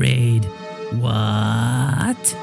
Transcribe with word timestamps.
Trade. 0.00 0.46
What? 0.92 2.34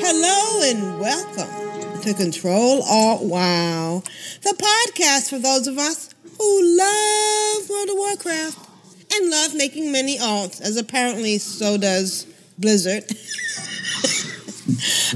Hello 0.00 0.62
and 0.64 0.98
welcome 0.98 2.00
to 2.00 2.14
Control 2.14 2.82
Alt 2.84 3.24
Wow, 3.24 4.02
the 4.40 4.54
podcast 4.54 5.28
for 5.28 5.38
those 5.38 5.66
of 5.66 5.76
us 5.76 6.08
who 6.38 6.78
love 6.78 7.68
World 7.68 7.90
of 7.90 7.96
Warcraft 7.96 8.66
and 9.12 9.30
love 9.30 9.54
making 9.54 9.92
many 9.92 10.16
alts, 10.16 10.58
as 10.62 10.78
apparently 10.78 11.36
so 11.36 11.76
does 11.76 12.24
Blizzard. 12.58 13.04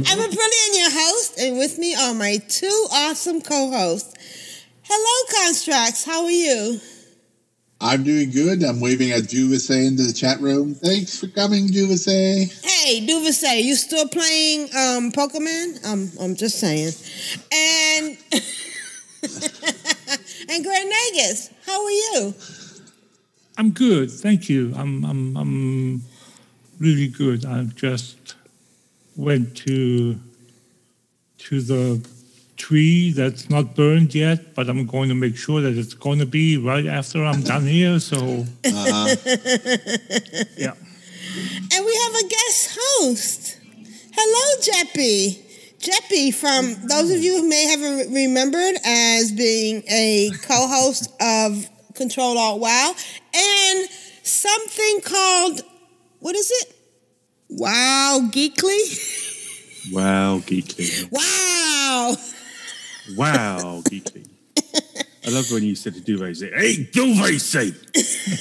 I'm 0.07 0.19
Aprillian 0.19 0.77
your 0.77 0.91
host, 0.91 1.41
and 1.41 1.57
with 1.57 1.79
me 1.79 1.95
are 1.95 2.13
my 2.13 2.37
two 2.47 2.87
awesome 2.93 3.41
co-hosts. 3.41 4.13
Hello, 4.83 5.45
Constructs. 5.47 6.05
How 6.05 6.25
are 6.25 6.30
you? 6.30 6.79
I'm 7.85 8.02
doing 8.02 8.30
good. 8.30 8.63
I'm 8.63 8.80
waving 8.80 9.10
at 9.10 9.24
Juvise 9.24 9.87
into 9.87 10.04
the 10.04 10.13
chat 10.15 10.40
room. 10.40 10.74
Thanks 10.74 11.21
for 11.21 11.27
coming, 11.27 11.68
Juvise. 11.68 12.65
Hey, 12.65 13.07
Duvasay, 13.07 13.63
you 13.63 13.74
still 13.74 14.09
playing 14.09 14.63
um, 14.74 15.13
Pokemon? 15.13 15.85
Um, 15.85 16.10
I'm 16.18 16.35
just 16.35 16.59
saying. 16.59 16.95
And 17.52 18.16
and 20.49 20.65
Granagus, 20.65 21.52
how 21.66 21.85
are 21.85 21.90
you? 21.90 22.35
I'm 23.59 23.71
good, 23.71 24.10
thank 24.10 24.49
you. 24.49 24.73
I'm 24.74 25.05
I'm 25.05 25.37
I'm 25.37 26.02
really 26.79 27.09
good. 27.09 27.45
I've 27.45 27.77
just 27.77 28.35
went 29.15 29.59
to 29.59 30.18
to 31.37 31.60
the 31.60 32.09
tree 32.57 33.13
that's 33.13 33.51
not 33.51 33.74
burned 33.74 34.15
yet, 34.15 34.55
but 34.55 34.69
I'm 34.69 34.87
going 34.87 35.09
to 35.09 35.15
make 35.15 35.37
sure 35.37 35.60
that 35.60 35.77
it's 35.77 35.95
going 35.95 36.19
to 36.21 36.27
be 36.27 36.57
right 36.57 36.87
after 36.87 37.24
I'm 37.24 37.43
done 37.43 37.66
here. 37.66 37.99
So 38.01 38.45
Uh, 38.65 39.16
yeah, 40.57 40.74
And 41.73 41.85
we 41.85 41.95
have 42.05 42.15
a 42.15 42.29
guest 42.29 42.79
host. 42.79 43.59
Hello, 44.13 44.61
Jeppy. 44.63 45.41
Jeppy, 45.79 46.33
from 46.33 46.88
those 46.88 47.11
of 47.11 47.23
you 47.23 47.41
who 47.43 47.49
may 47.49 47.65
have 47.66 48.11
remembered 48.11 48.77
as 48.87 49.33
being 49.33 49.83
a 49.91 50.30
co-host 50.43 51.13
of 51.21 51.68
Control 51.95 52.39
Alt 52.39 52.61
Wow 52.61 52.95
and 53.35 53.89
something 54.23 55.01
called 55.02 55.63
what 56.21 56.35
is 56.35 56.51
it? 56.51 56.74
Wow, 57.51 58.30
Geekly. 58.33 59.23
Wow, 59.93 60.39
geekly. 60.39 61.09
Wow. 61.11 62.16
Wow, 63.16 63.83
geekly. 63.85 64.28
I 65.27 65.31
love 65.31 65.50
when 65.50 65.62
you 65.62 65.75
said 65.75 65.94
to 65.94 66.00
Duvet, 66.00 66.37
say, 66.37 66.50
hey, 66.50 66.84
Duvet, 66.84 67.41
say, 67.41 67.72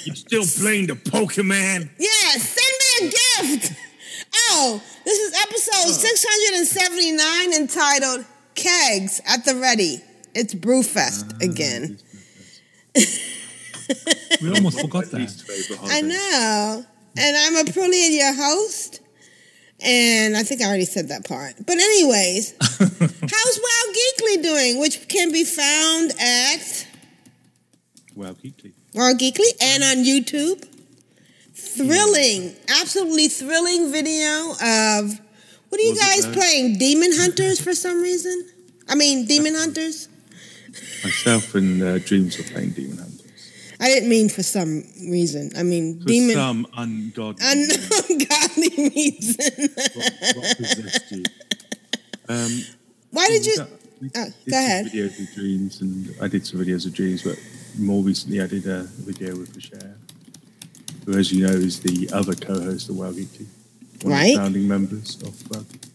you 0.04 0.16
still 0.16 0.44
playing 0.44 0.88
the 0.88 0.96
Pokemon? 0.96 1.90
Yeah, 1.98 2.32
send 2.38 2.74
me 2.80 3.08
a 3.08 3.12
gift. 3.12 3.74
Oh, 4.36 4.82
this 5.06 5.20
is 5.20 5.42
episode 5.42 5.94
679 5.94 7.54
entitled 7.54 8.26
Kegs 8.56 9.22
at 9.26 9.46
the 9.46 9.56
Ready. 9.56 10.02
It's 10.36 10.54
Brewfest 10.54 11.34
ah, 11.34 11.38
again. 11.42 12.00
we 14.42 14.54
almost 14.54 14.82
forgot 14.82 15.06
that. 15.12 15.80
I 15.84 16.02
know. 16.02 16.86
And 17.18 17.38
I'm 17.38 17.66
Aprillian, 17.66 18.18
your 18.18 18.34
host. 18.34 19.03
And 19.84 20.38
I 20.38 20.44
think 20.44 20.62
I 20.62 20.68
already 20.68 20.86
said 20.86 21.10
that 21.10 21.28
part. 21.28 21.56
But 21.66 21.78
anyways, 21.78 22.54
how's 22.80 23.60
Wild 23.60 23.96
Geekly 23.96 24.42
doing? 24.44 24.80
Which 24.80 25.08
can 25.10 25.32
be 25.32 25.44
found 25.44 26.12
at 26.22 26.88
Wow, 28.16 28.34
geekly. 28.34 28.74
Wild 28.94 29.20
Geekly 29.20 29.50
and 29.62 29.84
on 29.84 29.98
YouTube. 30.06 30.66
Thrilling, 31.56 32.56
absolutely 32.82 33.28
thrilling 33.28 33.92
video 33.92 34.52
of 34.62 35.20
what 35.70 35.80
are 35.82 35.84
you 35.84 35.92
Was 35.92 36.00
guys 36.00 36.28
playing? 36.28 36.78
Demon 36.78 37.12
Hunters 37.14 37.60
for 37.60 37.74
some 37.74 38.02
reason? 38.02 38.48
I 38.88 38.96
mean, 38.96 39.26
Demon 39.26 39.56
Hunters? 39.56 40.08
Myself 41.04 41.56
and 41.56 41.82
uh, 41.82 41.98
Dreams 42.00 42.38
were 42.38 42.44
playing 42.44 42.72
Demon 42.72 42.98
Hunters. 42.98 43.13
I 43.84 43.88
didn't 43.88 44.08
mean 44.08 44.30
for 44.30 44.44
some 44.44 44.86
reason. 45.10 45.52
I 45.58 45.64
mean, 45.64 46.00
For 46.00 46.08
demon. 46.08 46.36
some 46.36 46.66
ungodly 46.78 47.46
ungodly 47.46 48.90
reason. 48.96 49.70
what, 49.94 50.14
what 50.38 50.58
possessed 50.58 51.12
you. 51.12 51.24
Um, 52.30 52.62
Why 53.12 53.28
did 53.28 53.46
you? 53.46 53.56
we 54.00 54.10
Oh, 54.16 54.26
go 54.50 54.58
ahead. 54.58 54.86
Videos 54.86 55.20
of 55.20 55.34
dreams, 55.36 55.82
and 55.82 56.16
I 56.22 56.30
did 56.30 56.48
some 56.48 56.62
videos 56.62 56.86
of 56.86 56.94
dreams, 56.94 57.24
but 57.24 57.38
more 57.78 58.02
recently 58.02 58.42
I 58.42 58.48
did 58.48 58.66
a 58.68 58.84
video 58.84 59.36
with 59.36 59.54
Michelle, 59.54 59.96
who, 61.06 61.18
as 61.18 61.34
you 61.34 61.46
know, 61.46 61.54
is 61.54 61.82
the 61.82 62.10
other 62.14 62.36
co-host 62.36 62.88
of 62.90 62.96
Wow 62.96 63.12
Geekly, 63.12 63.48
one 64.04 64.14
of 64.14 64.26
the 64.28 64.36
founding 64.36 64.66
members 64.66 65.22
of 65.24 65.34
Wow 65.52 65.60
Geekly. 65.60 65.90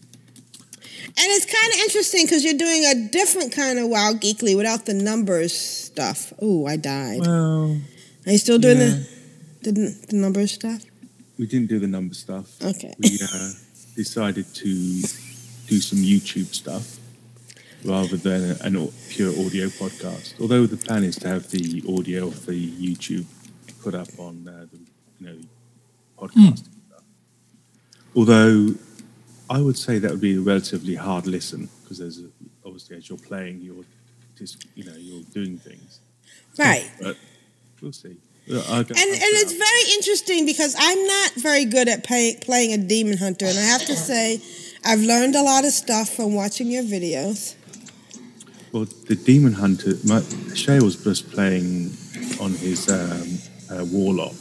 And 1.07 1.27
it's 1.35 1.45
kind 1.45 1.73
of 1.73 1.79
interesting 1.79 2.25
because 2.25 2.43
you're 2.43 2.53
doing 2.53 2.85
a 2.85 3.09
different 3.09 3.51
kind 3.51 3.79
of 3.79 3.87
Wild 3.89 4.21
Geekly 4.21 4.55
without 4.55 4.85
the 4.85 4.93
numbers 4.93 5.78
stuff. 5.93 6.33
Oh, 6.41 6.65
I 6.73 6.75
died. 6.77 7.21
Well, 7.21 7.77
Are 8.25 8.31
you 8.31 8.37
still 8.37 8.59
doing 8.59 8.79
yeah. 8.79 9.03
the, 9.63 9.71
the 9.71 9.85
the 10.09 10.15
numbers 10.25 10.51
stuff? 10.51 10.81
we 11.39 11.47
didn't 11.47 11.69
do 11.69 11.79
the 11.79 11.87
number 11.87 12.13
stuff. 12.13 12.47
Okay. 12.61 12.93
We 12.99 13.17
uh, 13.23 13.51
decided 13.95 14.45
to 14.55 14.69
do 15.71 15.77
some 15.89 15.99
YouTube 15.99 16.53
stuff 16.53 16.97
rather 17.85 18.17
than 18.17 18.57
a, 18.61 18.79
au- 18.79 18.93
pure 19.09 19.31
audio 19.31 19.67
podcast. 19.81 20.39
Although 20.41 20.65
the 20.67 20.75
plan 20.75 21.03
is 21.05 21.15
to 21.23 21.27
have 21.29 21.49
the 21.49 21.81
audio 21.87 22.27
of 22.27 22.45
the 22.45 22.59
YouTube 22.85 23.25
put 23.81 23.95
up 23.95 24.09
on 24.17 24.33
uh, 24.47 24.65
the 24.71 24.79
you 25.19 25.25
know 25.27 25.37
podcasting 26.19 26.75
stuff. 26.87 27.03
Although 28.17 28.75
I 29.49 29.61
would 29.61 29.77
say 29.77 29.97
that 29.97 30.11
would 30.11 30.25
be 30.31 30.35
a 30.35 30.41
relatively 30.41 30.95
hard 30.95 31.25
listen 31.25 31.69
because 31.81 31.99
there's 31.99 32.19
a, 32.19 32.27
obviously 32.65 32.97
as 32.97 33.07
you're 33.09 33.17
playing, 33.31 33.61
you're 33.61 33.85
you 34.75 34.83
know 34.85 34.95
you're 34.97 35.23
doing 35.33 35.57
things. 35.57 35.99
Right. 36.57 36.89
But 37.01 37.17
we'll 37.81 37.93
see. 37.93 38.17
And 38.49 38.89
and 38.89 39.33
it's 39.37 39.53
very 39.53 39.93
interesting 39.95 40.45
because 40.45 40.75
I'm 40.77 41.05
not 41.05 41.31
very 41.33 41.65
good 41.65 41.87
at 41.87 42.03
pay, 42.03 42.35
playing 42.41 42.73
a 42.73 42.77
demon 42.77 43.17
hunter, 43.17 43.45
and 43.45 43.57
I 43.57 43.61
have 43.61 43.85
to 43.85 43.95
say, 43.95 44.41
I've 44.83 45.01
learned 45.01 45.35
a 45.35 45.43
lot 45.43 45.65
of 45.65 45.71
stuff 45.71 46.09
from 46.09 46.33
watching 46.33 46.71
your 46.71 46.83
videos. 46.83 47.55
Well, 48.71 48.85
the 49.07 49.15
Demon 49.15 49.53
Hunter, 49.53 49.93
my, 50.05 50.21
Shay 50.53 50.79
was 50.79 51.03
just 51.03 51.31
playing 51.31 51.91
on 52.39 52.53
his 52.53 52.87
um, 52.89 53.77
uh, 53.77 53.85
Warlock, 53.85 54.35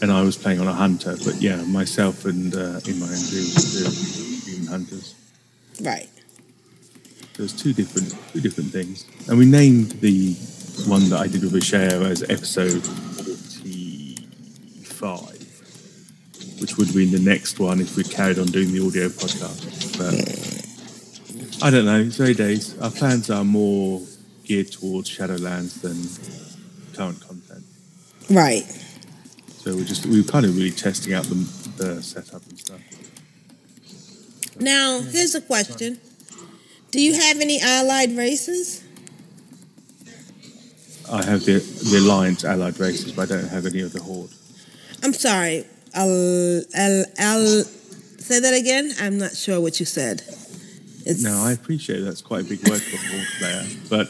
and 0.00 0.10
I 0.10 0.22
was 0.22 0.36
playing 0.36 0.60
on 0.60 0.68
a 0.68 0.74
Hunter. 0.74 1.16
But 1.24 1.42
yeah, 1.42 1.62
myself 1.64 2.24
and 2.24 2.54
uh, 2.54 2.80
in 2.86 3.00
my 3.00 3.06
own 3.06 3.22
dreams, 3.28 4.44
the 4.44 4.50
Demon 4.50 4.66
Hunters. 4.66 5.14
Right. 5.80 6.08
There's 7.36 7.52
two 7.52 7.72
different 7.72 8.14
two 8.32 8.40
different 8.40 8.70
things, 8.70 9.04
and 9.28 9.38
we 9.38 9.46
named 9.46 9.92
the 10.00 10.34
one 10.86 11.08
that 11.10 11.20
I 11.20 11.26
did 11.28 11.42
with 11.50 11.64
Share 11.64 12.02
as 12.02 12.22
episode 12.22 12.84
forty-five, 13.16 14.60
which 16.60 16.76
would 16.76 16.88
have 16.88 16.96
been 16.96 17.10
the 17.10 17.20
next 17.20 17.58
one 17.58 17.80
if 17.80 17.96
we 17.96 18.04
carried 18.04 18.38
on 18.38 18.46
doing 18.46 18.72
the 18.72 18.86
audio 18.86 19.08
podcast. 19.08 19.96
But 19.98 20.14
I 21.64 21.70
don't 21.70 21.84
know. 21.84 22.00
It's 22.00 22.20
early 22.20 22.34
days. 22.34 22.76
Our 22.80 22.90
plans 22.90 23.30
are 23.30 23.44
more 23.44 24.02
geared 24.44 24.70
towards 24.72 25.08
Shadowlands 25.08 25.80
than 25.80 25.96
current 26.94 27.20
content. 27.20 27.64
Right. 28.30 28.64
So 29.48 29.74
we're 29.74 29.84
just 29.84 30.04
we 30.06 30.20
we're 30.20 30.28
kind 30.28 30.44
of 30.44 30.56
really 30.56 30.70
testing 30.70 31.14
out 31.14 31.24
the, 31.24 31.34
the 31.76 32.02
setup 32.02 32.44
and 32.48 32.58
stuff. 32.58 32.80
Now, 34.60 35.00
here's 35.00 35.34
a 35.34 35.40
question: 35.40 35.98
Do 36.92 37.00
you 37.00 37.14
have 37.14 37.40
any 37.40 37.58
allied 37.60 38.12
races? 38.16 38.84
I 41.10 41.24
have 41.24 41.44
the 41.44 41.58
the 41.58 41.98
Alliance 41.98 42.44
allied 42.44 42.78
races, 42.78 43.12
but 43.12 43.30
I 43.30 43.36
don't 43.36 43.48
have 43.48 43.66
any 43.66 43.80
of 43.80 43.92
the 43.92 44.00
Horde. 44.02 44.30
I'm 45.02 45.12
sorry. 45.14 45.64
I'll, 45.94 46.62
I'll, 46.74 47.04
I'll 47.18 47.64
say 48.18 48.40
that 48.40 48.54
again. 48.54 48.92
I'm 49.00 49.18
not 49.18 49.32
sure 49.36 49.60
what 49.60 49.80
you 49.80 49.86
said. 49.86 50.22
It's 51.04 51.22
No, 51.22 51.42
I 51.42 51.52
appreciate 51.52 52.00
that's 52.00 52.22
quite 52.22 52.42
a 52.42 52.48
big 52.48 52.66
word 52.68 52.80
for 52.80 52.96
a 52.96 53.10
board 53.10 53.26
player, 53.38 53.64
but 53.90 54.08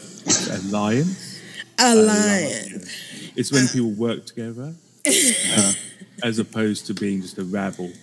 alliance. 0.63 1.41
alliance. 1.79 2.89
It's 3.35 3.51
when 3.51 3.67
people 3.67 3.91
work 3.91 4.25
together, 4.25 4.75
uh, 5.07 5.73
as 6.21 6.37
opposed 6.37 6.85
to 6.87 6.93
being 6.93 7.21
just 7.21 7.37
a 7.37 7.43
rabble. 7.43 7.91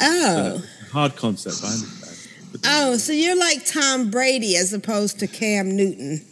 Oh, 0.00 0.62
Hard 0.92 1.16
concept, 1.16 1.56
I 1.64 1.72
understand. 1.72 1.97
Oh, 2.64 2.96
so 2.96 3.12
you're 3.12 3.38
like 3.38 3.64
Tom 3.64 4.10
Brady 4.10 4.56
as 4.56 4.72
opposed 4.72 5.18
to 5.20 5.26
Cam 5.26 5.76
Newton. 5.76 6.24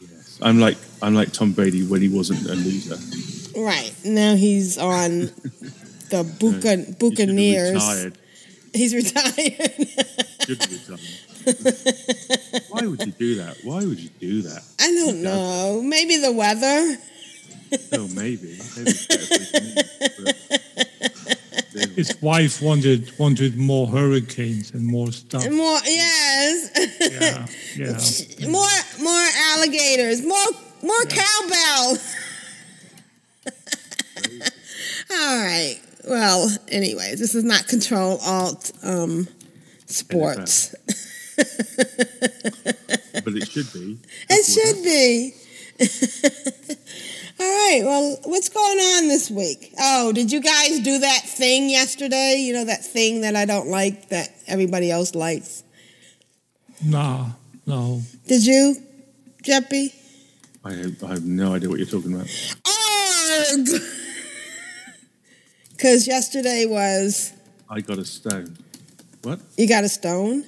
yes. 0.00 0.38
I'm 0.42 0.58
like 0.60 0.76
I'm 1.02 1.14
like 1.14 1.32
Tom 1.32 1.52
Brady 1.52 1.84
when 1.86 2.00
he 2.00 2.08
wasn't 2.08 2.44
a 2.48 2.54
loser. 2.54 2.96
Right 3.60 3.92
now 4.04 4.34
he's 4.34 4.78
on 4.78 5.20
the 6.10 6.24
Buca- 6.38 6.98
Buccaneers. 6.98 7.74
Retired. 7.74 8.18
He's 8.72 8.94
retired. 8.94 9.88
Should 10.46 10.70
retired. 10.70 11.00
Why 12.70 12.86
would 12.86 13.04
you 13.04 13.12
do 13.12 13.34
that? 13.36 13.56
Why 13.64 13.84
would 13.84 13.98
you 13.98 14.08
do 14.20 14.42
that? 14.42 14.62
I 14.80 14.86
don't 14.92 15.22
know. 15.22 15.82
Maybe 15.84 16.16
the 16.18 16.32
weather. 16.32 16.96
Oh, 17.92 18.06
maybe. 18.08 18.58
maybe 18.76 18.90
it's 18.90 19.06
better 19.06 19.26
for 20.10 20.81
his 21.72 21.74
knees, 21.74 21.86
but- 21.88 21.96
His 21.96 22.22
wife 22.22 22.62
wanted 22.62 23.12
wanted 23.18 23.56
more 23.56 23.86
hurricanes 23.88 24.70
and 24.72 24.86
more 24.86 25.10
stuff. 25.12 25.48
More 25.50 25.78
yes. 25.84 26.70
Yeah, 27.00 27.46
yeah. 28.38 28.48
more 28.58 28.68
more 29.00 29.26
alligators. 29.54 30.22
More 30.22 30.46
more 30.82 31.04
cowbell. 31.04 31.96
All 35.10 35.36
right. 35.44 35.78
Well, 36.08 36.50
anyways, 36.68 37.18
this 37.20 37.34
is 37.34 37.44
not 37.44 37.66
control 37.68 38.18
alt 38.24 38.72
um 38.82 39.28
sports. 39.86 40.74
but 41.36 41.46
it 43.34 43.48
should 43.48 43.72
be. 43.72 43.98
It 44.28 44.44
should 44.44 44.82
be. 44.84 45.34
All 47.40 47.46
right. 47.46 47.80
Well, 47.84 48.18
what's 48.24 48.48
going 48.48 48.78
on 48.78 49.08
this 49.08 49.30
week? 49.30 49.72
Oh, 49.78 50.12
did 50.12 50.30
you 50.30 50.40
guys 50.40 50.80
do 50.80 50.98
that 50.98 51.22
thing 51.24 51.68
yesterday? 51.70 52.36
You 52.38 52.52
know 52.52 52.64
that 52.64 52.84
thing 52.84 53.22
that 53.22 53.36
I 53.36 53.44
don't 53.44 53.68
like 53.68 54.08
that 54.10 54.28
everybody 54.46 54.90
else 54.90 55.14
likes. 55.14 55.64
Nah, 56.84 57.30
no. 57.66 58.02
Did 58.26 58.44
you, 58.44 58.76
Jeppy? 59.42 59.94
I 60.64 60.72
have, 60.74 61.02
I 61.04 61.08
have 61.08 61.24
no 61.24 61.54
idea 61.54 61.68
what 61.68 61.78
you're 61.78 61.86
talking 61.86 62.14
about. 62.14 62.28
Arg! 62.66 63.68
Because 65.82 66.06
yesterday 66.06 66.64
was 66.64 67.32
I 67.68 67.80
got 67.80 67.98
a 67.98 68.04
stone. 68.04 68.56
What? 69.22 69.40
you 69.58 69.68
got 69.68 69.82
a 69.82 69.88
stone. 69.88 70.44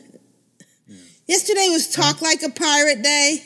Yesterday 1.27 1.67
was 1.71 1.91
talk 1.91 2.23
like 2.23 2.45
a 2.45 2.51
pirate 2.51 3.03
day. 3.03 3.43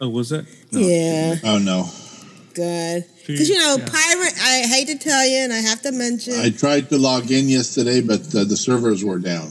Oh, 0.00 0.08
was 0.08 0.30
it? 0.30 0.46
Yeah, 0.70 1.34
Oh 1.42 1.58
no. 1.58 1.88
Good. 2.56 3.04
Because 3.26 3.48
you 3.48 3.58
know, 3.58 3.76
Yeah. 3.78 3.86
pirate. 3.86 4.34
I 4.42 4.54
hate 4.74 4.88
to 4.88 4.98
tell 4.98 5.24
you, 5.26 5.38
and 5.46 5.52
I 5.52 5.58
have 5.70 5.80
to 5.82 5.92
mention 5.92 6.34
I 6.40 6.50
tried 6.50 6.88
to 6.90 6.98
log 6.98 7.30
in 7.30 7.48
yesterday, 7.48 8.00
but 8.00 8.22
uh, 8.34 8.44
the 8.44 8.56
servers 8.56 9.04
were 9.04 9.18
down. 9.18 9.48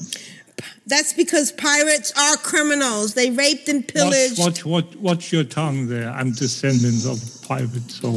that's 0.87 1.13
because 1.13 1.51
pirates 1.51 2.11
are 2.25 2.37
criminals. 2.51 3.13
They 3.13 3.29
raped 3.31 3.67
and 3.69 3.81
Watch, 3.83 3.93
pillaged. 3.93 4.39
watch, 4.39 4.65
watch, 4.65 4.95
watch 5.07 5.23
your 5.33 5.43
tongue 5.43 5.87
there. 5.87 6.09
I'm 6.09 6.31
descendant 6.33 7.05
of 7.05 7.17
a 7.17 7.47
pirate, 7.47 7.89
so 7.89 8.09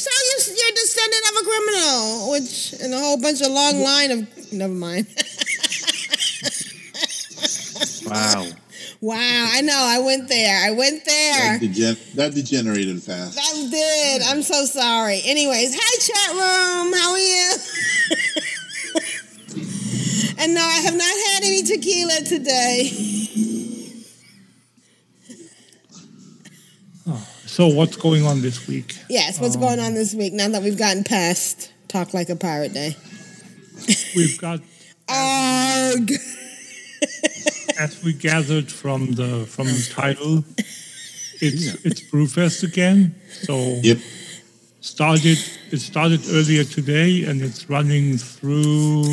So 0.00 0.10
you, 0.28 0.36
you're 0.60 0.76
descendant 0.84 1.24
of 1.30 1.34
a 1.42 1.44
criminal, 1.50 2.30
which 2.32 2.74
and 2.82 2.90
a 2.94 2.98
whole 3.04 3.20
bunch 3.20 3.40
of 3.40 3.50
long 3.52 3.76
line 3.82 4.10
of. 4.12 4.52
Never 4.52 4.74
mind. 4.74 5.06
Wow. 8.06 8.46
Wow, 9.00 9.50
I 9.52 9.60
know. 9.62 9.76
I 9.76 9.98
went 10.00 10.28
there. 10.28 10.66
I 10.66 10.70
went 10.72 11.04
there. 11.04 11.58
That, 11.58 11.60
degen- 11.60 11.96
that 12.16 12.34
degenerated 12.34 13.02
fast. 13.02 13.38
I 13.38 13.68
did. 13.70 14.22
I'm 14.22 14.42
so 14.42 14.64
sorry. 14.64 15.20
Anyways, 15.24 15.74
hi 15.78 15.98
chat 16.00 16.32
room. 16.32 16.92
How 16.92 17.12
are 17.12 17.18
you? 17.18 17.56
and 20.38 20.54
no, 20.54 20.60
I 20.62 20.80
have 20.84 20.94
not 20.94 21.16
had 21.32 21.44
any 21.44 21.62
tequila 21.62 22.20
today. 22.24 22.90
Oh, 27.06 27.26
so 27.46 27.68
what's 27.68 27.96
going 27.96 28.24
on 28.26 28.42
this 28.42 28.68
week? 28.68 28.96
Yes, 29.08 29.40
what's 29.40 29.56
um, 29.56 29.62
going 29.62 29.80
on 29.80 29.94
this 29.94 30.14
week 30.14 30.32
now 30.32 30.48
that 30.48 30.62
we've 30.62 30.78
gotten 30.78 31.04
past 31.04 31.72
Talk 31.88 32.14
Like 32.14 32.28
a 32.28 32.36
Pirate 32.36 32.72
Day? 32.72 32.96
We've 34.14 34.38
got 34.38 34.60
Arg! 35.08 36.12
as 37.80 38.02
we 38.04 38.12
gathered 38.12 38.70
from 38.70 39.12
the 39.12 39.46
from 39.46 39.66
the 39.66 39.88
title, 39.90 40.44
it's 41.46 41.74
it's 41.86 42.02
Brewfest 42.10 42.62
again. 42.62 43.14
So 43.46 43.54
Yep. 43.82 43.98
started 44.80 45.38
it 45.72 45.80
started 45.80 46.20
earlier 46.30 46.64
today 46.64 47.24
and 47.24 47.40
it's 47.42 47.68
running 47.70 48.18
through 48.18 49.04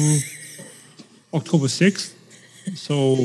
October 1.34 1.68
sixth. 1.70 2.14
So 2.76 3.16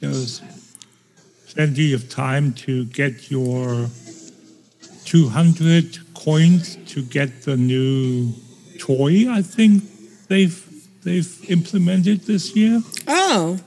there's 0.00 0.42
plenty 1.54 1.92
of 1.92 2.08
time 2.10 2.52
to 2.66 2.84
get 2.86 3.30
your 3.30 3.88
200 5.04 5.98
coins 6.14 6.76
to 6.92 7.02
get 7.02 7.42
the 7.42 7.56
new 7.56 8.32
toy. 8.78 9.30
I 9.30 9.42
think 9.42 9.84
they've 10.28 10.58
they've 11.04 11.32
implemented 11.48 12.22
this 12.26 12.56
year. 12.56 12.82
Oh, 13.06 13.58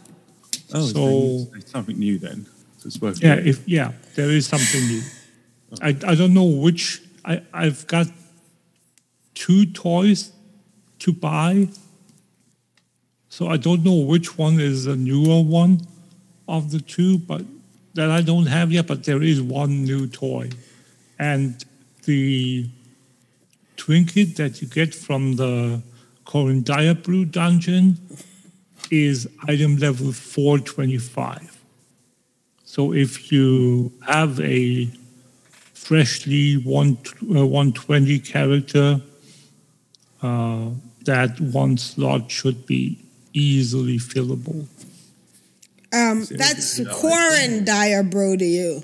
Oh, 0.74 0.86
So- 0.86 1.48
it's 1.56 1.72
something 1.72 1.98
new 1.98 2.18
then. 2.18 2.46
So 2.78 2.88
it's 2.88 3.02
worth 3.02 3.22
Yeah, 3.22 3.36
if 3.36 3.68
yeah, 3.68 3.92
there 4.16 4.30
is 4.30 4.48
something 4.48 4.82
new. 4.88 5.02
I, 5.82 5.90
I 5.90 6.16
don't 6.16 6.34
know 6.34 6.46
which 6.46 7.02
I, 7.26 7.42
I've 7.54 7.86
got 7.88 8.08
two 9.36 9.66
toys 9.66 10.32
to 11.00 11.12
buy. 11.12 11.68
So 13.30 13.48
I 13.48 13.58
don't 13.58 13.84
know 13.84 13.96
which 13.96 14.38
one 14.38 14.60
is 14.60 14.86
the 14.86 14.96
newer 14.96 15.42
one 15.42 15.82
of 16.48 16.72
the 16.72 16.80
two, 16.80 17.20
but 17.20 17.44
that 17.94 18.10
I 18.10 18.22
don't 18.22 18.48
have 18.48 18.72
yet, 18.72 18.88
but 18.88 19.04
there 19.04 19.22
is 19.22 19.42
one 19.42 19.84
new 19.84 20.08
toy. 20.08 20.50
And 21.20 21.64
the 22.06 22.70
trinket 23.76 24.36
that 24.38 24.62
you 24.62 24.68
get 24.68 24.96
from 24.96 25.36
the 25.36 25.82
Coren 26.26 26.64
Brew 27.04 27.26
dungeon 27.26 27.98
is 28.92 29.28
item 29.48 29.78
level 29.78 30.12
425. 30.12 31.58
So 32.64 32.94
if 32.94 33.32
you 33.32 33.92
have 34.08 34.40
a 34.40 34.90
freshly 35.74 36.56
one, 36.56 36.98
uh, 37.24 37.46
120 37.46 38.20
character, 38.20 39.02
uh, 40.22 40.70
that 41.06 41.40
one 41.40 41.78
slot 41.78 42.30
should 42.30 42.66
be 42.66 43.00
easily 43.34 43.98
fillable. 43.98 44.68
um, 45.94 46.26
that's 46.26 46.80
Coren 46.80 47.66
Direbrew 47.66 48.38
to 48.38 48.46
you. 48.46 48.84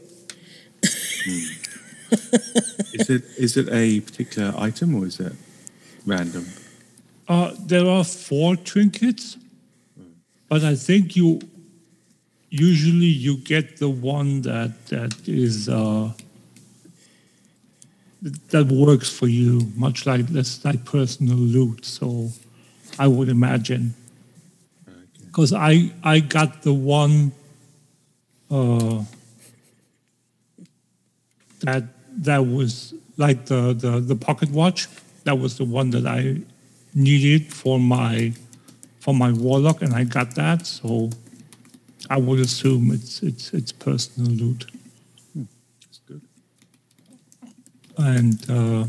Is 2.94 3.10
it 3.10 3.24
is 3.38 3.58
it 3.58 3.68
a 3.72 4.00
particular 4.02 4.54
item 4.58 4.96
or 4.96 5.06
is 5.06 5.20
it 5.20 5.34
random? 6.06 6.48
Uh, 7.28 7.54
there 7.60 7.88
are 7.88 8.04
four 8.04 8.56
trinkets, 8.56 9.38
but 10.50 10.64
I 10.64 10.76
think 10.76 11.16
you 11.16 11.42
usually 12.50 13.08
you 13.08 13.38
get 13.38 13.78
the 13.78 13.90
one 13.90 14.42
that 14.42 14.88
that 14.88 15.28
is 15.28 15.68
uh, 15.70 16.12
that 18.50 18.68
works 18.68 19.10
for 19.10 19.28
you, 19.28 19.72
much 19.76 20.06
like 20.06 20.28
that's 20.28 20.64
like 20.64 20.86
personal 20.86 21.38
loot. 21.38 21.86
So 21.86 22.30
I 22.98 23.08
would 23.08 23.30
imagine 23.30 23.94
because 25.26 25.54
I 25.54 25.92
I 26.04 26.20
got 26.20 26.62
the 26.62 26.74
one 26.74 27.34
uh, 28.50 29.04
that 31.62 31.84
that 32.24 32.48
was 32.48 32.94
like 33.18 33.46
the, 33.46 33.74
the 33.74 34.00
the 34.00 34.16
pocket 34.16 34.50
watch. 34.52 34.88
That 35.26 35.40
was 35.40 35.58
the 35.58 35.66
one 35.66 35.90
that 35.90 36.06
I 36.06 36.42
needed 36.94 37.52
for 37.52 37.80
my 37.80 38.34
for 39.06 39.14
my 39.14 39.32
warlock, 39.32 39.84
and 39.84 39.94
I 39.94 40.04
got 40.04 40.34
that. 40.34 40.66
So 40.66 41.12
I 42.10 42.18
would 42.18 42.40
assume 42.40 42.92
it's 42.92 43.22
it's 43.22 43.54
it's 43.54 43.72
personal 43.72 44.32
loot. 44.32 44.66
That's 45.36 46.00
good. 46.08 46.22
And 47.98 48.50
uh, 48.50 48.86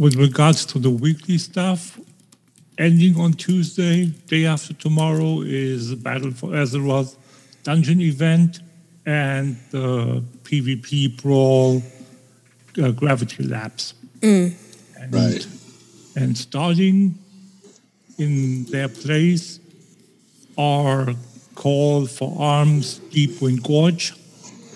with 0.00 0.14
regards 0.16 0.64
to 0.72 0.78
the 0.78 0.88
weekly 0.88 1.36
stuff, 1.36 2.00
ending 2.78 3.14
on 3.20 3.34
Tuesday, 3.34 4.06
day 4.34 4.46
after 4.46 4.72
tomorrow, 4.72 5.42
is 5.42 5.94
Battle 5.94 6.32
for 6.32 6.48
Azeroth 6.62 7.16
dungeon 7.64 8.00
event 8.00 8.60
and 9.04 9.56
the 9.70 10.24
PvP 10.44 11.20
brawl 11.20 11.82
uh, 12.82 12.90
Gravity 12.90 13.42
Lapse. 13.42 13.92
And, 14.98 15.12
Right. 15.12 15.46
And 16.16 16.38
starting 16.38 17.21
in 18.18 18.64
their 18.66 18.88
place 18.88 19.60
are 20.56 21.14
Call 21.54 22.06
for 22.06 22.34
Arms, 22.40 22.98
Deepwind 23.10 23.62
Gorge, 23.62 24.14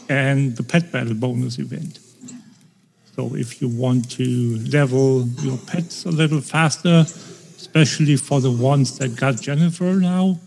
and 0.09 0.57
the 0.57 0.63
Pet 0.63 0.93
Battle 0.93 1.15
bonus 1.15 1.59
event. 1.59 1.99
So 3.15 3.35
if 3.35 3.63
you 3.63 3.69
want 3.69 4.11
to 4.13 4.59
level 4.71 5.27
your 5.41 5.57
pets 5.57 6.05
a 6.05 6.11
little 6.11 6.43
faster, 6.43 7.07
especially 7.57 8.17
for 8.17 8.41
the 8.41 8.51
ones 8.51 8.99
that 8.99 9.17
got 9.17 9.41
Jennifer 9.41 9.95
now, 9.95 10.39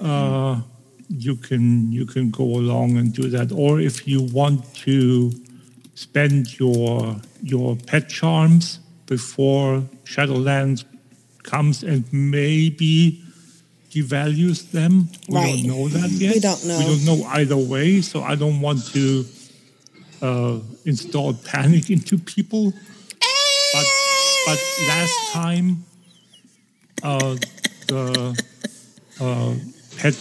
uh, 0.00 0.60
you 1.08 1.36
can 1.36 1.92
you 1.92 2.04
can 2.04 2.30
go 2.30 2.44
along 2.44 2.96
and 2.96 3.12
do 3.14 3.30
that. 3.30 3.52
Or 3.52 3.80
if 3.80 4.06
you 4.08 4.22
want 4.22 4.74
to 4.86 5.32
spend 5.94 6.58
your 6.58 7.16
your 7.42 7.76
pet 7.76 8.08
charms 8.08 8.80
before 9.06 9.82
Shadowlands 10.04 10.84
comes 11.42 11.82
and 11.82 12.04
maybe 12.12 13.22
devalues 13.90 14.70
them. 14.70 15.08
We 15.28 15.34
Right. 15.34 15.56
don't 15.56 15.66
know 15.66 15.88
that 15.88 16.10
yet. 16.10 16.34
We 16.34 16.40
don't 16.40 16.64
know. 16.66 16.78
We 16.78 16.84
don't 16.84 17.04
know 17.04 17.24
either 17.32 17.56
way. 17.56 18.00
So 18.02 18.22
I 18.22 18.34
don't 18.34 18.60
want 18.60 18.84
to 18.92 19.24
uh, 20.22 20.58
install 20.84 21.34
panic 21.34 21.90
into 21.96 22.18
people. 22.18 22.72
But 23.72 23.86
but 24.46 24.58
last 24.88 25.32
time 25.32 25.84
uh, 27.02 27.36
the 27.86 28.42
uh, 29.20 29.54
pet 29.98 30.14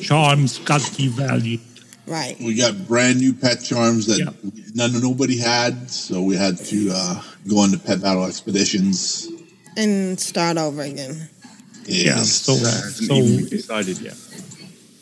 charms 0.00 0.58
got 0.58 0.80
devalued. 0.80 1.60
Right. 2.06 2.36
We 2.40 2.54
got 2.56 2.88
brand 2.88 3.20
new 3.20 3.32
pet 3.32 3.62
charms 3.62 4.06
that 4.06 4.18
Yeah. 4.18 4.30
none 4.74 5.00
nobody 5.00 5.38
had, 5.38 5.88
so 5.90 6.22
we 6.22 6.36
had 6.36 6.58
to 6.66 6.90
uh, 6.92 7.22
go 7.48 7.58
on 7.58 7.70
the 7.70 7.78
pet 7.78 8.02
battle 8.02 8.24
expeditions. 8.26 9.28
And 9.76 10.18
start 10.20 10.58
over 10.58 10.82
again. 10.82 11.28
Yeah. 11.84 12.16
Yes. 12.16 12.32
So 12.32 12.54
That 12.54 12.70
hasn't 12.84 13.08
so 13.08 13.14
even 13.16 13.36
been 13.36 13.48
decided 13.48 13.98
yet. 13.98 14.16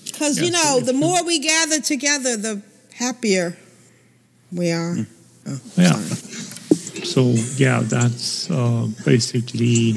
Because, 0.04 0.38
Yeah, 0.38 0.44
you 0.44 0.50
know, 0.52 0.78
if 0.78 0.86
the 0.86 0.92
more 0.92 1.24
we 1.24 1.38
gather 1.40 1.80
together, 1.80 2.36
the 2.36 2.62
happier 2.94 3.56
we 4.52 4.70
are. 4.70 4.96
Oh, 5.46 5.60
Yeah. 5.76 5.92
sorry. 5.94 7.04
So 7.04 7.22
yeah, 7.56 7.80
that's 7.82 8.50
uh, 8.50 8.86
basically 9.04 9.94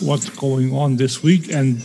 what's 0.00 0.28
going 0.30 0.72
on 0.72 0.96
this 0.96 1.22
week, 1.22 1.52
and 1.52 1.82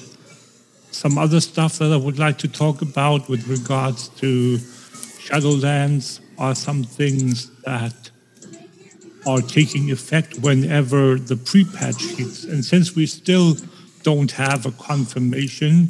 some 0.91 1.17
other 1.17 1.41
stuff 1.41 1.79
that 1.79 1.91
I 1.91 1.97
would 1.97 2.17
like 2.19 2.37
to 2.39 2.47
talk 2.47 2.81
about 2.81 3.27
with 3.29 3.47
regards 3.47 4.09
to 4.19 4.57
Shadowlands 5.25 6.19
are 6.37 6.55
some 6.55 6.83
things 6.83 7.51
that 7.65 8.11
are 9.29 9.41
taking 9.41 9.91
effect 9.91 10.29
whenever 10.39 11.01
the 11.29 11.35
pre-patch 11.49 12.01
hits, 12.17 12.43
and 12.51 12.63
since 12.73 12.95
we 12.95 13.05
still 13.05 13.55
don't 14.03 14.31
have 14.31 14.65
a 14.65 14.71
confirmation 14.71 15.89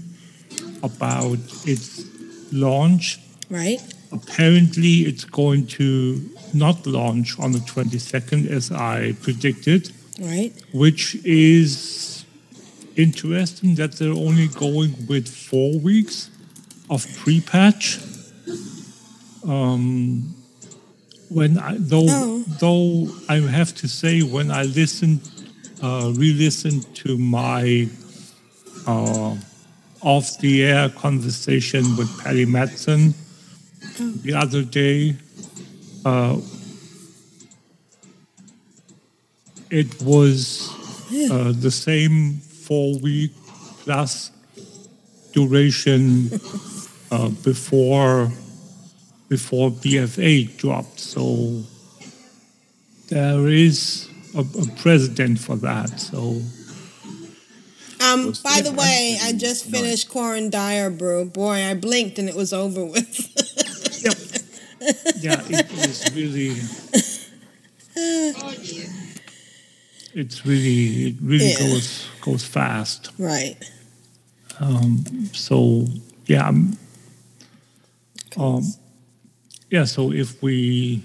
about 0.83 1.37
its 1.65 2.05
launch, 2.51 3.19
Right? 3.49 3.81
apparently 4.11 4.93
it's 5.09 5.25
going 5.25 5.67
to 5.79 6.21
not 6.53 6.85
launch 6.87 7.37
on 7.39 7.51
the 7.51 7.59
22nd 7.73 8.41
as 8.57 8.71
I 8.71 9.13
predicted, 9.25 9.91
Right? 10.19 10.51
which 10.73 11.03
is 11.23 12.25
interesting 12.95 13.75
that 13.75 13.91
they're 13.97 14.19
only 14.27 14.47
going 14.65 14.91
with 15.07 15.27
four 15.49 15.71
weeks 15.79 16.29
of 16.89 17.05
pre-patch. 17.21 17.99
Um, 19.43 20.35
when 21.29 21.57
I, 21.59 21.75
though 21.79 22.05
Oh. 22.09 22.43
though 22.59 23.07
I 23.29 23.35
have 23.39 23.73
to 23.75 23.87
say 23.87 24.21
when 24.21 24.51
I 24.51 24.63
listened, 24.63 25.21
uh, 25.81 26.11
re-listened 26.15 26.93
to 26.95 27.17
my 27.17 27.87
uh, 28.87 29.35
off-the-air 30.01 30.89
conversation 30.89 31.83
with 31.97 32.09
Patty 32.23 32.45
Matson 32.45 33.13
the 34.23 34.33
other 34.33 34.63
day. 34.63 35.15
Uh, 36.05 36.37
it 39.69 40.01
was 40.01 40.71
uh, 41.31 41.51
the 41.55 41.69
same 41.69 42.37
four 42.37 42.97
week 42.99 43.31
plus 43.83 44.31
duration 45.33 46.29
uh, 47.11 47.29
before 47.43 48.31
before 49.29 49.71
BFA 49.71 50.57
dropped. 50.57 50.99
So 50.99 51.63
there 53.09 53.47
is 53.47 54.09
a, 54.35 54.39
a 54.41 54.65
precedent 54.81 55.39
for 55.39 55.55
that. 55.57 55.99
So 55.99 56.41
Um, 58.01 58.33
by 58.43 58.61
the 58.61 58.69
the 58.69 58.75
way, 58.75 59.17
I 59.21 59.33
just 59.33 59.65
finished 59.65 60.09
Coren 60.09 60.49
Direbrew. 60.49 61.25
Boy, 61.33 61.63
I 61.69 61.73
blinked 61.75 62.17
and 62.19 62.27
it 62.29 62.35
was 62.35 62.53
over 62.53 62.83
with. 62.85 63.19
yep. 64.03 64.17
yeah, 65.21 65.41
it 65.49 65.71
is 65.89 66.09
really. 66.15 66.55
It's 70.13 70.45
really 70.45 71.09
it 71.09 71.15
really 71.21 71.51
Yeah. 71.51 71.59
goes 71.59 72.07
goes 72.21 72.43
fast. 72.45 73.11
right. 73.19 73.55
Um, 74.59 75.05
so 75.33 75.85
yeah, 76.25 76.49
um, 78.37 78.63
yeah. 79.69 79.85
So 79.85 80.11
if 80.11 80.41
we 80.41 81.03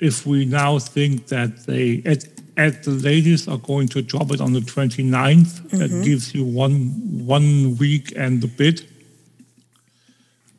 if 0.00 0.26
we 0.26 0.44
now 0.44 0.78
think 0.78 1.28
that 1.28 1.64
they 1.66 2.02
at 2.04 2.24
at 2.56 2.84
the 2.84 2.90
latest 2.90 3.48
are 3.48 3.58
going 3.58 3.88
to 3.88 4.00
drop 4.02 4.30
it 4.30 4.40
on 4.40 4.52
the 4.52 4.60
29th, 4.60 5.70
that 5.70 5.90
gives 6.04 6.34
you 6.34 6.44
one 6.44 6.90
one 7.26 7.76
week 7.78 8.12
and 8.16 8.42
a 8.44 8.46
bit, 8.46 8.86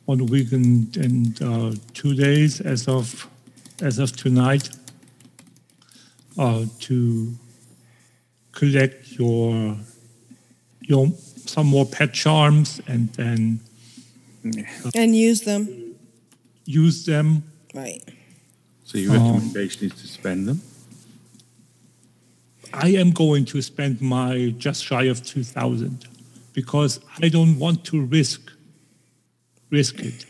one 0.04 0.26
week 0.26 0.52
and, 0.52 0.96
and 0.96 1.42
uh, 1.42 1.72
two 1.94 2.14
days 2.14 2.60
as 2.60 2.88
of 2.88 3.28
as 3.82 3.98
of 3.98 4.16
tonight 4.16 4.68
uh, 6.38 6.64
to 6.80 7.32
collect 8.52 9.12
your 9.12 9.76
your 10.80 11.08
some 11.46 11.66
more 11.66 11.86
pet 11.86 12.12
charms 12.12 12.80
and 12.86 13.12
then 13.14 13.60
And 14.94 15.16
use 15.16 15.42
them. 15.42 15.85
Use 16.66 17.06
them. 17.06 17.42
Right. 17.74 18.02
So 18.84 18.98
your 18.98 19.16
Um, 19.16 19.22
recommendation 19.22 19.86
is 19.86 19.94
to 20.02 20.06
spend 20.06 20.46
them. 20.46 20.60
I 22.72 22.88
am 22.88 23.12
going 23.12 23.46
to 23.46 23.62
spend 23.62 24.00
my 24.00 24.54
just 24.58 24.84
shy 24.84 25.04
of 25.04 25.22
two 25.22 25.44
thousand 25.44 26.06
because 26.52 27.00
I 27.22 27.28
don't 27.28 27.58
want 27.58 27.84
to 27.86 28.04
risk 28.04 28.52
risk 29.70 30.00
it. 30.00 30.26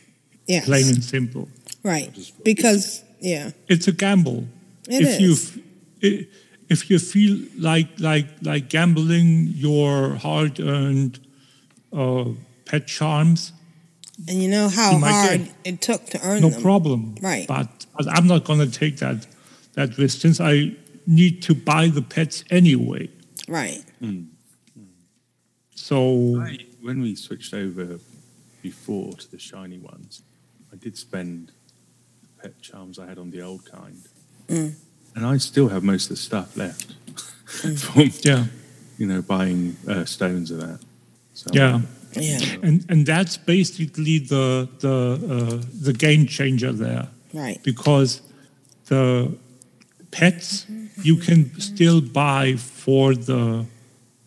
Yes. 0.47 0.65
Plain 0.65 0.87
and 0.89 1.03
simple. 1.03 1.49
Right. 1.83 2.11
Because, 2.45 3.03
yeah. 3.21 3.51
It's 3.69 3.89
a 3.89 3.93
gamble. 3.93 4.47
It 4.89 5.03
if 5.03 5.21
is. 5.21 5.57
you 6.01 6.27
if 6.69 6.91
you 6.91 6.99
feel 6.99 7.39
like 7.59 7.89
like 7.99 8.29
like 8.43 8.69
gambling 8.69 9.49
your 9.55 10.15
hard 10.15 10.61
earned 10.61 11.19
uh, 11.93 12.27
pet 12.65 12.87
charms, 12.87 13.53
And 14.29 14.43
you 14.43 14.49
know 14.49 14.69
how 14.69 14.99
hard 14.99 15.45
get- 15.45 15.55
it 15.65 15.81
took 15.83 16.07
to 16.07 16.21
earn 16.27 16.41
no 16.41 16.49
them. 16.51 16.63
problem. 16.63 17.17
Right. 17.21 17.47
But, 17.47 17.87
but 17.97 18.09
I'm 18.09 18.27
not 18.27 18.45
going 18.45 18.61
to 18.61 18.71
take 18.71 18.97
that 18.99 19.27
that 19.75 19.99
risk 19.99 20.21
since 20.23 20.41
I 20.41 20.73
need 21.07 21.43
to 21.43 21.55
buy 21.55 21.89
the 21.89 22.01
pets 22.03 22.43
anyway. 22.51 23.11
Right. 23.47 23.85
So 25.75 26.41
I, 26.41 26.59
when 26.81 27.01
we 27.01 27.15
switched 27.15 27.55
over 27.55 27.99
before 28.63 29.13
to 29.15 29.31
the 29.31 29.39
shiny 29.39 29.79
ones, 29.79 30.23
I 30.73 30.77
did 30.77 30.97
spend 30.97 31.53
the 32.23 32.43
pet 32.43 32.61
charms 32.63 32.99
I 32.99 33.07
had 33.07 33.19
on 33.19 33.31
the 33.31 33.43
old 33.43 33.65
kind, 33.71 34.03
Mm. 34.49 34.75
and 35.15 35.27
I 35.27 35.37
still 35.39 35.69
have 35.69 35.83
most 35.83 36.05
of 36.05 36.11
the 36.11 36.17
stuff 36.23 36.57
left 36.57 36.95
from 37.79 38.11
yeah, 38.23 38.47
you 38.97 39.07
know 39.07 39.21
buying 39.23 39.77
uh, 39.89 40.05
stones 40.05 40.51
of 40.51 40.61
that. 40.61 40.81
So 41.35 41.51
yeah. 41.53 41.81
Yeah. 42.23 42.59
And 42.63 42.85
and 42.89 43.07
that's 43.07 43.37
basically 43.37 44.19
the 44.19 44.69
the 44.81 45.19
uh, 45.35 45.63
the 45.83 45.93
game 45.93 46.27
changer 46.27 46.73
there 46.73 47.09
Right. 47.33 47.63
because 47.63 48.21
the 48.87 49.37
pets 50.11 50.67
you 51.03 51.17
can 51.17 51.59
still 51.61 52.01
buy 52.01 52.57
for 52.57 53.15
the 53.15 53.67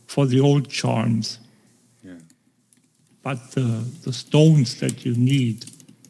for 0.07 0.25
the 0.27 0.39
old 0.39 0.69
charms, 0.69 1.39
yeah. 2.03 2.13
but 3.23 3.51
the 3.51 3.83
the 4.03 4.13
stones 4.13 4.79
that 4.79 5.05
you 5.05 5.15
need 5.15 5.65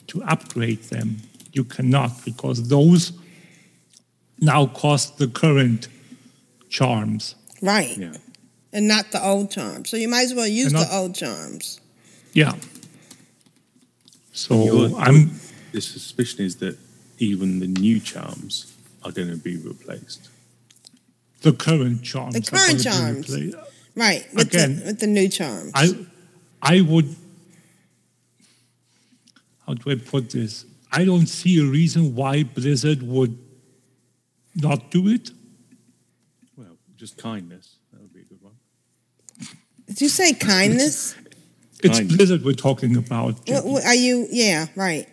to 0.08 0.22
upgrade 0.24 0.84
them 0.90 1.18
you 1.54 1.64
cannot 1.64 2.12
because 2.26 2.68
those 2.70 3.14
now 4.40 4.66
cost 4.68 5.18
the 5.18 5.28
current 5.28 5.88
charms. 6.70 7.36
Right. 7.62 7.98
Yeah. 7.98 8.14
And 8.72 8.88
not 8.88 9.12
the 9.12 9.24
old 9.24 9.50
charms. 9.52 9.90
So 9.90 9.98
you 9.98 10.08
might 10.08 10.24
as 10.24 10.34
well 10.34 10.48
use 10.48 10.74
And 10.74 10.82
the 10.84 10.96
old 10.96 11.16
charms. 11.16 11.80
Yeah. 12.34 12.54
So 14.32 14.64
Your- 14.64 15.00
I'm 15.00 15.32
The 15.72 15.82
suspicion 15.82 16.46
is 16.46 16.58
that 16.58 16.78
even 17.18 17.60
the 17.60 17.68
new 17.68 18.00
charms 18.00 18.74
are 19.04 19.12
going 19.12 19.30
to 19.30 19.38
be 19.38 19.58
replaced. 19.58 20.30
The 21.42 21.54
current 21.54 22.04
charms. 22.04 22.34
The 22.36 22.42
current 22.42 22.68
gonna 22.68 22.78
be 22.78 22.84
charms. 22.84 23.30
replaced. 23.30 23.58
Right. 23.96 24.28
With 24.34 24.48
Again, 24.48 24.80
the, 24.80 24.86
with 24.86 25.00
the 25.00 25.08
new 25.08 25.28
charms. 25.30 25.72
I, 25.74 26.06
I 26.62 26.82
would. 26.82 27.16
How 29.66 29.74
do 29.74 29.92
I 29.92 29.96
put 29.96 30.30
this? 30.32 30.66
I 30.92 31.06
don't 31.06 31.28
see 31.28 31.60
a 31.60 31.66
reason 31.66 32.16
why 32.16 32.44
Blizzard 32.44 33.02
would 33.04 33.38
not 34.56 34.90
do 34.92 35.08
it. 35.08 35.32
Well, 36.58 36.78
just 36.98 37.18
kindness. 37.18 37.76
That 37.94 38.02
would 38.02 38.14
be 38.14 38.22
a 38.22 38.24
good 38.24 38.42
one. 38.42 38.54
Did 39.90 40.02
you 40.02 40.10
say 40.10 40.34
kindness? 40.34 41.16
It's 41.84 41.98
Kindness. 41.98 42.16
Blizzard 42.18 42.44
we're 42.46 42.54
talking 42.54 42.96
about. 42.96 43.36
What, 43.48 43.66
what 43.66 43.86
are 43.86 43.96
you? 43.96 44.28
Yeah, 44.32 44.68
right. 44.76 45.08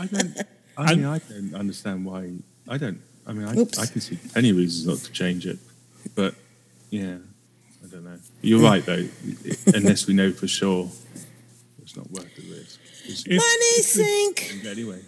I 0.00 0.06
don't. 0.06 0.36
I 0.76 0.94
mean, 0.94 1.04
I 1.06 1.18
don't 1.18 1.54
understand 1.54 2.04
why. 2.04 2.32
I 2.68 2.76
don't. 2.78 3.00
I 3.26 3.32
mean, 3.32 3.46
I, 3.46 3.52
I 3.80 3.86
can 3.86 4.00
see 4.00 4.18
any 4.34 4.52
reasons 4.52 4.86
not 4.86 4.98
to 4.98 5.12
change 5.12 5.46
it, 5.46 5.58
but 6.14 6.34
yeah, 6.90 7.16
I 7.84 7.86
don't 7.90 8.04
know. 8.04 8.18
You're 8.40 8.60
right 8.62 8.84
though. 8.84 9.06
Unless 9.74 10.06
we 10.06 10.14
know 10.14 10.32
for 10.32 10.48
sure, 10.48 10.88
it's 11.82 11.96
not 11.96 12.10
worth 12.10 12.34
the 12.36 12.42
risk. 12.50 12.80
It's- 13.04 13.24
If- 13.26 13.36
Money 13.38 13.82
sink. 13.82 14.64
anyway, 14.66 15.00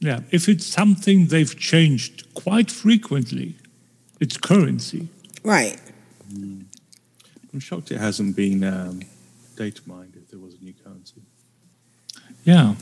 Yeah, 0.00 0.20
if 0.30 0.48
it's 0.48 0.66
something 0.66 1.26
they've 1.28 1.58
changed 1.58 2.26
quite 2.34 2.70
frequently, 2.70 3.54
it's 4.20 4.36
currency. 4.36 5.08
Right. 5.42 5.80
Hmm. 6.30 6.60
I'm 7.54 7.60
shocked 7.60 7.92
it 7.92 7.98
hasn't 7.98 8.34
been 8.34 8.64
um, 8.64 9.00
data 9.56 9.80
mined 9.86 10.14
if 10.16 10.28
there 10.28 10.40
was 10.40 10.54
a 10.54 10.64
new 10.64 10.74
currency. 10.84 11.22
Yeah, 12.42 12.74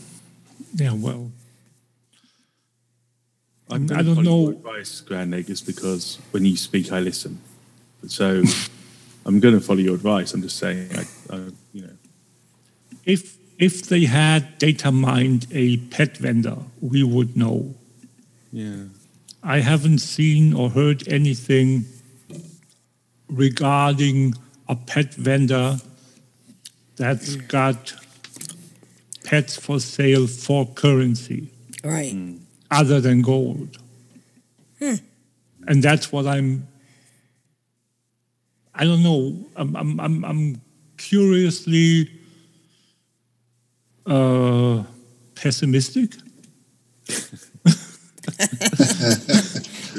yeah. 0.75 0.95
Well, 0.95 1.31
I'm 3.69 3.85
I 3.93 4.03
don't 4.03 4.23
know. 4.23 4.45
your 4.45 4.53
advice, 4.53 5.03
Grand 5.03 5.31
Negus, 5.31 5.61
because 5.61 6.19
when 6.31 6.47
you 6.47 6.57
speak, 6.57 6.91
I 6.91 7.01
listen. 7.01 7.39
So 8.07 8.43
I'm 9.27 9.41
going 9.41 9.55
to 9.55 9.61
follow 9.61 9.81
your 9.81 9.95
advice. 9.95 10.33
I'm 10.33 10.41
just 10.41 10.57
saying, 10.57 10.89
I, 10.97 11.37
I, 11.37 11.37
you 11.75 11.83
know, 11.83 11.97
if 13.05 13.37
if 13.59 13.83
they 13.83 14.07
had 14.07 14.57
data 14.57 14.91
mined 14.91 15.49
a 15.53 15.77
pet 15.77 16.17
vendor, 16.17 16.57
we 16.81 17.03
would 17.03 17.37
know. 17.37 17.75
yeah. 18.51 18.85
I 19.45 19.59
haven't 19.59 19.99
seen 19.99 20.55
or 20.55 20.71
heard 20.71 21.07
anything 21.09 21.85
regarding 23.29 24.35
a 24.69 24.77
pet 24.77 25.15
vendor 25.15 25.79
that's 26.97 27.37
got 27.37 27.95
pets 29.25 29.57
for 29.57 29.81
sale 29.81 30.27
for 30.27 30.67
currency 30.67 31.49
Right. 31.85 32.15
other 32.71 33.01
than 33.01 33.23
gold. 33.23 33.79
Hmm. 34.79 34.95
And 35.67 35.83
that's 35.83 36.11
what 36.13 36.27
I'm. 36.27 36.67
I 38.75 38.85
don't 38.85 39.03
know. 39.03 39.37
I'm 39.57 39.77
I'm 39.77 40.01
I'm, 40.01 40.25
I'm 40.25 40.61
curiously 40.97 42.09
uh, 44.07 44.83
pessimistic. 45.35 46.15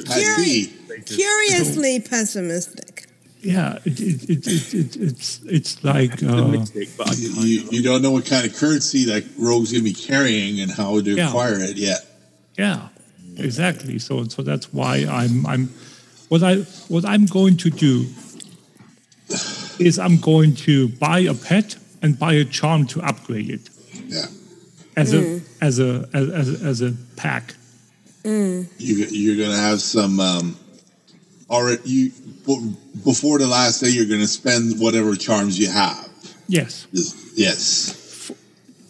I 0.10 0.20
see. 0.38 0.74
Curiously 1.06 2.00
pessimistic. 2.02 2.93
Yeah, 3.46 3.78
it, 3.84 4.00
it, 4.00 4.30
it, 4.30 4.48
it, 4.48 4.74
it, 4.74 4.96
it's 4.96 5.42
it's 5.44 5.84
like 5.84 6.24
uh, 6.24 6.28
Optimistic, 6.28 6.90
but 6.98 7.18
You, 7.18 7.30
you, 7.42 7.68
you 7.72 7.84
don't 7.84 8.02
know 8.02 8.12
what 8.12 8.26
kind 8.26 8.46
of 8.46 8.56
currency 8.56 9.04
that 9.06 9.26
Rogue's 9.38 9.72
going 9.74 9.84
to 9.84 9.90
be 9.90 9.94
carrying 9.94 10.62
and 10.62 10.72
how 10.72 11.02
to 11.02 11.12
Yeah. 11.12 11.28
acquire 11.28 11.60
it 11.60 11.76
yet. 11.76 12.00
yeah, 12.58 12.88
exactly. 13.38 14.00
So 14.00 14.24
so 14.30 14.44
that's 14.44 14.72
why 14.72 15.06
I'm 15.10 15.46
I'm 15.46 15.68
what 16.30 16.42
I 16.42 16.60
what 16.88 17.04
I'm 17.06 17.26
going 17.26 17.58
to 17.58 17.70
do 17.70 18.06
is 19.80 20.00
I'm 20.00 20.18
going 20.22 20.56
to 20.68 20.88
buy 20.88 21.20
a 21.20 21.34
pet 21.34 21.76
and 22.02 22.18
buy 22.18 22.34
a 22.34 22.46
charm 22.46 22.88
to 22.88 23.02
upgrade 23.02 23.50
it 23.50 23.70
Yeah. 24.08 24.26
as 24.96 25.14
a 25.14 25.42
as 25.62 25.80
a 25.80 26.08
as, 26.14 26.30
as, 26.30 26.64
as 26.64 26.82
a 26.82 26.94
pack. 27.18 27.56
You, 28.24 28.68
you're 28.80 29.36
going 29.36 29.52
to 29.52 29.58
have 29.70 29.82
some. 29.82 30.20
Um, 30.22 30.56
already, 31.50 31.82
you 31.84 32.10
b- 32.10 32.23
before 33.04 33.40
the 33.40 33.48
last 33.48 33.82
day, 33.82 33.90
you're 33.90 34.06
going 34.08 34.22
to 34.22 34.28
spend 34.28 34.80
whatever 34.80 35.16
charms 35.16 35.58
you 35.58 35.70
have. 35.70 36.10
Yes, 36.48 36.88
Just- 36.94 37.16
Yes. 37.36 38.32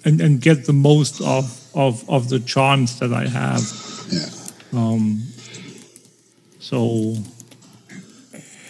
and 0.05 0.19
and 0.21 0.41
get 0.41 0.65
the 0.65 0.73
most 0.73 1.21
of 1.21 1.45
of 1.73 2.03
of 2.09 2.27
the 2.29 2.39
charms 2.39 2.99
that 2.99 3.13
I 3.13 3.27
have. 3.27 3.61
Yeah. 4.11 4.29
Um. 4.79 5.23
So 6.59 7.15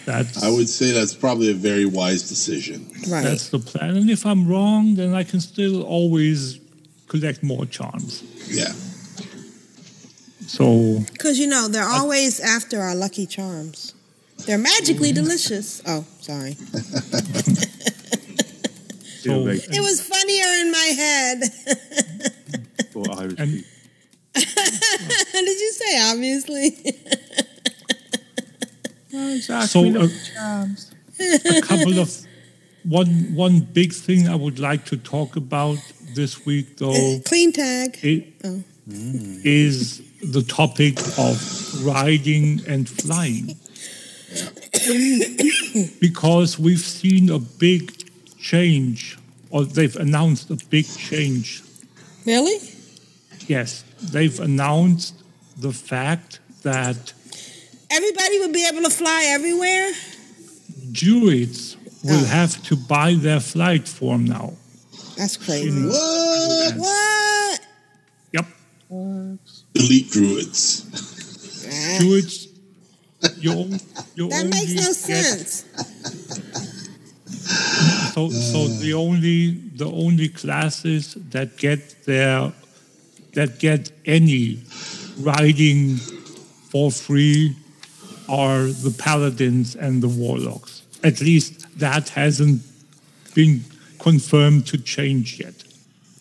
that's 0.04 0.42
I 0.42 0.50
would 0.50 0.68
say 0.68 0.92
that's 0.92 1.14
probably 1.14 1.50
a 1.50 1.54
very 1.54 1.86
wise 1.86 2.28
decision. 2.28 2.86
Right. 3.08 3.24
That's 3.24 3.48
the 3.48 3.58
plan. 3.58 3.96
And 3.96 4.10
if 4.10 4.24
I'm 4.26 4.46
wrong, 4.46 4.94
then 4.96 5.14
I 5.14 5.24
can 5.24 5.40
still 5.40 5.82
always 5.82 6.58
collect 7.08 7.42
more 7.42 7.66
charms. 7.66 8.22
Yeah. 8.48 8.72
So 10.46 11.00
Because, 11.12 11.38
you 11.38 11.46
know, 11.46 11.68
they're 11.68 11.88
always 11.88 12.38
after 12.38 12.80
our 12.80 12.94
lucky 12.94 13.26
charms. 13.26 13.93
They're 14.46 14.58
magically 14.58 15.12
delicious. 15.12 15.80
Oh, 15.86 16.04
sorry. 16.20 16.54
so 19.22 19.46
It 19.48 19.80
was 19.80 20.00
funnier 20.02 20.46
in 20.60 20.70
my 20.70 20.92
head. 20.96 21.44
for 22.92 23.04
Irish 23.18 23.34
And- 23.38 23.52
people. 23.52 23.70
Did 25.32 25.60
you 25.60 25.72
say 25.72 26.10
obviously? 26.10 26.70
so 29.40 29.84
uh, 29.84 30.08
a, 30.40 31.58
a 31.58 31.62
couple 31.62 31.98
of 32.00 32.10
one 32.82 33.32
one 33.34 33.60
big 33.60 33.92
thing 33.92 34.26
I 34.28 34.34
would 34.34 34.58
like 34.58 34.84
to 34.86 34.96
talk 34.96 35.36
about 35.36 35.78
this 36.14 36.44
week 36.44 36.78
though 36.78 37.20
Clean 37.24 37.52
tag. 37.52 37.96
it, 38.02 38.24
Oh. 38.44 38.62
is 38.86 40.02
the 40.20 40.42
topic 40.42 40.98
of 41.16 41.38
riding 41.84 42.60
and 42.66 42.88
flying. 42.88 43.56
Because 46.00 46.58
we've 46.58 46.80
seen 46.80 47.30
a 47.30 47.38
big 47.38 47.92
change, 48.38 49.18
or 49.50 49.64
they've 49.64 49.96
announced 49.96 50.50
a 50.50 50.56
big 50.70 50.86
change 50.86 51.62
Really? 52.26 52.58
Yes, 53.46 53.84
they've 54.00 54.40
announced 54.40 55.14
the 55.58 55.72
fact 55.72 56.40
that 56.62 57.12
Everybody 57.90 58.38
would 58.40 58.52
be 58.52 58.66
able 58.66 58.82
to 58.82 58.90
fly 58.90 59.24
everywhere? 59.28 59.92
Druids 60.90 61.76
will 62.02 62.24
Oh. 62.24 62.24
have 62.24 62.62
to 62.68 62.76
buy 62.76 63.14
their 63.14 63.40
flight 63.40 63.86
form 63.86 64.24
now. 64.24 64.54
That's 65.16 65.36
crazy. 65.36 65.70
What? 65.86 66.76
What? 66.76 67.60
Yep, 68.32 68.46
Elite 69.74 70.10
druids. 70.10 70.82
Druids. 72.00 72.43
You, 73.38 73.50
on- 73.52 73.80
you 74.14 74.28
that 74.28 74.46
makes 74.46 74.72
no 74.74 74.92
sense. 74.92 75.64
So, 78.14 78.30
so 78.30 78.68
the 78.68 78.94
only 78.94 79.50
the 79.76 79.86
only 79.90 80.28
classes 80.28 81.14
that 81.30 81.56
get 81.56 82.04
their 82.04 82.52
that 83.34 83.58
get 83.58 83.90
any 84.04 84.60
riding 85.18 85.96
for 86.70 86.90
free 86.90 87.56
are 88.28 88.64
the 88.66 88.90
paladins 88.96 89.74
and 89.76 90.02
the 90.02 90.08
warlocks. 90.08 90.82
At 91.02 91.20
least 91.20 91.78
that 91.78 92.08
hasn't 92.10 92.62
been 93.34 93.64
confirmed 93.98 94.66
to 94.68 94.78
change 94.78 95.40
yet. 95.40 95.54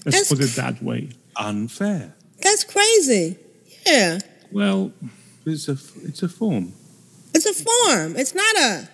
Let's 0.05 0.17
That's 0.17 0.29
put 0.29 0.41
it 0.41 0.55
that 0.55 0.81
way. 0.83 1.09
Unfair. 1.37 2.13
That's 2.41 2.63
crazy. 2.63 3.37
Yeah. 3.85 4.19
Well, 4.51 4.91
It's 5.45 5.67
a 5.67 5.77
it's 6.07 6.23
a 6.23 6.29
form. 6.29 6.73
It's 7.33 7.45
a 7.45 7.53
form. 7.53 8.15
It's 8.15 8.35
not 8.35 8.55
a 8.57 8.89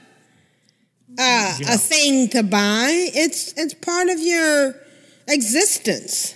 uh, 1.17 1.57
Yeah. 1.59 1.73
a 1.73 1.77
thing 1.77 2.29
to 2.29 2.43
buy. 2.43 2.89
It's 3.13 3.53
it's 3.57 3.73
part 3.73 4.09
of 4.09 4.19
your 4.19 4.75
existence. 5.27 6.35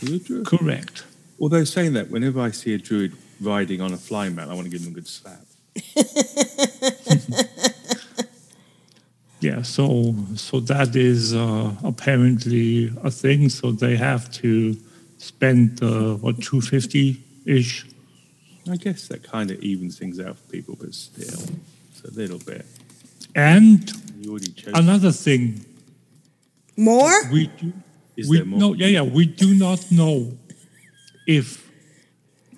Druid. 0.00 0.46
correct. 0.46 1.04
Although 1.40 1.64
saying 1.64 1.92
that, 1.94 2.10
whenever 2.10 2.40
I 2.40 2.50
see 2.52 2.72
a 2.74 2.78
druid 2.78 3.12
riding 3.40 3.80
on 3.80 3.92
a 3.92 3.96
flying 3.98 4.34
man, 4.34 4.48
I 4.50 4.54
want 4.54 4.64
to 4.64 4.70
give 4.70 4.82
them 4.84 4.92
a 4.92 4.94
good 4.94 5.08
slap. 5.08 5.44
Yeah, 9.40 9.60
so 9.62 10.14
so 10.36 10.60
that 10.60 10.96
is 10.96 11.34
uh, 11.34 11.72
apparently 11.84 12.90
a 13.02 13.10
thing. 13.10 13.50
So 13.50 13.72
they 13.72 13.94
have 13.96 14.30
to 14.42 14.74
spend 15.18 15.82
uh, 15.82 16.14
what 16.14 16.40
two 16.40 16.60
fifty 16.62 17.20
ish. 17.44 17.84
I 18.70 18.76
guess 18.76 19.08
that 19.08 19.22
kind 19.22 19.50
of 19.50 19.60
evens 19.62 19.98
things 19.98 20.18
out 20.18 20.38
for 20.38 20.50
people, 20.50 20.76
but 20.80 20.94
still, 20.94 21.40
it's 21.90 22.02
a 22.04 22.10
little 22.12 22.38
bit. 22.38 22.64
And 23.34 23.90
You 24.20 24.30
already 24.30 24.54
another 24.72 25.12
thing, 25.12 25.64
More? 26.76 27.12
we 27.30 27.48
do, 27.48 27.72
Is 28.16 28.28
we 28.28 28.38
there 28.38 28.46
more? 28.46 28.58
no 28.60 28.74
yeah 28.74 28.86
yeah 28.86 29.02
we 29.02 29.26
do 29.26 29.54
not 29.54 29.90
know 29.90 30.32
if 31.26 31.68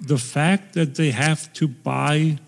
the 0.00 0.18
fact 0.18 0.74
that 0.74 0.94
they 0.94 1.10
have 1.10 1.52
to 1.54 1.66
buy 1.66 2.38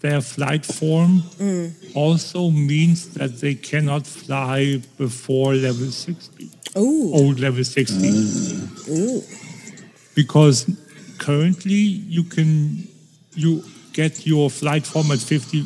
their 0.00 0.20
flight 0.20 0.64
form 0.64 1.22
mm. 1.38 1.72
also 1.96 2.50
means 2.50 3.08
that 3.14 3.40
they 3.40 3.54
cannot 3.54 4.06
fly 4.06 4.80
before 4.98 5.54
level 5.54 5.90
60. 5.90 6.50
Ooh. 6.76 7.12
Old 7.14 7.40
level 7.40 7.64
60. 7.64 8.92
Ooh. 8.92 9.22
Because 10.14 10.66
currently 11.18 11.74
you 12.14 12.24
can 12.24 12.86
you 13.34 13.62
get 13.92 14.26
your 14.26 14.50
flight 14.50 14.86
form 14.86 15.10
at 15.10 15.18
50 15.18 15.62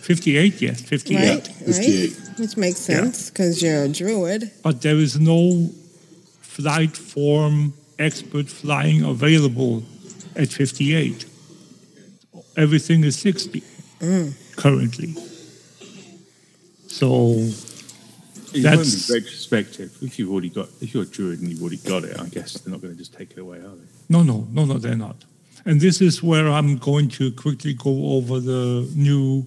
58 0.00 0.60
yes 0.62 0.80
58 0.82 1.18
Right, 1.18 1.48
right. 1.68 2.38
Which 2.38 2.56
makes 2.56 2.78
sense 2.80 3.30
because 3.30 3.62
you're 3.62 3.84
a 3.84 3.88
druid. 3.88 4.50
but 4.62 4.80
there 4.82 4.96
is 4.96 5.18
no 5.18 5.70
flight 6.40 6.96
form 6.96 7.72
expert 7.98 8.48
flying 8.48 9.02
available 9.04 9.82
at 10.36 10.48
58 10.48 11.24
everything 12.56 13.04
is 13.04 13.16
60 13.18 13.62
Mm. 14.00 14.32
currently 14.56 15.14
so 16.88 17.08
In 18.54 18.62
That's- 18.62 19.10
retrospective, 19.10 19.96
if 20.02 20.18
you've 20.18 20.30
already 20.30 20.50
got, 20.50 20.68
if 20.80 20.92
you're 20.92 21.04
a 21.04 21.06
druid 21.06 21.40
and 21.40 21.48
you've 21.50 21.60
already 21.62 21.78
got 21.78 22.04
it, 22.04 22.18
I 22.20 22.26
guess 22.26 22.52
they're 22.54 22.70
not 22.70 22.82
going 22.82 22.92
to 22.92 22.98
just 22.98 23.14
take 23.14 23.30
it 23.32 23.38
away, 23.38 23.58
are 23.58 23.76
they? 23.76 23.86
No, 24.08 24.22
no, 24.22 24.46
no, 24.50 24.64
no, 24.64 24.78
they're 24.78 24.96
not. 24.96 25.24
And 25.64 25.80
this 25.80 26.00
is 26.00 26.22
where 26.22 26.48
I'm 26.48 26.76
going 26.76 27.08
to 27.10 27.30
quickly 27.32 27.74
go 27.74 28.14
over 28.16 28.40
the 28.40 28.90
new 28.94 29.46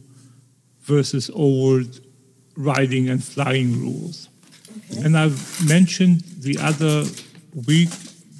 versus 0.81 1.29
old 1.29 1.99
riding 2.55 3.09
and 3.09 3.23
flying 3.23 3.79
rules. 3.79 4.29
And 5.03 5.17
I've 5.17 5.67
mentioned 5.67 6.21
the 6.39 6.57
other 6.59 7.05
week 7.67 7.89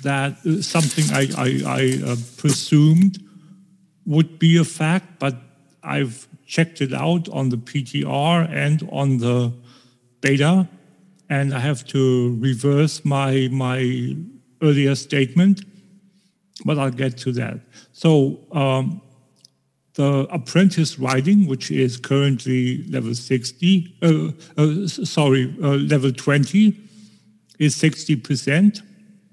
that 0.03 0.37
uh, 0.45 0.61
something 0.61 1.05
I, 1.11 1.27
I, 1.37 1.61
I 1.65 2.11
uh, 2.11 2.15
presumed 2.37 3.19
would 4.05 4.39
be 4.39 4.57
a 4.57 4.63
fact, 4.63 5.19
but 5.19 5.35
I've 5.83 6.27
checked 6.45 6.81
it 6.81 6.93
out 6.93 7.27
on 7.29 7.49
the 7.49 7.57
PTR 7.57 8.47
and 8.49 8.87
on 8.91 9.17
the 9.17 9.51
beta, 10.25 10.67
and 11.29 11.53
I 11.53 11.59
have 11.59 11.85
to 11.93 12.35
reverse 12.39 13.05
my 13.05 13.47
my 13.51 13.79
earlier 14.61 14.95
statement, 14.95 15.63
but 16.65 16.79
I'll 16.79 16.97
get 17.03 17.17
to 17.25 17.31
that. 17.33 17.57
So 17.93 18.39
um, 18.51 19.01
the 19.93 20.27
apprentice 20.31 20.97
riding, 20.97 21.47
which 21.47 21.69
is 21.69 21.97
currently 21.97 22.83
level 22.95 23.13
60, 23.13 23.97
uh, 24.01 24.61
uh, 24.61 24.87
sorry, 24.87 25.55
uh, 25.61 25.77
level 25.93 26.11
20, 26.11 26.75
is 27.59 27.75
60%. 27.75 28.81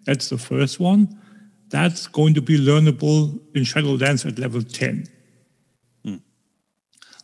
That's 0.04 0.28
the 0.28 0.38
first 0.38 0.78
one. 0.78 1.18
That's 1.70 2.06
going 2.06 2.34
to 2.34 2.42
be 2.42 2.58
learnable 2.58 3.40
in 3.56 3.62
Shadowlands 3.62 4.26
at 4.26 4.38
level 4.38 4.62
10. 4.62 5.08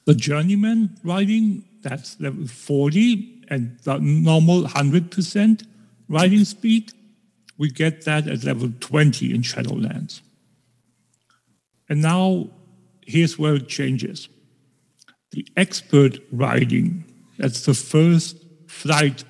The 0.07 0.15
journeyman 0.15 0.97
riding, 1.05 1.65
that's 1.83 2.19
level 2.19 2.47
40, 2.47 3.38
and 3.51 3.79
the 3.85 3.99
normal 3.99 4.63
100% 4.65 5.67
riding 6.09 6.45
speed, 6.45 6.93
we 7.57 7.71
get 7.71 8.05
that 8.05 8.29
at 8.29 8.45
level 8.45 8.71
20 8.81 9.35
in 9.35 9.43
Shadowlands. 9.43 10.21
And 11.89 12.03
now 12.03 12.51
here's 13.07 13.39
where 13.39 13.55
it 13.55 13.69
changes. 13.69 14.29
The 15.33 15.47
expert 15.57 16.19
riding, 16.33 17.05
that's 17.39 17.65
the 17.65 17.75
first 17.75 18.37
flight 18.67 19.25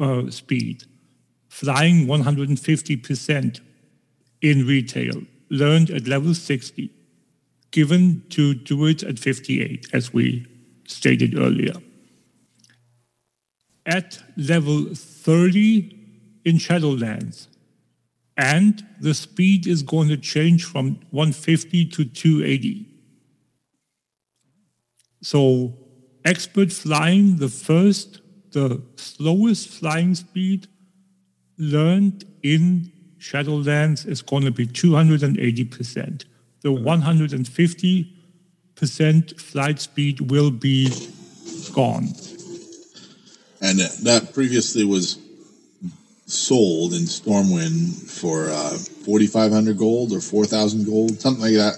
uh, 0.00 0.30
speed, 0.30 0.84
flying 1.48 2.06
150% 2.06 3.60
in 4.42 4.66
retail, 4.66 5.22
learned 5.50 5.90
at 5.90 6.06
level 6.06 6.34
60, 6.34 6.90
given 7.70 8.22
to 8.30 8.54
do 8.54 8.86
it 8.86 9.02
at 9.02 9.18
58, 9.18 9.88
as 9.92 10.12
we 10.12 10.46
stated 10.86 11.38
earlier. 11.38 11.74
At 13.86 14.22
level 14.36 14.94
30 14.94 15.96
in 16.44 16.56
Shadowlands, 16.56 17.46
and 18.36 18.86
the 19.00 19.14
speed 19.14 19.66
is 19.66 19.82
going 19.82 20.08
to 20.08 20.16
change 20.16 20.64
from 20.64 21.00
150 21.10 21.86
to 21.86 22.04
280. 22.04 22.86
So, 25.22 25.74
expert 26.24 26.72
flying, 26.72 27.36
the 27.36 27.48
first, 27.48 28.20
the 28.52 28.82
slowest 28.96 29.68
flying 29.68 30.14
speed 30.14 30.68
learned 31.58 32.24
in 32.42 32.92
Shadowlands 33.18 34.06
is 34.06 34.20
going 34.22 34.44
to 34.44 34.50
be 34.50 34.66
280%. 34.66 36.24
The 36.60 36.68
150% 36.68 39.40
flight 39.40 39.80
speed 39.80 40.30
will 40.30 40.50
be 40.50 40.92
gone. 41.72 42.08
And 43.66 43.80
that 43.80 44.30
previously 44.32 44.84
was 44.84 45.18
sold 46.26 46.92
in 46.92 47.02
Stormwind 47.02 48.08
for 48.08 48.48
uh, 48.48 48.78
4,500 49.04 49.76
gold 49.76 50.12
or 50.12 50.20
4,000 50.20 50.84
gold, 50.84 51.20
something 51.20 51.42
like 51.42 51.54
that. 51.54 51.74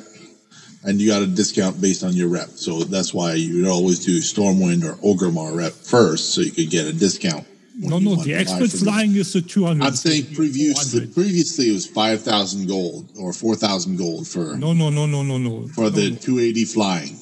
And 0.85 1.01
you 1.01 1.09
got 1.09 1.23
a 1.23 1.27
discount 1.27 1.81
based 1.81 2.05
on 2.05 2.13
your 2.13 2.29
rep. 2.29 2.51
So 2.51 2.81
that's 2.81 3.15
why 3.15 3.35
you 3.35 3.63
would 3.63 3.71
always 3.71 4.05
do 4.05 4.19
Stormwind 4.21 4.85
or 4.85 4.97
Orgrimmar 4.97 5.57
rep 5.57 5.73
first 5.73 6.35
so 6.35 6.43
you 6.43 6.53
could 6.53 6.69
get 6.69 6.87
a 6.87 6.93
discount. 6.93 7.47
No, 7.81 7.99
no, 7.99 8.17
the 8.17 8.35
expert 8.35 8.71
flying 8.71 9.15
is 9.15 9.33
the 9.33 9.41
200. 9.41 9.83
I'm 9.83 9.95
saying 9.95 10.35
previously, 10.35 11.07
previously 11.07 11.71
it 11.71 11.73
was 11.73 11.87
5,000 11.87 12.67
gold 12.67 13.09
or 13.19 13.33
4,000 13.33 13.97
gold 13.97 14.27
for, 14.27 14.57
No, 14.57 14.75
no, 14.75 14.91
no, 14.91 15.07
no, 15.07 15.23
no, 15.23 15.39
no. 15.39 15.69
for 15.69 15.89
the 15.89 16.11
280 16.17 16.65
flying. 16.67 17.17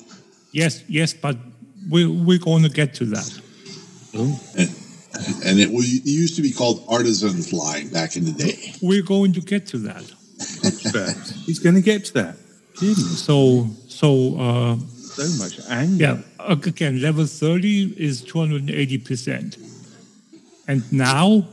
Yes, 0.52 0.82
yes, 0.88 1.12
but 1.12 1.36
we're, 1.88 2.10
we're 2.10 2.38
going 2.38 2.62
to 2.62 2.70
get 2.70 2.94
to 2.94 3.04
that. 3.06 3.40
And, 4.58 4.68
and 5.44 5.58
it, 5.60 5.70
was, 5.72 5.86
it 5.92 6.06
used 6.06 6.36
to 6.36 6.42
be 6.42 6.52
called 6.52 6.84
artisan 6.88 7.42
flying 7.42 7.88
back 7.88 8.16
in 8.16 8.24
the 8.24 8.32
day. 8.32 8.74
We're 8.82 9.02
going 9.02 9.32
to 9.34 9.40
get 9.40 9.66
to 9.68 9.78
that. 9.78 10.04
He's 11.46 11.58
going 11.58 11.74
to 11.74 11.80
get 11.80 12.04
to 12.06 12.12
that. 12.14 12.36
So, 12.76 13.68
so, 13.88 14.38
uh, 14.38 14.76
So 14.76 15.42
much 15.42 15.58
anger. 15.70 16.04
yeah, 16.04 16.22
again, 16.46 17.00
level 17.00 17.24
30 17.24 17.94
is 17.96 18.22
280%. 18.22 19.58
And 20.68 20.92
now, 20.92 21.46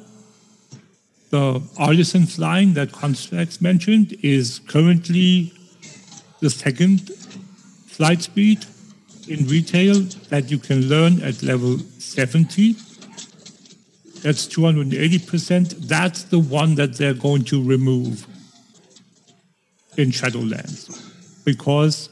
the 1.30 1.62
artisan 1.80 2.26
flying 2.26 2.74
that 2.74 2.92
Constructs 2.92 3.62
mentioned 3.62 4.16
is 4.22 4.60
currently 4.68 5.54
the 6.42 6.50
second 6.50 7.10
flight 7.88 8.22
speed 8.22 8.66
in 9.28 9.48
retail 9.48 10.02
that 10.30 10.52
you 10.52 10.58
can 10.58 10.88
learn 10.88 11.22
at 11.22 11.42
level 11.44 11.78
70. 12.00 12.74
That's 14.22 14.48
280%. 14.48 15.88
That's 15.88 16.24
the 16.24 16.40
one 16.40 16.76
that 16.76 16.98
they're 16.98 17.14
going 17.14 17.44
to 17.46 17.64
remove 17.64 18.26
in 19.98 20.10
Shadowlands 20.10 20.90
because 21.46 22.10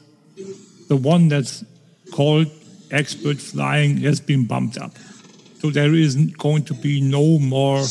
the 0.88 0.96
one 0.96 1.28
that's 1.28 1.64
called 2.12 2.48
expert 2.90 3.38
flying 3.38 3.96
has 3.98 4.20
been 4.20 4.46
bumped 4.46 4.78
up. 4.78 4.92
So 5.60 5.70
there 5.70 5.94
isn't 5.94 6.36
going 6.38 6.64
to 6.64 6.74
be 6.74 7.00
no 7.00 7.38
more 7.38 7.84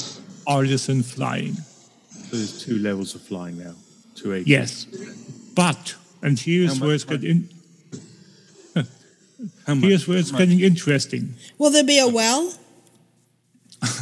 artisan 0.46 1.04
flying. 1.04 1.54
So 1.56 2.38
there's 2.38 2.64
two 2.64 2.78
levels 2.80 3.16
of 3.16 3.22
flying 3.22 3.58
now. 3.58 3.74
280. 4.16 4.50
Yes. 4.50 4.86
But, 5.56 5.96
and 6.22 6.38
here's 6.40 6.78
How 6.78 6.86
where 6.86 6.90
much- 6.94 6.96
it's 6.96 7.04
getting, 7.06 7.50
How 9.66 9.76
much? 9.76 9.84
here's 9.86 10.08
where 10.08 10.18
it's 10.18 10.32
much? 10.32 10.40
getting 10.40 10.60
interesting. 10.60 11.34
Will 11.58 11.72
there 11.72 11.84
be 11.84 12.00
a 12.00 12.08
well? 12.08 12.54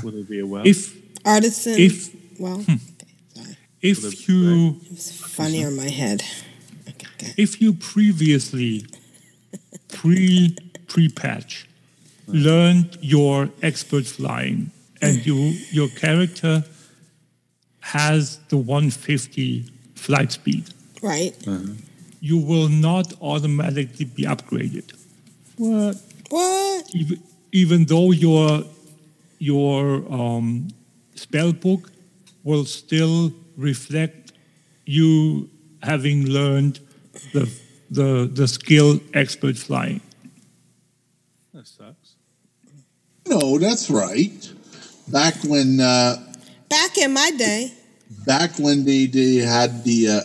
Will 0.04 0.12
there 0.12 0.24
be 0.24 0.40
a 0.40 0.46
well? 0.46 0.66
If, 0.66 0.96
Artisan? 1.26 1.76
if, 1.78 2.14
well, 2.40 2.58
hmm. 2.58 2.76
if 3.82 4.28
you, 4.28 4.78
it's 4.92 5.12
funny 5.12 5.64
on 5.64 5.76
my 5.76 5.90
head. 5.90 6.24
if 7.38 7.62
you 7.62 7.74
previously 7.74 8.86
pre 9.88 10.56
pre 10.88 11.10
patch 11.10 11.68
learned 12.28 12.98
your 13.02 13.50
expert 13.62 14.06
flying 14.06 14.72
and 15.02 15.26
you 15.26 15.36
your 15.72 15.88
character 15.90 16.64
has 17.80 18.38
the 18.50 18.58
150 18.58 19.66
flight 19.96 20.32
speed 20.32 20.66
Right. 21.02 21.36
Uh-huh. 21.48 21.74
you 22.20 22.38
will 22.38 22.70
not 22.70 23.14
automatically 23.22 24.06
be 24.06 24.24
upgraded 24.24 24.94
What? 25.60 25.98
What? 26.30 26.86
even, 26.96 27.24
even 27.52 27.86
though 27.86 28.12
your 28.12 28.64
your 29.40 30.06
um, 30.10 30.70
spell 31.16 31.52
book 31.52 31.92
will 32.46 32.64
still 32.64 33.34
reflect 33.58 34.32
you 34.86 35.50
having 35.84 36.26
learned 36.28 36.80
the 37.34 37.52
the 37.92 38.30
the 38.32 38.48
skill 38.48 39.02
expert 39.14 39.58
flying. 39.58 40.00
That 41.54 41.68
sucks. 41.68 42.16
No, 43.28 43.58
that's 43.58 43.90
right. 43.90 44.54
Back 45.10 45.36
when 45.44 45.82
uh, 45.82 46.16
Back 46.70 46.98
in 46.98 47.12
my 47.14 47.32
day. 47.38 47.74
back 48.26 48.52
when 48.60 48.86
they, 48.86 49.08
they 49.08 49.36
had 49.38 49.84
the 49.84 50.08
uh, 50.08 50.22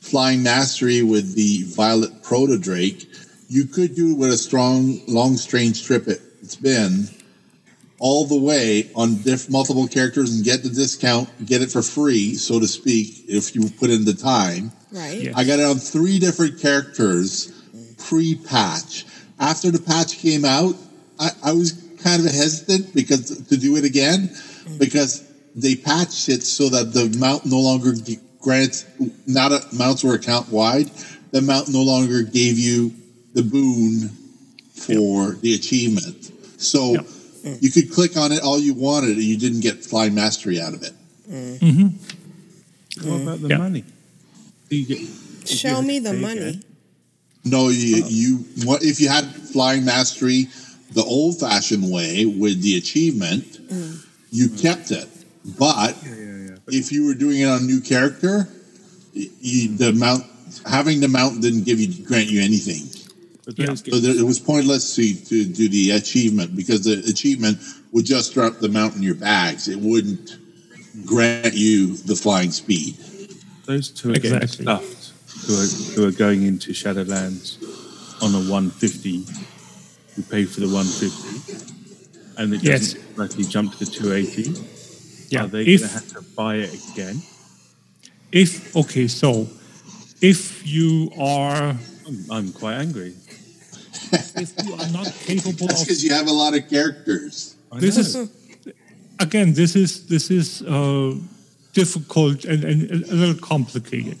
flying 0.00 0.42
mastery 0.42 1.02
with 1.02 1.34
the 1.36 1.62
violet 1.74 2.22
proto 2.22 2.58
drake, 2.58 3.08
you 3.52 3.66
could 3.66 3.94
do 3.94 4.14
what 4.14 4.30
a 4.30 4.36
strong, 4.38 4.98
long, 5.06 5.36
strange 5.36 5.84
trip 5.84 6.08
it, 6.08 6.22
it's 6.40 6.56
been 6.56 7.06
all 7.98 8.24
the 8.24 8.36
way 8.36 8.90
on 8.96 9.16
diff, 9.16 9.50
multiple 9.50 9.86
characters 9.86 10.34
and 10.34 10.42
get 10.42 10.62
the 10.62 10.70
discount, 10.70 11.28
get 11.44 11.60
it 11.60 11.70
for 11.70 11.82
free, 11.82 12.34
so 12.34 12.58
to 12.58 12.66
speak, 12.66 13.24
if 13.28 13.54
you 13.54 13.68
put 13.78 13.90
in 13.90 14.06
the 14.06 14.14
time. 14.14 14.72
Right. 14.90 15.30
I 15.36 15.44
got 15.44 15.58
it 15.58 15.66
on 15.66 15.76
three 15.76 16.18
different 16.18 16.60
characters 16.60 17.52
pre-patch. 17.98 19.04
After 19.38 19.70
the 19.70 19.80
patch 19.80 20.16
came 20.16 20.46
out, 20.46 20.74
I, 21.20 21.28
I 21.44 21.52
was 21.52 21.72
kind 22.02 22.24
of 22.24 22.32
hesitant 22.32 22.94
because 22.94 23.46
to 23.48 23.56
do 23.58 23.76
it 23.76 23.84
again 23.84 24.30
mm. 24.30 24.78
because 24.78 25.30
they 25.54 25.76
patched 25.76 26.30
it 26.30 26.42
so 26.42 26.70
that 26.70 26.94
the 26.94 27.14
mount 27.18 27.44
no 27.44 27.60
longer 27.60 27.92
grants 28.40 28.86
not 29.26 29.52
a, 29.52 29.62
mounts 29.74 30.02
were 30.02 30.14
account 30.14 30.48
wide. 30.48 30.90
The 31.32 31.42
mount 31.42 31.68
no 31.68 31.82
longer 31.82 32.22
gave 32.22 32.58
you 32.58 32.92
the 33.34 33.42
boon 33.42 34.10
for 34.74 35.32
the 35.40 35.54
achievement. 35.54 36.30
So 36.60 36.96
you 37.60 37.70
could 37.70 37.90
click 37.92 38.16
on 38.16 38.32
it 38.32 38.42
all 38.42 38.58
you 38.58 38.74
wanted 38.74 39.10
and 39.10 39.22
you 39.22 39.36
didn't 39.36 39.60
get 39.60 39.84
flying 39.84 40.14
mastery 40.14 40.60
out 40.60 40.74
of 40.74 40.82
it. 40.82 40.92
Mm-hmm. 41.30 41.66
Mm-hmm. 41.66 43.10
What 43.10 43.22
about 43.22 43.40
the 43.42 43.48
Yeah. 43.48 43.56
money? 43.58 43.84
You 44.70 44.86
get, 44.86 45.00
if 45.00 45.50
you 45.50 45.56
Show 45.56 45.82
me 45.82 45.98
the 45.98 46.12
money. 46.12 46.40
again? 46.40 46.64
No, 47.44 47.68
you 47.70 48.04
you 48.06 48.44
what 48.64 48.82
if 48.84 49.00
you 49.00 49.08
had 49.08 49.24
flying 49.26 49.84
mastery 49.84 50.46
the 50.92 51.02
old 51.02 51.40
fashioned 51.40 51.90
way 51.90 52.24
with 52.26 52.62
the 52.62 52.76
achievement, 52.76 53.44
mm. 53.68 54.06
you 54.30 54.48
kept 54.50 54.90
it. 54.92 55.08
But 55.58 55.96
Yeah, 56.04 56.14
yeah, 56.14 56.36
yeah. 56.50 56.56
if 56.68 56.92
you 56.92 57.06
were 57.06 57.14
doing 57.14 57.40
it 57.40 57.46
on 57.46 57.62
a 57.62 57.64
new 57.64 57.80
character, 57.80 58.46
y- 59.16 59.28
you, 59.40 59.76
the 59.76 59.92
mount 59.92 60.24
having 60.66 61.00
the 61.00 61.08
mount 61.08 61.40
didn't 61.42 61.64
give 61.64 61.80
you 61.80 62.04
grant 62.04 62.28
you 62.30 62.40
anything. 62.40 62.86
But 63.44 63.58
Yeah. 63.58 63.66
those 63.66 63.80
So 63.80 63.98
there, 63.98 64.16
it 64.16 64.22
was 64.24 64.38
pointless 64.38 64.94
to, 64.96 65.14
to 65.14 65.44
do 65.44 65.68
the 65.68 65.92
achievement 65.92 66.54
because 66.54 66.84
the 66.84 67.02
achievement 67.10 67.58
would 67.92 68.04
just 68.04 68.32
drop 68.34 68.58
the 68.60 68.68
mount 68.68 68.94
in 68.96 69.02
your 69.02 69.14
bags. 69.16 69.68
It 69.68 69.78
wouldn't 69.78 70.36
grant 71.06 71.54
you 71.54 71.96
the 71.96 72.14
flying 72.16 72.50
speed. 72.52 72.96
those 73.66 73.88
two 73.88 74.10
are 74.10 74.14
getting 74.14 74.42
Exactly. 74.42 74.64
stuffed 74.64 75.12
who 75.46 75.54
are, 75.54 75.66
who 75.94 76.08
are 76.08 76.12
going 76.16 76.42
into 76.42 76.72
Shadowlands 76.72 77.56
on 78.22 78.34
a 78.34 78.50
150. 78.50 79.24
You 80.16 80.22
pay 80.30 80.44
for 80.44 80.60
the 80.60 80.68
150, 80.68 81.62
and 82.38 82.52
it 82.54 82.62
Yes. 82.62 82.92
doesn't 82.94 83.18
likely 83.18 83.44
jump 83.44 83.72
to 83.78 83.84
the 83.84 83.90
280. 83.90 84.54
Yeah. 85.30 85.44
Are 85.44 85.48
they 85.48 85.64
If- 85.64 85.80
going 85.80 85.88
to 85.90 85.94
have 85.94 86.08
to 86.12 86.22
buy 86.36 86.56
it 86.56 86.74
again? 86.92 87.22
If 88.30 88.74
okay, 88.76 89.08
so 89.08 89.48
if 90.20 90.66
you 90.66 91.10
are 91.18 91.78
I'm, 92.06 92.24
I'm 92.30 92.52
quite 92.52 92.74
angry. 92.78 93.14
If 94.36 94.50
you 94.64 94.74
are 94.74 94.88
not 94.90 95.06
capable 95.26 95.66
That's 95.66 95.82
of 95.82 95.86
because 95.86 96.04
you 96.04 96.12
have 96.12 96.26
a 96.28 96.32
lot 96.32 96.54
of 96.56 96.68
characters. 96.68 97.56
This 97.78 97.96
is 97.96 98.16
again 99.18 99.54
this 99.54 99.76
is 99.76 100.06
this 100.06 100.30
is 100.30 100.62
uh, 100.62 101.14
difficult 101.72 102.44
and, 102.44 102.64
and 102.64 102.90
a 102.90 103.14
little 103.14 103.34
complicated. 103.40 104.18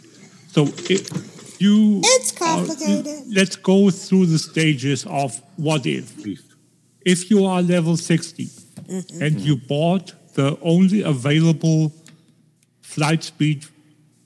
So 0.48 0.66
it, 0.90 1.10
you 1.58 2.00
It's 2.04 2.32
are- 2.32 2.38
complicated. 2.38 3.24
let's 3.34 3.56
go 3.56 3.90
through 3.90 4.26
the 4.26 4.38
stages 4.38 5.06
of 5.06 5.40
what 5.56 5.86
if. 5.86 6.12
If 7.04 7.30
you 7.30 7.44
are 7.46 7.62
level 7.62 7.96
60 7.96 8.48
and 9.20 9.40
you 9.40 9.56
bought 9.56 10.14
the 10.34 10.58
only 10.62 11.02
available 11.02 11.92
flight 12.80 13.22
speed 13.24 13.66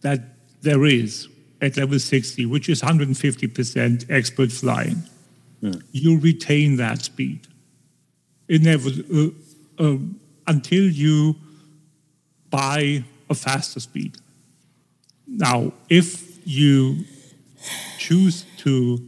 that 0.03 0.21
there 0.63 0.85
is 0.85 1.29
at 1.61 1.77
level 1.77 1.99
60 1.99 2.47
which 2.47 2.69
is 2.69 2.83
150% 2.83 4.07
expert 4.11 4.53
flying 4.53 5.03
you 5.93 6.19
retain 6.21 6.77
that 6.77 7.03
speed 7.03 7.47
Inevit- 8.49 9.35
uh, 9.79 9.83
um, 9.83 10.21
until 10.47 10.85
you 10.85 11.37
buy 12.51 13.05
a 13.29 13.35
faster 13.35 13.81
speed. 13.81 14.19
Now, 15.27 15.73
if 15.89 16.47
you 16.47 17.05
choose 17.99 18.45
to 18.59 18.99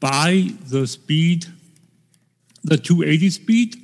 buy 0.00 0.48
the 0.68 0.86
speed, 0.86 1.46
the 2.64 2.78
280 2.78 3.30
speed 3.30 3.76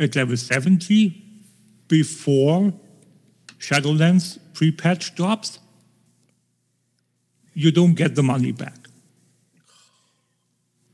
at 0.00 0.14
level 0.14 0.36
70 0.36 1.20
before 1.88 2.72
Shadowlands 3.58 4.38
pre-patch 4.54 5.14
drops, 5.14 5.58
you 7.54 7.70
don't 7.72 7.94
get 7.94 8.14
the 8.14 8.22
money 8.22 8.52
back. 8.52 8.81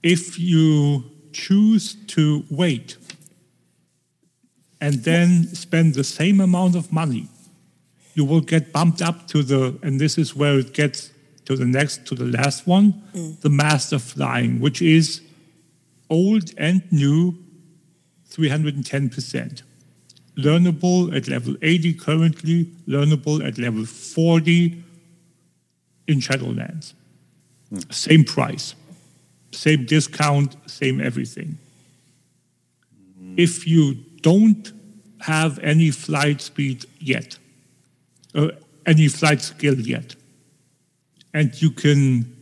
If 0.02 0.38
you 0.38 1.04
choose 1.32 1.94
to 2.08 2.44
wait 2.50 2.96
and 4.80 4.94
then 5.04 5.44
spend 5.54 5.94
the 5.94 6.04
same 6.04 6.40
amount 6.40 6.76
of 6.76 6.92
money, 6.92 7.28
you 8.14 8.24
will 8.24 8.40
get 8.40 8.72
bumped 8.72 9.02
up 9.02 9.28
to 9.28 9.42
the, 9.42 9.78
and 9.82 10.00
this 10.00 10.18
is 10.18 10.34
where 10.34 10.58
it 10.58 10.72
gets 10.72 11.10
to 11.44 11.56
the 11.56 11.64
next, 11.64 12.06
to 12.06 12.14
the 12.14 12.24
last 12.24 12.66
one, 12.66 13.02
mm. 13.14 13.40
the 13.40 13.48
Master 13.48 13.98
Flying, 13.98 14.60
which 14.60 14.82
is 14.82 15.22
old 16.10 16.50
and 16.58 16.82
new, 16.90 17.34
310%. 18.30 19.62
Learnable 20.36 21.16
at 21.16 21.26
level 21.28 21.56
80 21.62 21.94
currently, 21.94 22.64
learnable 22.86 23.44
at 23.46 23.58
level 23.58 23.84
40 23.84 24.82
in 26.06 26.18
Shadowlands. 26.20 26.94
Hmm. 27.70 27.78
Same 27.90 28.24
price, 28.24 28.74
same 29.52 29.84
discount, 29.84 30.56
same 30.66 31.00
everything. 31.00 31.58
If 33.36 33.66
you 33.66 33.94
don't 34.20 34.72
have 35.20 35.58
any 35.60 35.90
flight 35.90 36.40
speed 36.40 36.86
yet, 37.00 37.38
uh, 38.34 38.48
any 38.86 39.08
flight 39.08 39.40
skill 39.40 39.78
yet, 39.78 40.16
and 41.34 41.60
you 41.60 41.70
can 41.70 42.34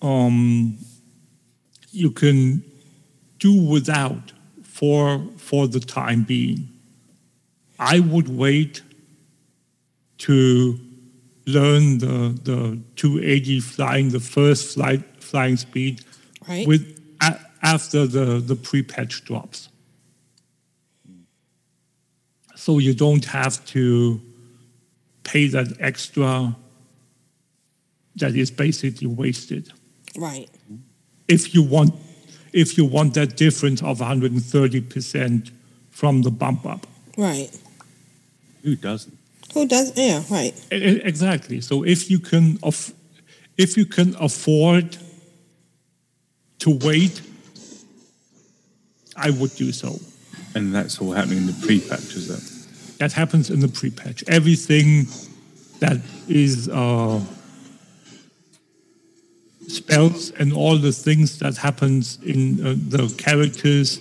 um, 0.00 0.78
you 1.90 2.10
can 2.10 2.64
do 3.38 3.54
without 3.54 4.32
for 4.62 5.24
for 5.36 5.68
the 5.68 5.80
time 5.80 6.24
being. 6.24 6.68
I 7.78 8.00
would 8.00 8.28
wait 8.28 8.82
to 10.18 10.78
learn 11.46 11.98
the 11.98 12.38
the 12.42 12.78
280 12.96 13.60
flying 13.60 14.10
the 14.10 14.20
first 14.20 14.74
flight 14.74 15.02
flying 15.32 15.56
speed 15.56 15.94
Right. 16.48 16.66
with 16.68 16.82
a, 17.22 17.38
after 17.62 18.06
the 18.06 18.26
the 18.50 18.54
pre-patch 18.56 19.24
drops. 19.24 19.68
So 22.54 22.78
you 22.78 22.94
don't 22.94 23.24
have 23.24 23.64
to 23.74 24.20
pay 25.24 25.46
that 25.48 25.68
extra 25.80 26.54
that 28.16 28.34
is 28.36 28.50
basically 28.50 29.06
wasted 29.06 29.72
Right. 30.16 30.48
if 31.28 31.54
you 31.54 31.62
want 31.62 31.94
if 32.52 32.76
you 32.76 32.84
want 32.84 33.14
that 33.14 33.36
difference 33.36 33.80
of 33.82 34.00
130% 34.00 35.50
from 35.90 36.22
the 36.22 36.30
bump 36.30 36.66
up 36.66 36.86
Right. 37.16 37.50
Who 38.62 38.76
doesn't? 38.76 39.16
Who 39.54 39.66
does? 39.66 39.92
Yeah. 39.96 40.22
Right. 40.30 40.54
Exactly 40.70 41.60
so 41.62 41.84
if 41.84 42.10
you 42.10 42.18
can 42.18 42.58
aff- 42.62 42.92
if 43.56 43.76
you 43.78 43.86
can 43.86 44.14
afford 44.20 44.98
to 46.64 46.70
wait 46.88 47.20
i 49.16 49.28
would 49.38 49.54
do 49.56 49.70
so 49.72 49.90
And 50.54 50.74
that's 50.76 50.94
all 51.00 51.12
happening 51.18 51.38
in 51.38 51.46
the 51.52 51.58
pre-patch, 51.66 52.14
is 52.20 52.26
it? 52.36 52.42
that 52.98 53.12
happens 53.12 53.50
in 53.50 53.60
the 53.60 53.68
pre-patch 53.78 54.22
everything 54.38 55.06
that 55.80 55.98
is 56.28 56.68
uh, 56.68 57.18
spells 59.68 60.30
and 60.38 60.52
all 60.52 60.76
the 60.78 60.92
things 60.92 61.38
that 61.38 61.56
happens 61.56 62.18
in 62.24 62.40
uh, 62.66 62.74
the 62.96 63.04
characters 63.18 63.98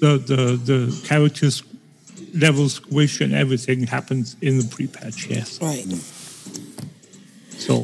the, 0.00 0.18
the 0.30 0.42
the 0.70 0.80
characters 1.10 1.62
level 2.34 2.68
squish 2.68 3.20
and 3.20 3.32
everything 3.32 3.86
happens 3.86 4.36
in 4.42 4.58
the 4.58 4.66
pre-patch 4.74 5.26
yes 5.28 5.60
Right. 5.62 5.86
so 7.66 7.74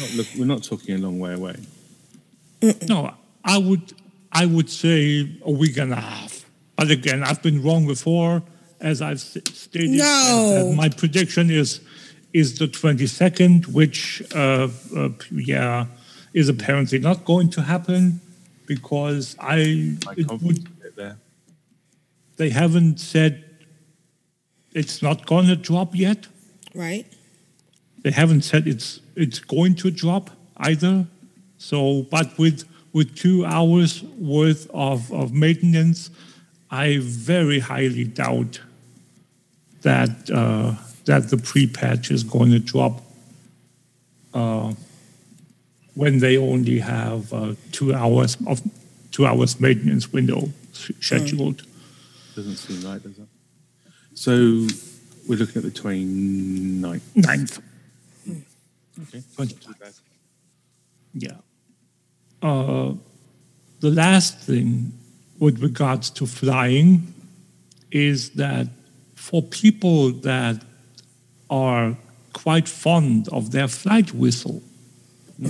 Not 0.00 0.10
look, 0.16 0.26
we're 0.38 0.44
not 0.54 0.62
talking 0.64 0.94
a 0.96 0.98
long 0.98 1.18
way 1.18 1.32
away. 1.34 1.56
No 2.88 3.14
i 3.44 3.56
would 3.58 3.92
i 4.32 4.44
would 4.46 4.68
say 4.70 5.28
a 5.44 5.50
week 5.50 5.76
and 5.78 5.92
a 5.92 5.96
half 5.96 6.44
but 6.76 6.90
again 6.90 7.22
i've 7.22 7.42
been 7.42 7.62
wrong 7.62 7.86
before 7.86 8.42
as 8.80 9.00
i've 9.02 9.16
s- 9.16 9.38
stated 9.52 9.90
No. 9.90 10.54
and- 10.56 10.68
and 10.68 10.76
my 10.76 10.88
prediction 10.88 11.50
is 11.50 11.80
is 12.32 12.58
the 12.58 12.66
22nd 12.68 13.66
which 13.66 14.22
uh, 14.34 14.68
uh, 14.96 15.08
yeah 15.32 15.86
is 16.32 16.48
apparently 16.48 16.98
not 16.98 17.24
going 17.24 17.50
to 17.50 17.62
happen 17.62 18.20
because 18.66 19.36
i 19.40 19.96
it 20.16 20.28
would 20.42 20.68
there. 20.96 21.16
they 22.36 22.50
haven't 22.50 23.00
said 23.00 23.44
it's 24.72 25.02
not 25.02 25.26
going 25.26 25.46
to 25.46 25.56
drop 25.56 25.94
yet 25.96 26.26
Right. 26.74 27.04
they 28.02 28.12
haven't 28.12 28.42
said 28.42 28.68
it's 28.68 29.00
it's 29.16 29.40
going 29.40 29.74
to 29.76 29.90
drop 29.90 30.30
either 30.58 31.06
So, 31.60 32.06
but 32.10 32.36
with 32.38 32.64
with 32.92 33.14
two 33.14 33.44
hours 33.44 34.02
worth 34.02 34.68
of, 34.74 35.12
of 35.12 35.32
maintenance, 35.32 36.10
I 36.70 36.98
very 37.00 37.60
highly 37.60 38.04
doubt 38.04 38.60
that 39.82 40.30
uh, 40.30 40.74
that 41.04 41.28
the 41.28 41.36
pre-patch 41.36 42.10
is 42.10 42.24
going 42.24 42.50
to 42.52 42.58
drop 42.58 43.02
uh, 44.32 44.72
when 45.94 46.18
they 46.20 46.38
only 46.38 46.78
have 46.78 47.30
uh, 47.32 47.54
two 47.72 47.94
hours 47.94 48.38
of 48.46 48.62
two 49.10 49.26
hours 49.26 49.60
maintenance 49.60 50.10
window 50.12 50.48
scheduled. 50.72 51.62
Doesn't 52.34 52.56
seem 52.56 52.90
right, 52.90 53.02
does 53.02 53.18
it? 53.18 53.28
So 54.14 54.32
we're 55.28 55.38
looking 55.38 55.56
at 55.56 55.62
the 55.62 55.78
29th. 55.78 57.02
Ninth. 57.14 57.58
Okay. 59.02 59.22
Yeah. 61.14 61.36
Uh, 62.42 62.92
the 63.80 63.90
last 63.90 64.38
thing 64.38 64.92
with 65.38 65.62
regards 65.62 66.10
to 66.10 66.26
flying 66.26 67.12
is 67.90 68.30
that 68.30 68.68
for 69.14 69.42
people 69.42 70.10
that 70.10 70.62
are 71.48 71.96
quite 72.32 72.68
fond 72.68 73.28
of 73.28 73.50
their 73.50 73.68
flight 73.68 74.14
whistle, 74.14 74.62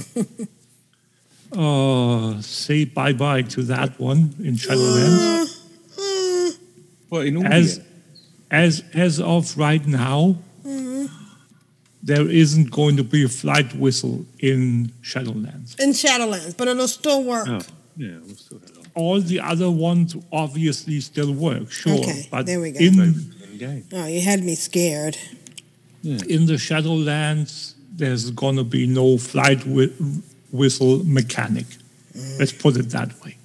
uh, 1.52 2.40
say 2.40 2.84
bye 2.84 3.12
bye 3.12 3.42
to 3.42 3.62
that 3.62 3.98
one 4.00 4.34
in 4.38 4.54
Shadowlands. 4.54 5.56
Well, 7.10 7.22
in 7.22 7.44
as, 7.44 7.80
as, 8.52 8.84
as 8.94 9.20
of 9.20 9.58
right 9.58 9.84
now, 9.84 10.36
there 12.02 12.28
isn't 12.28 12.70
going 12.70 12.96
to 12.96 13.04
be 13.04 13.24
a 13.24 13.28
flight 13.28 13.74
whistle 13.74 14.24
in 14.38 14.92
Shadowlands. 15.02 15.78
In 15.78 15.90
Shadowlands, 15.90 16.56
but 16.56 16.68
it'll 16.68 16.88
still 16.88 17.22
work. 17.24 17.46
Oh, 17.48 17.60
yeah, 17.96 18.18
we'll 18.24 18.36
still 18.36 18.58
have 18.60 18.70
it. 18.70 18.76
All 18.94 19.20
the 19.20 19.40
other 19.40 19.70
ones 19.70 20.16
obviously 20.32 21.00
still 21.00 21.32
work, 21.32 21.70
sure. 21.70 21.98
Okay, 21.98 22.26
but 22.30 22.46
there 22.46 22.60
we 22.60 22.72
go. 22.72 22.80
In, 22.80 23.32
In-game. 23.52 23.84
Oh, 23.92 24.06
you 24.06 24.20
had 24.20 24.42
me 24.42 24.54
scared. 24.54 25.16
in 26.02 26.46
the 26.46 26.54
Shadowlands, 26.54 27.74
there's 27.94 28.30
going 28.30 28.56
to 28.56 28.64
be 28.64 28.86
no 28.86 29.18
flight 29.18 29.62
whi- 29.66 29.92
whistle 30.50 31.04
mechanic. 31.04 31.66
Let's 32.38 32.52
put 32.52 32.76
it 32.76 32.90
that 32.90 33.10
way. 33.22 33.36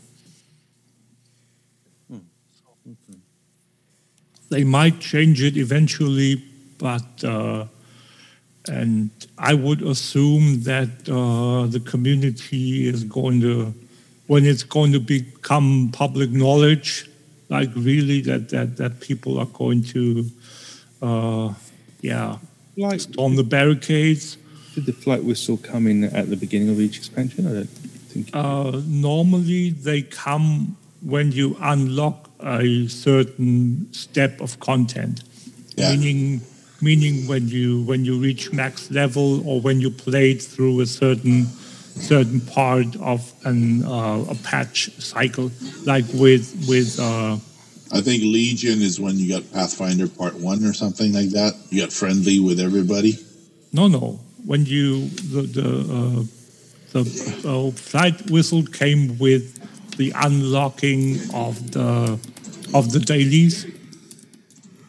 They 4.49 4.63
might 4.63 4.99
change 4.99 5.41
it 5.43 5.57
eventually, 5.57 6.41
but 6.77 7.23
uh, 7.23 7.65
and 8.69 9.09
I 9.37 9.53
would 9.53 9.81
assume 9.81 10.61
that 10.63 10.89
uh, 11.09 11.67
the 11.67 11.79
community 11.79 12.87
is 12.87 13.03
going 13.03 13.41
to, 13.41 13.73
when 14.27 14.45
it's 14.45 14.63
going 14.63 14.91
to 14.93 14.99
become 14.99 15.89
public 15.93 16.31
knowledge, 16.31 17.09
like 17.49 17.69
really 17.75 18.21
that 18.21 18.49
that 18.49 18.77
that 18.77 18.99
people 19.01 19.37
are 19.39 19.45
going 19.53 19.83
to, 19.93 20.25
uh, 21.01 21.53
yeah, 22.01 22.37
Like, 22.77 23.01
storm 23.01 23.35
the 23.35 23.43
barricades. 23.43 24.37
did 24.73 24.85
the 24.85 24.93
flight 24.93 25.23
whistle 25.23 25.57
come 25.57 25.87
in 25.87 26.03
at 26.03 26.29
the 26.29 26.35
beginning 26.35 26.69
of 26.69 26.79
each 26.79 26.97
expansion? 26.97 27.47
I 27.47 27.53
don't 27.53 27.69
think. 28.11 28.29
Uh, 28.33 28.81
normally, 28.87 29.69
they 29.71 30.01
come 30.01 30.75
when 31.01 31.31
you 31.31 31.55
unlock 31.61 32.29
a 32.41 32.87
certain 32.87 33.87
step 33.93 34.41
of 34.41 34.59
content, 34.59 35.21
Yeah. 35.77 35.91
meaning 35.95 36.41
meaning 36.81 37.27
when 37.27 37.47
you 37.47 37.83
when 37.83 38.05
you 38.05 38.19
reach 38.19 38.51
max 38.51 38.91
level 38.91 39.47
or 39.47 39.61
when 39.61 39.79
you 39.81 39.89
played 39.89 40.41
through 40.41 40.81
a 40.81 40.85
certain 40.85 41.45
certain 41.95 42.41
part 42.41 42.95
of 42.97 43.33
an 43.45 43.83
uh, 43.83 44.25
a 44.29 44.35
patch 44.43 44.89
cycle, 44.99 45.51
like 45.85 46.05
with 46.13 46.65
with. 46.67 46.99
Uh, 46.99 47.37
I 47.91 48.01
think 48.01 48.23
Legion 48.23 48.81
is 48.81 48.99
when 48.99 49.17
you 49.17 49.29
got 49.29 49.51
Pathfinder 49.53 50.07
Part 50.07 50.35
One 50.35 50.63
or 50.65 50.73
something 50.73 51.13
like 51.13 51.29
that. 51.29 51.53
You 51.69 51.81
got 51.81 51.93
friendly 51.93 52.39
with 52.39 52.59
everybody. 52.59 53.17
No, 53.71 53.87
no. 53.87 54.19
When 54.45 54.65
you 54.65 55.07
the 55.07 55.41
the 55.43 55.69
uh, 55.69 56.23
the 56.91 57.03
uh, 57.47 57.71
flight 57.71 58.29
whistle 58.29 58.63
came 58.63 59.17
with 59.17 59.61
the 59.97 60.11
unlocking 60.15 61.19
of 61.33 61.71
the 61.71 62.19
of 62.73 62.91
the 62.91 62.99
dailies 62.99 63.65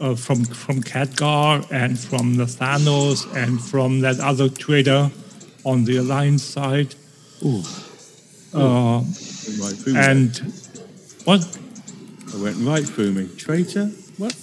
uh, 0.00 0.14
from 0.14 0.44
from 0.44 0.82
Khadgar 0.82 1.66
and 1.70 1.98
from 1.98 2.36
the 2.36 2.44
Thanos 2.44 3.26
and 3.34 3.60
from 3.62 4.00
that 4.00 4.20
other 4.20 4.48
trader 4.48 5.10
on 5.64 5.84
the 5.84 5.96
Alliance 5.96 6.42
side. 6.42 6.94
Ooh. 7.44 7.62
Uh, 8.54 9.02
right 9.60 9.74
through 9.74 9.94
me. 9.94 10.00
and 10.00 10.38
what? 11.24 11.58
I 12.34 12.42
went 12.42 12.56
right 12.66 12.84
through 12.84 13.12
me. 13.12 13.28
Traitor? 13.36 13.86
What? 14.18 14.36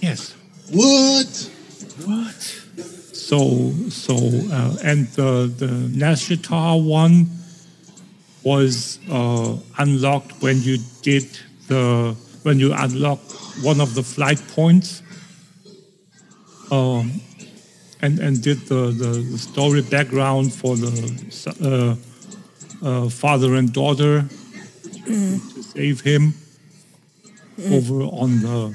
Yes. 0.00 0.34
What? 0.70 1.50
What? 2.04 2.40
So 3.12 3.72
so 3.88 4.14
uh, 4.16 4.76
and 4.84 5.08
the 5.08 5.52
the 5.56 5.90
Nazjatar 5.96 6.82
one 6.82 7.30
was 8.42 8.98
uh, 9.10 9.56
unlocked 9.78 10.40
when 10.40 10.62
you 10.62 10.78
did 11.02 11.26
the 11.66 12.14
when 12.42 12.58
you 12.58 12.72
unlocked 12.72 13.32
one 13.62 13.80
of 13.80 13.94
the 13.94 14.02
flight 14.02 14.40
points. 14.48 15.02
Um, 16.70 17.20
and 18.00 18.18
and 18.20 18.42
did 18.42 18.58
the, 18.66 18.90
the, 18.90 19.38
story 19.38 19.82
background 19.82 20.52
for 20.52 20.76
the 20.76 21.96
uh, 22.82 22.86
uh, 22.86 23.08
father 23.08 23.54
and 23.54 23.72
daughter 23.72 24.24
to 25.06 25.62
save 25.62 26.00
him 26.02 26.34
over 27.70 28.02
on 28.02 28.40
the 28.40 28.74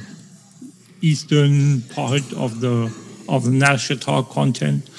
eastern 1.01 1.81
part 1.93 2.33
of 2.33 2.59
the 2.59 2.91
of 3.29 3.45
the 3.45 3.51
Nazjatar 3.51 4.29
content 4.29 4.89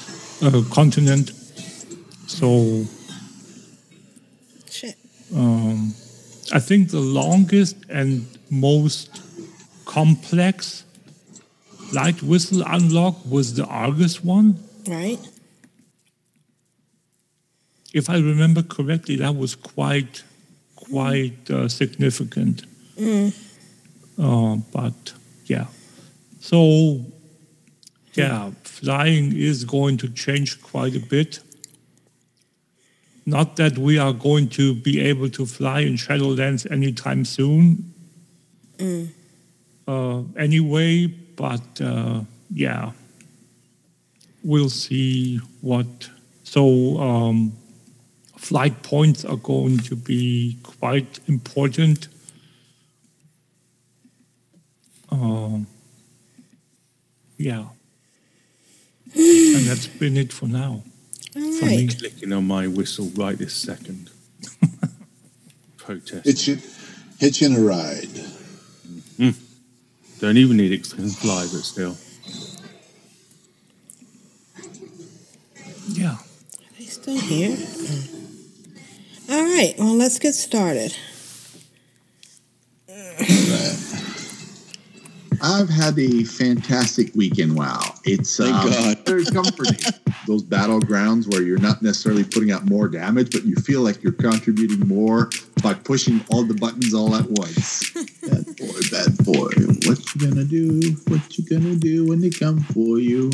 uh, 0.42 0.62
continent. 0.70 1.32
So 2.26 2.84
Shit. 4.70 4.96
um, 5.34 5.94
I 6.52 6.60
think 6.60 6.90
the 6.90 7.00
longest 7.00 7.76
and 7.90 8.26
most 8.50 9.23
complex 9.94 10.84
light 11.92 12.20
whistle 12.20 12.62
unlock 12.66 13.16
was 13.30 13.54
the 13.54 13.64
Argus 13.64 14.24
one. 14.24 14.58
Right? 14.88 15.20
If 17.92 18.10
I 18.10 18.16
remember 18.16 18.62
correctly, 18.62 19.16
that 19.16 19.36
was 19.36 19.54
quite 19.54 20.24
quite 20.74 21.48
uh, 21.48 21.68
significant. 21.68 22.64
Mm. 22.96 23.32
Uh, 24.18 24.56
but 24.72 25.12
yeah, 25.46 25.66
so 26.40 27.00
yeah, 28.14 28.50
flying 28.64 29.36
is 29.36 29.64
going 29.64 29.96
to 29.98 30.08
change 30.08 30.60
quite 30.60 30.96
a 30.96 31.00
bit. 31.00 31.40
Not 33.26 33.56
that 33.56 33.78
we 33.78 33.98
are 33.98 34.12
going 34.12 34.48
to 34.50 34.74
be 34.74 35.00
able 35.00 35.30
to 35.30 35.46
fly 35.46 35.80
in 35.80 35.94
Shadowlands 35.94 36.70
anytime 36.70 37.24
soon, 37.24 37.94
Mm. 38.78 39.08
Uh, 39.86 40.22
anyway, 40.36 41.06
but 41.06 41.80
uh, 41.80 42.20
yeah, 42.52 42.92
we'll 44.42 44.70
see 44.70 45.38
what. 45.60 46.10
So, 46.44 46.98
um, 46.98 47.52
flight 48.36 48.82
points 48.82 49.24
are 49.24 49.36
going 49.36 49.78
to 49.78 49.96
be 49.96 50.58
quite 50.62 51.18
important. 51.26 52.08
Um, 55.10 55.66
yeah. 57.36 57.66
and 59.14 59.66
that's 59.66 59.86
been 59.86 60.16
it 60.16 60.32
for 60.32 60.46
now. 60.46 60.82
All 61.36 61.52
For 61.58 61.66
me. 61.66 61.88
Clicking 61.88 62.32
on 62.32 62.46
my 62.46 62.66
whistle 62.66 63.10
right 63.16 63.36
this 63.36 63.54
second. 63.54 64.10
Protest. 65.76 66.24
Hitching, 66.24 66.62
hitching 67.18 67.56
a 67.56 67.60
ride. 67.60 68.08
Don't 70.24 70.38
even 70.38 70.56
need 70.56 70.72
it 70.72 70.82
'cause 70.82 70.94
I 70.94 70.96
can 70.96 71.10
fly, 71.10 71.46
but 71.52 71.62
still. 71.64 71.98
Yeah. 75.92 76.12
Are 76.12 76.18
they 76.78 76.86
still 76.86 77.18
here? 77.18 77.54
All 79.28 79.44
right. 79.44 79.74
Well, 79.78 79.94
let's 79.94 80.18
get 80.18 80.32
started. 80.34 80.96
I've 85.42 85.68
had 85.68 85.98
a 85.98 86.24
fantastic 86.24 87.14
weekend. 87.14 87.54
Wow, 87.54 87.94
it's 88.04 88.38
Thank 88.38 88.54
um, 88.56 88.70
God. 88.70 88.98
very 89.06 89.26
comforting. 89.26 89.76
Those 90.26 90.42
battlegrounds 90.42 91.30
where 91.30 91.42
you're 91.42 91.58
not 91.58 91.82
necessarily 91.82 92.24
putting 92.24 92.50
out 92.50 92.64
more 92.64 92.88
damage, 92.88 93.30
but 93.30 93.44
you 93.44 93.56
feel 93.56 93.82
like 93.82 94.02
you're 94.02 94.14
contributing 94.14 94.88
more 94.88 95.28
by 95.64 95.72
pushing 95.72 96.22
all 96.30 96.44
the 96.44 96.52
buttons 96.52 96.92
all 96.92 97.16
at 97.16 97.24
once. 97.26 97.90
bad 98.20 98.44
boy, 98.56 98.80
bad 98.92 99.16
boy. 99.24 99.50
What 99.88 100.14
you 100.14 100.28
gonna 100.28 100.44
do? 100.44 100.94
What 101.08 101.38
you 101.38 101.44
gonna 101.44 101.74
do 101.74 102.06
when 102.06 102.20
they 102.20 102.28
come 102.28 102.60
for 102.60 102.98
you? 102.98 103.32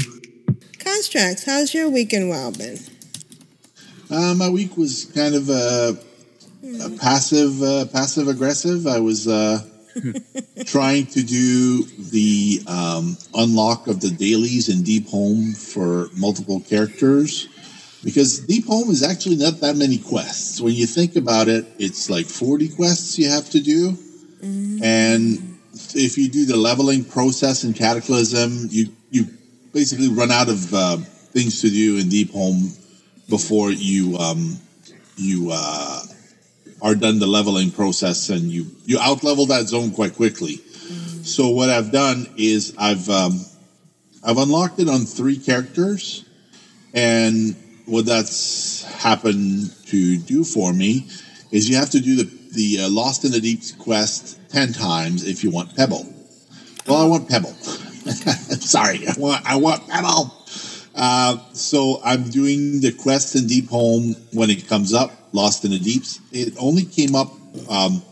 Constructs, 0.79 1.45
how's 1.45 1.75
your 1.75 1.91
weekend 1.91 2.31
well 2.31 2.53
been? 2.53 2.79
Uh, 4.09 4.35
my 4.35 4.49
week 4.49 4.77
was 4.77 5.07
kind 5.07 5.35
of 5.35 5.51
uh, 5.51 5.93
uh, 5.93 6.89
passive, 7.01 7.61
uh, 7.63 7.87
passive 7.87 8.29
aggressive. 8.29 8.87
I 8.87 9.01
was 9.01 9.27
uh, 9.27 9.67
trying 10.67 11.07
to 11.07 11.23
do 11.25 11.83
the 11.99 12.63
um, 12.69 13.17
unlock 13.35 13.89
of 13.89 14.01
the 14.01 14.11
dailies 14.11 14.69
in 14.69 14.85
Deepholm 14.85 15.57
for 15.57 16.09
multiple 16.17 16.61
characters 16.61 17.49
because 18.03 18.41
Deepholm 18.47 18.89
is 18.89 19.03
actually 19.03 19.37
not 19.37 19.61
that 19.61 19.77
many 19.77 19.99
quests. 19.99 20.61
When 20.61 20.75
you 20.75 20.87
think 20.87 21.17
about 21.17 21.49
it, 21.49 21.67
it's 21.79 22.09
like 22.09 22.27
40 22.27 22.69
quests 22.71 23.19
you 23.19 23.29
have 23.29 23.51
to 23.51 23.61
do. 23.61 23.97
And 24.83 25.59
if 25.95 26.17
you 26.17 26.29
do 26.29 26.47
the 26.47 26.57
leveling 26.57 27.05
process 27.05 27.65
in 27.65 27.75
Cataclysm, 27.75 28.69
you, 28.71 28.87
you 29.11 29.27
basically 29.73 30.09
run 30.09 30.31
out 30.31 30.49
of 30.49 30.73
uh, 30.73 30.97
things 30.97 31.61
to 31.61 31.71
do 31.71 31.99
in 31.99 32.07
Deepholm 32.07 32.77
before 33.29 33.71
you 33.71 34.17
um, 34.19 34.59
you 35.17 35.51
uh, 35.53 36.03
are 36.83 36.95
done 36.95 37.19
the 37.19 37.27
leveling 37.27 37.71
process 37.71 38.29
and 38.29 38.51
you 38.51 38.67
you 38.85 38.99
out 38.99 39.23
level 39.23 39.47
that 39.47 39.69
zone 39.69 39.93
quite 39.93 40.15
quickly. 40.17 40.57
So 41.23 41.51
what 41.51 41.71
I've 41.71 41.93
done 41.93 42.27
is 42.37 42.75
I've 42.77 43.09
um, 43.09 43.41
I've 44.25 44.39
unlocked 44.39 44.81
it 44.81 44.89
on 44.89 45.05
three 45.05 45.39
characters, 45.39 46.25
and 46.93 47.55
what 47.87 48.07
that's 48.07 48.85
happened 48.85 49.75
to 49.87 50.19
do 50.19 50.45
for 50.45 50.73
me 50.73 51.07
is 51.51 51.69
you 51.69 51.77
have 51.77 51.91
to 51.91 52.01
do 52.01 52.17
the 52.17 52.41
the 52.53 52.85
uh, 52.85 52.89
Lost 52.89 53.25
in 53.25 53.33
the 53.33 53.41
Deep 53.41 53.61
quest 53.79 54.39
ten 54.49 54.73
times 54.73 55.27
if 55.27 55.45
you 55.45 55.51
want 55.51 55.75
Pebble. 55.77 56.07
Well, 56.87 56.99
I 56.99 57.07
want 57.07 57.29
Pebble. 57.29 57.53
Sorry, 57.55 59.07
I 59.07 59.15
want 59.19 59.45
I 59.49 59.57
want 59.57 59.89
Pebble. 59.89 60.37
Uh, 60.95 61.39
so 61.53 62.01
I'm 62.05 62.29
doing 62.31 62.81
the 62.81 62.93
quest 62.93 63.37
in 63.37 63.45
Deepholm 63.45 64.19
when 64.35 64.51
it 64.51 64.67
comes 64.69 64.93
up, 64.93 65.13
Lost 65.33 65.65
in 65.65 65.71
the 65.71 65.79
Deeps. 65.79 66.21
It 66.33 66.55
only 66.59 66.85
came 66.85 67.15
up 67.15 67.33
um, 67.69 68.03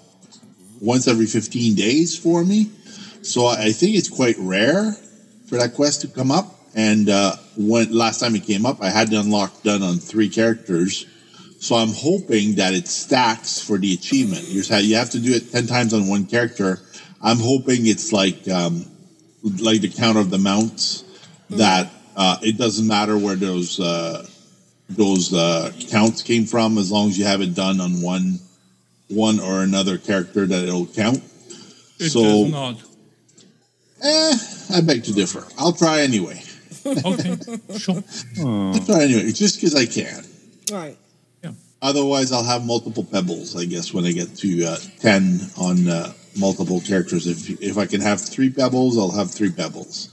once 0.80 1.08
every 1.08 1.26
15 1.26 1.74
days 1.74 2.16
for 2.16 2.44
me. 2.44 2.70
So 3.22 3.46
I 3.46 3.72
think 3.72 3.96
it's 3.96 4.08
quite 4.08 4.36
rare 4.38 4.92
for 5.46 5.58
that 5.58 5.74
quest 5.74 6.02
to 6.02 6.08
come 6.08 6.30
up. 6.30 6.57
And 6.78 7.10
uh, 7.10 7.34
when 7.56 7.92
last 7.92 8.20
time 8.20 8.36
it 8.36 8.44
came 8.44 8.64
up, 8.64 8.80
I 8.80 8.88
had 8.88 9.10
the 9.10 9.18
unlock 9.18 9.64
done 9.64 9.82
on 9.82 9.96
three 9.96 10.28
characters. 10.28 11.06
So 11.58 11.74
I'm 11.74 11.92
hoping 11.92 12.54
that 12.54 12.72
it 12.72 12.86
stacks 12.86 13.60
for 13.60 13.78
the 13.78 13.92
achievement. 13.94 14.46
You 14.46 14.62
have, 14.94 15.10
to 15.10 15.18
do 15.18 15.32
it 15.32 15.50
10 15.50 15.66
times 15.66 15.92
on 15.92 16.06
one 16.06 16.24
character. 16.24 16.78
I'm 17.20 17.38
hoping 17.38 17.88
it's 17.88 18.12
like 18.12 18.48
um, 18.48 18.86
like 19.58 19.80
the 19.80 19.88
count 19.88 20.18
of 20.18 20.30
the 20.30 20.38
mounts 20.38 21.02
that 21.50 21.90
uh, 22.16 22.36
it 22.42 22.56
doesn't 22.56 22.86
matter 22.86 23.18
where 23.18 23.34
those 23.34 23.80
uh, 23.80 24.24
those 24.88 25.34
uh, 25.34 25.72
counts 25.88 26.22
came 26.22 26.46
from 26.46 26.78
as 26.78 26.92
long 26.92 27.08
as 27.08 27.18
you 27.18 27.24
have 27.24 27.40
it 27.40 27.56
done 27.56 27.80
on 27.80 28.00
one 28.00 28.38
one 29.08 29.40
or 29.40 29.62
another 29.62 29.98
character 29.98 30.46
that 30.46 30.62
it'll 30.62 30.86
count. 30.86 31.24
It 31.98 32.10
so 32.10 32.22
does 32.22 32.52
not. 32.52 32.76
eh, 34.00 34.76
I 34.76 34.80
beg 34.80 35.02
to 35.04 35.12
differ. 35.12 35.44
I'll 35.58 35.72
try 35.72 36.02
anyway. 36.02 36.40
Okay, 37.04 37.36
sure. 37.78 38.02
I'll 38.46 38.84
try 38.86 39.04
anyway, 39.04 39.32
just 39.32 39.56
because 39.56 39.74
I 39.74 39.86
can. 39.86 40.24
Right. 40.72 40.96
Otherwise, 41.80 42.32
I'll 42.32 42.44
have 42.44 42.64
multiple 42.66 43.04
pebbles. 43.04 43.56
I 43.56 43.64
guess 43.64 43.94
when 43.94 44.04
I 44.04 44.10
get 44.10 44.34
to 44.38 44.64
uh, 44.64 44.76
ten 44.98 45.38
on 45.56 45.88
uh, 45.88 46.12
multiple 46.36 46.80
characters, 46.80 47.26
if 47.28 47.62
if 47.62 47.78
I 47.78 47.86
can 47.86 48.00
have 48.00 48.20
three 48.20 48.50
pebbles, 48.50 48.98
I'll 48.98 49.12
have 49.12 49.30
three 49.30 49.52
pebbles. 49.52 50.10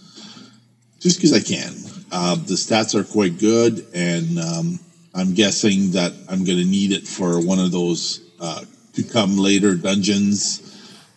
Just 1.00 1.18
because 1.18 1.34
I 1.34 1.40
can. 1.40 1.74
Uh, 2.12 2.36
the 2.36 2.54
stats 2.54 2.94
are 2.94 3.04
quite 3.04 3.40
good, 3.40 3.86
and 3.96 4.40
um, 4.40 4.80
I'm 5.16 5.34
guessing 5.34 5.92
that 5.92 6.14
I'm 6.30 6.46
going 6.46 6.60
to 6.60 6.66
need 6.66 6.92
it 6.92 7.08
for 7.08 7.44
one 7.44 7.60
of 7.60 7.72
those 7.72 8.22
uh, 8.40 8.64
to 8.94 9.04
come 9.04 9.38
later 9.38 9.76
dungeons 9.76 10.62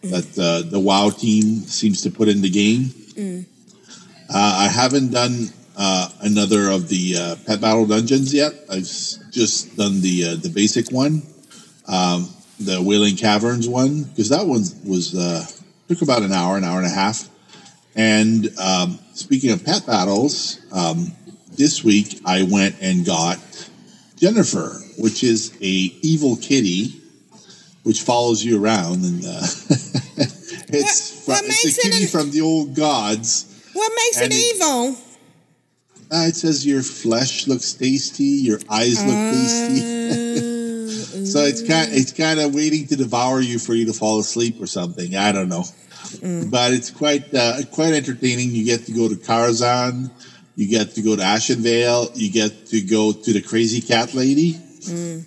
that 0.02 0.38
uh, 0.38 0.68
the 0.70 0.80
WoW 0.80 1.10
team 1.10 1.60
seems 1.60 2.02
to 2.02 2.10
put 2.10 2.28
in 2.28 2.40
the 2.40 2.50
game. 2.50 2.84
Mm. 2.84 3.44
Uh, 4.28 4.66
I 4.66 4.68
haven't 4.68 5.10
done 5.10 5.48
uh, 5.76 6.08
another 6.20 6.68
of 6.70 6.88
the 6.88 7.14
uh, 7.18 7.36
pet 7.46 7.60
battle 7.60 7.86
dungeons 7.86 8.34
yet. 8.34 8.52
I've 8.70 8.82
just 9.30 9.76
done 9.76 10.00
the 10.00 10.24
uh, 10.24 10.34
the 10.36 10.50
basic 10.50 10.90
one, 10.90 11.22
um, 11.86 12.28
the 12.60 12.82
Wailing 12.82 13.16
Caverns 13.16 13.68
one, 13.68 14.02
because 14.04 14.28
that 14.28 14.46
one 14.46 14.62
was 14.86 15.14
uh, 15.14 15.46
took 15.88 16.02
about 16.02 16.22
an 16.22 16.32
hour, 16.32 16.56
an 16.56 16.64
hour 16.64 16.78
and 16.78 16.86
a 16.86 16.90
half. 16.94 17.28
And 17.96 18.48
um, 18.58 18.98
speaking 19.14 19.50
of 19.50 19.64
pet 19.64 19.86
battles, 19.86 20.60
um, 20.72 21.12
this 21.56 21.82
week 21.82 22.20
I 22.24 22.42
went 22.42 22.76
and 22.80 23.04
got 23.06 23.38
Jenafur, 24.16 25.00
which 25.00 25.24
is 25.24 25.56
a 25.62 25.64
evil 26.02 26.36
kitty, 26.36 27.00
which 27.84 28.02
follows 28.02 28.44
you 28.44 28.62
around, 28.62 29.04
and 29.04 29.24
uh, 29.24 29.40
it's 30.68 31.26
what 31.26 31.38
fr- 31.38 31.44
makes 31.44 31.64
it's 31.64 31.78
a 31.78 31.80
it 31.88 31.92
kitty 31.92 32.02
an- 32.04 32.08
from 32.10 32.30
the 32.30 32.40
old 32.40 32.74
gods. 32.74 33.47
What 33.78 33.92
makes 33.94 34.16
it 34.18 34.24
And 34.24 34.32
it- 34.32 34.56
evil? 34.56 34.96
Uh, 36.10 36.26
it 36.26 36.34
says 36.36 36.66
your 36.66 36.82
flesh 36.82 37.46
looks 37.46 37.74
tasty, 37.74 38.24
your 38.24 38.58
eyes 38.68 39.04
look 39.04 39.14
tasty. 39.34 39.80
so 41.26 41.40
it's 41.44 41.62
kind 41.62 41.92
it's 41.92 42.12
kind 42.12 42.40
of 42.40 42.54
waiting 42.54 42.86
to 42.88 42.96
devour 42.96 43.40
you 43.40 43.58
for 43.58 43.74
you 43.74 43.84
to 43.86 43.92
fall 43.92 44.18
asleep 44.18 44.60
or 44.60 44.66
something. 44.66 45.14
I 45.14 45.30
don't 45.32 45.48
know, 45.50 45.64
but 46.50 46.72
it's 46.72 46.90
quite 46.90 47.32
uh, 47.34 47.58
quite 47.70 47.92
entertaining. 47.92 48.50
You 48.50 48.64
get 48.64 48.86
to 48.86 48.92
go 48.92 49.08
to 49.08 49.14
Karazhan, 49.14 50.10
you 50.56 50.66
get 50.66 50.94
to 50.94 51.02
go 51.02 51.14
to 51.14 51.22
Ashenvale, 51.22 52.10
you 52.16 52.32
get 52.32 52.66
to 52.68 52.80
go 52.80 53.12
to 53.12 53.32
the 53.32 53.42
Crazy 53.42 53.82
Cat 53.82 54.14
Lady, 54.14 54.58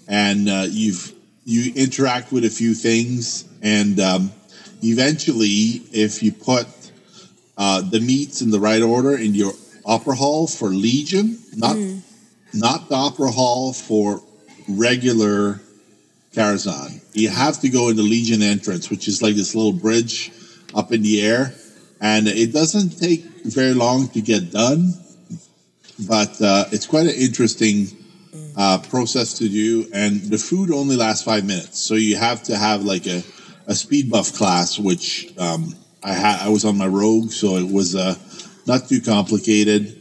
and 0.08 0.50
uh, 0.50 0.66
you've 0.68 1.14
you 1.46 1.72
interact 1.76 2.32
with 2.32 2.44
a 2.44 2.50
few 2.50 2.74
things, 2.74 3.46
and 3.62 4.00
um, 4.00 4.32
eventually, 4.84 5.84
if 5.94 6.24
you 6.24 6.32
put 6.32 6.66
uh, 7.62 7.80
the 7.80 8.00
meats 8.00 8.42
in 8.42 8.50
the 8.50 8.60
right 8.60 8.82
order 8.82 9.16
in 9.16 9.36
your 9.36 9.54
opera 9.86 10.16
hall 10.16 10.48
for 10.48 10.70
Legion, 10.70 11.38
not 11.56 11.78
not 12.56 12.90
the 12.90 12.96
opera 12.96 13.30
hall 13.30 13.72
for 13.72 14.20
regular 14.68 15.62
Karazhan. 16.34 16.90
You 17.14 17.30
have 17.30 17.60
to 17.62 17.70
go 17.70 17.90
in 17.90 17.98
the 17.98 18.08
Legion 18.16 18.42
entrance, 18.42 18.90
which 18.90 19.08
is 19.08 19.22
like 19.22 19.36
this 19.36 19.54
little 19.54 19.74
bridge 19.74 20.32
up 20.74 20.92
in 20.92 21.04
the 21.04 21.22
air, 21.22 21.54
and 22.02 22.28
it 22.28 22.52
doesn't 22.52 22.98
take 22.98 23.24
very 23.46 23.76
long 23.76 24.08
to 24.10 24.22
get 24.22 24.52
done, 24.52 24.94
but 26.08 26.42
uh, 26.42 26.66
it's 26.72 26.88
quite 26.88 27.06
an 27.06 27.16
interesting 27.16 27.86
uh, 28.58 28.80
process 28.90 29.38
to 29.38 29.48
do, 29.48 29.86
and 29.94 30.20
the 30.34 30.40
food 30.40 30.72
only 30.72 30.96
lasts 30.96 31.24
five 31.24 31.46
minutes, 31.46 31.78
so 31.78 31.94
you 31.94 32.16
have 32.16 32.42
to 32.42 32.58
have 32.58 32.82
like 32.82 33.06
a, 33.06 33.22
a 33.68 33.76
speed 33.76 34.10
buff 34.10 34.34
class, 34.34 34.80
which 34.80 35.32
um, 35.38 35.76
I 36.04 36.14
had. 36.14 36.42
I 36.42 36.50
was 36.50 36.66
on 36.66 36.78
my 36.78 36.88
rogue, 36.88 37.32
so 37.32 37.56
it 37.58 37.72
was 37.72 37.96
uh, 37.96 38.16
not 38.66 38.88
too 38.88 39.02
complicated, 39.02 39.96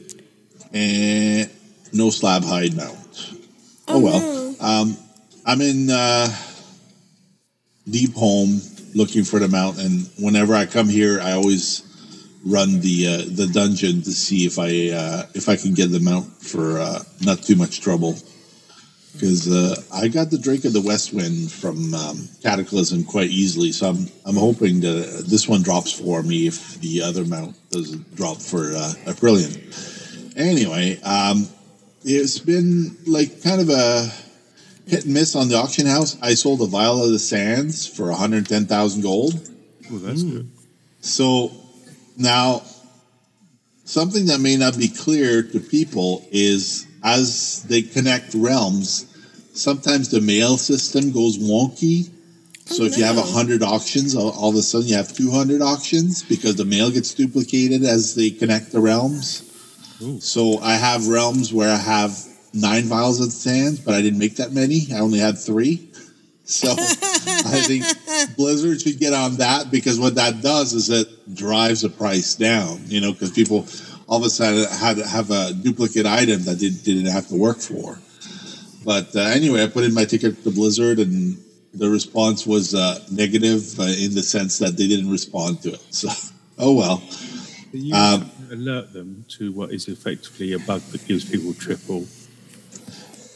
and 0.72 1.50
no 1.92 2.08
Slabhide 2.08 2.76
mount. 2.76 3.34
Oh, 3.88 4.00
well, 4.00 4.54
um, 4.60 4.96
I'm 5.44 5.60
in 5.60 5.90
uh, 5.90 6.28
Deepholm 7.88 8.94
looking 8.94 9.24
for 9.24 9.38
the 9.38 9.48
mount, 9.48 9.78
and 9.78 10.08
whenever 10.18 10.54
I 10.54 10.66
come 10.66 10.88
here, 10.88 11.20
I 11.20 11.32
always 11.32 11.82
run 12.46 12.80
the 12.80 13.06
uh, 13.06 13.22
the 13.28 13.50
dungeon 13.52 14.02
to 14.02 14.12
see 14.12 14.46
if 14.46 14.58
I 14.58 14.96
uh, 14.96 15.26
if 15.34 15.48
I 15.48 15.56
can 15.56 15.74
get 15.74 15.90
the 15.90 16.00
mount 16.00 16.26
for 16.42 16.78
uh, 16.78 17.02
not 17.20 17.42
too 17.42 17.56
much 17.56 17.80
trouble. 17.80 18.16
Because 19.12 19.48
uh, 19.48 19.74
I 19.92 20.08
got 20.08 20.30
the 20.30 20.38
Drake 20.38 20.64
of 20.64 20.72
the 20.72 20.80
West 20.80 21.12
Wind 21.12 21.50
from 21.50 21.92
um, 21.94 22.28
Cataclysm 22.42 23.04
quite 23.04 23.30
easily, 23.30 23.72
so 23.72 23.88
I'm 23.90 24.06
I'm 24.24 24.36
hoping 24.36 24.80
that 24.80 25.24
this 25.26 25.48
one 25.48 25.62
drops 25.62 25.92
for 25.92 26.22
me 26.22 26.46
if 26.46 26.80
the 26.80 27.02
other 27.02 27.24
mount 27.24 27.56
doesn't 27.70 28.14
drop 28.14 28.38
for 28.38 28.72
uh, 28.74 28.92
a 29.06 29.14
brilliant. 29.14 29.58
Anyway, 30.36 31.00
um, 31.02 31.48
it's 32.04 32.38
been 32.38 32.96
like 33.06 33.42
kind 33.42 33.60
of 33.60 33.68
a 33.68 34.10
hit 34.86 35.04
and 35.04 35.14
miss 35.14 35.36
on 35.36 35.48
the 35.48 35.56
auction 35.56 35.86
house. 35.86 36.16
I 36.22 36.34
sold 36.34 36.60
a 36.62 36.66
vial 36.66 37.02
of 37.02 37.10
the 37.10 37.18
sands 37.18 37.86
for 37.86 38.08
110,000 38.08 39.02
gold. 39.02 39.34
Well, 39.90 40.00
that's 40.00 40.22
good. 40.22 40.50
So 41.00 41.52
now, 42.16 42.62
something 43.84 44.26
that 44.26 44.40
may 44.40 44.56
not 44.56 44.76
be 44.76 44.88
clear 44.88 45.42
to 45.42 45.60
people 45.60 46.26
is 46.30 46.86
as 47.02 47.62
they 47.64 47.82
connect 47.82 48.34
realms, 48.34 49.06
sometimes 49.54 50.10
the 50.10 50.20
mail 50.20 50.56
system 50.56 51.12
goes 51.12 51.38
wonky. 51.38 52.10
Oh, 52.70 52.74
so 52.74 52.82
if 52.84 52.96
you 52.96 53.04
have 53.04 53.16
100 53.16 53.62
auctions, 53.62 54.14
all, 54.14 54.30
all 54.30 54.50
of 54.50 54.56
a 54.56 54.62
sudden 54.62 54.88
you 54.88 54.96
have 54.96 55.12
200 55.12 55.60
auctions 55.60 56.22
because 56.22 56.56
the 56.56 56.64
mail 56.64 56.90
gets 56.90 57.14
duplicated 57.14 57.84
as 57.84 58.14
they 58.14 58.30
connect 58.30 58.72
the 58.72 58.80
realms. 58.80 59.46
So 60.20 60.58
I 60.58 60.74
have 60.74 61.08
realms 61.08 61.52
where 61.52 61.70
I 61.70 61.76
have 61.76 62.16
nine 62.54 62.84
vials 62.84 63.20
of 63.20 63.32
sand, 63.32 63.82
but 63.84 63.94
I 63.94 64.00
didn't 64.02 64.18
make 64.18 64.36
that 64.36 64.52
many. 64.52 64.88
I 64.92 64.98
only 65.00 65.18
had 65.18 65.38
three. 65.38 65.88
So 66.44 66.72
I 66.78 67.62
think 67.66 67.84
Blizzard 68.36 68.80
should 68.80 68.98
get 68.98 69.12
on 69.12 69.36
that 69.36 69.70
because 69.70 70.00
what 70.00 70.14
that 70.16 70.42
does 70.42 70.72
is 70.72 70.88
it 70.90 71.34
drives 71.34 71.82
the 71.82 71.90
price 71.90 72.34
down, 72.34 72.80
you 72.86 73.00
know, 73.00 73.12
because 73.12 73.30
people 73.30 73.66
all 74.10 74.18
of 74.18 74.24
a 74.24 74.30
sudden 74.30 74.66
had 74.78 74.96
to 74.96 75.06
have 75.06 75.30
a 75.30 75.52
duplicate 75.54 76.04
item 76.04 76.42
that 76.42 76.58
they 76.58 76.68
didn't 76.70 77.06
have 77.06 77.28
to 77.28 77.36
work 77.36 77.58
for. 77.58 77.98
But 78.84 79.14
uh, 79.14 79.20
anyway, 79.20 79.62
I 79.62 79.68
put 79.68 79.84
in 79.84 79.94
my 79.94 80.04
ticket 80.04 80.42
to 80.42 80.50
Blizzard, 80.50 80.98
and 80.98 81.38
the 81.72 81.88
response 81.88 82.44
was 82.46 82.74
uh, 82.74 82.98
negative 83.12 83.78
uh, 83.78 83.84
in 83.84 84.14
the 84.14 84.22
sense 84.22 84.58
that 84.58 84.76
they 84.76 84.88
didn't 84.88 85.10
respond 85.10 85.62
to 85.62 85.74
it. 85.74 85.82
So, 85.94 86.08
oh 86.58 86.74
well. 86.74 87.02
You 87.72 87.94
Um, 87.94 88.28
alert 88.50 88.92
them 88.92 89.24
to 89.38 89.52
what 89.52 89.70
is 89.70 89.86
effectively 89.86 90.54
a 90.54 90.58
bug 90.58 90.80
that 90.90 91.06
gives 91.06 91.24
people 91.24 91.54
triple 91.54 92.06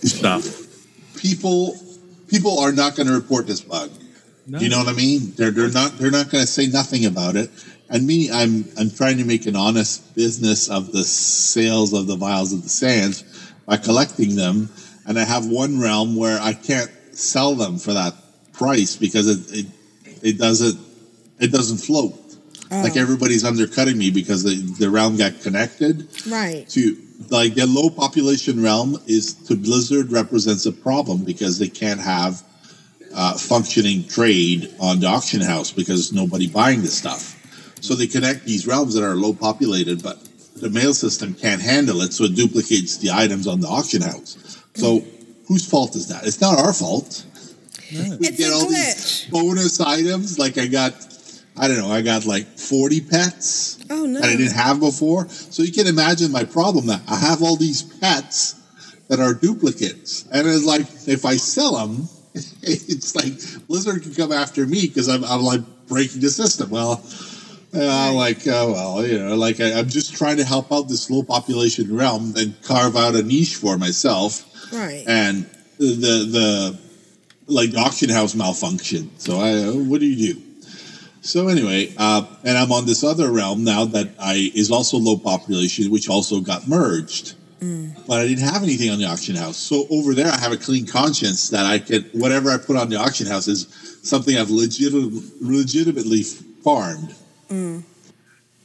stuff. 0.03 0.67
people 1.17 1.77
people 2.27 2.59
are 2.59 2.73
not 2.73 2.97
going 2.97 3.07
to 3.07 3.15
report 3.15 3.47
this 3.47 3.61
bug. 3.61 3.91
No. 4.47 4.59
You 4.59 4.69
know 4.71 4.79
what 4.79 4.89
I 4.89 4.93
mean? 4.93 5.33
They're 5.37 5.53
they're 5.53 5.71
not 5.71 5.99
they're 5.99 6.11
not 6.11 6.31
going 6.31 6.43
to 6.43 6.51
say 6.51 6.67
nothing 6.67 7.07
about 7.07 7.37
it. 7.37 7.49
And 7.95 8.07
me, 8.07 8.31
I'm 8.31 8.65
I'm 8.77 8.91
trying 8.91 9.19
to 9.19 9.25
make 9.25 9.47
an 9.47 9.55
honest 9.55 10.15
business 10.17 10.69
of 10.69 10.91
the 10.93 11.05
sales 11.05 11.93
of 11.95 12.09
the 12.09 12.17
vials 12.17 12.53
of 12.53 12.65
the 12.65 12.69
sands 12.69 13.23
by 13.67 13.77
collecting 13.77 14.35
them. 14.35 14.69
And 15.07 15.17
I 15.19 15.25
have 15.25 15.47
one 15.47 15.81
realm 15.81 16.17
where 16.17 16.41
I 16.41 16.55
can't 16.55 16.91
sell 17.13 17.55
them 17.55 17.79
for 17.79 17.93
that 17.95 18.15
price 18.53 18.97
because 18.97 19.29
it 19.29 19.59
it, 19.61 19.67
it 20.23 20.39
doesn't 20.39 20.77
it 21.39 21.53
doesn't 21.53 21.79
float. 21.79 22.21
Like 22.71 22.97
everybody's 22.97 23.45
undercutting 23.45 23.97
me 23.97 24.11
because 24.11 24.43
the, 24.43 24.57
the 24.81 24.91
realm 24.91 25.17
got 25.17 25.41
connected 25.43 26.09
Right. 26.27 26.69
to 26.71 26.97
like 27.31 27.55
the 27.55 27.67
low 27.67 27.89
population 27.89 28.61
realm 28.61 28.99
is 29.07 29.35
to 29.47 29.55
Blizzard 29.55 30.11
represents 30.11 30.67
a 30.67 30.73
problem 30.73 31.25
because 31.25 31.61
they 31.61 31.69
can't 31.69 32.01
have 32.01 32.43
uh, 33.15 33.39
functioning 33.39 34.09
trade 34.09 34.75
on 34.81 34.99
the 34.99 35.07
auction 35.07 35.41
house 35.41 35.71
because 35.71 36.13
nobody 36.13 36.49
buying 36.49 36.83
this 36.83 36.99
stuff. 36.99 37.34
So 37.85 37.95
they 37.95 38.07
connect 38.07 38.47
these 38.47 38.67
realms 38.67 38.95
that 38.95 39.05
are 39.05 39.15
low 39.15 39.35
populated, 39.35 40.03
but 40.03 40.19
the 40.57 40.71
mail 40.71 40.95
system 40.95 41.35
can't 41.35 41.61
handle 41.61 42.01
it, 42.01 42.15
so 42.15 42.25
it 42.25 42.35
duplicates 42.35 42.97
the 42.97 43.11
items 43.11 43.47
on 43.47 43.61
the 43.61 43.69
auction 43.69 44.01
house. 44.01 44.39
So 44.75 45.05
whose 45.47 45.69
fault 45.69 45.95
is 45.95 46.09
that? 46.09 46.27
It's 46.27 46.41
not 46.41 46.59
our 46.59 46.73
fault. 46.73 47.27
We 47.93 47.99
It's 47.99 48.39
get 48.39 48.51
a 48.51 48.55
all 48.55 48.65
glitch. 48.65 48.71
these 48.71 49.27
bonus 49.31 49.81
items. 49.83 50.39
Like 50.39 50.57
I 50.57 50.67
got, 50.67 50.95
I 51.59 51.69
don't 51.69 51.77
know, 51.77 51.91
I 51.91 52.01
got 52.01 52.25
like 52.25 52.47
forty 52.59 53.03
pets 53.03 53.79
Oh 53.91 54.07
no. 54.07 54.19
that 54.21 54.31
I 54.31 54.37
didn't 54.37 54.55
have 54.57 54.81
before. 54.81 55.29
So 55.29 55.63
you 55.63 55.71
can 55.71 55.87
imagine 55.87 56.33
my 56.33 56.45
problem 56.45 56.87
that 56.87 57.03
I 57.07 57.17
have 57.17 57.43
all 57.43 57.57
these 57.57 57.83
pets 57.83 58.55
that 59.09 59.21
are 59.21 59.35
duplicates. 59.35 60.25
And 60.33 60.49
it's 60.49 60.65
like, 60.65 60.87
if 61.07 61.27
I 61.27 61.37
sell 61.37 61.73
them, 61.87 62.09
it's 62.63 63.15
like 63.15 63.35
Blizzard 63.69 64.03
can 64.03 64.15
come 64.15 64.33
after 64.33 64.65
me 64.65 64.87
because 64.87 65.11
I'm, 65.11 65.23
I'm 65.25 65.43
like 65.43 65.61
breaking 65.87 66.23
the 66.23 66.31
system. 66.31 66.71
Well, 66.71 67.05
uh, 67.75 68.13
like, 68.13 68.47
uh, 68.47 68.67
well, 68.69 69.07
you 69.07 69.19
know, 69.19 69.35
like 69.35 69.61
I, 69.61 69.73
I'm 69.73 69.89
just 69.89 70.15
trying 70.15 70.37
to 70.39 70.45
help 70.45 70.73
out 70.73 70.89
this 70.89 71.11
low 71.11 71.23
population 71.23 71.95
realm 71.95 72.35
and 72.37 72.61
carve 72.63 72.97
out 72.97 73.15
a 73.15 73.23
niche 73.23 73.57
for 73.57 73.77
myself. 73.79 74.73
Right. 74.73 75.05
And 75.07 75.45
the, 75.79 76.29
the, 76.31 76.79
like 77.47 77.73
the 77.73 77.79
auction 77.79 78.09
house 78.11 78.35
malfunction. 78.35 79.11
So 79.19 79.39
I, 79.41 79.71
what 79.71 80.01
do 80.01 80.07
you 80.07 80.35
do? 80.35 80.41
So 81.21 81.49
anyway, 81.49 81.93
uh, 81.97 82.27
and 82.45 82.59
I'm 82.59 82.71
on 82.71 82.85
this 82.85 83.03
other 83.03 83.33
realm 83.33 83.65
now 83.65 83.87
that 83.87 84.11
I 84.21 84.51
is 84.55 84.71
also 84.71 84.99
low 84.99 85.17
population, 85.17 85.91
which 85.91 86.09
also 86.09 86.41
got 86.41 86.69
merged. 86.69 87.35
But 88.07 88.21
I 88.21 88.29
didn't 88.29 88.45
have 88.45 88.63
anything 88.63 88.91
on 88.91 88.99
the 88.99 89.07
auction 89.07 89.35
house. 89.35 89.57
So 89.57 89.87
over 89.91 90.15
there, 90.15 90.31
I 90.31 90.39
have 90.39 90.53
a 90.53 90.59
clean 90.59 90.87
conscience 90.87 91.49
that 91.49 91.65
I 91.65 91.79
can 91.79 92.03
whatever 92.13 92.51
I 92.51 92.59
put 92.59 92.77
on 92.77 92.91
the 92.91 92.97
auction 92.97 93.27
house 93.27 93.49
is 93.49 93.69
something 94.03 94.37
I've 94.37 94.51
legit, 94.51 94.93
legitimately 95.41 96.25
farmed. 96.63 97.15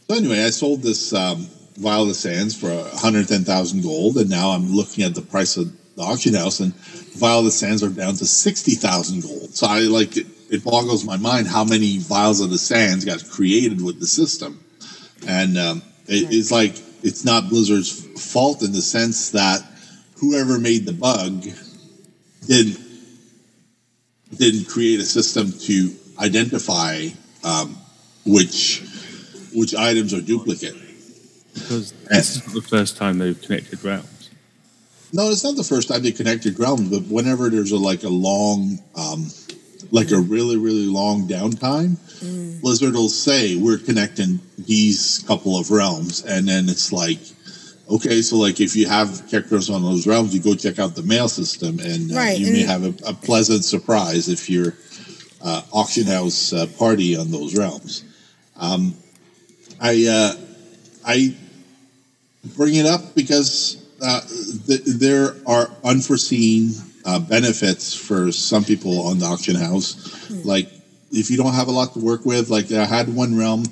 So 0.08 0.16
anyway, 0.16 0.44
I 0.44 0.50
sold 0.50 0.82
this 0.82 1.14
um, 1.14 1.48
Vial 1.78 2.10
of 2.10 2.16
Sands 2.16 2.56
for 2.56 2.70
110,000 2.70 3.82
gold, 3.84 4.18
and 4.18 4.30
now 4.30 4.50
I'm 4.50 4.72
looking 4.72 5.04
at 5.04 5.16
the 5.16 5.22
price 5.22 5.56
of 5.58 5.72
the 5.96 6.04
auction 6.04 6.34
house, 6.34 6.60
and 6.60 6.74
Vial 6.76 7.46
of 7.46 7.54
Sands 7.54 7.84
are 7.84 7.90
down 7.90 8.16
to 8.16 8.26
60,000 8.26 9.22
gold. 9.22 9.56
So 9.56 9.68
I 9.68 9.82
like 9.82 10.18
it, 10.18 10.28
it 10.50 10.64
boggles 10.64 11.06
my 11.06 11.18
mind 11.18 11.48
how 11.48 11.64
many 11.64 12.00
Vials 12.00 12.42
of 12.42 12.50
the 12.50 12.58
Sands 12.58 13.06
got 13.06 13.24
created 13.30 13.84
with 13.84 14.00
the 14.00 14.08
system, 14.08 14.64
and 15.28 15.58
um, 15.58 15.82
it, 16.08 16.34
it's 16.34 16.52
like 16.52 16.76
it's 17.04 17.24
not 17.24 17.50
Blizzard's 17.50 17.92
fault 18.32 18.62
in 18.64 18.72
the 18.72 18.82
sense 18.82 19.32
that 19.32 19.62
whoever 20.18 20.60
made 20.60 20.86
the 20.86 20.94
bug 20.94 21.46
didn't 22.48 22.80
didn't 24.36 24.68
create 24.68 25.00
a 25.00 25.06
system 25.06 25.52
to 25.52 25.96
identify 26.20 27.08
um, 27.44 27.78
which 28.26 28.84
which 29.54 29.74
items 29.76 30.14
are 30.14 30.22
duplicate. 30.22 30.76
Because 31.54 31.92
this 32.10 32.36
is 32.38 32.46
not 32.48 32.56
the 32.56 32.62
first 32.70 32.98
time 32.98 33.18
they've 33.18 33.42
connected 33.42 33.84
realms. 33.84 34.30
No, 35.12 35.30
it's 35.32 35.44
not 35.44 35.56
the 35.56 35.64
first 35.64 35.88
time 35.88 36.04
they 36.04 36.12
connected 36.12 36.60
realms, 36.60 36.90
but 36.90 37.02
whenever 37.12 37.50
there's 37.50 37.72
a 37.72 37.78
like 37.78 38.04
a 38.04 38.10
long, 38.10 38.78
um, 38.96 39.28
like 39.92 40.12
a 40.12 40.20
really 40.20 40.58
really 40.58 40.86
long 40.86 41.28
downtime, 41.28 41.98
Blizzard 42.62 42.94
will 42.94 43.10
say 43.10 43.56
we're 43.56 43.80
connecting 43.80 44.40
these 44.58 45.24
couple 45.28 45.58
of 45.58 45.72
realms, 45.72 46.24
and 46.26 46.48
then 46.48 46.70
it's 46.70 46.92
like, 46.94 47.20
okay, 47.90 48.22
so 48.22 48.38
like 48.38 48.60
if 48.60 48.76
you 48.76 48.88
have 48.88 49.28
characters 49.30 49.70
on 49.70 49.82
those 49.82 50.06
realms, 50.06 50.34
you 50.34 50.42
go 50.42 50.54
check 50.54 50.78
out 50.78 50.96
the 50.96 51.04
mail 51.04 51.28
system, 51.28 51.80
and 51.80 52.12
uh, 52.12 52.16
Right, 52.16 52.38
you 52.38 52.52
may 52.54 52.62
have 52.64 52.84
a, 52.84 53.10
a 53.10 53.14
pleasant 53.14 53.66
surprise 53.66 54.30
if 54.30 54.48
you're 54.48 54.76
uh, 55.44 55.64
auction 55.72 56.06
house 56.06 56.54
uh, 56.54 56.68
party 56.78 57.16
on 57.18 57.32
those 57.32 57.58
realms. 57.58 58.04
Um, 58.60 58.94
I 59.80 60.06
uh, 60.08 60.36
I 61.06 61.36
bring 62.56 62.76
it 62.76 62.86
up 62.86 63.16
because 63.16 63.78
uh, 64.02 64.22
th- 64.68 64.84
there 64.86 65.36
are 65.46 65.70
unforeseen 65.84 66.72
uh, 67.06 67.20
benefits 67.20 67.94
for 67.94 68.32
some 68.32 68.64
people 68.64 69.02
on 69.08 69.20
the 69.20 69.26
auction 69.26 69.56
house. 69.56 70.30
Like 70.46 70.70
if 71.12 71.32
you 71.32 71.38
don't 71.38 71.54
have 71.54 71.68
a 71.68 71.72
lot 71.72 71.94
to 71.94 72.00
work 72.00 72.26
with, 72.26 72.50
like 72.50 72.72
I 72.72 72.86
had 72.86 73.14
one 73.14 73.38
realm, 73.38 73.64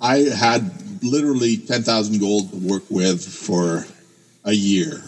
I 0.00 0.18
had 0.18 1.02
literally 1.02 1.56
ten 1.56 1.82
thousand 1.82 2.18
gold 2.20 2.50
to 2.50 2.56
work 2.56 2.84
with 2.90 3.24
for 3.24 3.86
a 4.44 4.52
year, 4.52 5.02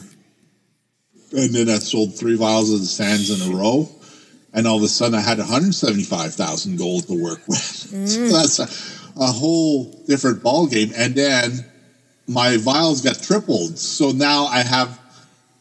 and 1.33 1.55
then 1.55 1.69
I 1.69 1.79
sold 1.79 2.15
three 2.17 2.37
vials 2.37 2.73
of 2.73 2.81
the 2.81 2.87
sands 2.87 3.31
in 3.31 3.53
a 3.53 3.57
row. 3.57 3.89
And 4.57 4.67
all 4.67 4.79
of 4.79 4.83
a 4.83 4.89
sudden, 4.89 5.15
I 5.15 5.21
had 5.21 5.39
175,000 5.39 6.77
gold 6.79 7.07
to 7.09 7.23
work 7.23 7.47
with. 7.47 7.61
So 7.61 8.29
that's 8.33 8.59
a, 8.59 9.23
a 9.23 9.27
whole 9.27 9.85
different 10.07 10.43
ball 10.43 10.67
game. 10.67 10.93
And 10.97 11.15
then 11.15 11.65
my 12.27 12.57
vials 12.57 13.03
got 13.03 13.23
tripled. 13.23 13.79
So 13.79 14.13
now 14.13 14.47
I 14.47 14.63
have 14.63 14.99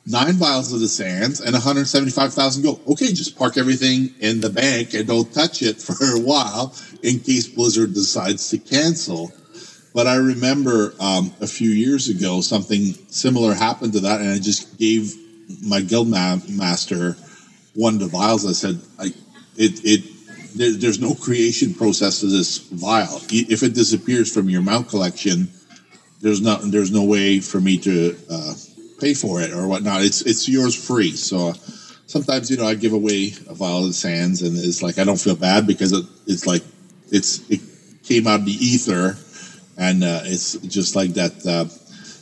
nine 0.07 0.35
vials 0.35 0.71
of 0.71 0.79
the 0.79 0.87
sands 0.87 1.41
and 1.41 1.51
175,000 1.51 2.63
gold. 2.63 2.81
Okay, 2.87 3.07
just 3.07 3.37
park 3.37 3.57
everything 3.57 4.15
in 4.21 4.39
the 4.39 4.49
bank 4.49 4.93
and 4.93 5.05
don't 5.05 5.31
touch 5.33 5.61
it 5.61 5.81
for 5.81 6.15
a 6.15 6.21
while 6.21 6.73
in 7.03 7.19
case 7.19 7.47
Blizzard 7.49 7.93
decides 7.93 8.49
to 8.49 8.57
cancel. 8.57 9.31
But 9.93 10.07
I 10.07 10.15
remember 10.15 10.93
um, 11.01 11.33
a 11.41 11.47
few 11.47 11.69
years 11.69 12.09
ago 12.09 12.39
something 12.39 12.93
similar 13.09 13.53
happened 13.53 13.93
to 13.93 13.99
that, 14.01 14.21
and 14.21 14.29
I 14.29 14.39
just 14.39 14.77
gave 14.77 15.13
my 15.61 15.81
guild 15.81 16.07
ma- 16.07 16.39
master 16.49 17.15
one 17.75 17.95
of 17.95 17.99
the 17.99 18.07
vials. 18.07 18.45
I 18.45 18.53
said, 18.53 18.79
I, 18.99 19.13
it, 19.55 19.81
it, 19.83 20.57
there, 20.57 20.71
there's 20.71 20.99
no 20.99 21.13
creation 21.13 21.73
process 21.73 22.21
to 22.21 22.27
this 22.27 22.57
vial. 22.57 23.19
If 23.29 23.63
it 23.63 23.73
disappears 23.73 24.33
from 24.33 24.49
your 24.49 24.61
mount 24.61 24.89
collection, 24.89 25.49
there's 26.21 26.41
not, 26.41 26.61
there's 26.63 26.91
no 26.91 27.03
way 27.03 27.39
for 27.39 27.59
me 27.59 27.77
to 27.79 28.17
uh, 28.31 28.53
pay 28.99 29.13
for 29.13 29.41
it 29.41 29.51
or 29.51 29.67
whatnot. 29.67 30.01
It's, 30.01 30.21
it's 30.21 30.49
yours 30.49 30.73
free. 30.73 31.11
So 31.11 31.49
uh, 31.49 31.53
sometimes, 32.07 32.49
you 32.49 32.57
know, 32.57 32.65
I 32.65 32.75
give 32.75 32.93
away 32.93 33.33
a 33.47 33.53
vial 33.53 33.85
of 33.85 33.95
sands, 33.95 34.41
and 34.41 34.57
it's 34.57 34.81
like 34.81 34.97
I 34.97 35.03
don't 35.03 35.19
feel 35.19 35.35
bad 35.35 35.67
because 35.67 35.91
it, 35.91 36.05
it's 36.27 36.47
like 36.47 36.63
it's 37.11 37.49
it 37.49 37.61
came 38.03 38.27
out 38.27 38.41
of 38.41 38.45
the 38.45 38.51
ether, 38.53 39.17
and 39.77 40.03
uh, 40.03 40.21
it's 40.23 40.57
just 40.59 40.95
like 40.95 41.13
that. 41.15 41.45
Uh, 41.45 41.65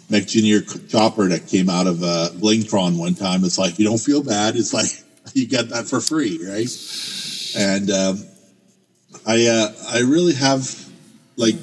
Mekgineer 0.10 0.90
chopper 0.90 1.30
that 1.30 1.48
came 1.48 1.70
out 1.70 1.88
of 1.88 2.04
uh, 2.04 2.30
Blingtron 2.36 3.00
one 3.00 3.16
time. 3.16 3.44
It's 3.44 3.58
like 3.58 3.80
you 3.80 3.86
don't 3.86 3.98
feel 3.98 4.22
bad. 4.22 4.56
It's 4.56 4.74
like 4.74 5.03
you 5.34 5.48
get 5.48 5.70
that 5.70 5.88
for 5.88 6.00
free, 6.00 6.40
right? 6.46 6.70
And 7.56 7.92
um, 7.92 8.26
I 9.26 9.48
uh, 9.48 9.74
I 9.90 10.00
really 10.02 10.34
have 10.34 10.90
like 11.36 11.56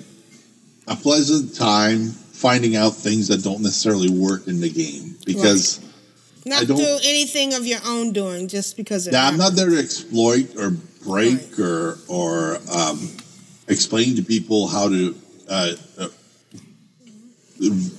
a 0.86 0.96
pleasant 0.96 1.54
time 1.54 2.08
finding 2.10 2.74
out 2.76 2.90
things 2.90 3.28
that 3.28 3.42
don't 3.42 3.62
necessarily 3.62 4.10
work 4.10 4.48
in 4.48 4.60
the 4.60 4.70
game 4.70 5.16
because 5.26 5.80
Not 6.46 6.62
I 6.62 6.64
don't- 6.64 6.78
do 6.78 6.98
anything 7.04 7.54
of 7.54 7.66
your 7.66 7.80
own 7.86 8.12
doing 8.12 8.48
just 8.48 8.76
because 8.76 9.06
it 9.06 9.12
yeah, 9.12 9.26
I'm 9.26 9.36
not 9.36 9.54
there 9.54 9.68
to 9.68 9.78
exploit 9.78 10.56
or 10.56 10.70
break 11.04 11.58
or 11.58 11.98
or 12.08 12.58
um, 12.72 12.98
explain 13.68 14.16
to 14.16 14.22
people 14.22 14.68
how 14.68 14.88
to 14.88 15.14
uh, 15.48 15.72
uh, 15.98 16.08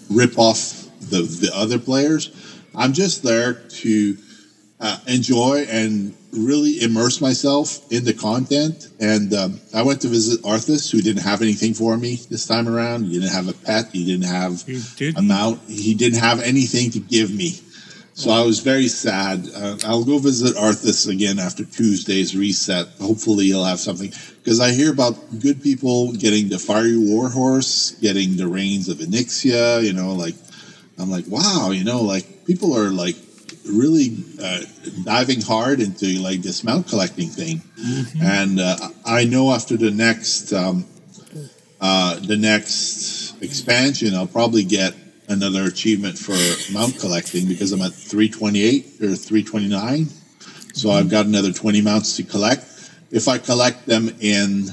rip 0.10 0.38
off 0.38 0.88
the 1.10 1.22
the 1.22 1.52
other 1.54 1.80
players. 1.80 2.32
I'm 2.76 2.94
just 2.94 3.24
there 3.24 3.54
to 3.54 4.18
uh, 4.82 4.98
enjoy 5.08 5.66
and 5.70 6.14
really 6.34 6.82
immerse 6.82 7.22
myself 7.22 7.92
in 7.92 8.04
the 8.04 8.14
content. 8.14 8.90
And 9.00 9.34
um, 9.34 9.62
I 9.74 9.84
went 9.84 10.02
to 10.02 10.08
visit 10.08 10.42
Arthas, 10.42 10.92
who 10.92 11.02
didn't 11.02 11.22
have 11.22 11.42
anything 11.42 11.74
for 11.74 11.96
me 11.98 12.16
this 12.30 12.48
time 12.48 12.68
around. 12.68 13.06
He 13.06 13.14
didn't 13.14 13.32
have 13.32 13.48
a 13.48 13.54
pet. 13.54 13.90
He 13.92 14.06
didn't 14.06 14.26
have 14.26 14.66
didn't? 14.66 15.18
a 15.18 15.22
mount. 15.22 15.62
He 15.70 15.94
didn't 15.94 16.20
have 16.20 16.42
anything 16.42 16.90
to 16.92 17.00
give 17.00 17.34
me. 17.34 17.60
So 18.14 18.30
I 18.30 18.44
was 18.44 18.60
very 18.60 18.88
sad. 18.88 19.48
Uh, 19.56 19.78
I'll 19.86 20.04
go 20.04 20.18
visit 20.18 20.56
Arthas 20.56 21.08
again 21.10 21.40
after 21.40 21.64
Tuesday's 21.64 22.36
reset. 22.36 22.88
Hopefully, 23.00 23.46
he'll 23.46 23.64
have 23.64 23.80
something 23.80 24.12
because 24.44 24.60
I 24.60 24.72
hear 24.72 24.92
about 24.92 25.16
good 25.40 25.64
people 25.64 26.12
getting 26.14 26.50
the 26.50 26.60
fiery 26.60 26.98
warhorse, 26.98 27.92
getting 28.02 28.36
the 28.36 28.48
reins 28.48 28.90
of 28.90 28.98
Onyxia. 28.98 29.84
You 29.84 29.94
know, 29.94 30.14
like 30.14 30.36
I'm 31.00 31.10
like, 31.10 31.26
wow, 31.28 31.72
you 31.72 31.84
know, 31.84 32.02
like 32.02 32.46
people 32.46 32.78
are 32.78 32.90
like 32.90 33.16
really 33.66 34.18
uh, 34.42 34.62
diving 35.04 35.42
hard 35.42 35.80
into 35.80 36.20
like 36.20 36.42
this 36.42 36.64
mount 36.64 36.88
collecting 36.88 37.30
thing, 37.30 37.62
and 38.22 38.60
uh, 38.60 38.78
I 39.06 39.26
know 39.26 39.52
after 39.52 39.78
the 39.78 39.92
next 39.92 40.54
um, 40.54 40.86
uh, 41.80 42.20
the 42.20 42.38
next 42.38 43.42
expansion, 43.42 44.14
I'll 44.14 44.28
probably 44.28 44.64
get 44.64 44.94
another 45.28 45.64
achievement 45.64 46.18
for 46.18 46.36
mount 46.74 47.00
collecting 47.00 47.48
because 47.48 47.72
I'm 47.72 47.82
at 47.82 47.94
328 47.94 48.86
or 49.02 49.16
329. 49.16 50.08
So 50.74 50.92
I've 50.92 51.10
got 51.10 51.26
another 51.26 51.52
20 51.52 51.82
mounts 51.82 52.18
to 52.18 52.24
collect. 52.24 52.66
If 53.12 53.28
I 53.28 53.38
collect 53.38 53.86
them 53.86 54.10
in 54.20 54.68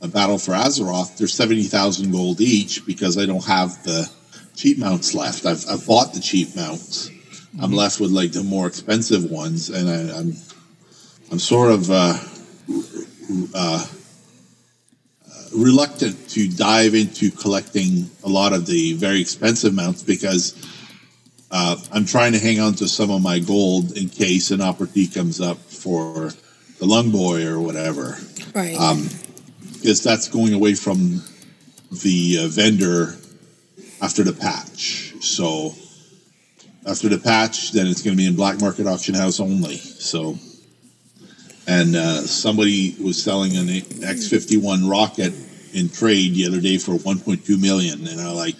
a 0.00 0.08
battle 0.08 0.38
for 0.38 0.52
Azeroth, 0.52 1.16
they're 1.16 1.28
70,000 1.28 2.10
gold 2.10 2.40
each 2.40 2.86
because 2.86 3.18
I 3.18 3.26
don't 3.26 3.44
have 3.44 3.82
the 3.84 4.10
cheap 4.54 4.78
mounts 4.78 5.14
left. 5.14 5.44
I've, 5.46 5.64
I've 5.68 5.86
bought 5.86 6.14
the 6.14 6.20
cheap 6.20 6.56
mounts. 6.56 7.10
I'm 7.60 7.72
left 7.72 8.00
with 8.00 8.10
like 8.10 8.32
the 8.32 8.42
more 8.42 8.66
expensive 8.66 9.30
ones, 9.30 9.70
and 9.70 9.88
I, 9.88 10.18
I'm 10.18 10.34
I'm 11.30 11.38
sort 11.38 11.70
of 11.72 11.90
uh, 11.90 12.18
uh, 13.54 13.86
reluctant 15.54 16.28
to 16.30 16.48
dive 16.48 16.94
into 16.94 17.30
collecting 17.30 18.10
a 18.24 18.28
lot 18.28 18.52
of 18.52 18.66
the 18.66 18.94
very 18.94 19.20
expensive 19.20 19.74
mounts 19.74 20.02
because 20.02 20.54
uh, 21.50 21.76
I'm 21.92 22.04
trying 22.04 22.32
to 22.32 22.38
hang 22.38 22.60
on 22.60 22.74
to 22.74 22.88
some 22.88 23.10
of 23.10 23.22
my 23.22 23.38
gold 23.38 23.96
in 23.96 24.08
case 24.08 24.50
an 24.50 24.60
opportunity 24.60 25.06
comes 25.06 25.40
up 25.40 25.58
for 25.58 26.32
the 26.78 26.86
lung 26.86 27.10
boy 27.10 27.46
or 27.46 27.60
whatever. 27.60 28.18
Right. 28.54 28.76
Um, 28.76 29.08
because 29.72 30.02
that's 30.02 30.28
going 30.28 30.54
away 30.54 30.74
from 30.74 31.22
the 31.90 32.38
uh, 32.40 32.48
vendor 32.48 33.16
after 34.02 34.22
the 34.24 34.32
patch. 34.32 35.14
So 35.20 35.74
after 36.88 37.08
the 37.08 37.18
patch, 37.18 37.72
then 37.72 37.86
it's 37.86 38.02
going 38.02 38.16
to 38.16 38.20
be 38.20 38.26
in 38.26 38.34
black 38.34 38.60
market 38.60 38.86
auction 38.86 39.14
house 39.14 39.40
only. 39.40 39.76
So, 39.76 40.38
and 41.66 41.94
uh, 41.94 42.22
somebody 42.22 42.96
was 43.02 43.22
selling 43.22 43.56
an 43.56 43.66
X51 43.66 44.90
rocket 44.90 45.34
in 45.74 45.90
trade 45.90 46.34
the 46.34 46.46
other 46.46 46.60
day 46.60 46.78
for 46.78 46.92
1.2 46.92 47.60
million, 47.60 48.06
and 48.06 48.20
I'm 48.20 48.34
like, 48.34 48.56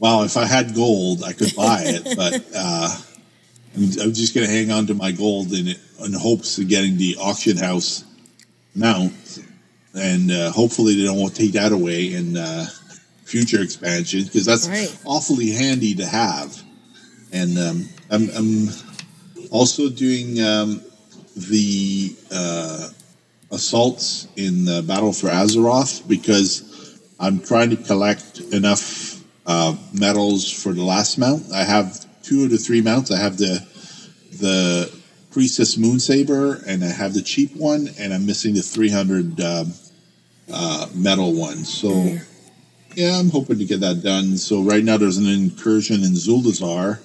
wow, 0.00 0.24
if 0.24 0.36
I 0.36 0.44
had 0.44 0.74
gold, 0.74 1.22
I 1.22 1.32
could 1.32 1.54
buy 1.54 1.82
it, 1.84 2.04
but 2.16 2.44
uh, 2.54 2.96
I'm, 3.76 3.82
I'm 4.02 4.12
just 4.12 4.34
going 4.34 4.46
to 4.46 4.52
hang 4.52 4.70
on 4.72 4.86
to 4.88 4.94
my 4.94 5.12
gold 5.12 5.52
in 5.52 5.68
it 5.68 5.78
in 6.04 6.12
hopes 6.12 6.58
of 6.58 6.68
getting 6.68 6.96
the 6.96 7.16
auction 7.20 7.56
house 7.56 8.04
mount, 8.74 9.38
and 9.94 10.30
uh, 10.30 10.50
hopefully 10.50 10.96
they 10.96 11.04
don't 11.04 11.34
take 11.34 11.52
that 11.52 11.70
away 11.72 12.12
in 12.12 12.36
uh, 12.36 12.66
future 13.24 13.62
expansions 13.62 14.24
because 14.26 14.44
that's 14.44 14.68
Right. 14.68 14.94
awfully 15.04 15.50
handy 15.50 15.94
to 15.94 16.06
have. 16.06 16.60
And 17.32 17.58
um, 17.58 17.88
I'm, 18.10 18.28
I'm 18.30 18.68
also 19.50 19.88
doing 19.88 20.40
um, 20.42 20.82
the 21.36 22.16
uh, 22.32 22.88
assaults 23.50 24.28
in 24.36 24.68
uh, 24.68 24.82
Battle 24.82 25.12
for 25.12 25.28
Azeroth 25.28 26.06
because 26.08 26.98
I'm 27.18 27.40
trying 27.40 27.70
to 27.70 27.76
collect 27.76 28.40
enough 28.52 29.22
uh, 29.46 29.76
medals 29.92 30.50
for 30.50 30.72
the 30.72 30.82
last 30.82 31.18
mount. 31.18 31.52
I 31.52 31.64
have 31.64 32.04
two 32.22 32.44
of 32.44 32.50
the 32.50 32.58
three 32.58 32.80
mounts. 32.80 33.10
I 33.10 33.18
have 33.18 33.38
the 33.38 33.64
the 34.40 34.92
Priestess 35.36 35.76
Moonsaber, 35.76 36.64
and 36.66 36.82
I 36.82 36.88
have 36.88 37.12
the 37.12 37.20
cheap 37.20 37.54
one, 37.56 37.90
and 37.98 38.14
I'm 38.14 38.24
missing 38.24 38.54
the 38.54 38.62
300 38.62 39.38
um, 39.40 39.72
uh, 40.50 40.88
medal 40.94 41.34
one. 41.34 41.58
So, 41.64 42.16
yeah, 42.94 43.18
I'm 43.18 43.28
hoping 43.28 43.58
to 43.58 43.66
get 43.66 43.80
that 43.80 44.02
done. 44.02 44.38
So, 44.38 44.62
right 44.62 44.82
now 44.82 44.96
there's 44.96 45.18
an 45.18 45.26
incursion 45.26 45.96
in 45.96 46.12
Zuldazar, 46.12 47.00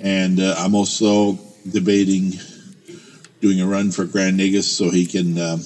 and 0.00 0.40
uh, 0.40 0.54
I'm 0.58 0.74
also 0.74 1.38
debating 1.70 2.32
doing 3.40 3.60
a 3.60 3.66
run 3.66 3.90
for 3.90 4.04
Grand 4.04 4.38
Nagus 4.38 4.64
so 4.64 4.90
he 4.90 5.06
can 5.06 5.38
um, 5.38 5.60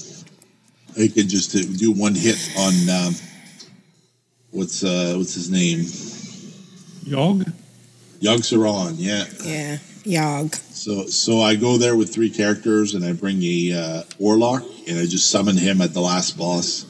he 0.96 1.08
can 1.08 1.28
just 1.28 1.52
do 1.78 1.92
one 1.92 2.14
hit 2.14 2.38
on 2.58 2.72
um, 2.90 3.14
what's 4.50 4.84
uh, 4.84 5.14
what's 5.16 5.34
his 5.34 5.50
name 5.50 5.80
Yog? 7.04 7.44
Yogg 8.20 8.40
Saron, 8.40 8.94
yeah. 8.96 9.24
Yeah. 9.44 9.78
Yogg. 10.04 10.54
So 10.54 11.06
so 11.06 11.40
I 11.40 11.56
go 11.56 11.76
there 11.78 11.96
with 11.96 12.12
three 12.12 12.30
characters 12.30 12.94
and 12.94 13.04
I 13.04 13.12
bring 13.12 13.42
a 13.42 13.72
uh, 13.72 14.02
Warlock 14.18 14.62
and 14.88 14.98
I 14.98 15.06
just 15.06 15.30
summon 15.30 15.56
him 15.56 15.80
at 15.80 15.92
the 15.94 16.00
last 16.00 16.36
boss, 16.38 16.84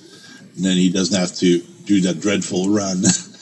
and 0.57 0.65
then 0.65 0.77
he 0.77 0.91
doesn't 0.91 1.19
have 1.19 1.35
to 1.37 1.61
do 1.85 2.01
that 2.03 2.21
dreadful 2.21 2.69
run. 2.71 3.03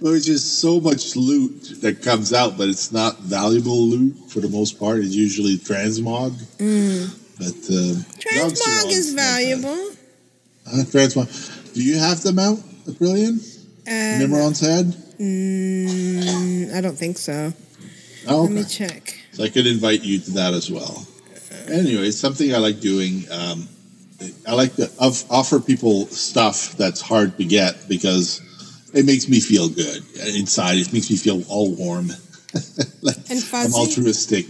Which 0.00 0.26
just 0.26 0.60
so 0.60 0.80
much 0.80 1.16
loot 1.16 1.80
that 1.80 2.02
comes 2.02 2.32
out, 2.32 2.56
but 2.56 2.68
it's 2.68 2.92
not 2.92 3.18
valuable 3.18 3.78
loot 3.78 4.14
for 4.28 4.40
the 4.40 4.48
most 4.48 4.78
part. 4.78 4.98
It's 4.98 5.14
usually 5.14 5.56
transmog. 5.56 6.32
Mm. 6.58 7.14
But 7.38 7.46
uh, 7.46 7.94
Transmog 8.18 8.90
is 8.90 9.14
valuable. 9.14 9.90
Uh, 10.66 10.84
transmog. 10.84 11.74
Do 11.74 11.82
you 11.82 11.98
have 11.98 12.22
them 12.22 12.38
out, 12.38 12.58
Brilliant? 12.98 13.40
Uh, 13.86 14.18
Mimiron's 14.20 14.60
head? 14.60 14.86
Mm, 15.18 16.74
I 16.74 16.80
don't 16.80 16.96
think 16.96 17.18
so. 17.18 17.52
Oh, 18.28 18.42
Let 18.42 18.52
me 18.52 18.64
check. 18.64 19.18
So 19.32 19.44
I 19.44 19.48
could 19.48 19.66
invite 19.66 20.02
you 20.02 20.20
to 20.20 20.30
that 20.32 20.54
as 20.54 20.70
well. 20.70 21.06
Anyway, 21.68 22.08
it's 22.08 22.18
something 22.18 22.54
I 22.54 22.58
like 22.58 22.80
doing. 22.80 23.24
Um, 23.30 23.68
I 24.46 24.54
like 24.54 24.74
to 24.76 24.90
offer 25.30 25.60
people 25.60 26.06
stuff 26.06 26.76
that's 26.76 27.00
hard 27.00 27.36
to 27.38 27.44
get 27.44 27.88
because 27.88 28.40
it 28.94 29.04
makes 29.04 29.28
me 29.28 29.40
feel 29.40 29.68
good 29.68 30.02
inside. 30.34 30.78
It 30.78 30.92
makes 30.92 31.10
me 31.10 31.16
feel 31.16 31.42
all 31.48 31.74
warm. 31.74 32.08
like 33.02 33.16
And 33.30 33.44
I'm 33.52 33.74
altruistic. 33.74 34.46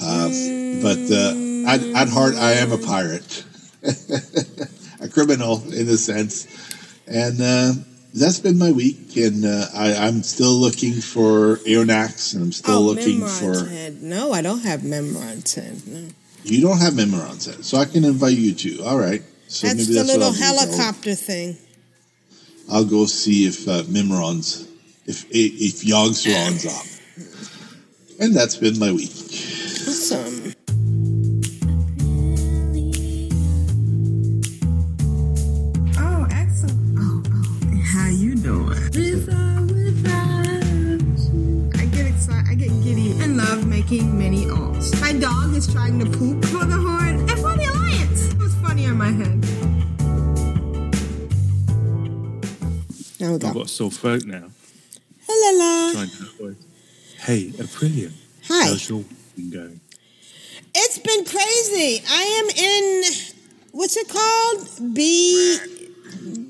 Uh, 0.00 0.28
But 0.82 0.98
uh, 1.10 1.34
at, 1.66 1.82
at 1.82 2.08
heart, 2.08 2.34
I 2.34 2.52
am 2.52 2.72
a 2.72 2.78
pirate, 2.78 3.44
a 5.00 5.08
criminal 5.08 5.62
in 5.72 5.88
a 5.88 5.96
sense. 5.96 6.46
And 7.06 7.40
uh, 7.40 7.72
that's 8.14 8.38
been 8.38 8.58
my 8.58 8.70
week. 8.70 9.16
And 9.16 9.44
uh, 9.44 9.66
I, 9.74 9.94
I'm 9.94 10.22
still 10.22 10.52
looking 10.54 10.92
for 10.92 11.56
Aeonaxx, 11.66 12.34
and 12.34 12.44
I'm 12.44 12.52
still 12.52 12.78
oh, 12.78 12.82
looking 12.82 13.26
for. 13.26 13.66
No, 14.00 14.32
I 14.32 14.42
don't 14.42 14.60
have 14.60 14.80
Mimiron's 14.80 15.54
head. 15.54 15.82
No. 15.86 16.08
You 16.44 16.62
don't 16.62 16.78
have 16.78 16.94
Mimiron's 16.94 17.46
head, 17.46 17.64
so 17.64 17.78
I 17.78 17.84
can 17.84 18.04
invite 18.04 18.36
you 18.36 18.54
to. 18.54 18.84
All 18.84 18.98
right. 18.98 19.22
So 19.48 19.66
that's 19.66 19.78
maybe 19.80 19.94
the 19.94 20.04
little 20.04 20.30
what 20.30 20.42
I'll 20.42 20.52
do. 20.52 20.60
I'll- 20.60 20.76
helicopter 20.76 21.14
thing. 21.14 21.56
I'll 22.70 22.84
go 22.84 23.06
see 23.06 23.46
if 23.46 23.66
uh, 23.66 23.82
Mimiron's, 23.84 24.68
if 25.06 25.24
if 25.30 25.82
Yogg 25.82 26.14
Saron's 26.14 26.66
up. 26.66 26.84
And 28.20 28.34
that's 28.34 28.56
been 28.56 28.78
my 28.78 28.92
week. 28.92 29.10
Awesome. 29.10 30.52
Oh, 35.96 36.26
excellent. 36.30 36.98
Oh, 36.98 37.22
oh. 37.24 37.82
How 37.84 38.08
you 38.08 38.34
doing? 38.34 38.76
I 41.74 41.84
get 41.86 42.06
excited. 42.06 42.50
I 42.50 42.54
get 42.54 42.70
giddy 42.82 43.12
and 43.22 43.36
love 43.38 43.66
making 43.66 44.18
many 44.18 44.44
alts. 44.46 45.00
My 45.00 45.12
dog 45.12 45.54
is 45.54 45.66
trying 45.72 45.98
to 46.00 46.06
poop 46.06 46.44
I've 53.48 53.54
got 53.54 53.66
a 53.66 53.68
sore 53.68 53.90
throat 53.90 54.24
now. 54.26 54.50
Hello. 55.26 55.92
Trying. 55.92 56.56
Hey, 57.18 57.50
Aprillian. 57.50 58.12
Hi. 58.46 58.68
How's 58.68 58.88
your 58.88 59.04
week 59.36 59.52
going? 59.52 59.80
It's 60.74 60.98
been 60.98 61.24
crazy. 61.24 62.04
I 62.08 62.22
am 62.40 62.50
in 62.50 63.04
what's 63.72 63.96
it 63.96 64.08
called? 64.08 64.94
B 64.94 65.58